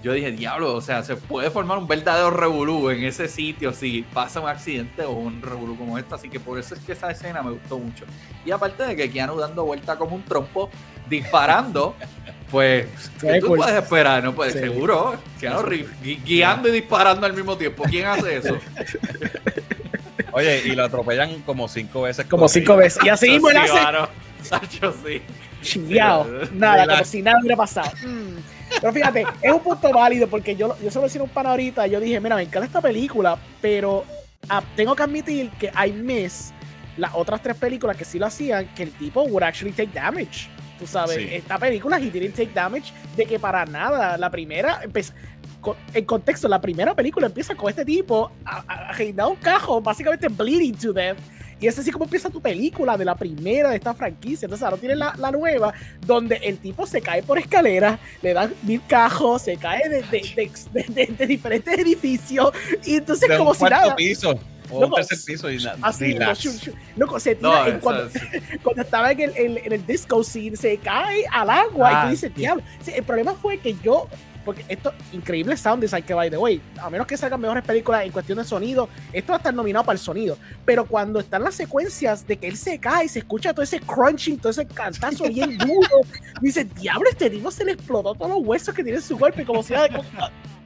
Yo 0.02 0.12
dije, 0.12 0.30
diablo, 0.30 0.74
o 0.74 0.80
sea, 0.80 1.02
se 1.02 1.16
puede 1.16 1.50
formar 1.50 1.76
un 1.78 1.88
verdadero 1.88 2.30
revolú 2.30 2.88
en 2.90 3.02
ese 3.04 3.26
sitio 3.26 3.72
si 3.72 4.02
pasa 4.14 4.38
un 4.40 4.48
accidente 4.48 5.02
o 5.02 5.10
un 5.10 5.42
revolú 5.42 5.76
como 5.76 5.98
este. 5.98 6.14
Así 6.14 6.28
que 6.28 6.38
por 6.38 6.58
eso 6.58 6.74
es 6.74 6.80
que 6.80 6.92
esa 6.92 7.10
escena 7.10 7.42
me 7.42 7.50
gustó 7.50 7.78
mucho. 7.78 8.04
Y 8.46 8.50
aparte 8.52 8.84
de 8.86 8.94
que 8.94 9.10
Keanu 9.10 9.36
dando 9.36 9.64
vuelta 9.64 9.96
como 9.98 10.14
un 10.14 10.22
trompo, 10.24 10.70
disparando, 11.10 11.96
pues, 12.50 12.86
¿qué 13.20 13.40
tú 13.40 13.48
puedes 13.48 13.74
esperar? 13.74 14.22
No 14.22 14.34
puedes, 14.34 14.52
Sí. 14.54 14.60
seguro. 14.60 15.16
Keanu 15.40 15.62
gui- 15.62 16.22
guiando 16.24 16.68
y 16.68 16.72
disparando 16.72 17.26
al 17.26 17.32
mismo 17.34 17.56
tiempo. 17.56 17.82
¿Quién 17.90 18.06
hace 18.06 18.36
eso? 18.36 18.56
Oye, 20.32 20.62
y 20.66 20.70
lo 20.76 20.84
atropellan 20.84 21.40
como 21.42 21.66
cinco 21.68 22.02
veces. 22.02 22.26
Como 22.26 22.48
cinco 22.48 22.76
veces. 22.76 23.02
Y 23.04 23.08
así 23.08 23.30
mismo 23.30 23.48
Sí, 23.50 23.56
hace 23.56 23.72
mano. 23.72 24.08
Sacho, 24.42 24.94
sí. 25.04 25.20
chingado. 25.62 26.24
Sí. 26.44 26.50
Nada, 26.54 26.86
como 26.86 27.04
si 27.04 27.22
nada 27.22 27.38
hubiera 27.40 27.56
pasado. 27.56 27.90
Mm. 28.06 28.36
Pero 28.80 28.92
fíjate, 28.92 29.26
es 29.42 29.52
un 29.52 29.60
punto 29.60 29.90
válido 29.92 30.28
porque 30.28 30.54
yo, 30.56 30.76
yo 30.82 30.90
se 30.90 30.98
lo 30.98 31.04
decía 31.04 31.20
a 31.20 31.24
un 31.24 31.30
pana 31.30 31.50
ahorita. 31.50 31.86
Yo 31.86 32.00
dije, 32.00 32.20
mira, 32.20 32.36
me 32.36 32.42
encanta 32.42 32.66
esta 32.66 32.80
película, 32.80 33.36
pero 33.60 34.04
ah, 34.48 34.62
tengo 34.76 34.94
que 34.94 35.02
admitir 35.02 35.50
que 35.52 35.70
I 35.86 35.92
miss 35.92 36.52
las 36.96 37.12
otras 37.14 37.42
tres 37.42 37.56
películas 37.56 37.96
que 37.96 38.04
sí 38.04 38.18
lo 38.18 38.26
hacían, 38.26 38.66
que 38.74 38.82
el 38.84 38.90
tipo 38.92 39.22
would 39.22 39.42
actually 39.42 39.72
take 39.72 39.90
damage. 39.92 40.48
Tú 40.78 40.86
sabes, 40.86 41.16
Sí. 41.16 41.28
esta 41.32 41.58
película 41.58 41.98
he 41.98 42.10
didn't 42.10 42.34
take 42.36 42.52
damage 42.54 42.92
de 43.16 43.24
que 43.26 43.38
para 43.38 43.64
nada. 43.66 44.16
La 44.16 44.30
primera, 44.30 44.82
empe- 44.82 45.12
con- 45.60 45.76
en 45.92 46.04
contexto, 46.04 46.46
la 46.48 46.60
primera 46.60 46.94
película 46.94 47.26
empieza 47.26 47.54
con 47.56 47.68
este 47.70 47.84
tipo 47.84 48.30
a, 48.44 48.62
a, 48.68 49.22
a 49.22 49.26
un 49.26 49.36
cajo, 49.36 49.80
básicamente 49.80 50.28
bleeding 50.28 50.76
to 50.76 50.92
death. 50.92 51.18
Y 51.60 51.66
es 51.66 51.78
así 51.78 51.90
como 51.90 52.04
empieza 52.04 52.30
tu 52.30 52.40
película 52.40 52.96
de 52.96 53.04
la 53.04 53.14
primera 53.16 53.70
de 53.70 53.76
esta 53.76 53.92
franquicia. 53.94 54.46
Entonces 54.46 54.64
ahora 54.64 54.76
tienes 54.76 54.96
la, 54.98 55.14
la 55.18 55.30
nueva, 55.32 55.72
donde 56.06 56.36
el 56.36 56.58
tipo 56.58 56.86
se 56.86 57.00
cae 57.00 57.22
por 57.22 57.38
escaleras, 57.38 57.98
le 58.22 58.32
dan 58.32 58.54
mil 58.62 58.80
cajos, 58.86 59.42
se 59.42 59.56
cae 59.56 59.88
de, 59.88 60.02
de, 60.02 61.06
de- 61.18 61.26
diferentes 61.26 61.76
edificios. 61.78 62.50
Y 62.84 62.96
entonces, 62.96 63.28
como 63.36 63.54
si 63.54 63.64
nada. 63.64 63.94
piso. 63.96 64.38
O 64.70 64.82
Loco, 64.82 64.96
un 64.96 65.06
tercer 65.06 65.18
piso 65.24 65.50
y 65.50 65.56
nada. 65.56 65.78
Así, 65.80 66.12
loco, 66.12 66.30
shu- 66.32 66.60
shu- 66.60 66.74
loco, 66.96 67.18
se 67.18 67.34
tira 67.36 67.48
No, 67.48 67.66
en 67.66 67.80
cuando, 67.80 68.10
cuando 68.62 68.82
estaba 68.82 69.12
en 69.12 69.20
el, 69.20 69.32
en- 69.36 69.58
en 69.64 69.72
el 69.72 69.86
disco 69.86 70.22
scene, 70.22 70.56
se 70.56 70.76
cae 70.76 71.24
al 71.32 71.48
agua 71.48 71.90
y 71.90 71.94
Ah, 71.96 72.02
tú 72.04 72.10
dices, 72.10 72.30
sí. 72.34 72.40
diablo. 72.42 72.62
Sí, 72.82 72.92
el 72.94 73.02
problema 73.02 73.32
fue 73.34 73.58
que 73.60 73.74
yo, 73.82 74.08
porque 74.48 74.64
esto, 74.66 74.94
increíble 75.12 75.58
sound 75.58 75.82
design 75.82 76.02
que 76.02 76.14
by 76.14 76.30
the 76.30 76.38
way, 76.38 76.58
a 76.80 76.88
menos 76.88 77.06
que 77.06 77.18
salgan 77.18 77.38
mejores 77.38 77.62
películas 77.62 78.06
en 78.06 78.10
cuestión 78.10 78.38
de 78.38 78.44
sonido, 78.44 78.88
esto 79.12 79.32
va 79.32 79.36
a 79.36 79.40
estar 79.40 79.52
nominado 79.52 79.84
para 79.84 79.92
el 79.92 79.98
sonido. 79.98 80.38
Pero 80.64 80.86
cuando 80.86 81.20
están 81.20 81.42
las 81.42 81.54
secuencias 81.54 82.26
de 82.26 82.38
que 82.38 82.48
él 82.48 82.56
se 82.56 82.78
cae 82.78 83.04
y 83.04 83.08
se 83.10 83.18
escucha 83.18 83.52
todo 83.52 83.62
ese 83.62 83.78
crunching, 83.80 84.38
todo 84.38 84.48
ese 84.48 84.66
cantazo 84.66 85.24
bien 85.24 85.58
duro, 85.58 86.00
dices, 86.40 86.66
diablo, 86.76 87.10
este 87.10 87.28
tipo 87.28 87.50
se 87.50 87.62
le 87.62 87.72
explotó 87.72 88.14
todos 88.14 88.30
los 88.30 88.38
huesos 88.40 88.74
que 88.74 88.82
tiene 88.82 88.96
en 88.96 89.04
su 89.04 89.18
cuerpo 89.18 89.42
y 89.42 89.44
como 89.44 89.62
si 89.62 89.74
ah, 89.74 89.86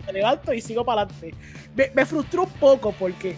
me 0.06 0.12
levanto 0.12 0.52
y 0.52 0.60
sigo 0.60 0.84
para 0.84 1.00
adelante. 1.02 1.34
Me, 1.74 1.90
me 1.92 2.06
frustró 2.06 2.44
un 2.44 2.50
poco 2.50 2.92
porque 2.92 3.34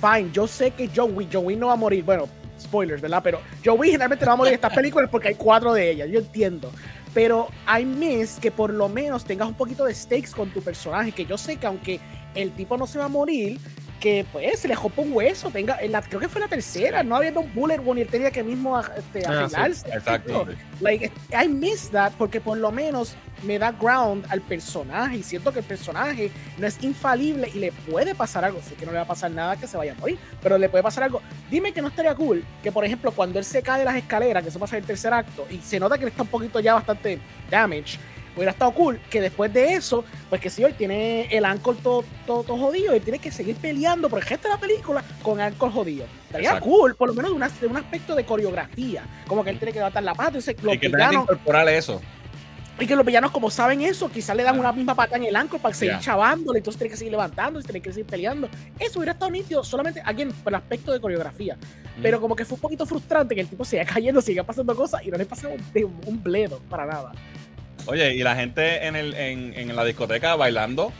fine, 0.00 0.28
yo 0.32 0.48
sé 0.48 0.72
que 0.72 0.90
John 0.92 1.16
Wick, 1.16 1.28
John 1.32 1.46
Wick 1.46 1.60
no 1.60 1.68
va 1.68 1.74
a 1.74 1.76
morir, 1.76 2.02
bueno, 2.02 2.28
spoilers, 2.60 3.00
¿verdad? 3.00 3.20
Pero 3.22 3.40
John 3.64 3.78
Wick 3.78 3.92
generalmente 3.92 4.24
no 4.24 4.30
va 4.30 4.34
a 4.34 4.38
morir 4.38 4.54
en 4.54 4.56
estas 4.56 4.74
películas 4.74 5.08
porque 5.08 5.28
hay 5.28 5.34
cuatro 5.36 5.72
de 5.72 5.88
ellas, 5.88 6.08
yo 6.10 6.18
entiendo. 6.18 6.72
Pero 7.14 7.48
I 7.78 7.84
miss 7.84 8.38
que 8.40 8.50
por 8.50 8.72
lo 8.72 8.88
menos 8.88 9.24
tengas 9.24 9.48
un 9.48 9.54
poquito 9.54 9.84
de 9.84 9.94
stakes 9.94 10.30
con 10.30 10.50
tu 10.50 10.62
personaje, 10.62 11.12
que 11.12 11.26
yo 11.26 11.36
sé 11.36 11.56
que 11.56 11.66
aunque 11.66 12.00
el 12.34 12.52
tipo 12.52 12.76
no 12.76 12.86
se 12.86 12.98
va 12.98 13.06
a 13.06 13.08
morir, 13.08 13.58
que 14.02 14.26
pues 14.32 14.58
se 14.58 14.66
le 14.66 14.74
jopa 14.74 15.00
un 15.00 15.12
hueso, 15.12 15.48
tenga, 15.50 15.78
en 15.80 15.92
la, 15.92 16.02
creo 16.02 16.18
que 16.18 16.28
fue 16.28 16.40
la 16.40 16.48
tercera, 16.48 17.04
no 17.04 17.14
había 17.14 17.30
un 17.38 17.54
bullet 17.54 17.78
wound 17.78 18.00
y 18.00 18.02
él 18.02 18.08
tenía 18.08 18.32
que 18.32 18.42
mismo 18.42 18.78
este, 18.80 19.24
Ah, 19.24 19.46
sí. 19.48 19.86
Exacto. 19.92 20.48
Like, 20.80 21.12
I 21.30 21.46
miss 21.46 21.88
that 21.90 22.10
porque 22.18 22.40
por 22.40 22.58
lo 22.58 22.72
menos 22.72 23.14
me 23.44 23.60
da 23.60 23.70
ground 23.70 24.26
al 24.28 24.40
personaje 24.40 25.18
y 25.18 25.22
siento 25.22 25.52
que 25.52 25.60
el 25.60 25.64
personaje 25.64 26.32
no 26.58 26.66
es 26.66 26.82
infalible 26.82 27.48
y 27.54 27.60
le 27.60 27.70
puede 27.70 28.16
pasar 28.16 28.44
algo. 28.44 28.60
Sé 28.60 28.74
que 28.74 28.84
no 28.84 28.90
le 28.90 28.98
va 28.98 29.04
a 29.04 29.06
pasar 29.06 29.30
nada 29.30 29.56
que 29.56 29.68
se 29.68 29.76
vaya 29.76 29.92
a 29.92 29.94
morir, 29.94 30.18
pero 30.42 30.58
le 30.58 30.68
puede 30.68 30.82
pasar 30.82 31.04
algo. 31.04 31.22
Dime 31.48 31.72
que 31.72 31.80
no 31.80 31.86
estaría 31.86 32.12
cool 32.16 32.44
que, 32.60 32.72
por 32.72 32.84
ejemplo, 32.84 33.12
cuando 33.12 33.38
él 33.38 33.44
se 33.44 33.62
cae 33.62 33.78
de 33.78 33.84
las 33.84 33.94
escaleras, 33.94 34.42
que 34.42 34.48
eso 34.48 34.58
pasa 34.58 34.76
en 34.76 34.82
el 34.82 34.86
tercer 34.88 35.12
acto, 35.14 35.46
y 35.48 35.58
se 35.58 35.78
nota 35.78 35.96
que 35.96 36.06
le 36.06 36.10
está 36.10 36.22
un 36.22 36.28
poquito 36.28 36.58
ya 36.58 36.74
bastante 36.74 37.20
damage, 37.48 37.98
hubiera 38.36 38.52
estado 38.52 38.72
cool 38.72 39.00
que 39.10 39.20
después 39.20 39.52
de 39.52 39.74
eso, 39.74 40.04
pues 40.28 40.40
que 40.40 40.50
si 40.50 40.62
él 40.62 40.74
tiene 40.74 41.22
el 41.30 41.44
ankle 41.44 41.74
todo, 41.82 42.04
todo, 42.26 42.42
todo 42.44 42.56
jodido, 42.58 42.92
él 42.94 43.02
tiene 43.02 43.18
que 43.18 43.30
seguir 43.30 43.56
peleando 43.56 44.08
por 44.08 44.18
el 44.20 44.24
resto 44.26 44.48
de 44.48 44.54
la 44.54 44.60
película 44.60 45.04
con 45.22 45.40
ankle 45.40 45.70
jodido. 45.70 46.06
Estaría 46.26 46.48
Exacto. 46.50 46.68
cool, 46.68 46.94
por 46.96 47.08
lo 47.08 47.14
menos 47.14 47.30
de, 47.30 47.36
una- 47.36 47.48
de 47.48 47.66
un 47.66 47.76
aspecto 47.76 48.14
de 48.14 48.24
coreografía, 48.24 49.04
como 49.26 49.44
que 49.44 49.50
él 49.50 49.58
tiene 49.58 49.72
que 49.72 49.78
levantar 49.78 50.02
la 50.02 50.14
pata, 50.14 50.28
entonces 50.28 50.56
los 50.62 50.74
Y 50.74 50.78
que 50.78 50.88
villanos, 50.88 51.24
incorporar 51.24 51.68
eso. 51.68 52.00
y 52.80 52.86
que 52.86 52.96
los 52.96 53.04
villanos 53.04 53.30
como 53.30 53.50
saben 53.50 53.82
eso, 53.82 54.10
quizás 54.10 54.34
le 54.34 54.42
dan 54.42 54.58
una 54.58 54.72
misma 54.72 54.94
pata 54.94 55.16
en 55.16 55.24
el 55.24 55.36
ankle 55.36 55.58
para 55.58 55.74
seguir 55.74 55.94
Ya. 55.96 56.00
chavándole, 56.00 56.58
entonces 56.58 56.78
tiene 56.78 56.90
que 56.90 56.96
seguir 56.96 57.12
levantando, 57.12 57.60
tiene 57.62 57.80
que 57.82 57.90
seguir 57.92 58.06
peleando. 58.06 58.48
Eso 58.78 58.98
hubiera 58.98 59.12
estado 59.12 59.30
nítido 59.30 59.62
solamente 59.62 60.02
aquí 60.04 60.24
por 60.42 60.52
el 60.52 60.56
aspecto 60.56 60.90
de 60.90 61.00
coreografía. 61.00 61.56
Pero 62.00 62.18
como 62.22 62.34
que 62.34 62.46
fue 62.46 62.54
un 62.54 62.60
poquito 62.62 62.86
frustrante 62.86 63.34
que 63.34 63.42
el 63.42 63.46
tipo 63.48 63.64
siga 63.66 63.84
cayendo, 63.84 64.22
siga 64.22 64.42
pasando 64.42 64.74
cosas 64.74 65.02
y 65.04 65.10
no 65.10 65.18
le 65.18 65.26
pasaba 65.26 65.52
un, 65.54 66.00
un 66.06 66.22
bledo 66.22 66.60
para 66.70 66.86
nada. 66.86 67.12
Oye, 67.86 68.14
y 68.14 68.22
la 68.22 68.36
gente 68.36 68.86
en, 68.86 68.96
el, 68.96 69.14
en, 69.14 69.54
en 69.54 69.74
la 69.74 69.84
discoteca 69.84 70.36
bailando 70.36 70.92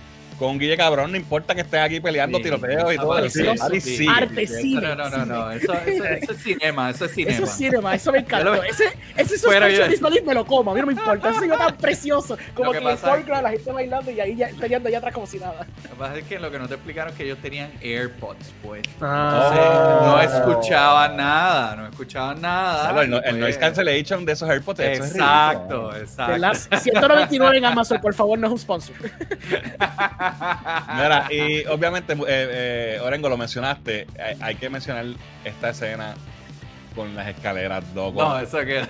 con 0.42 0.58
Guille 0.58 0.76
Cabrón, 0.76 1.10
no 1.12 1.16
importa 1.16 1.54
que 1.54 1.60
estén 1.62 1.80
aquí 1.80 2.00
peleando 2.00 2.38
Sí. 2.38 2.44
tiroteos 2.44 2.92
y 2.92 2.96
todo 2.96 3.18
eso. 3.18 3.38
Sí. 3.80 4.06
Arte, 4.08 4.46
cine. 4.46 4.80
No, 4.80 4.94
no, 4.96 5.08
no, 5.10 5.24
no. 5.26 5.50
Eso, 5.52 5.72
eso- 5.72 6.04
eso 6.04 6.32
es 6.32 6.42
cinema, 6.42 6.90
eso 6.90 7.04
es 7.04 7.12
cinema. 7.14 7.34
Eso 7.36 7.44
es 7.44 7.50
cinema, 7.52 7.94
eso 7.94 8.12
me 8.12 8.18
encantó. 8.18 8.54
Yo 8.56 8.56
lo- 8.56 8.62
Ese, 8.64 8.84
ese 9.16 9.34
yo- 9.36 9.50
suspension 9.50 9.88
disbelief 9.90 10.24
me 10.24 10.34
lo 10.34 10.44
como, 10.44 10.70
a 10.70 10.74
mí 10.74 10.80
no 10.80 10.86
me 10.86 10.92
importa. 10.94 11.30
Ese 11.30 11.46
yo 11.48 11.56
tan 11.56 11.76
precioso. 11.76 12.36
Como 12.54 12.72
que 12.72 12.78
que, 12.80 12.90
en 12.90 12.98
foreground 12.98 13.42
la 13.44 13.50
gente 13.50 13.72
bailando 13.72 14.10
y 14.10 14.20
ahí 14.20 14.36
ya, 14.36 14.48
peleando 14.58 14.88
allá 14.88 14.98
atrás 14.98 15.14
como 15.14 15.26
si 15.26 15.38
nada. 15.38 15.66
Lo 15.84 15.90
que 15.90 15.96
pasa 15.96 16.16
es 16.18 16.24
que 16.24 16.38
lo 16.38 16.50
que 16.50 16.58
no 16.58 16.68
te 16.68 16.74
explicaron 16.74 17.12
es 17.12 17.16
que 17.16 17.24
ellos 17.24 17.38
tenían 17.40 17.70
AirPods 17.80 18.52
puestos. 18.62 18.92
Ah. 19.00 19.50
Entonces, 19.52 20.06
no 20.06 20.20
escuchaban 20.50 21.16
nada, 21.16 21.76
no 21.76 21.86
escuchaban 21.86 22.40
nada. 22.40 22.82
Claro, 22.84 23.02
el, 23.02 23.10
no- 23.10 23.18
el 23.22 23.38
noise 23.40 23.58
pues- 23.58 23.58
cancellation 23.58 24.24
de 24.24 24.32
esos 24.32 24.48
AirPods. 24.48 24.80
eso 24.80 25.04
es 25.04 25.10
Exacto, 25.12 25.94
exacto. 25.96 26.32
¿Verdad? 26.32 26.56
199 26.80 27.58
en 27.58 27.64
Amazon, 27.64 28.00
por 28.00 28.14
favor, 28.14 28.38
no 28.38 28.46
es 28.48 28.52
un 28.54 28.58
sponsor. 28.58 28.96
Mira, 30.94 31.28
y 31.30 31.64
obviamente, 31.66 32.12
eh, 32.12 32.16
eh, 32.28 33.00
Orengo, 33.02 33.28
lo 33.28 33.36
mencionaste. 33.36 34.06
Hay, 34.40 34.56
que 34.56 34.70
mencionar 34.70 35.06
esta 35.44 35.70
escena 35.70 36.14
con 36.94 37.14
las 37.14 37.28
escaleras, 37.28 37.84
loco. 37.94 38.22
No, 38.22 38.38
eso 38.38 38.58
que. 38.60 38.82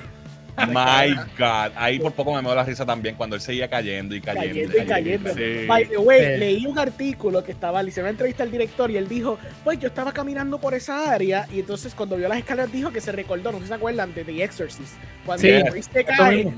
My 0.69 1.15
God. 1.39 1.73
Ahí 1.77 1.99
por 1.99 2.13
poco 2.13 2.35
me 2.35 2.43
muevo 2.43 2.55
la 2.55 2.65
risa 2.65 2.85
también 2.85 3.15
cuando 3.17 3.37
él 3.37 3.43
seguía 3.43 3.69
cayendo 3.69 4.15
y 4.15 4.21
cayendo. 4.21 4.49
cayendo 4.73 4.79
y 4.83 4.87
cayendo. 4.87 5.35
Sí. 5.35 5.67
By 5.67 5.87
the 5.89 5.97
way, 5.99 6.21
Sí. 6.35 6.39
leí 6.39 6.67
un 6.67 6.79
artículo 6.79 7.43
que 7.43 7.53
estaba, 7.53 7.83
le 7.83 7.89
hicieron 7.89 8.07
una 8.07 8.11
entrevista 8.11 8.43
al 8.43 8.51
director 8.51 8.91
y 8.91 8.97
él 8.97 9.09
dijo, 9.09 9.39
pues 9.65 9.79
yo 9.79 9.89
estaba 9.89 10.13
caminando 10.13 10.59
por 10.61 10.75
esa 10.75 11.11
área 11.13 11.47
y 11.53 11.61
entonces 11.61 11.95
cuando 11.95 12.17
vio 12.17 12.29
las 12.29 12.39
escaleras 12.39 12.71
dijo 12.71 12.91
que 12.91 13.01
se 13.01 13.13
recordó, 13.13 13.51
no 13.51 13.59
sé 13.59 13.65
si 13.65 13.69
se 13.69 13.75
acuerdan, 13.75 14.13
de 14.15 14.25
The 14.25 14.43
Exorcist. 14.45 14.95
Cuando 15.25 15.41
Sí. 15.43 15.49
el 15.49 15.65
Priest 15.71 15.93
se 15.93 16.01
Eso 16.01 16.11
cae, 16.17 16.45
mismo. 16.45 16.53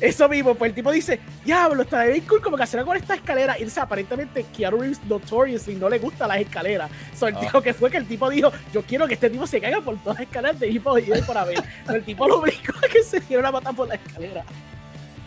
eso 0.00 0.28
mismo, 0.28 0.54
pues 0.54 0.70
el 0.70 0.74
tipo 0.74 0.90
dice, 0.90 1.20
diablo, 1.44 1.82
está 1.82 2.04
bien 2.04 2.22
cool 2.26 2.40
como 2.42 2.56
que 2.56 2.62
hacer 2.62 2.80
algo 2.80 2.90
con 2.90 2.96
esta 2.96 3.14
escalera. 3.14 3.58
Y 3.58 3.64
dice, 3.64 3.78
aparentemente 3.80 4.44
Keanu 4.56 4.78
Reeves 4.80 5.00
notoriously 5.04 5.74
no 5.74 5.88
le 5.88 5.98
gustan 5.98 6.28
las 6.28 6.38
escaleras. 6.40 6.90
So, 7.16 7.28
el 7.28 7.36
Ah. 7.36 7.40
tipo 7.40 7.60
que 7.60 7.74
fue 7.74 7.90
que 7.90 7.98
el 7.98 8.06
tipo 8.06 8.28
dijo, 8.30 8.50
yo 8.72 8.82
quiero 8.82 9.06
que 9.06 9.14
este 9.14 9.30
tipo 9.30 9.46
se 9.46 9.60
caiga 9.60 9.80
por 9.82 9.96
todas 9.98 10.18
las 10.18 10.26
escaleras 10.28 10.58
de 10.58 10.68
tipo 10.68 10.98
y 10.98 11.02
por 11.26 11.36
haber. 11.36 11.56
Pero 11.86 11.98
el 11.98 12.04
tipo 12.04 12.26
lo 12.26 12.38
obligó 12.40 12.72
a 12.82 12.88
que 12.88 13.02
se 13.02 13.20
una 13.40 13.52
pata 13.52 13.72
por 13.72 13.88
la 13.88 13.94
escalera. 13.94 14.44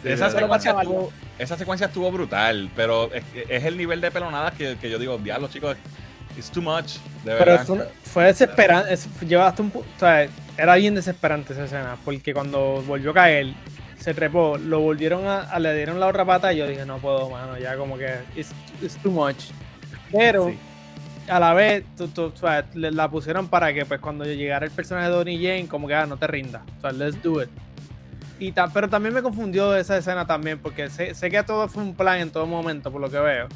Esa 0.03 0.29
secuencia, 0.29 0.71
estuvo, 0.71 1.11
esa 1.37 1.57
secuencia 1.57 1.87
estuvo 1.87 2.09
brutal, 2.11 2.69
pero 2.75 3.11
es, 3.13 3.23
es 3.49 3.63
el 3.65 3.75
nivel 3.77 3.99
de 3.99 4.11
pelonadas 4.11 4.53
que, 4.53 4.77
que 4.77 4.89
yo 4.89 4.97
digo, 4.97 5.17
diablo, 5.17 5.49
chicos, 5.49 5.75
it's 6.37 6.49
too 6.49 6.61
much, 6.61 6.93
de 7.25 7.33
Pero 7.37 7.37
verdad. 7.51 7.61
eso 7.63 7.85
fue 8.05 8.25
desesperante. 8.25 8.93
es- 8.93 9.09
Lleva 9.21 9.47
hasta 9.47 9.61
un 9.61 9.73
o 9.75 9.83
sea, 9.99 10.27
era 10.57 10.75
bien 10.75 10.95
desesperante 10.95 11.51
esa 11.51 11.65
escena. 11.65 11.97
Porque 12.05 12.33
cuando 12.33 12.81
volvió 12.87 13.11
a 13.11 13.13
caer, 13.13 13.53
se 13.99 14.13
trepó, 14.13 14.57
lo 14.57 14.79
volvieron 14.79 15.27
a, 15.27 15.41
a- 15.41 15.59
le 15.59 15.75
dieron 15.75 15.99
la 15.99 16.07
otra 16.07 16.23
pata 16.23 16.53
y 16.53 16.57
yo 16.57 16.67
dije, 16.67 16.85
no 16.85 16.97
puedo, 16.99 17.29
mano, 17.29 17.57
ya 17.57 17.75
como 17.75 17.97
que 17.97 18.09
it's, 18.37 18.51
it's 18.81 18.95
too 19.03 19.11
much. 19.11 19.47
Pero 20.13 20.47
Sí. 20.47 20.57
a 21.27 21.41
la 21.41 21.53
vez 21.53 21.83
tú- 21.97 22.07
tú- 22.07 22.31
o 22.33 22.37
sea, 22.37 22.63
le- 22.73 22.91
la 22.91 23.09
pusieron 23.09 23.49
para 23.49 23.73
que 23.73 23.85
pues 23.85 23.99
cuando 23.99 24.23
llegara 24.23 24.65
el 24.65 24.71
personaje 24.71 25.07
de 25.09 25.13
Donnie 25.13 25.37
Jane, 25.45 25.67
como 25.67 25.89
que 25.89 25.95
ah, 25.95 26.05
no 26.05 26.15
te. 26.15 26.25
O 26.25 26.81
sea, 26.81 26.91
let's 26.93 27.21
do 27.21 27.43
it. 27.43 27.49
Y 28.39 28.51
ta- 28.53 28.69
pero 28.73 28.87
también 28.87 29.13
me 29.13 29.21
confundió 29.21 29.75
esa 29.75 29.97
escena 29.97 30.25
también, 30.25 30.59
porque 30.59 30.89
sé, 30.89 31.13
sé 31.13 31.29
que 31.29 31.43
todo 31.43 31.67
fue 31.67 31.83
un 31.83 31.93
plan 31.95 32.19
en 32.19 32.29
todo 32.31 32.45
momento, 32.45 32.91
por 32.91 33.01
lo 33.01 33.09
que 33.09 33.19
veo. 33.19 33.47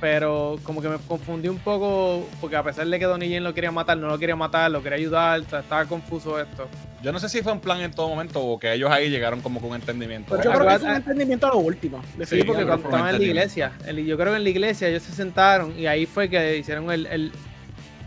Pero 0.00 0.58
como 0.64 0.82
que 0.82 0.88
me 0.88 0.96
confundí 1.06 1.48
un 1.48 1.58
poco, 1.58 2.28
porque 2.40 2.56
a 2.56 2.62
pesar 2.64 2.86
de 2.88 2.98
que 2.98 3.04
Donnie 3.04 3.28
Jane 3.28 3.40
lo 3.42 3.54
quería 3.54 3.70
matar, 3.70 3.96
no 3.96 4.08
lo 4.08 4.18
quería 4.18 4.34
matar, 4.34 4.68
lo 4.70 4.82
quería 4.82 4.98
ayudar, 4.98 5.40
o 5.40 5.44
sea, 5.48 5.60
estaba 5.60 5.84
confuso 5.84 6.40
esto. 6.40 6.68
Yo 7.04 7.12
no 7.12 7.20
sé 7.20 7.28
si 7.28 7.40
fue 7.40 7.52
un 7.52 7.60
plan 7.60 7.80
en 7.80 7.92
todo 7.92 8.08
momento 8.08 8.40
o 8.40 8.58
que 8.58 8.72
ellos 8.72 8.90
ahí 8.90 9.10
llegaron 9.10 9.40
como 9.40 9.60
con 9.60 9.70
un 9.70 9.76
entendimiento. 9.76 10.30
Pero 10.36 10.42
yo 10.42 10.50
creo 10.58 10.68
que 10.72 10.78
fue 10.80 10.90
un 10.90 10.96
entendimiento 10.96 11.46
a 11.46 11.50
lo 11.50 11.58
último. 11.58 12.02
Sí, 12.26 12.42
porque 12.44 12.64
cuando 12.64 12.84
estaban 12.84 13.14
en 13.14 13.18
la 13.20 13.24
iglesia, 13.24 13.72
el- 13.86 14.04
yo 14.04 14.16
creo 14.18 14.32
que 14.32 14.36
en 14.38 14.44
la 14.44 14.50
iglesia 14.50 14.88
ellos 14.88 15.02
se 15.04 15.12
sentaron 15.12 15.78
y 15.78 15.86
ahí 15.86 16.04
fue 16.06 16.28
que 16.28 16.58
hicieron 16.58 16.90
el, 16.90 17.06
el 17.06 17.32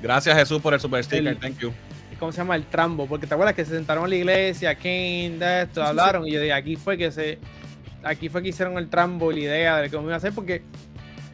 Gracias 0.01 0.37
Jesús 0.37 0.61
por 0.61 0.73
el 0.73 0.79
super 0.81 1.01
sticker, 1.03 1.27
El- 1.27 1.37
thank 1.39 1.57
you. 1.59 1.71
¿Cómo 2.19 2.31
se 2.31 2.37
llama? 2.39 2.55
El 2.55 2.65
trambo, 2.65 3.05
porque 3.07 3.27
te 3.27 3.33
acuerdas 3.33 3.55
que 3.55 3.65
se 3.65 3.75
sentaron 3.75 4.03
en 4.05 4.09
la 4.11 4.15
iglesia, 4.17 4.75
Kane, 4.75 5.35
de 5.39 5.61
esto, 5.63 5.81
sí, 5.81 5.87
hablaron 5.87 6.27
y 6.27 6.31
yo 6.31 6.39
dije, 6.41 6.53
aquí 6.53 6.75
fue 6.75 6.97
que 6.97 7.11
se, 7.11 7.39
aquí 8.03 8.29
fue 8.29 8.41
que 8.43 8.49
hicieron 8.49 8.77
el 8.77 8.89
trambo 8.89 9.31
y 9.31 9.35
la 9.35 9.41
idea 9.41 9.77
de 9.77 9.89
cómo 9.89 10.03
iba 10.05 10.13
a 10.13 10.17
hacer, 10.17 10.31
porque 10.33 10.63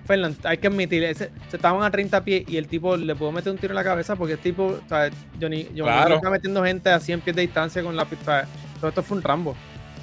Fernan, 0.06 0.36
hay 0.44 0.58
que 0.58 0.68
admitir, 0.68 1.04
ese- 1.04 1.32
se 1.50 1.56
estaban 1.58 1.84
a 1.84 1.92
30 1.92 2.24
pies 2.24 2.44
y 2.48 2.58
el 2.58 2.68
tipo 2.68 2.98
le 2.98 3.16
pudo 3.16 3.32
meter 3.32 3.52
un 3.52 3.58
tiro 3.58 3.72
en 3.72 3.76
la 3.76 3.84
cabeza 3.84 4.16
porque 4.16 4.34
el 4.34 4.40
tipo, 4.40 4.64
o 4.66 4.90
sea, 4.90 5.10
Johnny, 5.40 5.66
Johnny 5.66 5.82
Claro. 5.84 6.16
está 6.16 6.30
metiendo 6.30 6.64
gente 6.64 6.90
a 6.90 7.00
100 7.00 7.22
pies 7.22 7.36
de 7.36 7.44
distancia 7.44 7.84
con 7.84 7.96
la 7.96 8.06
pistola. 8.06 8.48
Todo 8.80 8.90
esto 8.90 9.04
fue 9.04 9.18
un 9.18 9.24
trambo. 9.24 9.56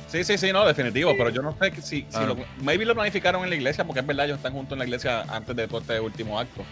Sí, 0.06 0.24
sí, 0.24 0.38
sí, 0.38 0.52
no, 0.52 0.64
definitivo, 0.64 1.12
pero 1.18 1.28
yo 1.28 1.42
no 1.42 1.54
sé 1.60 1.70
si, 1.82 1.82
si 1.82 2.02
Claro. 2.04 2.28
lo, 2.28 2.36
maybe 2.64 2.86
lo 2.86 2.94
planificaron 2.94 3.42
en 3.44 3.50
la 3.50 3.56
iglesia, 3.56 3.84
porque 3.84 4.00
es 4.00 4.06
verdad, 4.06 4.24
ellos 4.24 4.38
están 4.38 4.52
juntos 4.54 4.72
en 4.72 4.78
la 4.78 4.84
iglesia 4.86 5.22
antes 5.28 5.54
de 5.54 5.68
todo 5.68 5.80
este 5.80 6.00
último 6.00 6.38
acto. 6.38 6.62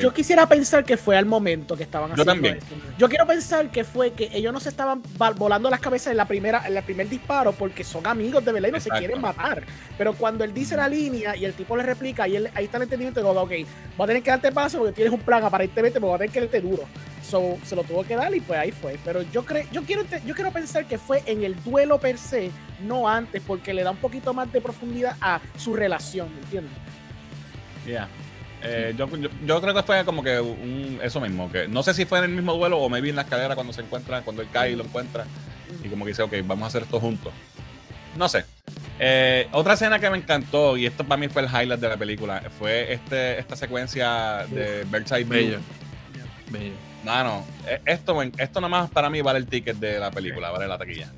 Yo 0.00 0.12
quisiera 0.12 0.46
pensar 0.48 0.84
que 0.84 0.96
fue 0.96 1.16
al 1.16 1.26
momento 1.26 1.76
que 1.76 1.82
estaban 1.82 2.08
Yo 2.08 2.14
haciendo 2.14 2.32
también. 2.32 2.56
eso. 2.56 2.66
Yo 2.98 3.08
quiero 3.08 3.26
pensar 3.26 3.70
que 3.70 3.84
fue 3.84 4.12
que 4.12 4.30
ellos 4.32 4.52
no 4.52 4.58
se 4.60 4.68
estaban 4.70 5.02
va- 5.20 5.30
volando 5.30 5.68
las 5.70 5.80
cabezas 5.80 6.10
en 6.10 6.16
la 6.16 6.24
primera, 6.24 6.66
en 6.66 6.76
el 6.76 6.82
primer 6.82 7.08
disparo 7.08 7.52
porque 7.52 7.84
son 7.84 8.06
amigos 8.06 8.44
de 8.44 8.52
verdad 8.52 8.68
y 8.68 8.72
no 8.72 8.80
se 8.80 8.90
quieren 8.90 9.20
matar. 9.20 9.62
Pero 9.98 10.14
cuando 10.14 10.44
él 10.44 10.54
dice 10.54 10.76
la 10.76 10.88
línea 10.88 11.36
y 11.36 11.44
el 11.44 11.52
tipo 11.52 11.76
le 11.76 11.82
replica, 11.82 12.26
y 12.26 12.36
él, 12.36 12.50
ahí 12.54 12.64
está 12.64 12.78
el 12.78 12.84
entendimiento 12.84 13.20
de 13.22 13.26
ok, 13.28 13.50
voy 13.96 14.04
a 14.04 14.06
tener 14.06 14.22
que 14.22 14.30
darte 14.30 14.50
paso 14.50 14.78
porque 14.78 14.92
tienes 14.92 15.12
un 15.12 15.20
plan 15.20 15.44
aparentemente, 15.44 16.00
pero 16.00 16.08
voy 16.08 16.16
a 16.16 16.18
tener 16.18 16.32
que 16.32 16.40
darte 16.40 16.60
duro. 16.60 16.84
So, 17.22 17.58
se 17.64 17.76
lo 17.76 17.84
tuvo 17.84 18.02
que 18.02 18.16
dar 18.16 18.34
y 18.34 18.40
pues 18.40 18.58
ahí 18.58 18.72
fue. 18.72 18.98
Pero 19.04 19.22
yo 19.30 19.44
creo, 19.44 19.64
yo 19.70 19.82
quiero 19.84 20.02
yo 20.26 20.34
quiero 20.34 20.50
pensar 20.50 20.86
que 20.86 20.98
fue 20.98 21.22
en 21.26 21.44
el 21.44 21.54
duelo 21.62 21.98
per 22.00 22.18
se, 22.18 22.50
no 22.82 23.06
antes, 23.08 23.42
porque 23.46 23.72
le 23.74 23.82
da 23.84 23.90
un 23.90 23.98
poquito 23.98 24.32
más 24.34 24.50
de 24.52 24.60
profundidad 24.60 25.16
a 25.20 25.40
su 25.56 25.74
relación, 25.74 26.34
¿me 26.34 26.40
entiendes? 26.40 26.72
Yeah. 27.86 28.08
Eh, 28.62 28.94
yo, 28.96 29.08
yo, 29.16 29.30
yo 29.46 29.60
creo 29.60 29.74
que 29.74 29.82
fue 29.82 30.04
como 30.04 30.22
que 30.22 30.38
un, 30.38 30.98
eso 31.02 31.20
mismo, 31.20 31.50
que 31.50 31.66
no 31.66 31.82
sé 31.82 31.94
si 31.94 32.04
fue 32.04 32.18
en 32.18 32.24
el 32.24 32.30
mismo 32.30 32.54
duelo 32.54 32.78
o 32.78 32.88
maybe 32.88 33.08
en 33.08 33.16
la 33.16 33.22
escalera 33.22 33.54
cuando 33.54 33.72
se 33.72 33.80
encuentra, 33.80 34.22
cuando 34.22 34.42
él 34.42 34.48
cae 34.52 34.72
y 34.72 34.76
lo 34.76 34.84
encuentra, 34.84 35.24
y 35.82 35.88
como 35.88 36.04
que 36.04 36.10
dice, 36.10 36.22
ok, 36.22 36.34
vamos 36.44 36.64
a 36.64 36.66
hacer 36.66 36.82
esto 36.82 37.00
juntos. 37.00 37.32
No 38.16 38.28
sé. 38.28 38.44
Eh, 38.98 39.48
otra 39.52 39.74
escena 39.74 39.98
que 39.98 40.10
me 40.10 40.18
encantó, 40.18 40.76
y 40.76 40.84
esto 40.84 41.04
para 41.04 41.18
mí 41.18 41.28
fue 41.28 41.42
el 41.42 41.48
highlight 41.48 41.80
de 41.80 41.88
la 41.88 41.96
película, 41.96 42.42
fue 42.58 42.92
este, 42.92 43.38
esta 43.38 43.56
secuencia 43.56 44.46
de 44.50 44.84
Birdside 44.84 45.24
View. 45.24 45.30
Bello. 45.30 45.58
Bello. 46.50 46.74
Mano, 47.04 47.46
eh, 47.66 47.80
esto, 47.86 48.20
esto 48.22 48.60
nada 48.60 48.68
más 48.68 48.90
para 48.90 49.08
mí 49.08 49.22
vale 49.22 49.38
el 49.38 49.46
ticket 49.46 49.78
de 49.78 49.98
la 49.98 50.10
película, 50.10 50.50
vale 50.50 50.68
la 50.68 50.76
taquilla. 50.76 51.10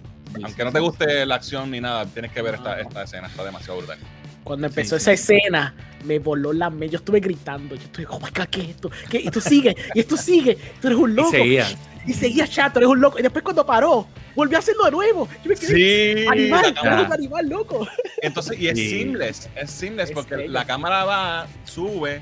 Aunque 0.43 0.65
no 0.65 0.73
te 0.73 0.79
guste 0.79 1.27
la 1.27 1.35
acción 1.35 1.71
ni 1.71 1.81
nada, 1.81 2.07
tienes 2.07 2.31
que 2.31 2.41
ver 2.41 2.55
esta, 2.55 2.81
esta 2.81 3.03
escena, 3.03 3.27
está 3.27 3.43
demasiado 3.43 3.79
brutal. 3.79 3.99
Cuando 4.45 4.67
empezó 4.67 4.97
sí. 4.99 5.03
esa 5.03 5.13
escena, 5.13 5.75
me 6.05 6.19
voló 6.19 6.53
la 6.53 6.69
mente. 6.71 6.91
Yo 6.91 6.99
estuve 6.99 7.21
gritando. 7.21 7.75
Yo 7.75 7.83
estuve, 7.83 8.07
oh 8.09 8.19
my 8.19 8.29
God, 8.37 8.47
¿qué 8.51 8.61
es 8.63 8.69
esto? 8.71 8.91
¿Qué? 9.11 9.19
Y 9.21 9.31
tú 9.31 9.41
sigues, 9.41 9.75
y 9.95 10.01
esto 10.01 10.17
sigue. 10.17 10.57
Tú 10.81 10.89
eres 10.89 10.99
un 10.99 11.13
Y 11.13 11.15
loco. 11.15 11.31
seguía. 11.31 11.67
Y 12.05 12.13
seguía 12.15 12.49
chato, 12.49 12.81
eres 12.81 12.89
un 12.89 13.01
loco. 13.01 13.19
Y 13.19 13.23
después 13.23 13.45
cuando 13.45 13.65
paró, 13.65 14.09
volvió 14.35 14.57
a 14.57 14.61
hacerlo 14.61 14.85
de 14.85 14.91
nuevo. 14.91 15.29
Yo 15.45 15.49
me 15.51 15.55
quedé, 15.55 16.17
Sí, 16.23 16.27
animal, 16.27 16.75
un 16.83 17.13
animal, 17.13 17.49
loco. 17.49 17.87
Entonces, 18.21 18.59
y 18.59 18.67
es 18.69 18.77
Sí. 18.79 18.91
seamless, 18.91 19.49
es 19.55 19.71
seamless 19.71 20.09
Es 20.11 20.15
porque 20.15 20.49
la 20.49 20.65
cámara 20.65 21.05
va, 21.05 21.47
sube 21.65 22.21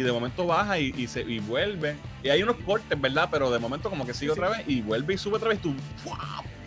y 0.00 0.04
de 0.04 0.12
momento 0.12 0.46
baja 0.46 0.78
y, 0.78 0.92
y 0.96 1.06
se, 1.06 1.20
y 1.22 1.38
vuelve. 1.40 1.96
Y 2.22 2.28
hay 2.28 2.42
unos 2.42 2.56
cortes, 2.64 3.00
¿verdad? 3.00 3.28
Pero 3.30 3.50
de 3.50 3.58
momento 3.58 3.88
como 3.90 4.04
que 4.06 4.14
sigue 4.14 4.32
Sí. 4.32 4.38
otra 4.38 4.50
vez 4.50 4.62
y 4.66 4.80
vuelve 4.82 5.14
y 5.14 5.18
sube 5.18 5.36
otra 5.36 5.48
vez. 5.50 5.58
Y 5.58 5.62
tú, 5.62 5.74
¡wow! 6.04 6.16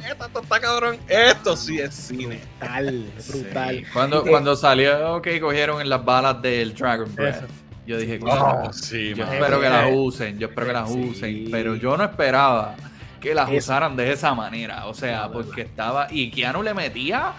Esto, 0.09 0.25
esto 0.25 0.41
está 0.41 0.59
cabrón. 0.59 0.97
Esto 1.07 1.55
sí 1.55 1.79
es 1.79 1.93
cine. 1.93 2.41
Brutal, 2.59 3.05
brutal. 3.29 3.75
Sí. 3.77 3.83
Cuando, 3.93 4.25
Eh, 4.25 4.29
cuando 4.29 4.55
salió 4.55 5.21
que 5.21 5.39
cogieron 5.39 5.79
en 5.81 5.89
las 5.89 6.03
balas 6.03 6.41
del 6.41 6.73
Dragon 6.73 7.13
Breath, 7.15 7.35
Eso. 7.37 7.47
yo 7.87 7.97
dije, 7.97 8.19
Oh, 8.21 8.71
sí, 8.73 9.13
yo 9.15 9.23
espero 9.25 9.59
que 9.61 9.67
Eh, 9.67 9.69
las 9.69 9.89
usen, 9.93 10.39
yo 10.39 10.47
espero 10.47 10.67
que 10.67 10.73
las 10.73 10.91
sí. 10.91 10.99
usen, 11.09 11.47
pero 11.51 11.75
yo 11.75 11.95
no 11.95 12.03
esperaba 12.03 12.75
que 13.21 13.33
las 13.33 13.47
Eso. 13.49 13.57
usaran 13.59 13.95
de 13.95 14.11
esa 14.11 14.33
manera, 14.33 14.87
o 14.87 14.93
sea, 14.93 15.29
porque 15.31 15.61
estaba, 15.61 16.07
y 16.11 16.29
Keanu 16.31 16.61
le 16.63 16.73
metía, 16.73 17.31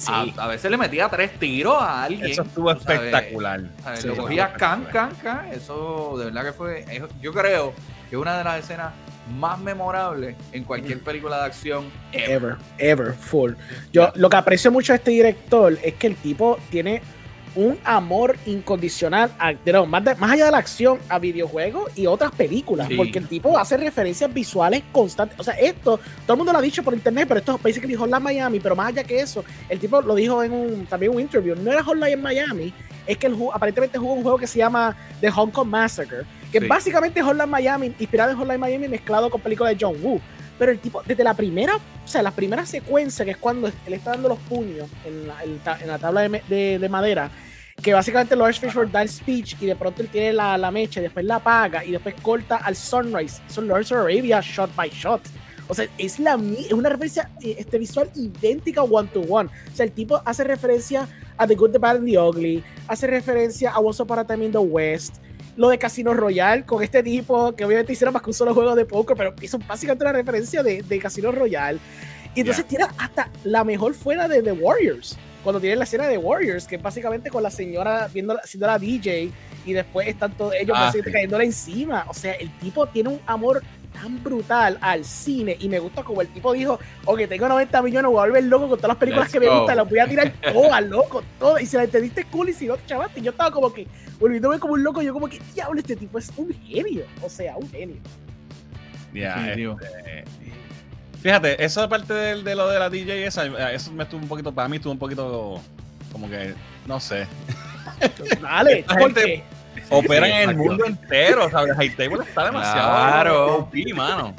Sí. 0.00 0.34
a, 0.38 0.44
a 0.44 0.46
veces 0.48 0.70
le 0.70 0.76
metía 0.76 1.08
tres 1.08 1.38
tiros 1.38 1.76
a 1.80 2.04
alguien. 2.04 2.30
Eso 2.30 2.42
estuvo 2.42 2.70
espectacular. 2.70 3.60
¿sabes? 3.82 4.00
Sí, 4.00 4.08
lo 4.08 4.16
cogía 4.16 4.52
can, 4.54 4.84
can, 4.86 5.14
can, 5.22 5.46
eso 5.52 6.16
de 6.18 6.24
verdad 6.26 6.44
que 6.44 6.52
fue, 6.52 6.84
yo 7.20 7.32
creo 7.32 7.74
que 8.08 8.16
es 8.16 8.20
una 8.20 8.38
de 8.38 8.44
las 8.44 8.64
escenas 8.64 8.92
más 9.38 9.58
memorables 9.60 10.36
en 10.52 10.64
cualquier 10.64 11.00
película 11.00 11.38
de 11.38 11.44
acción 11.44 11.84
ever. 12.12 12.30
Ever, 12.30 12.56
ever, 12.78 13.12
full. 13.12 13.52
Yo 13.92 14.10
lo 14.16 14.28
que 14.28 14.36
aprecio 14.36 14.72
mucho 14.72 14.92
de 14.92 14.96
este 14.96 15.10
director 15.10 15.78
es 15.82 15.94
que 15.94 16.06
el 16.08 16.16
tipo 16.16 16.58
tiene 16.70 17.02
un 17.54 17.78
amor 17.84 18.36
incondicional, 18.46 19.32
a, 19.38 19.52
nuevo, 19.64 19.86
más, 19.86 20.04
de- 20.04 20.14
más 20.14 20.30
allá 20.32 20.44
de 20.46 20.50
la 20.52 20.58
acción, 20.58 20.98
a 21.08 21.18
videojuegos 21.18 21.90
y 21.96 22.06
otras 22.06 22.30
películas, 22.32 22.88
Sí. 22.88 22.94
porque 22.96 23.18
el 23.18 23.26
tipo 23.28 23.58
hace 23.58 23.76
referencias 23.76 24.32
visuales 24.32 24.82
constantes. 24.92 25.38
O 25.38 25.42
sea, 25.42 25.54
esto, 25.54 25.98
todo 26.26 26.34
el 26.34 26.36
mundo 26.36 26.52
lo 26.52 26.58
ha 26.58 26.62
dicho 26.62 26.82
por 26.82 26.94
internet, 26.94 27.26
pero 27.28 27.40
esto 27.40 27.58
parece 27.58 27.80
que 27.80 27.86
dijo 27.86 28.02
Hotline 28.04 28.22
Miami, 28.22 28.60
pero 28.60 28.76
más 28.76 28.88
allá 28.88 29.04
que 29.04 29.20
eso, 29.20 29.44
el 29.68 29.78
tipo 29.80 30.00
lo 30.00 30.14
dijo 30.14 30.42
en 30.42 30.52
un, 30.52 30.86
también 30.86 31.12
un 31.14 31.20
interview, 31.20 31.56
no 31.56 31.72
era 31.72 31.82
Hotline 31.82 32.12
en 32.14 32.22
Miami, 32.22 32.72
es 33.06 33.16
que 33.18 33.28
jugó- 33.28 33.54
aparentemente 33.54 33.98
jugó 33.98 34.12
un 34.14 34.22
juego 34.22 34.38
que 34.38 34.46
se 34.46 34.58
llama 34.58 34.96
The 35.20 35.30
Hong 35.30 35.50
Kong 35.50 35.68
Massacre, 35.68 36.18
que 36.52 36.58
Sí. 36.58 36.64
es 36.64 36.68
básicamente 36.68 37.20
Hotline 37.22 37.48
Miami, 37.50 37.86
inspirado 37.98 38.30
en 38.30 38.36
Hotline 38.38 38.60
Miami 38.60 38.88
mezclado 38.88 39.28
con 39.30 39.40
películas 39.40 39.76
de 39.76 39.84
John 39.84 39.96
Woo. 40.02 40.20
Pero 40.60 40.70
el 40.72 40.78
tipo, 40.78 41.02
desde 41.06 41.24
la 41.24 41.32
primera, 41.32 41.74
o 41.76 42.06
sea, 42.06 42.22
la 42.22 42.30
primera 42.32 42.66
secuencia, 42.66 43.24
que 43.24 43.30
es 43.32 43.38
cuando 43.38 43.66
él 43.66 43.92
está 43.94 44.10
dando 44.10 44.28
los 44.28 44.38
puños 44.40 44.88
en 45.06 45.26
la, 45.26 45.42
en 45.42 45.88
la 45.88 45.98
tabla 45.98 46.20
de, 46.28 46.42
de- 46.48 46.78
de 46.78 46.88
madera, 46.90 47.30
que 47.82 47.94
básicamente 47.94 48.36
Lawrence 48.36 48.60
Fishburne 48.60 48.92
da 48.92 49.00
el 49.00 49.08
speech 49.08 49.56
y 49.58 49.64
de 49.64 49.74
pronto 49.74 50.02
él 50.02 50.08
tiene 50.08 50.34
la, 50.34 50.58
la 50.58 50.70
mecha 50.70 51.00
y 51.00 51.04
después 51.04 51.24
la 51.24 51.36
apaga 51.36 51.82
y 51.82 51.92
después 51.92 52.14
corta 52.20 52.56
al 52.58 52.76
sunrise. 52.76 53.40
Son 53.48 53.66
Lawrence 53.66 53.94
of 53.94 54.02
Arabia 54.02 54.40
shot 54.42 54.70
by 54.76 54.90
shot. 54.90 55.22
O 55.66 55.74
sea, 55.74 55.86
es, 55.96 56.18
la, 56.18 56.38
es 56.58 56.72
una 56.72 56.90
referencia 56.90 57.30
eh, 57.42 57.54
este, 57.58 57.78
visual 57.78 58.10
idéntica 58.14 58.82
one 58.82 59.08
to 59.14 59.20
one. 59.20 59.48
O 59.72 59.74
sea, 59.76 59.86
el 59.86 59.92
tipo 59.92 60.20
hace 60.26 60.44
referencia 60.44 61.08
a 61.38 61.46
The 61.46 61.54
Good, 61.54 61.70
The 61.72 61.78
Bad 61.78 61.96
and 61.96 62.06
The 62.06 62.18
Ugly, 62.18 62.62
hace 62.86 63.06
referencia 63.06 63.70
a 63.70 63.78
Once 63.80 64.02
Upon 64.02 64.18
a 64.18 64.26
Time 64.26 64.44
in 64.44 64.52
the 64.52 64.58
West, 64.58 65.16
lo 65.60 65.68
de 65.68 65.78
Casino 65.78 66.14
Royale 66.14 66.64
con 66.64 66.82
este 66.82 67.02
tipo 67.02 67.54
que 67.54 67.66
obviamente 67.66 67.92
hicieron 67.92 68.14
más 68.14 68.22
que 68.22 68.30
un 68.30 68.34
solo 68.34 68.54
juego 68.54 68.74
de 68.74 68.86
poker, 68.86 69.14
pero 69.14 69.34
hizo 69.42 69.58
básicamente 69.58 70.04
una 70.04 70.12
referencia 70.14 70.62
de, 70.62 70.80
de 70.82 70.98
Casino 70.98 71.30
Royale. 71.32 71.78
Y 72.34 72.40
entonces 72.40 72.64
tiene 72.66 72.86
hasta 72.96 73.28
la 73.44 73.62
mejor 73.62 73.92
fuera 73.92 74.26
de 74.26 74.42
The 74.42 74.52
Warriors. 74.52 75.18
Cuando 75.44 75.60
tiene 75.60 75.76
la 75.76 75.84
escena 75.84 76.06
de 76.06 76.16
Warriors, 76.16 76.66
que 76.66 76.76
es 76.76 76.82
básicamente 76.82 77.28
con 77.28 77.42
la 77.42 77.50
señora 77.50 78.08
viendo, 78.10 78.38
siendo 78.44 78.68
la 78.68 78.78
DJ 78.78 79.30
y 79.66 79.72
después 79.74 80.08
están 80.08 80.32
todos 80.32 80.54
ellos 80.54 80.74
Ah, 80.78 80.84
básicamente 80.86 81.10
sí. 81.10 81.12
cayéndole 81.12 81.44
encima. 81.44 82.06
O 82.08 82.14
sea, 82.14 82.32
el 82.32 82.50
tipo 82.58 82.86
tiene 82.86 83.10
un 83.10 83.20
amor 83.26 83.62
tan 83.92 84.22
brutal 84.24 84.78
al 84.80 85.04
cine 85.04 85.58
y 85.60 85.68
me 85.68 85.78
gusta 85.78 86.02
como 86.02 86.22
el 86.22 86.28
tipo 86.28 86.54
dijo, 86.54 86.78
ok, 87.04 87.20
tengo 87.28 87.48
90 87.48 87.82
millones, 87.82 88.10
voy 88.10 88.18
a 88.22 88.26
volver 88.28 88.44
loco 88.44 88.68
con 88.70 88.78
todas 88.78 88.88
las 88.88 88.96
películas 88.96 89.26
Let's 89.26 89.32
que 89.34 89.40
me 89.40 89.46
go. 89.48 89.58
gustan, 89.58 89.76
las 89.76 89.90
voy 89.90 89.98
a 89.98 90.06
tirar 90.08 90.32
todas, 90.54 90.82
loco, 90.84 91.22
todas. 91.38 91.62
Y 91.62 91.66
si 91.66 91.76
la 91.76 91.84
entendiste 91.84 92.24
cool 92.24 92.48
y 92.48 92.54
si 92.54 92.66
no, 92.66 92.76
chavaste, 92.86 93.20
yo 93.20 93.32
estaba 93.32 93.50
como 93.50 93.70
que 93.74 93.86
volviéndome 94.20 94.58
como 94.60 94.74
un 94.74 94.84
loco, 94.84 95.02
yo 95.02 95.12
como 95.12 95.28
que, 95.28 95.40
diablo, 95.54 95.80
este 95.80 95.96
tipo 95.96 96.18
es 96.18 96.30
un 96.36 96.52
genio. 96.66 97.04
O 97.22 97.28
sea, 97.28 97.56
un 97.56 97.68
genio. 97.70 97.96
Ya, 99.12 99.34
Definitivo. 99.36 99.76
este, 99.80 100.24
fíjate, 101.20 101.64
eso 101.64 101.82
aparte 101.82 102.14
de, 102.14 102.42
de 102.44 102.54
lo 102.54 102.68
de 102.68 102.78
la 102.78 102.88
DJ 102.88 103.26
esa, 103.26 103.72
eso 103.72 103.90
me 103.92 104.04
estuvo 104.04 104.20
un 104.22 104.28
poquito, 104.28 104.52
para 104.52 104.68
mí 104.68 104.76
estuvo 104.76 104.92
un 104.92 104.98
poquito 104.98 105.60
como 106.12 106.28
que, 106.30 106.54
no 106.86 107.00
sé. 107.00 107.26
Dale, 108.40 108.80
Esta 108.80 108.94
¿por 108.94 109.02
gente- 109.14 109.24
qué? 109.24 109.42
Operan 109.92 110.30
Sí, 110.30 110.36
en 110.36 110.50
el 110.50 110.56
mundo 110.56 110.84
entero, 110.86 111.50
¿sabes? 111.50 111.74
High 111.76 111.96
Table 111.96 112.24
está 112.24 112.44
demasiado 112.44 112.90
Claro. 112.90 113.56
OP, 113.58 113.74
mano. 113.94 114.34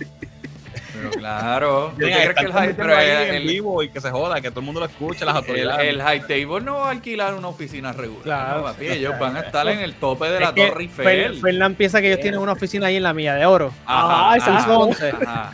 Pero 1.02 1.12
claro. 1.20 1.89
¿Tú 1.93 1.97
te 1.99 2.06
Tienen 2.06 2.34
que 2.36 2.45
el 2.45 2.54
high, 2.54 2.74
pero 2.74 2.95
ahí 2.97 3.10
en 3.30 3.36
el, 3.36 3.43
vivo 3.47 3.84
y 3.84 3.89
que 3.89 3.99
se 4.02 4.10
joda, 4.12 4.39
que 4.41 4.49
todo 4.49 4.60
el 4.62 4.66
mundo 4.66 4.80
lo 4.82 4.86
escuche, 4.86 5.26
las 5.26 5.36
el, 5.36 5.41
autoridades. 5.41 5.89
el 5.89 6.02
high 6.02 6.22
table 6.22 6.62
no 6.62 6.76
va 6.80 6.88
a 6.88 6.91
alquilar 6.91 7.34
una 7.34 7.47
oficina 7.47 7.91
regular. 7.91 8.24
Claro. 8.24 8.58
no, 8.60 8.64
papi, 8.66 8.88
ellos 8.88 9.18
van 9.20 9.38
a 9.38 9.39
estar 9.45 9.68
en 9.68 9.80
el 9.80 9.93
tope 9.95 10.30
de 10.30 10.39
la 10.39 10.49
Es 10.49 10.56
Torre 10.56 10.84
Eiffel. 10.84 11.39
Fernán 11.41 11.76
piensa 11.76 12.02
que 12.02 12.08
ellos 12.08 12.20
tienen 12.22 12.39
una 12.39 12.54
oficina 12.54 12.88
ahí 12.88 12.97
en 12.97 13.04
la 13.04 13.14
mía 13.14 13.36
de 13.36 13.45
oro. 13.45 13.74
Ah, 13.86 14.36
ajá. 14.39 15.54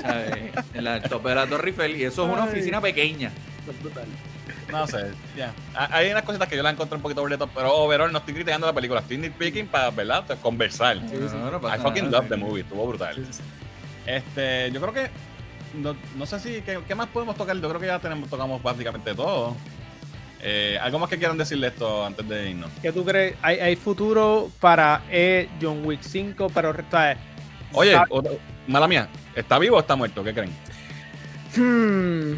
¿Sabes? 0.00 0.52
En 0.74 0.84
la- 0.84 0.96
el 0.96 1.02
tope 1.02 1.28
de 1.30 1.34
la 1.34 1.46
Torre 1.46 1.68
Eiffel. 1.70 1.96
Y 1.96 2.04
eso 2.04 2.26
es 2.26 2.32
una 2.32 2.44
oficina 2.44 2.80
pequeña. 2.80 3.30
No 4.70 4.86
sé, 4.86 5.12
ya. 5.36 5.52
Ha- 5.74 5.96
Hay 5.96 6.10
unas 6.10 6.22
cositas 6.24 6.48
que 6.48 6.56
yo 6.56 6.62
las 6.62 6.72
encontré 6.72 6.96
un 6.96 7.02
poquito 7.02 7.22
top, 7.38 7.50
pero 7.54 7.72
overall 7.74 8.10
no 8.10 8.18
estoy 8.18 8.34
criticando 8.34 8.66
la 8.66 8.72
película, 8.72 9.00
estoy 9.00 9.16
nitpicking 9.18 9.68
para, 9.68 9.90
¿verdad? 9.90 10.24
Conversar. 10.42 10.96
No, 10.96 11.50
no 11.50 11.60
pasa 11.60 11.76
I 11.76 11.80
fucking 11.80 12.04
nada. 12.06 12.18
love 12.18 12.28
the 12.28 12.36
movie, 12.36 12.62
estuvo 12.62 12.86
brutal. 12.86 13.16
Este, 14.06 14.70
yo 14.72 14.80
creo 14.80 14.92
que 14.92 15.10
no, 15.74 15.96
no 16.16 16.26
sé 16.26 16.38
si 16.40 16.62
¿qué, 16.62 16.78
qué 16.86 16.94
más 16.94 17.08
podemos 17.08 17.36
tocar. 17.36 17.56
Yo 17.56 17.68
creo 17.68 17.80
que 17.80 17.86
ya 17.86 17.98
tenemos 17.98 18.28
tocamos 18.30 18.62
básicamente 18.62 19.14
todo. 19.14 19.56
Eh, 20.42 20.78
algo 20.80 20.98
más 20.98 21.08
que 21.10 21.18
quieran 21.18 21.36
decirle 21.38 21.68
esto 21.68 22.04
antes 22.04 22.28
de 22.28 22.50
irnos. 22.50 22.70
¿Qué 22.82 22.92
tú 22.92 23.04
crees? 23.04 23.34
Hay, 23.42 23.58
hay 23.58 23.74
futuro 23.76 24.50
para 24.60 25.02
eh, 25.10 25.48
John 25.60 25.84
Wick 25.84 26.02
5, 26.02 26.48
pero 26.54 26.74
¿sabes? 26.90 27.18
Oye, 27.72 27.92
Sa- 27.92 28.04
otra- 28.10 28.32
mala 28.68 28.86
mía, 28.86 29.08
¿está 29.34 29.58
vivo 29.58 29.76
o 29.76 29.80
está 29.80 29.96
muerto? 29.96 30.22
¿Qué 30.22 30.32
creen? 30.34 30.52
Hmm. 31.56 32.34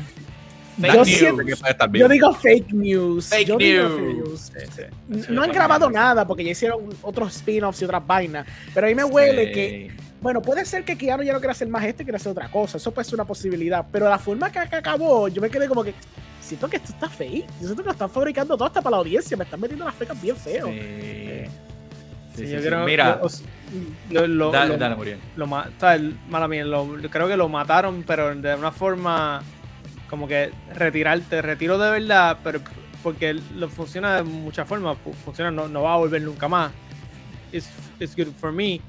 Fake 0.81 0.95
Yo 0.95 1.05
news. 1.05 1.62
Yo 1.93 2.09
digo 2.09 2.33
fake 2.35 2.72
news. 2.72 3.26
Fake 3.29 3.47
Yo 3.49 3.57
digo 3.59 3.89
news. 3.89 4.51
fake 4.53 4.79
news. 5.09 5.24
Sí, 5.26 5.33
No 5.33 5.43
han 5.43 5.51
grabado 5.53 5.91
nada 5.91 6.26
porque 6.26 6.45
ya 6.45 6.53
hicieron 6.53 6.81
otros 7.03 7.35
spin-offs 7.37 7.83
y 7.83 7.85
otras 7.85 8.07
vainas. 8.07 8.47
Pero 8.74 8.87
a 8.87 8.89
mí 8.89 8.95
me 8.95 9.05
huele 9.05 9.47
Sí. 9.47 9.53
que, 9.53 9.93
bueno, 10.20 10.41
puede 10.43 10.64
ser 10.64 10.85
que 10.85 10.97
Keanu 10.97 11.22
ya 11.24 11.33
no 11.33 11.39
quiera 11.41 11.53
hacer 11.53 11.68
más 11.68 11.85
esto 11.85 12.03
y 12.03 12.05
quiera 12.05 12.16
hacer 12.16 12.33
otra 12.33 12.49
cosa. 12.51 12.76
Eso 12.76 12.93
puede 12.93 13.05
ser 13.05 13.14
una 13.14 13.24
posibilidad. 13.24 13.85
Pero 13.91 14.09
la 14.09 14.18
forma 14.18 14.51
que, 14.53 14.59
acabó, 14.61 15.29
yo 15.29 15.41
me 15.43 15.51
quedé 15.51 15.66
como 15.68 15.83
que 15.83 15.95
siento 16.41 16.68
que 16.68 16.76
esto 16.76 16.93
está 16.93 17.09
fake. 17.09 17.47
Yo 17.61 17.66
siento 17.66 17.83
que 17.83 17.87
lo 17.87 17.93
están 17.93 18.11
fabricando 18.11 18.57
todo 18.57 18.66
hasta 18.66 18.81
para 18.81 18.93
la 18.93 18.97
audiencia. 18.99 19.37
Me 19.37 19.45
están 19.45 19.61
metiendo 19.61 19.85
las 19.85 19.95
fecas 19.95 20.20
bien 20.20 20.37
feo. 20.37 20.66
Sí. 20.68 20.81
Sí, 20.81 21.45
Sí, 22.37 22.47
sí, 22.47 22.53
yo 22.53 22.61
sí. 22.61 22.66
creo 22.68 22.85
Mira, 22.85 23.20
lo- 24.11 24.26
lo, 24.29 24.51
dale, 24.53 24.68
lo- 24.74 24.79
dale, 24.79 24.95
Muriel. 24.95 25.18
lo 25.35 25.47
ma- 25.49 25.68
¿sabes? 25.81 26.03
mala 26.31 26.47
mía, 26.47 26.64
lo- 26.64 26.87
creo 27.11 27.26
que 27.26 27.37
lo 27.37 27.49
mataron, 27.49 28.05
pero 28.07 28.33
de 28.33 28.55
una 28.55 28.70
forma 28.70 29.43
como 30.09 30.26
que 30.28 30.50
retirarte, 30.74 31.42
retiro 31.42 31.78
de 31.78 31.90
verdad, 31.90 32.38
pero 32.42 32.61
porque 33.02 33.34
lo 33.54 33.68
funciona 33.68 34.16
de 34.16 34.22
muchas 34.24 34.66
formas, 34.68 34.96
fu- 35.02 35.12
funciona, 35.12 35.50
no, 35.50 35.68
no 35.68 35.82
va 35.82 35.94
a 35.94 35.96
volver 35.98 36.22
nunca 36.22 36.48
más. 36.48 36.72
It's, 37.52 37.68
it's 38.00 38.16
good 38.16 38.32
for 38.38 38.52
me. 38.52 38.80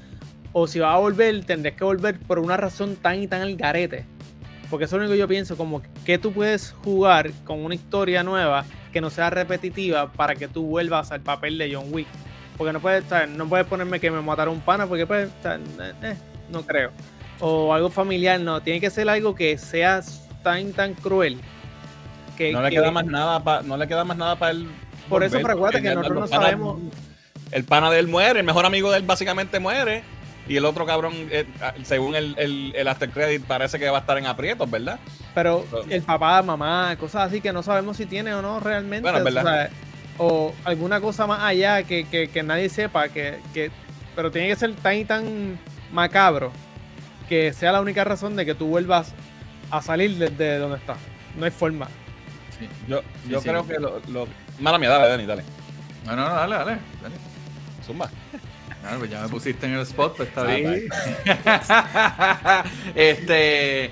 O 0.51 0.67
si 0.67 0.79
va 0.79 0.93
a 0.93 0.97
volver, 0.97 1.45
tendrás 1.45 1.75
que 1.75 1.83
volver 1.83 2.19
por 2.19 2.39
una 2.39 2.57
razón 2.57 2.95
tan 2.95 3.21
y 3.21 3.27
tan 3.27 3.41
al 3.41 3.55
garete. 3.55 4.05
Porque 4.69 4.85
eso 4.85 4.95
es 4.95 4.99
lo 4.99 5.05
único 5.05 5.13
que 5.13 5.19
yo 5.19 5.27
pienso, 5.27 5.57
como 5.57 5.81
que 6.05 6.17
tú 6.17 6.31
puedes 6.31 6.71
jugar 6.83 7.31
con 7.43 7.63
una 7.63 7.75
historia 7.75 8.23
nueva 8.23 8.65
que 8.93 9.01
no 9.01 9.09
sea 9.09 9.29
repetitiva 9.29 10.11
para 10.11 10.35
que 10.35 10.47
tú 10.47 10.65
vuelvas 10.65 11.11
al 11.11 11.21
papel 11.21 11.57
de 11.57 11.73
John 11.73 11.85
Wick. 11.91 12.07
Porque 12.57 12.73
no 12.73 12.79
puedes, 12.79 13.03
¿sabes? 13.05 13.29
no 13.29 13.47
puedes 13.47 13.65
ponerme 13.67 13.99
que 13.99 14.11
me 14.11 14.21
mataron 14.21 14.55
un 14.55 14.61
pana, 14.61 14.85
porque 14.87 15.05
pues. 15.05 15.29
Eh, 15.45 15.59
eh, 16.03 16.15
no 16.51 16.63
creo. 16.63 16.91
O 17.39 17.73
algo 17.73 17.89
familiar, 17.89 18.39
no. 18.41 18.61
Tiene 18.61 18.81
que 18.81 18.89
ser 18.89 19.07
algo 19.09 19.33
que 19.33 19.57
sea 19.57 20.01
tan, 20.43 20.73
tan 20.73 20.93
cruel. 20.93 21.39
Que, 22.37 22.51
No 22.53 22.61
le 22.61 22.69
que- 22.69 22.75
queda 22.77 22.91
más 22.91 23.05
nada 23.05 23.43
para 23.43 23.61
no 23.63 23.75
le 23.77 23.87
queda 23.87 24.03
más 24.05 24.17
nada 24.17 24.35
para 24.37 24.51
él. 24.51 24.67
Por 25.09 25.23
eso, 25.23 25.39
volver, 25.39 25.57
porque 25.57 25.81
que 25.81 25.95
nosotros 25.95 26.19
no 26.21 26.27
panas- 26.27 26.45
sabemos. 26.45 26.79
El 27.51 27.63
pana 27.63 27.89
de 27.89 27.99
él 27.99 28.07
muere, 28.07 28.39
el 28.41 28.45
mejor 28.45 28.65
amigo 28.65 28.91
de 28.91 28.97
él 28.97 29.03
básicamente 29.03 29.59
muere. 29.59 30.03
Y 30.47 30.55
el 30.57 30.65
otro 30.65 30.85
cabrón, 30.85 31.13
eh, 31.31 31.45
según 31.83 32.15
el, 32.15 32.35
el, 32.39 32.73
el 32.75 32.87
after 32.87 33.09
credit, 33.11 33.43
parece 33.45 33.77
que 33.77 33.87
va 33.89 33.97
a 33.97 34.01
estar 34.01 34.17
en 34.17 34.25
aprietos, 34.25 34.69
¿verdad? 34.69 34.99
Pero 35.35 35.63
el 35.89 36.01
papá, 36.01 36.41
mamá, 36.41 36.95
cosas 36.99 37.27
así 37.27 37.39
que 37.39 37.53
no 37.53 37.61
sabemos 37.61 37.97
si 37.97 38.05
tiene 38.07 38.33
o 38.33 38.41
no 38.41 38.59
realmente. 38.59 39.07
Bueno, 39.09 39.23
verdad. 39.23 39.43
o, 39.43 39.47
sea, 39.47 39.69
o 40.17 40.53
alguna 40.65 41.01
cosa 41.01 41.27
más 41.27 41.41
allá 41.43 41.83
que, 41.83 42.05
que- 42.07 42.29
que 42.29 42.41
nadie 42.43 42.67
sepa, 42.69 43.09
que, 43.09 43.39
que- 43.53 43.69
pero 44.15 44.31
tiene 44.31 44.47
que 44.47 44.55
ser 44.55 44.73
tan 44.75 44.95
y 44.95 45.05
tan 45.05 45.59
macabro 45.91 46.51
que 47.27 47.53
sea 47.53 47.71
la 47.71 47.81
única 47.81 48.03
razón 48.03 48.35
de 48.35 48.43
que 48.45 48.55
tú 48.55 48.67
vuelvas 48.67 49.13
a 49.71 49.81
salir 49.81 50.15
desde 50.17 50.57
donde 50.57 50.77
estás. 50.77 50.97
No 51.37 51.45
hay 51.45 51.51
forma. 51.51 51.87
Sí. 52.59 52.67
Yo, 52.87 53.01
Sí, 53.23 53.29
yo 53.29 53.41
sí. 53.41 53.49
creo 53.49 53.65
que 53.67 53.79
lo, 53.79 54.01
lo- 54.09 54.27
Mala 54.59 54.77
mía, 54.77 54.89
dale, 54.89 55.07
Dani, 55.07 55.25
dale. 55.25 55.43
No, 56.05 56.15
no, 56.15 56.27
no, 56.27 56.35
dale, 56.35 56.55
dale. 56.55 56.71
dale. 57.01 57.15
Zumba. 57.85 58.09
Ah, 58.83 58.95
pues 58.97 59.09
ya 59.11 59.21
me 59.21 59.29
pusiste 59.29 59.65
en 59.65 59.73
el 59.73 59.81
spot, 59.81 60.15
pues 60.17 60.29
está 60.29 60.41
Ah, 60.41 60.45
bien. 60.55 60.87
este, 62.95 63.91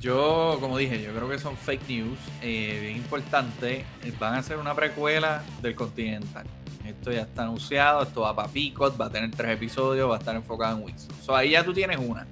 yo, 0.00 0.58
como 0.60 0.76
dije, 0.78 1.02
yo 1.02 1.12
creo 1.14 1.28
que 1.28 1.38
son 1.38 1.56
fake 1.56 1.88
news, 1.88 2.18
eh, 2.42 2.78
bien 2.82 2.96
importante. 2.96 3.84
Eh, 4.04 4.12
Van 4.18 4.34
a 4.34 4.38
hacer 4.38 4.56
una 4.58 4.74
precuela 4.74 5.42
del 5.62 5.74
Continental. 5.74 6.46
Esto 6.84 7.10
ya 7.10 7.22
está 7.22 7.42
anunciado, 7.42 8.02
esto 8.02 8.20
va 8.20 8.34
para 8.36 8.48
Picot, 8.48 9.00
va 9.00 9.06
a 9.06 9.10
tener 9.10 9.30
tres 9.32 9.52
episodios, 9.52 10.08
va 10.08 10.16
a 10.16 10.18
estar 10.18 10.36
enfocado 10.36 10.76
en 10.78 10.84
Winston. 10.84 11.16
So, 11.22 11.34
ahí 11.34 11.50
ya 11.50 11.64
tú 11.64 11.72
tienes 11.72 11.98
una. 11.98 12.26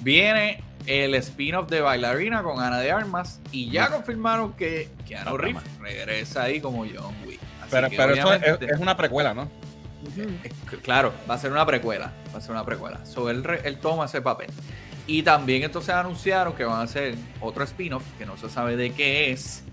Viene 0.00 0.62
el 0.86 1.14
spin-off 1.14 1.68
de 1.68 1.80
Bailarina 1.80 2.42
con 2.42 2.60
Ana 2.60 2.80
de 2.80 2.90
Armas 2.90 3.40
y 3.50 3.70
ya 3.70 3.88
confirmaron 3.88 4.52
que 4.54 4.88
Keanu 5.06 5.36
Reeves 5.36 5.62
regresa 5.80 6.44
ahí 6.44 6.60
como 6.60 6.84
John 6.86 7.14
Wick. 7.26 7.40
Así 7.60 7.70
Pero, 7.70 7.88
pero 7.90 8.14
eso 8.14 8.32
es, 8.34 8.70
es 8.70 8.78
una 8.78 8.96
precuela, 8.96 9.34
¿no? 9.34 9.48
es 10.42 10.52
que, 10.68 10.76
Claro, 10.78 11.12
va 11.30 11.34
a 11.34 11.38
ser 11.38 11.52
una 11.52 11.64
precuela. 11.66 12.12
Va 12.34 12.38
a 12.38 12.40
ser 12.40 12.52
una 12.52 12.64
precuela. 12.64 13.04
So, 13.04 13.30
él, 13.30 13.44
él 13.64 13.78
toma 13.78 14.06
ese 14.06 14.20
papel. 14.20 14.50
Y 15.06 15.22
también 15.22 15.62
entonces 15.62 15.94
anunciaron 15.94 16.54
que 16.54 16.64
van 16.64 16.80
a 16.80 16.82
hacer 16.82 17.16
otro 17.40 17.64
spin-off 17.64 18.04
que 18.18 18.26
no 18.26 18.36
se 18.36 18.48
sabe 18.48 18.76
de 18.76 18.92
qué 18.92 19.32
es 19.32 19.64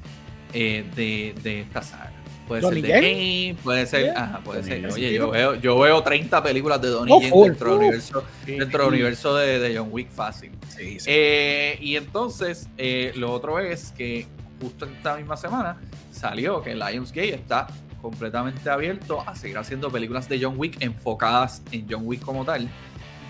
eh, 0.54 0.86
de, 0.96 1.36
de 1.42 1.62
esta 1.62 1.82
saga. 1.82 2.12
Puede 2.50 2.62
¿Donnie 2.62 2.82
ser 2.82 3.02
de? 3.02 3.46
Game, 3.48 3.56
puede 3.64 3.86
ser. 3.86 4.04
Yeah. 4.06 4.24
Ajá, 4.24 4.40
puede 4.40 4.62
Donnie 4.62 4.82
ser. 4.82 4.92
Oye, 4.92 5.14
yo 5.14 5.30
veo, 5.30 5.56
yo 5.56 5.80
veo 5.80 6.02
30 6.04 6.44
películas 6.44 6.82
de 6.82 6.88
Donnie 6.90 7.14
Oh, 7.16 7.22
Yen 7.22 7.44
dentro 7.44 7.70
del 7.70 7.78
universo, 7.78 8.24
dentro 8.46 8.80
del 8.86 8.94
universo 8.94 9.36
de, 9.38 9.60
de 9.60 9.78
John 9.78 9.90
Wick 9.92 10.10
fácil. 10.10 10.52
Sí, 10.76 10.98
Eh, 11.06 11.78
y 11.80 11.96
entonces, 11.96 12.68
eh, 12.78 13.14
lo 13.16 13.32
otro 13.32 13.60
es 13.60 13.92
que 13.92 14.26
justo 14.60 14.86
esta 14.86 15.16
misma 15.16 15.38
semana 15.38 15.78
salió 16.12 16.62
que 16.62 16.74
Lionsgate 16.76 17.36
está 17.36 17.68
completamente 18.02 18.70
abierto 18.70 19.22
a 19.26 19.36
seguir 19.36 19.58
haciendo 19.58 19.92
películas 19.92 20.28
de 20.28 20.42
John 20.42 20.56
Wick 20.58 20.82
enfocadas 20.82 21.62
en 21.72 21.86
John 21.90 22.02
Wick 22.06 22.22
como 22.22 22.44
tal. 22.46 22.68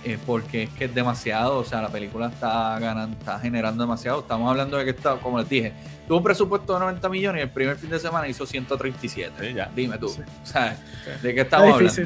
Eh, 0.03 0.17
porque 0.25 0.63
es 0.63 0.69
que 0.71 0.85
es 0.85 0.95
demasiado, 0.95 1.57
o 1.59 1.63
sea, 1.65 1.81
la 1.81 1.89
película 1.89 2.27
está 2.27 2.77
ganando, 2.79 3.17
está 3.17 3.39
generando 3.39 3.83
demasiado. 3.83 4.19
Estamos 4.21 4.49
hablando 4.49 4.77
de 4.77 4.85
que 4.85 4.91
está, 4.91 5.17
como 5.17 5.39
les 5.39 5.49
dije, 5.49 5.73
tuvo 6.07 6.17
un 6.19 6.23
presupuesto 6.23 6.73
de 6.73 6.79
90 6.79 7.09
millones 7.09 7.39
y 7.39 7.43
el 7.43 7.49
primer 7.49 7.77
fin 7.77 7.89
de 7.89 7.99
semana 7.99 8.27
hizo 8.27 8.45
137. 8.45 9.33
Sí, 9.49 9.53
ya. 9.53 9.69
Dime 9.75 9.97
tú, 9.97 10.09
Sí. 10.09 10.21
o 10.43 10.45
sea, 10.45 10.77
¿de 11.21 11.33
qué 11.33 11.41
Está 11.41 11.57
estamos 11.57 11.73
hablando? 11.75 12.01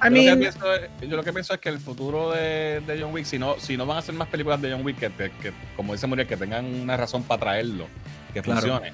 I 0.00 0.04
yo, 0.04 0.10
lo 0.10 0.10
mean, 0.12 0.38
que 0.38 0.40
pienso 0.42 0.74
es, 0.74 0.90
yo 1.10 1.16
lo 1.16 1.24
que 1.24 1.32
pienso 1.32 1.54
es 1.54 1.60
que 1.60 1.68
el 1.70 1.80
futuro 1.80 2.30
de, 2.30 2.80
de 2.86 3.00
John 3.02 3.12
Wick, 3.12 3.24
si 3.24 3.36
no, 3.38 3.56
si 3.58 3.76
no 3.76 3.84
van 3.84 3.96
a 3.96 3.98
hacer 4.00 4.14
más 4.14 4.28
películas 4.28 4.62
de 4.62 4.70
John 4.70 4.84
Wick, 4.86 4.96
que, 4.98 5.10
que, 5.10 5.52
como 5.74 5.92
dice 5.92 6.06
Muriel, 6.06 6.28
que 6.28 6.36
tengan 6.36 6.64
una 6.66 6.96
razón 6.96 7.24
para 7.24 7.40
traerlo, 7.40 7.86
que 8.32 8.40
Claro. 8.40 8.60
funcione. 8.60 8.92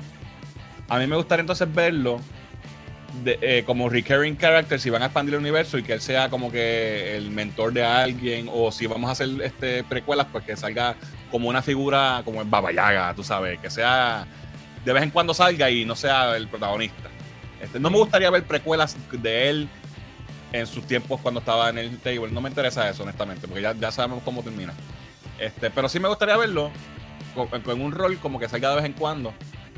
A 0.89 0.99
mí 0.99 1.07
me 1.07 1.17
gustaría 1.17 1.41
entonces 1.43 1.73
verlo 1.75 2.21
eh, 3.27 3.63
como 3.67 3.89
recurring 3.89 4.37
character 4.37 4.79
si 4.81 4.91
van 4.91 5.03
a 5.03 5.07
expandir 5.07 5.35
el 5.35 5.41
universo 5.41 5.79
y 5.79 5.83
que 5.83 5.93
él 5.95 6.01
sea 6.01 6.29
como 6.29 6.51
que 6.51 7.17
el 7.17 7.31
mentor 7.31 7.73
de 7.73 7.85
alguien 7.85 8.49
o 8.53 8.71
si 8.71 8.87
vamos 8.87 9.09
a 9.09 9.13
hacer 9.13 9.29
este 9.43 9.85
precuelas 9.85 10.27
pues 10.31 10.45
que 10.45 10.57
salga 10.57 10.97
como 11.31 11.49
una 11.49 11.63
figura 11.63 12.23
como 12.25 12.43
el 12.43 12.49
Baba 12.49 12.73
Yaga, 12.73 13.15
tú 13.15 13.25
sabes, 13.25 13.59
que 13.61 13.71
sea 13.71 14.27
de 14.85 14.93
vez 14.93 15.03
en 15.03 15.11
cuando 15.11 15.33
salga 15.35 15.71
y 15.71 15.85
no 15.85 15.97
sea 15.97 16.37
el 16.37 16.49
protagonista. 16.49 17.09
Este, 17.61 17.81
no 17.81 17.91
me 17.91 17.97
gustaría 17.97 18.31
ver 18.31 18.45
precuelas 18.45 18.97
de 19.11 19.49
él 19.49 19.69
en 20.53 20.67
sus 20.67 20.87
tiempos 20.87 21.21
cuando 21.21 21.41
estaba 21.41 21.71
en 21.71 21.79
el 21.79 21.99
table. 21.99 22.31
No 22.31 22.41
me 22.41 22.51
interesa 22.51 22.89
eso, 22.89 23.03
honestamente, 23.03 23.49
porque 23.49 23.63
ya, 23.63 23.75
ya 23.75 23.91
sabemos 23.91 24.23
cómo 24.25 24.43
termina. 24.43 24.75
Este, 25.39 25.71
pero 25.71 25.89
sí 25.89 25.99
me 25.99 26.09
gustaría 26.09 26.37
verlo 26.37 26.71
con, 27.35 27.49
con 27.63 27.81
un 27.81 27.93
rol 27.93 28.19
como 28.19 28.39
que 28.39 28.49
salga 28.49 28.71
de 28.71 28.77
vez 28.77 28.85
en 28.85 28.93
cuando 28.93 29.33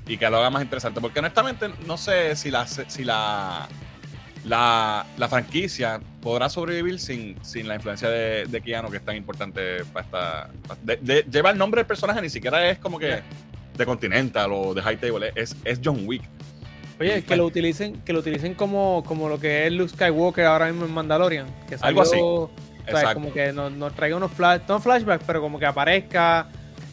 y 0.06 0.16
que 0.18 0.28
lo 0.30 0.38
haga 0.38 0.50
más 0.50 0.62
interesante. 0.62 1.00
Porque 1.00 1.18
honestamente 1.18 1.68
no 1.86 1.96
sé 1.96 2.36
si 2.36 2.50
la, 2.50 2.66
si 2.66 3.04
la, 3.04 3.68
la, 4.44 5.04
la 5.18 5.28
franquicia 5.28 6.00
podrá 6.20 6.48
sobrevivir 6.48 6.98
sin, 7.00 7.36
sin 7.44 7.66
la 7.68 7.74
influencia 7.76 8.08
de, 8.08 8.46
de 8.46 8.60
Keanu, 8.60 8.90
que 8.90 8.98
es 8.98 9.04
tan 9.04 9.16
importante 9.16 9.84
para 9.92 10.04
esta. 10.04 10.50
pa- 10.68 10.76
de- 10.82 10.96
de- 11.02 11.26
lleva 11.30 11.50
el 11.50 11.58
nombre 11.58 11.80
del 11.80 11.86
personaje, 11.86 12.20
ni 12.22 12.30
siquiera 12.30 12.68
es 12.70 12.78
como 12.78 12.98
que 12.98 13.22
de 13.76 13.84
Continental 13.86 14.50
o 14.52 14.72
de 14.74 14.82
High 14.82 14.96
Table, 14.98 15.32
es, 15.34 15.54
es 15.64 15.80
John 15.84 16.02
Wick. 16.06 16.22
Oye, 16.98 17.22
que 17.24 17.36
lo 17.36 17.44
utilicen, 17.44 18.00
que 18.02 18.12
lo 18.14 18.20
utilicen 18.20 18.54
como, 18.54 19.02
como 19.06 19.28
lo 19.28 19.38
que 19.38 19.66
es 19.66 19.72
Luke 19.72 19.90
Skywalker 19.92 20.46
ahora 20.46 20.66
mismo 20.68 20.86
en 20.86 20.94
Mandalorian. 20.94 21.46
Que 21.68 21.76
Algo 21.82 22.00
así. 22.00 22.10
salió, 22.12 22.26
o 22.26 22.50
sea, 22.86 22.94
Exacto. 23.00 23.14
como 23.14 23.32
que 23.34 23.52
nos, 23.52 23.70
nos 23.72 23.94
traiga 23.94 24.16
unos 24.16 24.32
flash, 24.32 24.62
no 24.66 24.80
flashbacks, 24.80 25.24
pero 25.26 25.42
como 25.42 25.58
que 25.58 25.66
aparezca, 25.66 26.48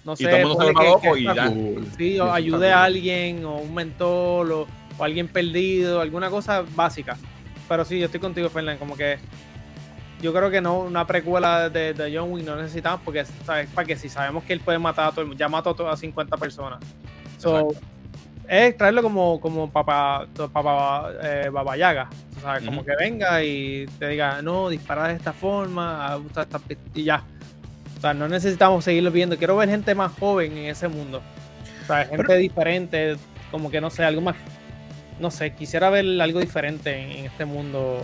no 0.05 0.15
sé, 0.15 0.23
y 0.23 0.25
todo 0.27 0.35
el 0.37 0.45
mundo 0.47 0.63
se 0.65 0.73
ponle 0.73 0.89
vuelva 0.89 1.01
que- 1.01 1.07
loco 1.07 1.15
que- 1.15 1.21
y 1.21 1.27
que- 1.27 1.35
ya. 1.35 1.49
Cool. 1.49 1.87
Sí, 1.97 2.19
o 2.19 2.31
ayude 2.31 2.71
a 2.71 2.83
alguien, 2.83 3.45
o 3.45 3.55
un 3.57 3.73
mentor, 3.73 4.51
o, 4.51 4.67
o 4.97 5.03
alguien 5.03 5.27
perdido, 5.27 6.01
alguna 6.01 6.29
cosa 6.29 6.63
básica. 6.75 7.17
Pero 7.69 7.85
sí, 7.85 7.99
yo 7.99 8.05
estoy 8.05 8.19
contigo, 8.19 8.49
Fernán, 8.49 8.77
como 8.77 8.95
que 8.97 9.17
yo 10.21 10.33
creo 10.33 10.49
que 10.49 10.61
no, 10.61 10.79
una 10.79 11.05
precuela 11.05 11.69
de, 11.69 11.93
de 11.93 12.17
John 12.17 12.31
Wick 12.31 12.45
no 12.45 12.55
necesitamos, 12.55 13.01
porque 13.03 13.25
¿sabes? 13.45 13.67
para 13.69 13.85
que 13.87 13.95
si 13.97 14.07
sabemos 14.09 14.43
que 14.43 14.53
él 14.53 14.59
puede 14.61 14.79
matar 14.79 15.07
a 15.07 15.11
todo 15.11 15.21
el 15.21 15.27
mundo, 15.27 15.39
ya 15.39 15.49
mató 15.49 15.71
a 15.71 15.75
todas 15.75 15.99
50 15.99 16.37
personas. 16.37 16.79
So, 17.37 17.69
es 18.47 18.77
traerlo 18.77 19.01
como, 19.01 19.39
como 19.41 19.69
papá, 19.69 20.27
papá 20.51 21.11
eh, 21.21 21.49
Baba 21.51 21.75
Yaga. 21.77 22.09
O 22.37 22.41
sea, 22.41 22.59
como 22.65 22.83
que 22.85 22.91
venga 22.99 23.41
y 23.43 23.85
te 23.99 24.07
diga, 24.09 24.41
no, 24.41 24.67
dispara 24.69 25.07
de 25.07 25.15
esta 25.15 25.31
forma, 25.33 26.15
usa 26.17 26.43
esta 26.43 26.59
y 26.93 27.03
ya. 27.03 27.23
O 28.03 28.05
sea, 28.05 28.13
no 28.13 28.27
necesitamos 28.27 28.83
seguirlo 28.83 29.11
viendo. 29.11 29.37
Quiero 29.37 29.55
ver 29.55 29.69
gente 29.69 29.95
más 29.95 30.11
joven 30.19 30.57
en 30.57 30.65
ese 30.65 30.89
mundo. 30.89 31.21
O 31.83 31.87
sea, 31.87 32.03
gente 32.03 32.35
diferente, 32.35 33.15
como 33.49 33.71
que 33.71 33.79
no 33.79 33.89
sé, 33.89 34.03
algo 34.03 34.19
más. 34.19 34.35
No 35.21 35.31
sé, 35.31 35.53
quisiera 35.53 35.89
ver 35.89 36.21
algo 36.21 36.41
diferente 36.41 36.97
en, 36.97 37.11
en 37.11 37.25
este 37.27 37.45
mundo. 37.45 38.01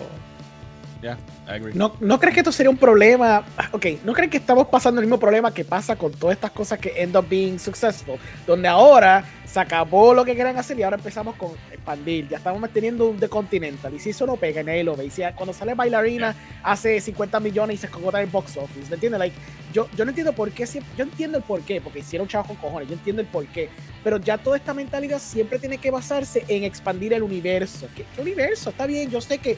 Yeah, 1.02 1.18
I 1.48 1.52
agree. 1.52 1.74
¿No, 1.74 1.96
¿No 2.02 2.20
crees 2.20 2.34
que 2.34 2.42
esto 2.42 2.52
sería 2.52 2.70
un 2.70 2.78
problema? 2.78 3.46
Ok, 3.72 3.86
¿no 4.04 4.12
crees 4.12 4.30
que 4.30 4.38
estamos 4.38 4.68
pasando 4.68 5.00
el 5.00 5.08
mismo 5.08 5.18
problema 5.18 5.54
que 5.54 5.64
pasa 5.64 5.96
con 5.96 6.12
todas 6.12 6.36
estas 6.36 6.52
cosas 6.52 6.78
que 6.78 7.02
end 7.02 7.16
up 7.16 7.26
being 7.30 7.58
successful? 7.58 8.18
Donde 8.46 8.68
ahora 8.68 9.24
se 9.46 9.60
acabó 9.60 10.14
lo 10.14 10.26
que 10.26 10.36
querían 10.36 10.58
hacer 10.58 10.78
y 10.78 10.84
ahora 10.84 10.98
empezamos 10.98 11.36
con 11.36 11.52
expandir. 11.72 12.28
Ya 12.28 12.38
estamos 12.38 12.70
teniendo 12.72 13.08
un 13.10 13.18
The 13.18 13.30
Continental. 13.30 13.94
Y 13.94 14.00
si 14.00 14.10
eso 14.10 14.26
no 14.26 14.36
pega, 14.36 14.62
nadie 14.62 14.84
lo 14.84 14.96
ve. 14.96 15.06
Y 15.06 15.10
si 15.10 15.24
cuando 15.36 15.54
sale 15.54 15.74
bailarina 15.74 16.36
hace 16.64 17.00
50 17.00 17.40
millones 17.40 17.76
y 17.76 17.78
se 17.78 17.86
escogota 17.88 18.20
en 18.20 18.26
el 18.26 18.32
box 18.32 18.58
office. 18.58 18.90
¿Me 18.90 18.96
entiendes? 18.96 19.20
Like, 19.20 19.36
yo, 19.74 19.88
yo 19.96 20.04
no 20.04 20.10
entiendo 20.12 20.34
por 20.34 20.52
qué. 20.52 20.66
Yo 20.98 21.04
entiendo 21.04 21.38
el 21.38 21.44
por 21.44 21.62
qué, 21.62 21.80
porque 21.80 22.00
hicieron 22.00 22.28
chavos 22.28 22.48
con 22.48 22.58
cojones. 22.58 22.90
Yo 22.90 22.96
entiendo 22.96 23.22
el 23.22 23.28
por 23.28 23.48
qué. 23.48 23.70
Pero 24.04 24.18
ya 24.18 24.38
toda 24.38 24.58
esta 24.58 24.74
mentalidad 24.74 25.20
siempre 25.20 25.60
tiene 25.60 25.78
que 25.78 25.92
basarse 25.92 26.44
en 26.50 26.66
expandir 26.66 27.14
el 27.14 27.24
universo. 27.24 27.88
¿Qué, 27.96 28.06
qué 28.16 28.22
universo? 28.22 28.70
Está 28.70 28.86
bien, 28.86 29.10
yo 29.10 29.22
sé 29.22 29.40
que 29.40 29.58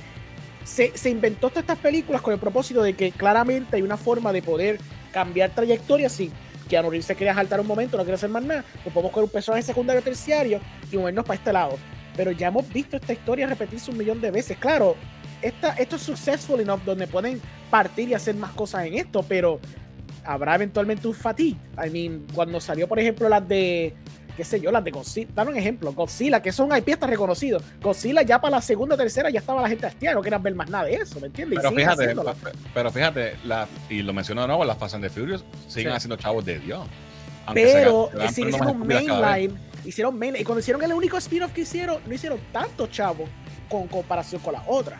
se, 0.64 0.98
se 0.98 1.10
inventó 1.10 1.50
todas 1.50 1.64
estas 1.64 1.80
películas 1.80 2.22
con 2.22 2.34
el 2.34 2.40
propósito 2.40 2.82
de 2.82 2.94
que 2.94 3.12
claramente 3.12 3.76
hay 3.76 3.82
una 3.82 3.98
forma 3.98 4.32
de 4.32 4.42
poder 4.42 4.80
cambiar 5.12 5.52
trayectoria 5.52 6.10
si 6.10 6.32
Keanu 6.70 6.90
Reeves 6.90 7.06
se 7.06 7.16
quiere 7.16 7.34
saltar 7.34 7.60
un 7.60 7.68
momento, 7.68 7.98
no 7.98 8.04
quiere 8.04 8.16
hacer 8.16 8.30
más 8.30 8.44
nada, 8.44 8.64
pues 8.84 8.94
podemos 8.94 9.12
coger 9.12 9.26
un 9.26 9.30
personaje 9.30 9.64
secundario 9.64 10.02
terciario 10.02 10.62
y 10.92 10.98
movernos 10.98 11.26
para 11.26 11.38
este 11.38 11.52
lado. 11.52 11.78
Pero 12.16 12.32
ya 12.32 12.48
hemos 12.48 12.68
visto 12.72 12.96
esta 12.96 13.14
historia 13.14 13.48
repetirse 13.48 13.92
un 13.92 13.98
millón 13.98 14.22
de 14.22 14.32
veces. 14.32 14.58
Claro, 14.58 14.96
esta, 15.42 15.74
esto 15.74 15.98
es 15.98 16.02
successful 16.02 16.60
enough 16.60 16.82
donde 16.84 17.08
pueden 17.08 17.42
partir 17.70 18.10
y 18.10 18.14
hacer 18.14 18.36
más 18.36 18.52
cosas 18.52 18.86
en 18.86 18.96
esto, 18.96 19.24
pero 19.28 19.60
habrá 20.24 20.56
eventualmente 20.56 21.08
un 21.08 21.14
fatigue. 21.14 21.58
I 21.84 21.90
mean, 21.90 22.26
cuando 22.34 22.60
salió, 22.62 22.88
por 22.88 23.00
ejemplo, 23.00 23.28
las 23.28 23.46
de 23.48 23.94
qué 24.36 24.44
sé 24.44 24.60
yo, 24.60 24.72
las 24.72 24.84
de 24.84 24.92
Godzilla, 24.92 25.30
dan 25.34 25.48
un 25.50 25.58
ejemplo, 25.58 25.94
Godzilla, 25.94 26.42
que 26.42 26.50
es 26.50 26.60
un 26.60 26.76
IP 26.76 27.02
reconocido. 27.02 27.62
Godzilla 27.82 28.22
ya 28.22 28.40
para 28.40 28.58
la 28.58 28.62
segunda 28.62 28.96
o 28.96 28.98
tercera 28.98 29.30
ya 29.30 29.40
estaba 29.40 29.62
la 29.62 29.70
gente 29.70 29.86
hastiada, 29.86 30.16
no 30.16 30.22
querían 30.22 30.42
ver 30.44 30.56
más 30.56 30.70
nada 30.70 30.86
de 30.86 30.96
eso, 30.96 31.20
¿me 31.20 31.28
entiendes? 31.28 31.60
Pero 31.62 31.76
fíjate, 31.76 32.16
pero 32.74 32.92
fíjate, 32.92 33.36
la, 33.46 33.68
y 33.90 34.02
lo 34.02 34.14
menciono 34.14 34.42
de 34.42 34.48
nuevo, 34.48 34.66
las 34.66 34.78
Fast 34.78 34.96
and 34.96 35.04
the 35.04 35.10
Furious 35.10 35.44
siguen 35.68 35.92
Sí. 35.92 35.98
haciendo 35.98 36.16
chavos 36.18 36.46
de 36.46 36.60
Dios. 36.60 36.88
Pero 37.54 38.10
se 38.32 38.46
vez. 38.46 38.56
mainline, 38.78 39.58
hicieron 39.84 40.18
mainline, 40.18 40.42
y 40.42 40.44
cuando 40.44 40.60
hicieron 40.60 40.84
el 40.84 40.94
único 40.94 41.18
spin-off 41.18 41.52
que 41.52 41.62
hicieron, 41.62 42.00
no 42.06 42.14
hicieron 42.14 42.40
tanto 42.52 42.88
chavo 42.88 43.26
con 43.70 43.88
comparación 43.88 44.42
con 44.42 44.54
la 44.54 44.64
otra. 44.68 45.00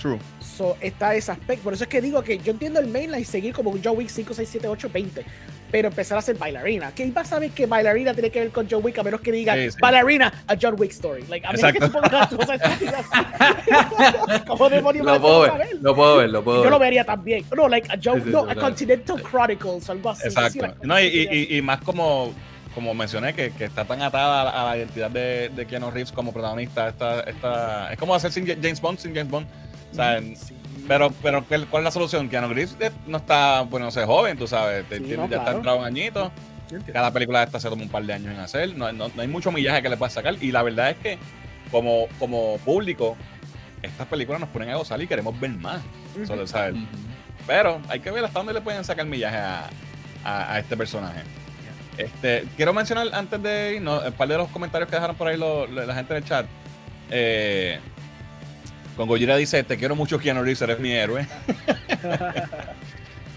True. 0.00 0.18
So, 0.40 0.76
está 0.80 1.14
ese 1.14 1.32
aspecto. 1.32 1.64
Por 1.64 1.72
eso 1.74 1.84
es 1.84 1.88
que 1.88 2.00
digo 2.00 2.22
que 2.22 2.38
yo 2.38 2.52
entiendo 2.52 2.78
el 2.78 2.86
mainline 2.86 3.24
seguir 3.24 3.52
como 3.52 3.70
un 3.70 3.80
John 3.82 3.96
Wick 3.96 4.08
5, 4.08 4.32
6, 4.34 4.48
7, 4.48 4.68
8, 4.68 4.90
20. 4.92 5.24
Pero 5.70 5.88
empezar 5.88 6.16
a 6.16 6.20
hacer 6.20 6.36
bailarina. 6.38 6.92
¿Quién 6.94 7.12
va 7.14 7.20
a 7.20 7.24
saber 7.26 7.50
que 7.50 7.66
bailarina 7.66 8.14
tiene 8.14 8.30
que 8.30 8.40
ver 8.40 8.50
con 8.50 8.66
John 8.70 8.82
Wick 8.82 8.96
a 8.98 9.02
menos 9.02 9.20
que 9.20 9.30
diga 9.30 9.54
Sí, 9.54 9.70
sí. 9.70 9.76
bailarina 9.80 10.32
a 10.46 10.56
John 10.60 10.74
Wick 10.78 10.92
story? 10.92 11.24
Like, 11.28 11.46
a 11.46 11.52
menos 11.52 11.70
que 11.72 11.78
Exacto. 11.78 12.00
tú 12.00 12.36
pongas. 12.38 12.60
¿Cómo 14.46 14.68
demonios 14.70 15.04
vas 15.04 15.16
Lo 15.16 15.20
puedo 15.22 15.40
ver, 15.42 15.52
lo 15.80 15.94
puedo 15.94 16.16
ver, 16.16 16.30
lo 16.30 16.44
puedo 16.44 16.64
Yo 16.64 16.70
lo 16.70 16.78
ver. 16.78 16.86
vería 16.88 17.04
también. 17.04 17.44
No, 17.54 17.68
like 17.68 17.90
a 17.92 17.98
John, 18.02 18.22
Sí, 18.24 18.30
no, 18.30 18.40
a. 18.48 18.54
Continental 18.54 19.22
Chronicles 19.22 19.88
o 19.88 19.92
algo 19.92 20.10
así. 20.10 20.28
Exacto. 20.28 20.74
No, 20.82 20.98
y, 21.00 21.06
y- 21.06 21.56
y- 21.56 21.62
más 21.62 21.80
como, 21.82 22.32
como 22.74 22.94
mencioné, 22.94 23.34
que, 23.34 23.50
que 23.50 23.64
está 23.64 23.84
tan 23.84 24.00
atada 24.02 24.40
a 24.40 24.44
la, 24.44 24.50
a 24.50 24.64
la 24.70 24.76
identidad 24.78 25.10
de, 25.10 25.50
de 25.50 25.66
Keanu 25.66 25.90
Reeves 25.90 26.12
como 26.12 26.32
protagonista. 26.32 26.88
Esta, 26.88 27.20
esta, 27.20 27.92
es 27.92 27.98
como 27.98 28.14
hacer 28.14 28.32
sin 28.32 28.46
James 28.46 28.80
Bond 28.80 28.98
sin 28.98 29.14
James 29.14 29.30
Bond. 29.30 29.46
O 29.92 29.94
sea. 29.94 30.20
Pero, 30.88 31.10
pero 31.22 31.44
¿cuál 31.44 31.66
cuál 31.68 31.82
es 31.82 31.84
la 31.84 31.90
solución? 31.92 32.28
Keanu 32.28 32.48
Reeves 32.52 32.76
eh, 32.80 32.90
no 33.06 33.18
está, 33.18 33.60
bueno, 33.62 33.86
no 33.86 33.92
sé, 33.92 34.04
joven, 34.04 34.36
tú 34.36 34.46
sabes. 34.48 34.84
te- 34.88 34.96
Sí, 34.98 35.04
tiene- 35.04 35.22
no, 35.22 35.28
ya 35.28 35.36
está 35.38 35.52
entrado 35.52 35.78
un 35.78 35.84
añito. 35.84 36.32
Cada 36.92 37.10
película 37.12 37.38
de 37.40 37.44
esta 37.46 37.60
se 37.60 37.68
toma 37.70 37.82
un 37.82 37.88
par 37.88 38.02
de 38.04 38.12
años 38.12 38.34
en 38.34 38.40
hacer. 38.40 38.76
No, 38.76 38.90
no- 38.92 39.08
no 39.14 39.22
hay 39.22 39.28
mucho 39.28 39.52
millaje 39.52 39.82
que 39.82 39.88
le 39.88 39.96
puedas 39.96 40.12
sacar. 40.12 40.34
Y 40.42 40.50
la 40.52 40.62
verdad 40.62 40.90
es 40.90 40.96
que, 40.98 41.18
como, 41.70 42.06
como 42.18 42.58
público, 42.64 43.16
estas 43.82 44.06
películas 44.08 44.40
nos 44.40 44.50
ponen 44.50 44.70
a 44.70 44.76
gozar 44.76 45.00
y 45.00 45.06
queremos 45.06 45.38
ver 45.38 45.50
más. 45.52 45.80
Solo. 46.26 46.42
Pero 47.46 47.80
hay 47.88 48.00
que 48.00 48.10
ver 48.10 48.24
hasta 48.24 48.38
dónde 48.40 48.52
le 48.52 48.60
pueden 48.60 48.84
sacar 48.84 49.06
millaje 49.06 49.36
a, 49.38 49.70
a- 50.24 50.52
a 50.54 50.58
este 50.58 50.76
personaje. 50.76 51.20
Este, 51.96 52.44
quiero 52.56 52.72
mencionar 52.72 53.08
antes 53.12 53.42
de 53.42 53.74
irnos 53.76 54.04
un 54.04 54.12
par 54.12 54.28
de 54.28 54.36
los 54.36 54.48
comentarios 54.50 54.88
que 54.90 54.96
dejaron 54.96 55.16
por 55.16 55.26
ahí 55.28 55.36
lo- 55.38 55.66
lo- 55.66 55.84
la 55.86 55.94
gente 55.94 56.14
del 56.14 56.24
chat. 56.24 56.46
Eh, 57.10 57.78
con 58.98 59.08
Gojira 59.08 59.36
dice: 59.36 59.62
Te 59.62 59.78
quiero 59.78 59.96
mucho, 59.96 60.18
Keanu 60.18 60.42
Reeves, 60.42 60.60
eres 60.60 60.78
mi 60.78 60.92
héroe. 60.92 61.26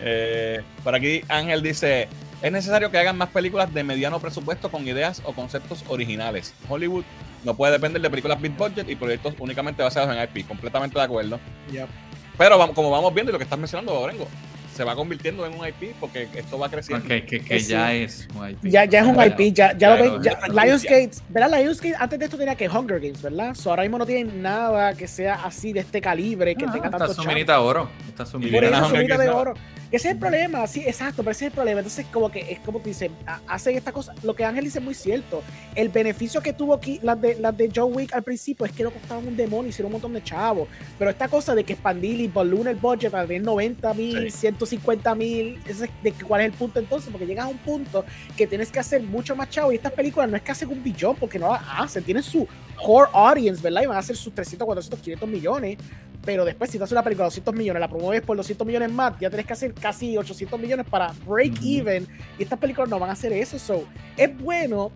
Eh, 0.04 0.64
por 0.84 0.96
aquí 0.96 1.22
Ángel 1.28 1.62
dice: 1.62 2.08
Es 2.42 2.52
necesario 2.52 2.90
que 2.90 2.98
hagan 2.98 3.20
más 3.20 3.30
películas 3.30 3.72
de 3.72 3.84
mediano 3.84 4.20
presupuesto 4.20 4.72
con 4.72 4.88
ideas 4.88 5.22
o 5.26 5.34
conceptos 5.34 5.86
originales. 5.90 6.56
Hollywood 6.68 7.04
no 7.44 7.54
puede 7.54 7.74
depender 7.74 8.02
de 8.02 8.10
películas 8.10 8.42
big 8.42 8.58
budget 8.58 8.90
y 8.90 8.96
proyectos 8.96 9.36
únicamente 9.38 9.84
basados 9.84 10.10
en 10.10 10.24
IP. 10.24 10.48
Completamente 10.48 10.98
de 10.98 11.06
acuerdo. 11.06 11.40
Yep. 11.72 11.88
Pero 12.36 12.74
como 12.74 12.90
vamos 12.90 13.14
viendo 13.14 13.30
y 13.30 13.34
lo 13.34 13.38
que 13.38 13.44
estás 13.44 13.60
mencionando, 13.60 13.94
Orengo, 14.00 14.28
se 14.76 14.84
va 14.84 14.96
convirtiendo 14.96 15.46
en 15.46 15.54
un 15.60 15.68
IP 15.68 15.94
porque 16.00 16.28
esto 16.36 16.58
va 16.58 16.70
creciendo. 16.70 17.04
Ok, 17.06 17.26
que, 17.26 17.40
que 17.42 17.60
Sí. 17.60 17.72
ya 17.72 17.94
es 17.94 18.28
un 18.36 18.50
IP. 18.50 18.58
Ya, 18.70 18.86
ya 18.86 19.00
es 19.02 19.06
un 19.06 19.22
IP, 19.22 19.54
ya, 19.54 19.78
ya 19.78 19.96
lo 19.96 20.20
Claro. 20.20 20.22
Ya. 20.54 20.66
Lionsgate, 20.66 21.12
¿verdad? 21.30 21.60
Lionsgate 21.60 21.96
antes 22.00 22.20
de 22.20 22.26
esto 22.26 22.38
tenía 22.38 22.56
que 22.56 22.70
Hunger 22.70 23.00
Games, 23.00 23.22
¿verdad? 23.22 23.54
So, 23.56 23.70
ahora 23.70 23.84
mismo 23.84 23.98
no 23.98 24.06
tienen 24.06 24.42
nada 24.42 24.94
que 24.94 25.08
sea 25.08 25.36
así 25.46 25.74
de 25.74 25.82
este 25.82 26.00
calibre, 26.02 26.56
que 26.56 26.66
Ah, 26.66 26.72
tenga 26.72 26.86
está 26.86 26.98
tanto 27.00 27.14
su 27.14 27.22
chavo. 27.22 27.34
minita 27.34 27.54
de 27.54 27.60
oro. 27.60 27.90
Está 28.08 28.26
su 28.26 28.38
Y 28.38 28.42
Por 28.44 28.52
minita 28.52 28.60
vienen 28.62 28.74
eso 28.74 28.86
a 28.86 28.88
su 28.88 28.94
Hunger 28.96 29.08
minita 29.08 29.22
de 29.24 29.30
oro. 29.30 29.54
Ese 29.92 30.08
es 30.08 30.14
el 30.14 30.20
problema, 30.20 30.66
sí, 30.68 30.80
exacto, 30.86 31.18
pero 31.18 31.32
ese 31.32 31.46
es 31.46 31.52
el 31.52 31.56
problema. 31.56 31.80
Entonces, 31.82 32.06
como 32.14 32.32
que 32.32 32.40
es 32.52 32.60
como 32.60 32.80
tú 32.80 32.86
dices, 32.88 33.12
ha- 33.28 33.42
hacen 33.48 33.76
esta 33.76 33.92
cosa. 33.92 34.14
Lo 34.24 34.34
que 34.34 34.46
Ángel 34.46 34.64
dice 34.64 34.80
es 34.80 34.86
muy 34.86 34.94
cierto. 34.94 35.44
El 35.76 35.90
beneficio 35.90 36.40
que 36.42 36.54
tuvo 36.54 36.74
aquí, 36.74 37.00
las 37.04 37.20
de, 37.20 37.36
las 37.36 37.56
de 37.58 37.70
John 37.76 37.94
Wick 37.94 38.14
al 38.14 38.24
principio, 38.24 38.66
es 38.66 38.72
que 38.72 38.84
no 38.84 38.92
costaban 38.92 39.28
un 39.28 39.36
demonio, 39.36 39.70
hicieron 39.70 39.88
un 39.90 39.94
montón 39.94 40.14
de 40.14 40.24
chavos. 40.24 40.70
Pero 40.98 41.12
esta 41.12 41.28
cosa 41.28 41.54
de 41.56 41.66
que 41.66 41.74
expandir 41.74 42.22
y 42.22 42.28
balloon 42.30 42.68
el 42.70 42.78
budget 42.78 43.12
para 43.12 43.28
tener 43.28 43.42
90 43.44 43.94
mil, 43.94 44.32
Sí. 44.32 44.38
150 44.38 45.14
mil, 45.16 45.60
de 46.02 46.14
cuál 46.26 46.42
es 46.42 46.46
el 46.48 46.54
punto 46.54 46.80
entonces, 46.80 47.10
porque 47.12 47.26
llegas 47.28 47.46
a 47.46 47.50
un 47.50 47.58
punto 47.58 48.06
que 48.38 48.48
tienes 48.48 48.72
que 48.72 48.80
hacer 48.80 49.04
mucho 49.04 49.36
más 49.36 49.50
chavo. 49.50 49.72
Y 49.74 49.76
estas 49.76 49.92
películas 49.92 50.30
no 50.30 50.38
es 50.38 50.42
que 50.44 50.52
hacen 50.54 50.70
un 50.70 50.82
billón, 50.82 51.18
porque 51.18 51.38
no 51.38 51.52
las 51.52 51.62
hacen, 51.78 52.02
tienen 52.04 52.24
su 52.24 52.48
core 52.82 53.10
audience, 53.14 53.62
¿verdad? 53.62 53.82
Y 53.84 53.86
van 53.88 53.98
a 53.98 54.00
hacer 54.00 54.16
sus 54.16 54.34
300, 54.34 54.66
400, 54.66 55.00
500 55.02 55.30
millones. 55.30 55.78
Pero 56.26 56.46
después, 56.46 56.70
si 56.70 56.78
tú 56.78 56.84
haces 56.84 56.92
una 56.92 57.04
película 57.04 57.24
de 57.26 57.28
200 57.28 57.56
millones, 57.56 57.80
la 57.80 57.88
promueves 57.88 58.22
por 58.22 58.38
200 58.38 58.66
millones 58.68 58.92
más, 58.92 59.14
ya 59.20 59.30
tienes 59.30 59.46
que 59.46 59.54
hacer 59.54 59.74
casi 59.74 60.18
800 60.18 60.60
millones 60.60 60.86
para 60.90 61.14
break 61.26 61.54
even. 61.64 62.08
Y 62.38 62.44
estas 62.44 62.60
películas 62.60 62.90
no 62.90 63.00
van 63.00 63.10
a 63.10 63.14
hacer 63.14 63.34
eso. 63.34 63.58
So, 63.58 63.86
es 64.18 64.38
bueno 64.38 64.92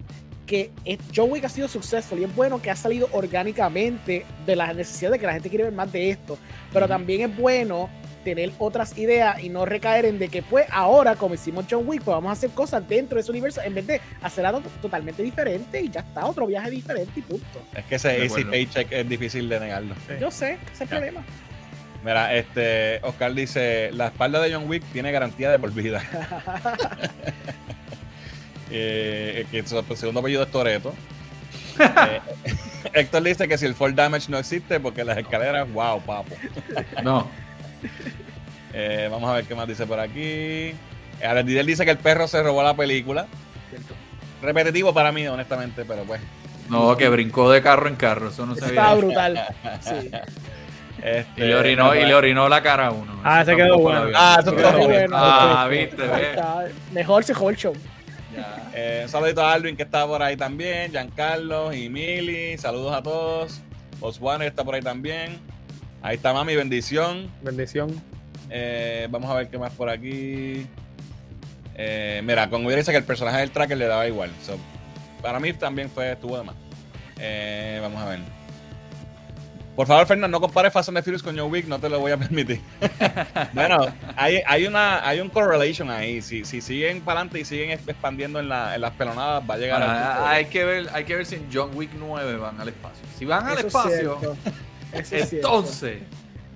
que 0.46 0.70
es- 0.86 1.00
John 1.16 1.32
Wick 1.32 1.44
ha 1.46 1.50
sido 1.50 1.68
successful 1.68 2.20
y 2.20 2.24
es 2.26 2.36
bueno 2.36 2.62
que 2.62 2.70
ha 2.70 2.76
salido 2.76 3.10
orgánicamente 3.12 4.26
de 4.46 4.56
la 4.56 4.72
necesidad 4.74 5.10
de 5.12 5.18
que 5.18 5.26
la 5.26 5.34
gente 5.34 5.50
quiere 5.50 5.64
ver 5.64 5.74
más 5.74 5.92
de 5.92 6.12
esto. 6.12 6.38
Pero 6.72 6.88
también 6.88 7.22
es 7.30 7.36
bueno 7.36 7.90
tener 8.26 8.52
otras 8.58 8.98
ideas 8.98 9.42
y 9.42 9.48
no 9.48 9.66
recaer 9.66 10.06
en 10.06 10.20
de 10.20 10.28
que 10.28 10.42
pues 10.42 10.66
ahora 10.72 11.16
como 11.16 11.36
hicimos 11.36 11.66
John 11.70 11.84
Wick 11.88 12.02
pues 12.02 12.16
vamos 12.16 12.30
a 12.30 12.34
hacer 12.34 12.50
cosas 12.50 12.86
dentro 12.88 13.16
de 13.16 13.22
ese 13.22 13.32
universo 13.32 13.62
en 13.62 13.74
vez 13.74 13.88
de 13.88 14.02
hacer 14.22 14.46
algo 14.46 14.62
totalmente 14.82 15.24
diferente 15.24 15.80
y 15.80 15.90
ya 15.90 16.02
está 16.02 16.26
otro 16.26 16.46
viaje 16.48 16.70
diferente 16.72 17.14
y 17.16 17.22
punto 17.22 17.62
Es 17.74 17.86
que 17.86 17.96
ese 17.96 18.10
De 18.10 18.16
easy 18.24 18.42
acuerdo. 18.42 18.52
paycheck 18.52 18.92
es 18.92 19.08
difícil 19.10 19.48
de 19.48 19.60
negarlo. 19.60 19.96
yo 20.20 20.30
sé 20.32 20.58
ese 20.74 20.84
es 20.84 20.90
problema 20.90 21.24
Mira, 22.04 22.36
este, 22.36 23.00
Oscar 23.02 23.34
dice, 23.34 23.90
la 23.92 24.08
espalda 24.08 24.40
de 24.40 24.54
John 24.54 24.70
Wick 24.70 24.84
tiene 24.94 25.12
garantía 25.12 25.50
de 25.50 25.58
por 25.58 25.72
vida. 25.72 26.04
Eh, 28.72 29.46
que 29.52 29.66
su 29.66 29.82
segundo 29.96 30.20
apellido 30.20 30.42
es 30.44 30.52
Toreto. 30.52 30.94
Eh, 31.80 32.20
Héctor 32.94 33.24
dice 33.24 33.48
que 33.48 33.58
si 33.58 33.66
el 33.66 33.76
fall 33.76 33.96
damage 33.96 34.30
no 34.30 34.38
existe, 34.38 34.80
porque 34.80 35.04
las 35.04 35.18
escaleras, 35.18 35.72
wow, 35.72 36.02
papo. 36.02 36.36
No. 37.04 37.30
Eh, 38.78 39.08
vamos 39.10 39.30
a 39.30 39.36
ver 39.36 39.46
qué 39.46 39.56
más 39.56 39.70
dice 39.70 39.88
por 39.88 40.02
aquí. 40.02 40.20
Eh, 40.22 41.26
Alex 41.26 41.48
Didel 41.48 41.66
dice 41.66 41.86
que 41.86 41.92
el 41.92 41.98
perro 41.98 42.28
se 42.28 42.44
robó 42.44 42.62
la 42.62 42.74
película. 42.76 43.26
Repetitivo 44.42 44.94
para 44.94 45.14
mí, 45.14 45.26
honestamente, 45.28 45.86
pero 45.86 46.04
pues. 46.04 46.20
No, 46.70 46.98
que 46.98 47.08
brincó 47.08 47.50
de 47.50 47.62
carro 47.62 47.88
en 47.88 47.96
carro. 47.96 48.28
Eso 48.28 48.46
no 48.46 48.54
se 48.54 48.66
veía. 48.66 48.72
estaba 48.74 48.96
brutal 48.96 49.48
sí. 49.80 50.12
Este, 51.02 51.42
Y 51.42 51.48
le 51.48 51.56
orinó, 51.56 51.96
y 51.96 52.06
le 52.06 52.14
orinó 52.16 52.50
la 52.50 52.62
cara 52.62 52.88
a 52.88 52.92
uno. 52.92 53.22
Ah, 53.24 53.42
Eso 53.44 53.52
ese 53.52 53.64
quedó 53.64 53.78
bueno. 53.78 54.08
Ah, 54.14 54.40
eso 54.42 54.54
estuvo 54.54 54.86
bueno. 54.88 55.16
Ah, 55.18 55.68
viste, 55.70 55.96
ve. 55.96 56.36
Mejor 56.92 57.24
se 57.24 57.34
jugó 57.34 57.52
el 57.52 57.56
show 57.56 57.74
Ya. 58.36 58.72
Eh, 58.74 59.02
un 59.04 59.10
saludito 59.10 59.42
a 59.42 59.54
Alvin 59.54 59.78
que 59.78 59.84
está 59.84 60.06
por 60.06 60.22
ahí 60.22 60.36
también, 60.36 60.92
Giancarlo 60.92 61.72
y 61.74 61.88
Mili, 61.88 62.58
saludos 62.58 62.94
a 62.94 63.02
todos. 63.02 63.62
Oswane 64.02 64.48
está 64.48 64.66
por 64.66 64.76
ahí 64.76 64.82
también. 64.82 65.40
Ahí 66.06 66.18
está 66.18 66.34
mami, 66.34 66.56
bendición. 66.56 67.32
Bendición. 67.42 68.00
Eh, 68.52 69.08
vamos 69.10 69.28
a 69.28 69.34
ver 69.34 69.50
qué 69.50 69.58
más 69.58 69.74
por 69.74 69.90
aquí. 69.90 70.68
Eh, 71.74 72.22
mira, 72.24 72.48
con 72.48 72.62
Guido 72.62 72.76
dice 72.76 72.92
que 72.92 73.00
el 73.00 73.04
personaje 73.04 73.40
del 73.40 73.50
tracker 73.50 73.76
le 73.76 73.88
daba 73.88 74.08
igual. 74.08 74.30
So, 74.46 74.56
para 75.24 75.40
mí 75.40 75.52
también 75.54 75.90
fue, 75.90 76.12
estuvo 76.12 76.38
de 76.38 76.44
más. 76.44 76.56
Eh, 77.18 77.80
vamos 77.82 78.00
a 78.04 78.10
ver. 78.10 78.20
Por 79.76 79.88
favor, 79.88 80.06
Fernando, 80.06 80.38
no 80.38 80.42
compares 80.42 80.72
Fast 80.72 80.90
and 80.90 80.98
the 81.00 81.02
Furious 81.02 81.24
con 81.24 81.36
John 81.36 81.52
Wick, 81.52 81.66
no 81.66 81.80
te 81.80 81.90
lo 81.90 82.00
voy 82.00 82.12
a 82.12 82.18
permitir. 82.18 82.62
bueno, 83.54 83.88
hay, 84.16 84.44
hay, 84.46 84.68
una, 84.68 85.10
hay 85.10 85.20
un 85.20 85.30
correlation 85.30 85.90
ahí. 85.90 86.22
Si, 86.22 86.46
si 86.46 86.62
siguen 86.62 87.02
para 87.02 87.22
adelante 87.22 87.40
y 87.40 87.46
siguen 87.46 87.72
expandiendo 87.72 88.40
en, 88.40 88.48
la, 88.48 88.76
en 88.76 88.82
las 88.82 88.92
pelonadas, 88.92 89.44
va 89.50 89.56
a 89.56 89.58
llegar 89.58 89.80
Bueno, 89.80 89.94
punto. 89.96 90.28
hay, 90.28 90.46
que 90.46 90.66
ver, 90.66 90.88
hay 90.94 91.04
que 91.04 91.16
ver 91.16 91.26
si 91.26 91.36
en 91.36 91.48
John 91.52 91.72
Wick 91.74 91.90
9 91.98 92.38
van 92.38 92.62
al 92.62 92.68
espacio. 92.70 93.04
Si 93.18 93.26
van 93.26 93.48
al 93.48 93.58
Eso 93.58 93.68
espacio, 93.68 94.20
entonces. 94.98 96.00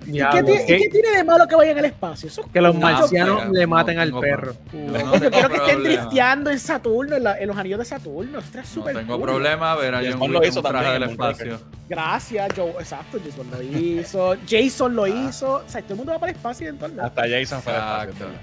¿Y 0.06 0.12
qué, 0.12 0.42
tiene, 0.42 0.64
que- 0.66 0.76
y 0.76 0.82
qué 0.84 0.88
tiene 0.88 1.10
de 1.10 1.24
malo 1.24 1.46
que 1.46 1.54
vayan 1.54 1.76
al 1.78 1.84
espacio? 1.84 2.28
Eso 2.28 2.42
Que 2.50 2.60
los 2.62 2.74
No, 2.74 2.80
marcianos 2.80 3.38
pero 3.42 3.52
le 3.52 3.60
no 3.60 3.68
maten 3.68 3.98
al 3.98 4.18
perro. 4.18 4.54
Yo 4.72 5.30
quiero 5.30 5.48
que 5.50 5.56
estén 5.56 5.82
drifteando 5.82 6.50
en 6.50 6.58
Saturno, 6.58 7.16
en, 7.16 7.24
la- 7.24 7.38
en 7.38 7.46
los 7.46 7.56
anillos 7.58 7.78
de 7.80 7.84
Saturno. 7.84 8.38
Esto 8.38 8.48
está 8.48 8.60
No 8.62 8.66
súper 8.66 8.96
tengo 8.96 9.16
cool. 9.18 9.26
problema 9.28 9.76
ver 9.76 9.94
a 9.94 9.98
John 9.98 10.22
Wick 10.22 10.30
lo 10.30 10.42
en 10.42 10.48
hizo 10.48 10.60
un 10.60 10.66
traje 10.66 10.84
también 10.86 11.00
del 11.02 11.10
espacio. 11.10 11.60
Gracias, 11.86 12.48
Joe. 12.56 12.70
Exacto, 12.80 13.18
Jason 13.22 13.50
lo 13.50 13.62
hizo. 13.78 14.36
Jason 14.48 14.96
lo 14.96 15.06
hizo. 15.06 15.52
O 15.56 15.68
sea, 15.68 15.82
todo 15.82 15.92
el 15.92 15.96
mundo 15.98 16.12
va 16.12 16.18
para 16.18 16.30
el 16.32 16.36
espacio 16.36 16.66
y 16.66 16.70
en 16.70 16.78
todos 16.78 16.92
lados. 16.94 17.10
Hasta 17.14 17.28
Jason 17.28 17.62
fue 17.62 17.72
al 17.74 18.08
espacio. 18.08 18.26
¿verdad? 18.26 18.40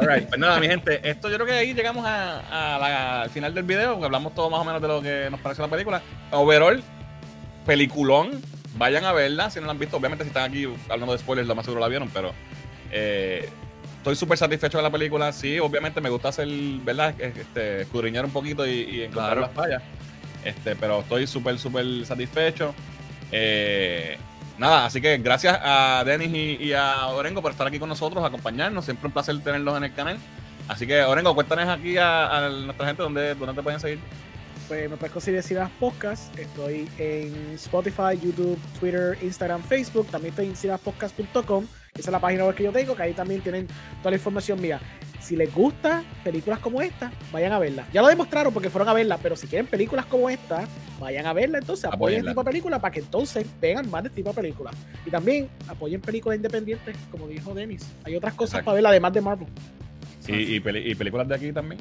Alright, 0.00 0.28
pues 0.28 0.40
nada, 0.40 0.58
mi 0.58 0.68
gente, 0.68 1.00
esto 1.08 1.28
yo 1.28 1.34
creo 1.34 1.46
que 1.46 1.52
ahí 1.52 1.74
llegamos 1.74 2.06
a, 2.06 2.76
a 2.76 2.78
la- 2.78 3.22
al 3.22 3.30
final 3.30 3.52
del 3.52 3.64
video, 3.64 4.02
hablamos 4.02 4.34
todo 4.34 4.48
más 4.48 4.60
o 4.60 4.64
menos 4.64 4.80
de 4.80 4.88
lo 4.88 5.02
que 5.02 5.28
nos 5.30 5.38
pareció 5.40 5.64
la 5.66 5.70
película. 5.70 6.00
Overall, 6.30 6.82
peliculón, 7.66 8.40
vayan 8.76 9.04
a 9.04 9.12
verla 9.12 9.50
si 9.50 9.60
no 9.60 9.66
la 9.66 9.72
han 9.72 9.78
visto. 9.78 9.96
Obviamente 9.96 10.24
si 10.24 10.28
están 10.28 10.50
aquí 10.50 10.66
hablando 10.88 11.12
de 11.12 11.18
spoilers, 11.18 11.48
lo 11.48 11.54
más 11.54 11.64
seguro 11.64 11.80
la 11.80 11.88
vieron, 11.88 12.08
pero 12.10 12.32
eh, 12.90 13.48
estoy 13.98 14.16
súper 14.16 14.38
satisfecho 14.38 14.78
de 14.78 14.82
la 14.82 14.90
película. 14.90 15.32
Sí, 15.32 15.58
obviamente 15.58 16.00
me 16.00 16.10
gusta 16.10 16.28
hacer, 16.28 16.48
¿verdad? 16.84 17.14
Este, 17.20 17.82
escudriñar 17.82 18.24
un 18.24 18.30
poquito 18.32 18.66
y, 18.66 18.70
y 18.70 19.02
encontrar 19.02 19.26
Claro. 19.36 19.40
las 19.42 19.52
fallas. 19.52 19.82
Este, 20.44 20.74
pero 20.76 21.00
estoy 21.00 21.26
súper, 21.26 21.58
súper 21.58 22.04
satisfecho. 22.04 22.74
Eh, 23.30 24.16
nada, 24.58 24.86
así 24.86 25.00
que 25.00 25.16
gracias 25.18 25.58
a 25.62 26.02
Denis 26.04 26.30
y, 26.60 26.64
y 26.64 26.72
a 26.72 27.06
Orengo 27.08 27.40
por 27.42 27.52
estar 27.52 27.66
aquí 27.66 27.78
con 27.78 27.88
nosotros, 27.88 28.24
acompañarnos. 28.24 28.84
Siempre 28.84 29.06
un 29.06 29.12
placer 29.12 29.38
tenerlos 29.42 29.76
en 29.76 29.84
el 29.84 29.94
canal. 29.94 30.18
Así 30.68 30.86
que, 30.86 31.02
Orengo, 31.02 31.34
cuéntanos 31.34 31.68
aquí 31.68 31.96
a, 31.96 32.46
a 32.46 32.48
nuestra 32.48 32.86
gente 32.86 33.02
dónde, 33.02 33.34
dónde 33.34 33.54
te 33.54 33.62
pueden 33.62 33.80
seguir. 33.80 33.98
Pues 34.68 34.88
me 34.88 34.96
puedes 34.96 35.12
conseguir 35.12 35.42
Cinemas 35.42 35.70
Podcast. 35.78 36.36
Estoy 36.38 36.88
en 36.98 37.52
Spotify, 37.54 38.18
YouTube, 38.22 38.58
Twitter, 38.78 39.18
Instagram, 39.20 39.62
Facebook. 39.62 40.06
También 40.08 40.30
estoy 40.30 40.46
en 40.46 40.56
cinemaspodcast.com. 40.56 41.66
Esa 41.94 42.08
es 42.08 42.12
la 42.12 42.20
página 42.20 42.46
web 42.46 42.54
que 42.54 42.64
yo 42.64 42.72
tengo, 42.72 42.96
que 42.96 43.02
ahí 43.02 43.12
también 43.12 43.42
tienen 43.42 43.66
toda 43.98 44.12
la 44.12 44.16
información 44.16 44.60
mía. 44.60 44.80
Si 45.20 45.36
les 45.36 45.54
gusta 45.54 46.02
películas 46.24 46.58
como 46.58 46.80
esta, 46.80 47.12
vayan 47.30 47.52
a 47.52 47.58
verla. 47.58 47.86
Ya 47.92 48.00
lo 48.02 48.08
demostraron 48.08 48.52
porque 48.52 48.70
fueron 48.70 48.88
a 48.88 48.92
verla, 48.94 49.18
pero 49.18 49.36
si 49.36 49.46
quieren 49.46 49.66
películas 49.66 50.06
como 50.06 50.30
esta, 50.30 50.66
vayan 50.98 51.26
a 51.26 51.32
verla. 51.32 51.58
Entonces 51.58 51.84
apoyen 51.84 52.20
este 52.20 52.30
tipo 52.30 52.42
de 52.42 52.50
películas 52.50 52.80
para 52.80 52.92
que 52.92 53.00
entonces 53.00 53.46
vean 53.60 53.90
más 53.90 54.02
de 54.02 54.08
este 54.08 54.22
tipo 54.22 54.30
de 54.30 54.36
películas. 54.36 54.74
Y 55.04 55.10
también 55.10 55.50
apoyen 55.68 56.00
películas 56.00 56.36
independientes, 56.36 56.96
como 57.10 57.28
dijo 57.28 57.52
Dennis. 57.52 57.86
Hay 58.04 58.16
otras 58.16 58.34
cosas 58.34 58.54
Exacto. 58.54 58.66
para 58.66 58.76
ver 58.76 58.86
además 58.86 59.12
de 59.12 59.20
Marvel. 59.20 59.48
Y, 60.28 60.56
y, 60.56 60.60
peli- 60.60 60.90
y 60.90 60.94
películas 60.94 61.26
de 61.28 61.34
aquí 61.34 61.52
también. 61.52 61.80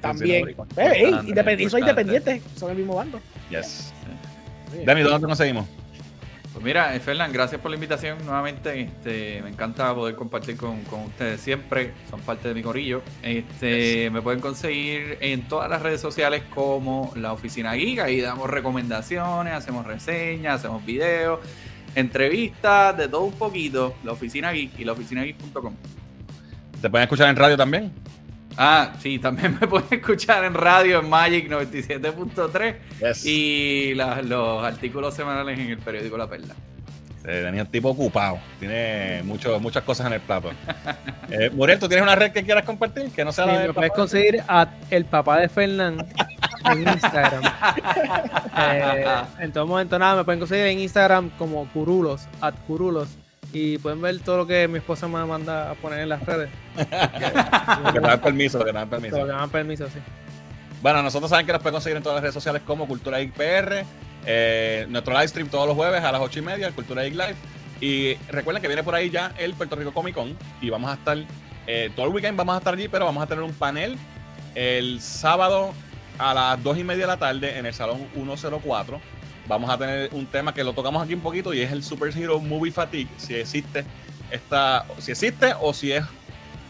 También. 0.00 0.46
Sí, 0.48 0.54
no, 0.56 0.82
Eh, 0.82 0.92
ey, 0.94 1.04
Importante, 1.04 1.32
independ- 1.32 1.68
son 1.68 1.80
importante. 1.80 1.80
independientes, 1.80 2.42
son 2.58 2.70
el 2.70 2.76
mismo 2.76 2.94
bando. 2.94 3.20
Yes. 3.50 3.92
Dani, 4.86 5.02
¿dónde 5.02 5.18
te 5.20 5.26
conseguimos? 5.26 5.66
Pues 6.52 6.62
mira, 6.64 6.94
eh, 6.94 7.00
Fernan, 7.00 7.32
gracias 7.32 7.60
por 7.62 7.70
la 7.70 7.76
invitación 7.76 8.18
nuevamente. 8.26 8.78
Este, 8.82 9.40
me 9.42 9.48
encanta 9.48 9.94
poder 9.94 10.14
compartir 10.16 10.56
con, 10.58 10.82
con 10.84 11.00
ustedes 11.04 11.40
siempre. 11.40 11.92
Son 12.10 12.20
parte 12.20 12.48
de 12.48 12.54
mi 12.54 12.62
corillo. 12.62 13.02
Este, 13.22 14.10
Me 14.10 14.20
pueden 14.20 14.40
conseguir 14.40 15.16
en 15.22 15.42
todas 15.48 15.70
las 15.70 15.80
redes 15.80 16.00
sociales 16.02 16.42
como 16.54 17.10
la 17.16 17.32
Oficina 17.32 17.72
Geek. 17.74 18.00
Ahí 18.00 18.20
damos 18.20 18.50
recomendaciones, 18.50 19.54
hacemos 19.54 19.86
reseñas, 19.86 20.56
hacemos 20.60 20.84
videos, 20.84 21.40
entrevistas, 21.94 22.96
de 22.98 23.08
todo 23.08 23.22
un 23.24 23.32
poquito. 23.32 23.94
La 24.04 24.12
Oficina 24.12 24.52
Geek 24.52 24.78
y 24.78 24.84
laoficinageek.com. 24.84 25.74
¿Te 26.82 26.90
pueden 26.90 27.04
escuchar 27.04 27.28
en 27.30 27.36
radio 27.36 27.56
también? 27.56 27.90
Ah, 28.58 28.92
sí, 29.00 29.18
también 29.18 29.56
me 29.58 29.66
pueden 29.68 29.88
escuchar 29.90 30.44
en 30.44 30.52
radio 30.54 30.98
en 31.00 31.08
Magic 31.08 31.48
97.3 31.48 32.74
Yes. 33.00 33.24
y 33.24 33.94
la- 33.94 34.20
los 34.20 34.62
artículos 34.64 35.14
semanales 35.14 35.58
en 35.58 35.70
el 35.70 35.78
periódico 35.78 36.18
La 36.18 36.26
Perla. 36.28 36.54
Eh, 37.24 37.40
Dani 37.40 37.58
es 37.60 37.64
un 37.66 37.70
tipo 37.70 37.88
ocupado. 37.88 38.38
Tiene 38.58 39.22
mucho, 39.24 39.60
muchas 39.60 39.84
cosas 39.84 40.08
en 40.08 40.14
el 40.14 40.20
plato. 40.20 40.50
Eh, 41.30 41.50
Muriel, 41.54 41.78
¿tú 41.78 41.86
tienes 41.86 42.02
una 42.02 42.16
red 42.16 42.32
que 42.32 42.42
quieras 42.42 42.64
compartir? 42.64 43.12
Que 43.12 43.24
no 43.24 43.30
sea 43.30 43.44
Sí, 43.44 43.50
la 43.52 43.58
de 43.60 43.68
me 43.68 43.74
puedes 43.74 43.92
conseguir 43.92 44.42
a 44.48 44.66
el 44.90 45.04
papá 45.04 45.38
de 45.38 45.48
Fernán 45.48 46.04
en 46.70 46.80
Instagram. 46.88 47.42
Eh, 48.54 49.04
en 49.40 49.50
todo 49.52 49.66
momento, 49.66 49.98
nada, 49.98 50.16
me 50.16 50.24
pueden 50.24 50.38
conseguir 50.38 50.66
en 50.66 50.78
Instagram 50.80 51.30
como 51.38 51.66
Curulos, 51.72 52.28
at 52.40 52.54
Curulos. 52.66 53.08
Y 53.52 53.78
pueden 53.78 54.00
ver 54.00 54.18
todo 54.20 54.38
lo 54.38 54.46
que 54.46 54.66
mi 54.66 54.78
esposa 54.78 55.06
me 55.08 55.24
manda 55.26 55.70
a 55.70 55.74
poner 55.74 56.00
en 56.00 56.08
las 56.08 56.24
redes. 56.24 56.48
Que 57.92 58.00
te 58.00 58.00
dan 58.00 58.20
permiso, 58.20 58.58
que 58.60 58.64
te 58.66 58.72
dan 58.72 58.88
permiso. 58.88 59.16
Que 59.16 59.22
me 59.24 59.28
dan 59.28 59.50
permiso, 59.50 59.86
sí. 59.88 59.98
Bueno, 60.80 61.02
nosotros 61.02 61.30
saben 61.30 61.46
que 61.46 61.52
nos 61.52 61.60
pueden 61.62 61.74
conseguir 61.74 61.96
en 61.96 62.02
todas 62.02 62.16
las 62.16 62.22
redes 62.22 62.34
sociales 62.34 62.62
como 62.66 62.86
Cultura 62.88 63.18
Geek 63.18 63.32
PR. 63.34 63.84
eh, 64.24 64.86
nuestro 64.88 65.12
live 65.14 65.28
stream 65.28 65.48
todos 65.48 65.66
los 65.66 65.76
jueves 65.76 66.02
a 66.02 66.10
las 66.12 66.20
8 66.20 66.38
y 66.38 66.42
media, 66.42 66.66
el 66.66 66.72
Cultura 66.74 67.02
Geek 67.02 67.14
Live. 67.14 67.34
Y 67.80 68.14
recuerden 68.30 68.62
que 68.62 68.68
viene 68.68 68.82
por 68.82 68.94
ahí 68.94 69.10
ya 69.10 69.32
el 69.38 69.54
Puerto 69.54 69.76
Rico 69.76 69.92
Comic 69.92 70.14
Con. 70.14 70.36
Y 70.60 70.70
vamos 70.70 70.90
a 70.90 70.94
estar, 70.94 71.18
eh, 71.66 71.90
todo 71.94 72.06
el 72.06 72.12
weekend 72.12 72.36
vamos 72.38 72.54
a 72.54 72.58
estar 72.58 72.74
allí, 72.74 72.88
pero 72.88 73.04
vamos 73.04 73.22
a 73.22 73.26
tener 73.26 73.44
un 73.44 73.52
panel 73.52 73.96
el 74.54 75.00
sábado 75.00 75.72
a 76.18 76.32
las 76.34 76.62
2 76.62 76.78
y 76.78 76.84
media 76.84 77.02
de 77.02 77.06
la 77.08 77.16
tarde 77.16 77.58
en 77.58 77.66
el 77.66 77.74
Salón 77.74 78.06
104. 78.14 79.00
Vamos 79.52 79.68
a 79.68 79.76
tener 79.76 80.08
un 80.12 80.24
tema 80.24 80.54
que 80.54 80.64
lo 80.64 80.72
tocamos 80.72 81.02
aquí 81.02 81.12
un 81.12 81.20
poquito 81.20 81.52
y 81.52 81.60
es 81.60 81.70
el 81.72 81.84
Super 81.84 82.16
Hero 82.16 82.40
Movie 82.40 82.72
Fatigue. 82.72 83.10
Si 83.18 83.34
existe 83.34 83.84
esta, 84.30 84.86
si 84.98 85.10
existe 85.10 85.52
o 85.60 85.74
si 85.74 85.92
es 85.92 86.04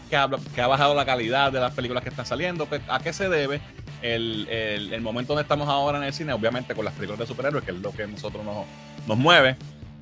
que 0.09 0.17
ha, 0.17 0.67
bajado 0.67 0.93
la 0.93 1.05
calidad 1.05 1.49
de 1.51 1.61
las 1.61 1.73
películas 1.73 2.03
que 2.03 2.09
están 2.09 2.25
saliendo, 2.25 2.65
pues, 2.65 2.81
a 2.89 2.99
qué 2.99 3.13
se 3.13 3.29
debe 3.29 3.61
el, 4.01 4.99
momento 5.01 5.33
donde 5.33 5.43
estamos 5.43 5.69
ahora 5.69 5.97
en 5.97 6.03
el 6.03 6.13
cine, 6.13 6.33
obviamente 6.33 6.75
con 6.75 6.83
las 6.83 6.93
películas 6.93 7.19
de 7.19 7.25
superhéroes, 7.25 7.63
que 7.63 7.71
es 7.71 7.77
lo 7.77 7.93
que 7.93 8.03
a 8.03 8.07
nosotros 8.07 8.43
nos, 9.07 9.17
mueve. 9.17 9.55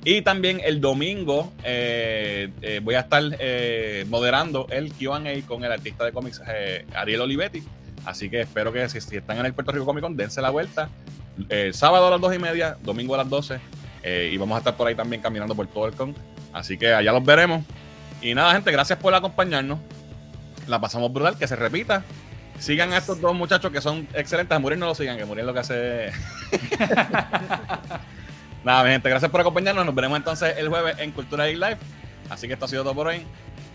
Y 0.04 0.22
también 0.22 0.60
el 0.64 0.80
domingo 0.80 1.52
eh, 1.62 2.50
eh, 2.62 2.80
voy 2.82 2.96
a 2.96 3.00
estar 3.00 3.22
eh, 3.38 4.04
moderando 4.08 4.66
el 4.70 4.92
QA 4.92 5.22
con 5.46 5.64
el 5.64 5.70
artista 5.70 6.04
de 6.04 6.10
cómics 6.10 6.42
Ariel 6.94 7.20
Olivetti. 7.20 7.62
Así 8.04 8.28
que 8.28 8.40
espero 8.40 8.72
que 8.72 8.88
si 8.88 8.98
están 8.98 9.38
en 9.38 9.46
el 9.46 9.54
Puerto 9.54 9.70
Rico 9.70 9.84
Comic 9.84 10.02
Con, 10.02 10.16
dense 10.16 10.42
la 10.42 10.50
vuelta. 10.50 10.90
Eh, 11.48 11.70
sábado 11.72 12.08
a 12.08 12.10
las 12.10 12.20
2 12.20 12.34
y 12.34 12.38
media, 12.38 12.76
domingo 12.82 13.14
a 13.14 13.18
las 13.18 13.28
12. 13.28 13.58
eh, 14.02 14.30
y 14.32 14.36
vamos 14.36 14.56
a 14.56 14.58
estar 14.58 14.76
por 14.76 14.88
ahí 14.88 14.94
también 14.94 15.22
caminando 15.22 15.54
por 15.54 15.66
todo 15.66 15.86
el 15.86 15.94
con. 15.94 16.14
Así 16.52 16.76
que 16.76 16.92
allá 16.92 17.12
los 17.12 17.24
veremos. 17.24 17.64
Y 18.20 18.34
nada, 18.34 18.52
gente, 18.52 18.70
gracias 18.70 18.98
por 18.98 19.14
acompañarnos. 19.14 19.78
La 20.68 20.80
pasamos 20.80 21.12
brutal, 21.12 21.38
que 21.38 21.48
se 21.48 21.56
repita. 21.56 22.04
sigan 22.58 22.92
a 22.92 22.98
estos 22.98 23.20
dos 23.20 23.34
muchachos 23.34 23.72
que 23.72 23.80
son 23.80 24.06
excelentes. 24.14 24.54
A 24.54 24.58
Muriel 24.58 24.80
no 24.80 24.86
lo 24.86 24.94
sigan, 24.94 25.16
que 25.16 25.24
Muriel 25.24 25.46
lo 25.46 25.54
que 25.54 25.60
hace. 25.60 26.12
Nada, 28.64 28.88
gente, 28.88 29.08
gracias 29.08 29.30
por 29.30 29.40
acompañarnos. 29.40 29.84
Nos 29.84 29.94
veremos 29.94 30.18
entonces 30.18 30.54
el 30.56 30.68
jueves 30.68 30.96
en 30.98 31.10
Cultura 31.10 31.48
y 31.48 31.54
Live. 31.54 31.78
Así 32.30 32.46
que 32.46 32.54
esto 32.54 32.66
ha 32.66 32.68
sido 32.68 32.84
todo 32.84 32.94
por 32.94 33.08
hoy. 33.08 33.26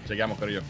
Chequeamos, 0.07 0.39
querido. 0.39 0.61